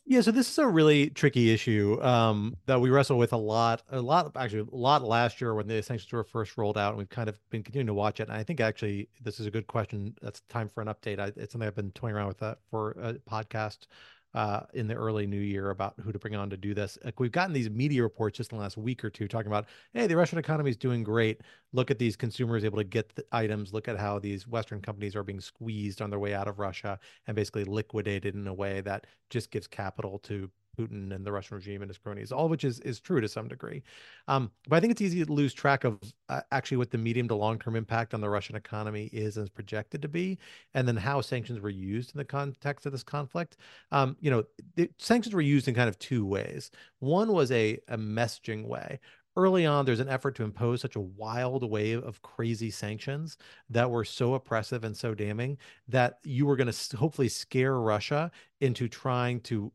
Yeah, 0.06 0.20
so 0.20 0.30
this 0.32 0.50
is 0.50 0.58
a 0.58 0.66
really 0.66 1.08
tricky 1.08 1.50
issue 1.50 1.98
um, 2.02 2.56
that 2.66 2.78
we 2.78 2.90
wrestle 2.90 3.16
with 3.16 3.32
a 3.32 3.38
lot, 3.38 3.82
a 3.88 4.02
lot, 4.02 4.32
actually, 4.36 4.68
a 4.70 4.76
lot 4.76 5.02
last 5.02 5.40
year 5.40 5.54
when 5.54 5.66
the 5.66 5.82
sanctions 5.82 6.12
were 6.12 6.24
first 6.24 6.58
rolled 6.58 6.76
out, 6.76 6.90
and 6.90 6.98
we've 6.98 7.08
kind 7.08 7.26
of 7.26 7.38
been 7.48 7.62
continuing 7.62 7.86
to 7.86 7.94
watch 7.94 8.20
it. 8.20 8.28
And 8.28 8.36
I 8.36 8.42
think 8.42 8.60
actually 8.60 9.08
this 9.22 9.40
is 9.40 9.46
a 9.46 9.50
good 9.50 9.66
question. 9.66 10.14
That's 10.20 10.42
time 10.50 10.68
for 10.68 10.82
an 10.82 10.88
update. 10.88 11.18
I, 11.18 11.32
it's 11.36 11.52
something 11.52 11.66
I've 11.66 11.74
been 11.74 11.90
toying 11.92 12.14
around 12.14 12.28
with 12.28 12.38
that 12.40 12.58
for 12.70 12.90
a 13.00 13.14
podcast 13.14 13.86
uh, 14.34 14.60
in 14.74 14.88
the 14.88 14.94
early 14.94 15.26
new 15.26 15.40
year 15.40 15.70
about 15.70 15.94
who 16.02 16.12
to 16.12 16.18
bring 16.18 16.34
on 16.34 16.50
to 16.50 16.56
do 16.56 16.74
this. 16.74 16.98
Like 17.04 17.20
we've 17.20 17.32
gotten 17.32 17.52
these 17.52 17.70
media 17.70 18.02
reports 18.02 18.36
just 18.38 18.52
in 18.52 18.58
the 18.58 18.62
last 18.62 18.76
week 18.76 19.04
or 19.04 19.10
two 19.10 19.28
talking 19.28 19.46
about, 19.46 19.66
hey, 19.92 20.06
the 20.06 20.16
Russian 20.16 20.38
economy 20.38 20.70
is 20.70 20.76
doing 20.76 21.04
great. 21.04 21.42
Look 21.72 21.90
at 21.90 21.98
these 21.98 22.16
consumers 22.16 22.64
able 22.64 22.78
to 22.78 22.84
get 22.84 23.14
the 23.14 23.24
items. 23.32 23.72
Look 23.72 23.88
at 23.88 23.98
how 23.98 24.18
these 24.18 24.46
Western 24.46 24.80
companies 24.80 25.14
are 25.14 25.22
being 25.22 25.40
squeezed 25.40 26.02
on 26.02 26.10
their 26.10 26.18
way 26.18 26.34
out 26.34 26.48
of 26.48 26.58
Russia 26.58 26.98
and 27.26 27.36
basically 27.36 27.64
liquidated 27.64 28.34
in 28.34 28.46
a 28.46 28.54
way 28.54 28.80
that 28.80 29.06
just 29.30 29.50
gives 29.50 29.66
capital 29.66 30.18
to 30.20 30.50
Putin 30.78 31.14
and 31.14 31.24
the 31.24 31.32
Russian 31.32 31.56
regime 31.56 31.82
and 31.82 31.88
his 31.88 31.98
cronies, 31.98 32.32
all 32.32 32.48
which 32.48 32.64
is 32.64 32.80
is 32.80 33.00
true 33.00 33.20
to 33.20 33.28
some 33.28 33.48
degree. 33.48 33.82
Um, 34.28 34.50
but 34.68 34.76
I 34.76 34.80
think 34.80 34.90
it's 34.90 35.00
easy 35.00 35.24
to 35.24 35.32
lose 35.32 35.54
track 35.54 35.84
of 35.84 35.98
uh, 36.28 36.40
actually 36.52 36.78
what 36.78 36.90
the 36.90 36.98
medium 36.98 37.28
to 37.28 37.34
long 37.34 37.58
term 37.58 37.76
impact 37.76 38.14
on 38.14 38.20
the 38.20 38.28
Russian 38.28 38.56
economy 38.56 39.10
is 39.12 39.36
and 39.36 39.44
is 39.44 39.50
projected 39.50 40.02
to 40.02 40.08
be, 40.08 40.38
and 40.74 40.86
then 40.86 40.96
how 40.96 41.20
sanctions 41.20 41.60
were 41.60 41.70
used 41.70 42.14
in 42.14 42.18
the 42.18 42.24
context 42.24 42.86
of 42.86 42.92
this 42.92 43.02
conflict. 43.02 43.56
Um, 43.92 44.16
you 44.20 44.30
know, 44.30 44.44
the, 44.76 44.90
sanctions 44.98 45.34
were 45.34 45.40
used 45.40 45.68
in 45.68 45.74
kind 45.74 45.88
of 45.88 45.98
two 45.98 46.26
ways. 46.26 46.70
One 46.98 47.32
was 47.32 47.50
a, 47.52 47.78
a 47.88 47.96
messaging 47.96 48.66
way 48.66 49.00
early 49.36 49.66
on 49.66 49.84
there's 49.84 50.00
an 50.00 50.08
effort 50.08 50.34
to 50.36 50.44
impose 50.44 50.80
such 50.80 50.96
a 50.96 51.00
wild 51.00 51.68
wave 51.68 52.02
of 52.04 52.22
crazy 52.22 52.70
sanctions 52.70 53.36
that 53.68 53.90
were 53.90 54.04
so 54.04 54.34
oppressive 54.34 54.84
and 54.84 54.96
so 54.96 55.14
damning 55.14 55.58
that 55.88 56.18
you 56.22 56.46
were 56.46 56.56
going 56.56 56.70
to 56.70 56.96
hopefully 56.96 57.28
scare 57.28 57.80
russia 57.80 58.30
into 58.60 58.88
trying 58.88 59.40
to 59.40 59.72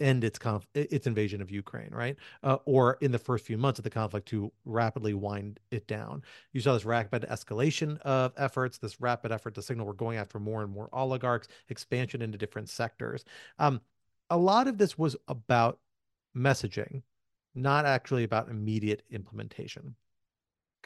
end 0.00 0.24
its 0.24 0.38
conf- 0.38 0.68
its 0.74 1.06
invasion 1.06 1.40
of 1.40 1.50
Ukraine, 1.50 1.90
right? 1.90 2.16
Uh, 2.42 2.58
or 2.64 2.98
in 3.00 3.12
the 3.12 3.18
first 3.18 3.44
few 3.44 3.58
months 3.58 3.78
of 3.78 3.84
the 3.84 3.90
conflict 3.90 4.28
to 4.28 4.52
rapidly 4.64 5.14
wind 5.14 5.60
it 5.70 5.86
down. 5.86 6.22
You 6.52 6.60
saw 6.60 6.74
this 6.74 6.84
rapid 6.84 7.22
escalation 7.22 7.98
of 8.00 8.32
efforts, 8.36 8.78
this 8.78 9.00
rapid 9.00 9.32
effort 9.32 9.54
to 9.54 9.62
signal 9.62 9.86
we're 9.86 9.92
going 9.94 10.18
after 10.18 10.38
more 10.38 10.62
and 10.62 10.72
more 10.72 10.88
oligarchs, 10.92 11.48
expansion 11.68 12.22
into 12.22 12.38
different 12.38 12.68
sectors. 12.68 13.24
Um, 13.58 13.80
a 14.30 14.36
lot 14.36 14.68
of 14.68 14.78
this 14.78 14.98
was 14.98 15.16
about 15.28 15.78
messaging, 16.36 17.02
not 17.54 17.86
actually 17.86 18.24
about 18.24 18.50
immediate 18.50 19.02
implementation 19.10 19.94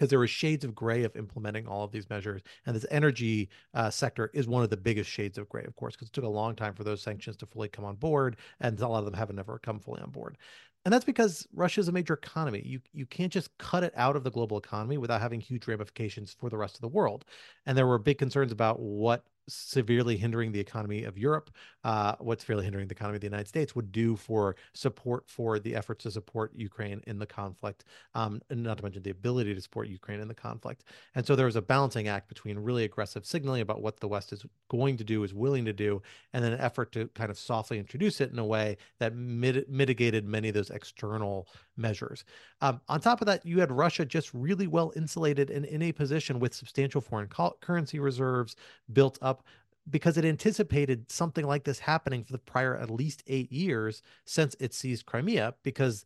because 0.00 0.08
there 0.08 0.18
were 0.18 0.26
shades 0.26 0.64
of 0.64 0.74
gray 0.74 1.04
of 1.04 1.14
implementing 1.14 1.66
all 1.66 1.84
of 1.84 1.92
these 1.92 2.08
measures. 2.08 2.40
And 2.64 2.74
this 2.74 2.86
energy 2.90 3.50
uh, 3.74 3.90
sector 3.90 4.30
is 4.32 4.48
one 4.48 4.62
of 4.62 4.70
the 4.70 4.76
biggest 4.78 5.10
shades 5.10 5.36
of 5.36 5.46
gray, 5.50 5.64
of 5.64 5.76
course, 5.76 5.94
because 5.94 6.08
it 6.08 6.14
took 6.14 6.24
a 6.24 6.28
long 6.28 6.56
time 6.56 6.72
for 6.72 6.84
those 6.84 7.02
sanctions 7.02 7.36
to 7.36 7.46
fully 7.46 7.68
come 7.68 7.84
on 7.84 7.96
board, 7.96 8.38
and 8.60 8.80
a 8.80 8.88
lot 8.88 9.00
of 9.00 9.04
them 9.04 9.12
haven't 9.12 9.38
ever 9.38 9.58
come 9.58 9.78
fully 9.78 10.00
on 10.00 10.08
board. 10.08 10.38
And 10.86 10.94
that's 10.94 11.04
because 11.04 11.46
Russia 11.52 11.82
is 11.82 11.88
a 11.88 11.92
major 11.92 12.14
economy. 12.14 12.62
You 12.64 12.80
you 12.94 13.04
can't 13.04 13.30
just 13.30 13.56
cut 13.58 13.84
it 13.84 13.92
out 13.94 14.16
of 14.16 14.24
the 14.24 14.30
global 14.30 14.56
economy 14.56 14.96
without 14.96 15.20
having 15.20 15.38
huge 15.38 15.68
ramifications 15.68 16.32
for 16.32 16.48
the 16.48 16.56
rest 16.56 16.76
of 16.76 16.80
the 16.80 16.88
world. 16.88 17.26
And 17.66 17.76
there 17.76 17.86
were 17.86 17.98
big 17.98 18.16
concerns 18.16 18.52
about 18.52 18.80
what 18.80 19.26
severely 19.54 20.16
hindering 20.16 20.52
the 20.52 20.60
economy 20.60 21.04
of 21.04 21.18
Europe, 21.18 21.50
uh, 21.84 22.14
what's 22.18 22.42
severely 22.42 22.64
hindering 22.64 22.88
the 22.88 22.94
economy 22.94 23.16
of 23.16 23.20
the 23.20 23.26
United 23.26 23.48
States 23.48 23.74
would 23.74 23.92
do 23.92 24.16
for 24.16 24.56
support 24.74 25.28
for 25.28 25.58
the 25.58 25.74
efforts 25.74 26.04
to 26.04 26.10
support 26.10 26.52
Ukraine 26.54 27.02
in 27.06 27.18
the 27.18 27.26
conflict, 27.26 27.84
um, 28.14 28.40
and 28.50 28.62
not 28.62 28.78
to 28.78 28.82
mention 28.82 29.02
the 29.02 29.10
ability 29.10 29.54
to 29.54 29.60
support 29.60 29.88
Ukraine 29.88 30.20
in 30.20 30.28
the 30.28 30.34
conflict. 30.34 30.84
And 31.14 31.26
so 31.26 31.36
there 31.36 31.46
was 31.46 31.56
a 31.56 31.62
balancing 31.62 32.08
act 32.08 32.28
between 32.28 32.58
really 32.58 32.84
aggressive 32.84 33.26
signaling 33.26 33.62
about 33.62 33.82
what 33.82 34.00
the 34.00 34.08
West 34.08 34.32
is 34.32 34.44
going 34.70 34.96
to 34.96 35.04
do, 35.04 35.24
is 35.24 35.34
willing 35.34 35.64
to 35.64 35.72
do, 35.72 36.02
and 36.32 36.44
then 36.44 36.52
an 36.52 36.60
effort 36.60 36.92
to 36.92 37.08
kind 37.08 37.30
of 37.30 37.38
softly 37.38 37.78
introduce 37.78 38.20
it 38.20 38.30
in 38.30 38.38
a 38.38 38.44
way 38.44 38.76
that 38.98 39.14
mit- 39.14 39.68
mitigated 39.68 40.26
many 40.26 40.48
of 40.48 40.54
those 40.54 40.70
external 40.70 41.48
measures. 41.80 42.24
Um, 42.60 42.80
on 42.88 43.00
top 43.00 43.20
of 43.20 43.26
that, 43.26 43.44
you 43.44 43.60
had 43.60 43.72
Russia 43.72 44.04
just 44.04 44.32
really 44.34 44.66
well 44.66 44.92
insulated 44.94 45.50
and 45.50 45.64
in 45.64 45.82
a 45.82 45.92
position 45.92 46.38
with 46.38 46.54
substantial 46.54 47.00
foreign 47.00 47.28
currency 47.60 47.98
reserves 47.98 48.56
built 48.92 49.18
up 49.22 49.42
because 49.88 50.18
it 50.18 50.24
anticipated 50.24 51.10
something 51.10 51.46
like 51.46 51.64
this 51.64 51.78
happening 51.80 52.22
for 52.22 52.32
the 52.32 52.38
prior 52.38 52.76
at 52.76 52.90
least 52.90 53.22
eight 53.26 53.50
years 53.50 54.02
since 54.24 54.54
it 54.60 54.74
seized 54.74 55.06
Crimea, 55.06 55.54
because 55.62 56.04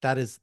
that 0.00 0.18
is 0.18 0.40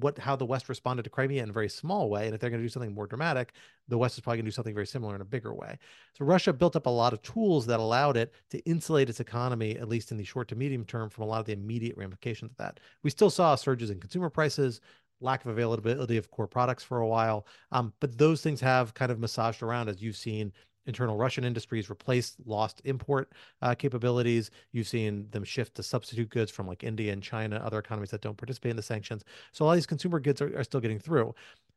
what 0.00 0.18
how 0.18 0.36
the 0.36 0.46
West 0.46 0.68
responded 0.68 1.02
to 1.02 1.10
Crimea 1.10 1.42
in 1.42 1.50
a 1.50 1.52
very 1.52 1.68
small 1.68 2.08
way. 2.08 2.26
And 2.26 2.34
if 2.34 2.40
they're 2.40 2.50
going 2.50 2.60
to 2.60 2.64
do 2.64 2.70
something 2.70 2.94
more 2.94 3.06
dramatic, 3.06 3.52
the 3.88 3.98
West 3.98 4.16
is 4.16 4.20
probably 4.20 4.38
going 4.38 4.46
to 4.46 4.50
do 4.50 4.54
something 4.54 4.74
very 4.74 4.86
similar 4.86 5.14
in 5.14 5.20
a 5.20 5.24
bigger 5.24 5.54
way. 5.54 5.78
So 6.14 6.24
Russia 6.24 6.52
built 6.52 6.76
up 6.76 6.86
a 6.86 6.90
lot 6.90 7.12
of 7.12 7.22
tools 7.22 7.66
that 7.66 7.80
allowed 7.80 8.16
it 8.16 8.32
to 8.50 8.58
insulate 8.60 9.08
its 9.08 9.20
economy, 9.20 9.76
at 9.78 9.88
least 9.88 10.10
in 10.10 10.16
the 10.16 10.24
short 10.24 10.48
to 10.48 10.56
medium 10.56 10.84
term, 10.84 11.10
from 11.10 11.24
a 11.24 11.26
lot 11.26 11.40
of 11.40 11.46
the 11.46 11.52
immediate 11.52 11.96
ramifications 11.96 12.50
of 12.50 12.56
that. 12.58 12.80
We 13.02 13.10
still 13.10 13.30
saw 13.30 13.54
surges 13.54 13.90
in 13.90 14.00
consumer 14.00 14.30
prices, 14.30 14.80
lack 15.20 15.44
of 15.44 15.50
availability 15.50 16.16
of 16.16 16.30
core 16.30 16.46
products 16.46 16.84
for 16.84 17.00
a 17.00 17.08
while. 17.08 17.46
Um, 17.72 17.92
but 18.00 18.18
those 18.18 18.42
things 18.42 18.60
have 18.60 18.94
kind 18.94 19.10
of 19.10 19.18
massaged 19.18 19.62
around 19.62 19.88
as 19.88 20.02
you've 20.02 20.16
seen 20.16 20.52
internal 20.86 21.16
Russian 21.16 21.44
industries 21.44 21.90
replace 21.90 22.36
lost 22.44 22.80
import 22.84 23.32
uh, 23.62 23.74
capabilities. 23.74 24.50
You've 24.72 24.88
seen 24.88 25.28
them 25.30 25.44
shift 25.44 25.74
to 25.76 25.82
substitute 25.82 26.30
goods 26.30 26.50
from 26.50 26.66
like 26.66 26.84
India 26.84 27.12
and 27.12 27.22
China, 27.22 27.56
other 27.56 27.78
economies 27.78 28.10
that 28.10 28.20
don't 28.20 28.36
participate 28.36 28.70
in 28.70 28.76
the 28.76 28.82
sanctions. 28.82 29.24
So 29.52 29.66
all 29.66 29.74
these 29.74 29.86
consumer 29.86 30.20
goods 30.20 30.40
are, 30.40 30.58
are 30.58 30.64
still 30.64 30.80
getting 30.80 30.98
through. 30.98 31.34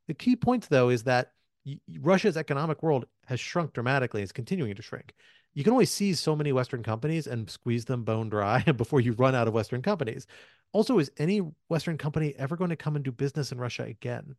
The 0.07 0.13
key 0.13 0.35
point, 0.35 0.67
though, 0.69 0.89
is 0.89 1.03
that 1.03 1.33
Russia's 1.99 2.37
economic 2.37 2.81
world 2.81 3.05
has 3.27 3.39
shrunk 3.39 3.73
dramatically. 3.73 4.21
It's 4.21 4.31
continuing 4.31 4.75
to 4.75 4.81
shrink. 4.81 5.13
You 5.53 5.63
can 5.63 5.73
only 5.73 5.85
seize 5.85 6.19
so 6.19 6.35
many 6.35 6.51
Western 6.51 6.83
companies 6.83 7.27
and 7.27 7.49
squeeze 7.49 7.85
them 7.85 8.03
bone 8.03 8.29
dry 8.29 8.61
before 8.77 9.01
you 9.01 9.13
run 9.13 9.35
out 9.35 9.47
of 9.47 9.53
Western 9.53 9.81
companies. 9.81 10.27
Also, 10.71 10.99
is 10.99 11.11
any 11.17 11.41
Western 11.67 11.97
company 11.97 12.33
ever 12.37 12.55
going 12.55 12.69
to 12.69 12.75
come 12.75 12.95
and 12.95 13.03
do 13.03 13.11
business 13.11 13.51
in 13.51 13.57
Russia 13.57 13.83
again? 13.83 14.35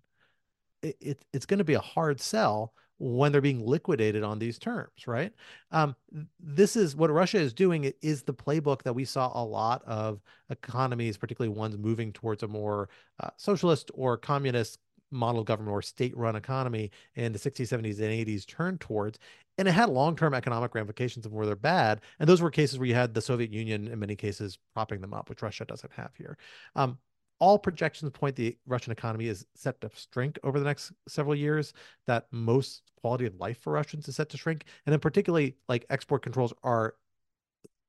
It, 0.83 0.97
it, 1.01 1.25
it's 1.33 1.47
going 1.47 1.59
to 1.59 1.65
be 1.65 1.75
a 1.75 1.81
hard 1.81 2.21
sell 2.21 2.73
when 3.01 3.33
they're 3.33 3.41
being 3.41 3.65
liquidated 3.67 4.23
on 4.23 4.39
these 4.39 4.59
terms, 4.59 5.07
right? 5.07 5.33
Um, 5.73 5.97
this 6.39 6.77
is 6.77 6.95
what 6.95 7.11
Russia 7.11 7.39
is 7.39 7.55
doing 7.55 7.91
is 8.03 8.23
the 8.23 8.35
playbook 8.35 8.83
that 8.83 8.93
we 8.93 9.07
saw 9.07 9.33
a 9.35 9.43
lot 9.43 9.83
of 9.87 10.21
economies, 10.51 11.17
particularly 11.17 11.57
ones 11.57 11.79
moving 11.79 12.13
towards 12.13 12.43
a 12.43 12.49
more 12.49 12.91
uh, 13.19 13.31
socialist 13.39 13.91
or 13.95 14.19
communist 14.19 14.79
model 15.11 15.43
government 15.43 15.73
or 15.73 15.81
state-run 15.81 16.37
economy 16.37 16.91
in 17.17 17.33
the 17.33 17.39
60s, 17.39 17.69
70s, 17.69 18.01
and 18.01 18.27
80s 18.27 18.47
turned 18.47 18.81
towards. 18.81 19.19
And 19.57 19.67
it 19.67 19.73
had 19.73 19.89
long-term 19.89 20.35
economic 20.35 20.75
ramifications 20.75 21.25
of 21.25 21.33
where 21.33 21.47
they're 21.47 21.57
bad. 21.57 22.03
And 22.19 22.29
those 22.29 22.43
were 22.43 22.51
cases 22.51 22.79
where 22.79 22.87
you 22.87 22.95
had 22.95 23.15
the 23.15 23.23
Soviet 23.23 23.51
Union, 23.51 23.89
in 23.89 23.99
many 23.99 24.15
cases, 24.15 24.59
propping 24.75 25.01
them 25.01 25.15
up, 25.15 25.29
which 25.29 25.43
Russia 25.43 25.65
doesn't 25.65 25.93
have 25.95 26.13
here. 26.17 26.37
Um, 26.77 26.99
all 27.41 27.59
projections 27.59 28.11
point 28.13 28.37
the 28.37 28.57
Russian 28.67 28.93
economy 28.93 29.27
is 29.27 29.47
set 29.55 29.81
to 29.81 29.91
shrink 30.13 30.39
over 30.45 30.59
the 30.59 30.65
next 30.65 30.93
several 31.09 31.35
years. 31.35 31.73
That 32.07 32.27
most 32.31 32.83
quality 33.01 33.27
of 33.27 33.35
life 33.41 33.59
for 33.59 33.73
Russians 33.73 34.07
is 34.09 34.17
set 34.17 34.29
to 34.31 34.37
shrink, 34.37 34.65
and 34.87 34.93
then 34.93 35.01
particularly 35.01 35.57
like 35.69 35.87
export 35.91 36.23
controls 36.23 36.53
are 36.63 36.95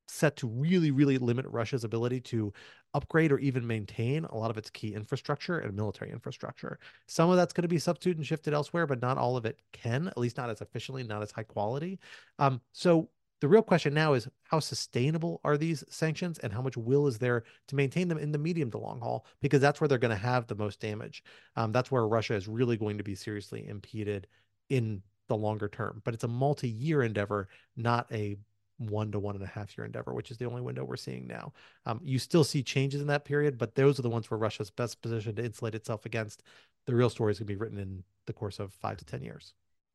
set 0.07 0.35
to 0.35 0.47
really, 0.47 0.91
really 0.91 1.17
limit 1.17 1.45
Russia's 1.47 1.85
ability 1.85 2.19
to 2.19 2.51
upgrade 2.93 3.31
or 3.31 3.39
even 3.39 3.65
maintain 3.65 4.25
a 4.25 4.35
lot 4.35 4.51
of 4.51 4.57
its 4.57 4.69
key 4.69 4.93
infrastructure 4.93 5.59
and 5.59 5.73
military 5.73 6.11
infrastructure. 6.11 6.79
Some 7.07 7.29
of 7.29 7.37
that's 7.37 7.53
going 7.53 7.61
to 7.63 7.69
be 7.69 7.79
substituted 7.79 8.17
and 8.17 8.27
shifted 8.27 8.53
elsewhere, 8.53 8.85
but 8.85 9.01
not 9.01 9.17
all 9.17 9.37
of 9.37 9.45
it 9.45 9.59
can, 9.71 10.09
at 10.09 10.17
least 10.17 10.37
not 10.37 10.49
as 10.49 10.59
efficiently, 10.59 11.03
not 11.03 11.21
as 11.21 11.31
high 11.31 11.43
quality. 11.43 11.97
Um, 12.39 12.59
so 12.73 13.09
the 13.41 13.47
real 13.47 13.63
question 13.63 13.93
now 13.93 14.13
is 14.13 14.27
how 14.43 14.59
sustainable 14.59 15.41
are 15.43 15.57
these 15.57 15.83
sanctions 15.89 16.37
and 16.39 16.53
how 16.53 16.61
much 16.61 16.77
will 16.77 17.07
is 17.07 17.17
there 17.17 17.43
to 17.67 17.75
maintain 17.75 18.07
them 18.07 18.19
in 18.19 18.31
the 18.31 18.37
medium 18.37 18.69
to 18.71 18.77
long 18.77 18.99
haul? 18.99 19.25
Because 19.41 19.59
that's 19.59 19.81
where 19.81 19.87
they're 19.87 19.97
going 19.97 20.15
to 20.15 20.23
have 20.23 20.45
the 20.45 20.55
most 20.55 20.79
damage. 20.79 21.23
Um, 21.55 21.71
that's 21.71 21.91
where 21.91 22.07
Russia 22.07 22.35
is 22.35 22.47
really 22.47 22.77
going 22.77 22.99
to 22.99 23.03
be 23.03 23.15
seriously 23.15 23.67
impeded 23.67 24.27
in 24.69 25.01
the 25.27 25.35
longer 25.35 25.67
term. 25.67 26.01
But 26.05 26.13
it's 26.13 26.23
a 26.23 26.29
multi 26.29 26.69
year 26.69 27.01
endeavor, 27.01 27.49
not 27.75 28.11
a 28.11 28.37
one 28.77 29.11
to 29.11 29.19
one 29.19 29.35
and 29.35 29.43
a 29.43 29.47
half 29.47 29.75
year 29.75 29.85
endeavor, 29.85 30.13
which 30.13 30.29
is 30.29 30.37
the 30.37 30.45
only 30.45 30.61
window 30.61 30.83
we're 30.83 30.95
seeing 30.95 31.25
now. 31.25 31.53
Um, 31.87 31.99
you 32.03 32.19
still 32.19 32.43
see 32.43 32.61
changes 32.61 33.01
in 33.01 33.07
that 33.07 33.25
period, 33.25 33.57
but 33.57 33.73
those 33.73 33.97
are 33.97 34.03
the 34.03 34.09
ones 34.09 34.29
where 34.29 34.37
Russia's 34.37 34.69
best 34.69 35.01
positioned 35.01 35.37
to 35.37 35.45
insulate 35.45 35.75
itself 35.75 36.05
against. 36.05 36.43
The 36.85 36.95
real 36.95 37.09
story 37.09 37.31
is 37.31 37.39
going 37.39 37.47
to 37.47 37.53
be 37.53 37.57
written 37.57 37.77
in 37.79 38.03
the 38.27 38.33
course 38.33 38.59
of 38.59 38.73
five 38.73 38.97
to 38.97 39.05
10 39.05 39.23
years. 39.23 39.53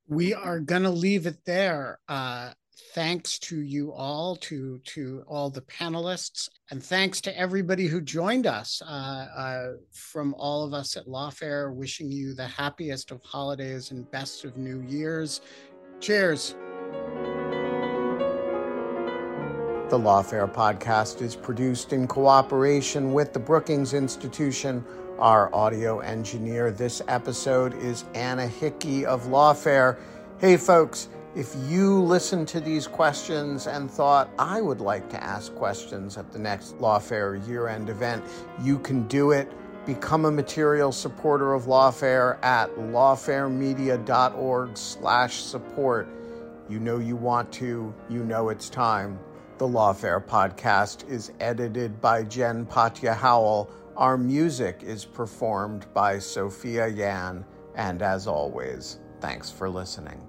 We 0.08 0.34
are 0.34 0.60
going 0.60 0.84
to 0.84 0.90
leave 0.90 1.26
it 1.26 1.44
there. 1.44 1.98
Uh, 2.08 2.52
thanks 2.94 3.38
to 3.38 3.60
you 3.60 3.92
all, 3.92 4.36
to 4.36 4.78
to 4.84 5.24
all 5.26 5.50
the 5.50 5.62
panelists, 5.62 6.48
and 6.70 6.82
thanks 6.82 7.20
to 7.22 7.38
everybody 7.38 7.86
who 7.86 8.00
joined 8.00 8.46
us. 8.46 8.82
Uh, 8.82 9.26
uh, 9.36 9.66
from 9.92 10.34
all 10.34 10.64
of 10.64 10.74
us 10.74 10.96
at 10.96 11.06
Lawfare, 11.06 11.74
wishing 11.74 12.10
you 12.10 12.34
the 12.34 12.46
happiest 12.46 13.10
of 13.10 13.20
holidays 13.22 13.90
and 13.90 14.10
best 14.10 14.44
of 14.44 14.56
New 14.56 14.82
Year's. 14.82 15.40
Cheers. 16.00 16.54
The 19.88 19.98
Lawfare 19.98 20.52
podcast 20.52 21.22
is 21.22 21.36
produced 21.36 21.92
in 21.92 22.08
cooperation 22.08 23.12
with 23.12 23.32
the 23.32 23.38
Brookings 23.38 23.94
Institution. 23.94 24.84
Our 25.18 25.54
audio 25.54 26.00
engineer 26.00 26.72
this 26.72 27.00
episode 27.08 27.72
is 27.74 28.04
Anna 28.12 28.46
Hickey 28.46 29.06
of 29.06 29.26
Lawfare. 29.26 29.98
Hey, 30.38 30.56
folks. 30.56 31.08
If 31.36 31.54
you 31.68 32.00
listened 32.00 32.48
to 32.48 32.60
these 32.60 32.86
questions 32.86 33.66
and 33.66 33.90
thought, 33.90 34.30
I 34.38 34.62
would 34.62 34.80
like 34.80 35.10
to 35.10 35.22
ask 35.22 35.54
questions 35.54 36.16
at 36.16 36.32
the 36.32 36.38
next 36.38 36.78
Lawfare 36.78 37.46
year 37.46 37.68
end 37.68 37.90
event, 37.90 38.24
you 38.62 38.78
can 38.78 39.06
do 39.06 39.32
it. 39.32 39.52
Become 39.84 40.24
a 40.24 40.30
material 40.30 40.92
supporter 40.92 41.52
of 41.52 41.64
Lawfare 41.64 42.42
at 42.42 42.74
lawfaremedia.org 42.76 44.78
slash 44.78 45.42
support. 45.42 46.08
You 46.70 46.80
know 46.80 47.00
you 47.00 47.16
want 47.16 47.52
to, 47.52 47.92
you 48.08 48.24
know 48.24 48.48
it's 48.48 48.70
time. 48.70 49.18
The 49.58 49.68
Lawfare 49.68 50.24
podcast 50.24 51.06
is 51.06 51.32
edited 51.40 52.00
by 52.00 52.22
Jen 52.22 52.64
Patja 52.64 53.14
Howell. 53.14 53.70
Our 53.94 54.16
music 54.16 54.80
is 54.82 55.04
performed 55.04 55.84
by 55.92 56.18
Sophia 56.18 56.88
Yan. 56.88 57.44
And 57.74 58.00
as 58.00 58.26
always, 58.26 59.00
thanks 59.20 59.50
for 59.50 59.68
listening. 59.68 60.25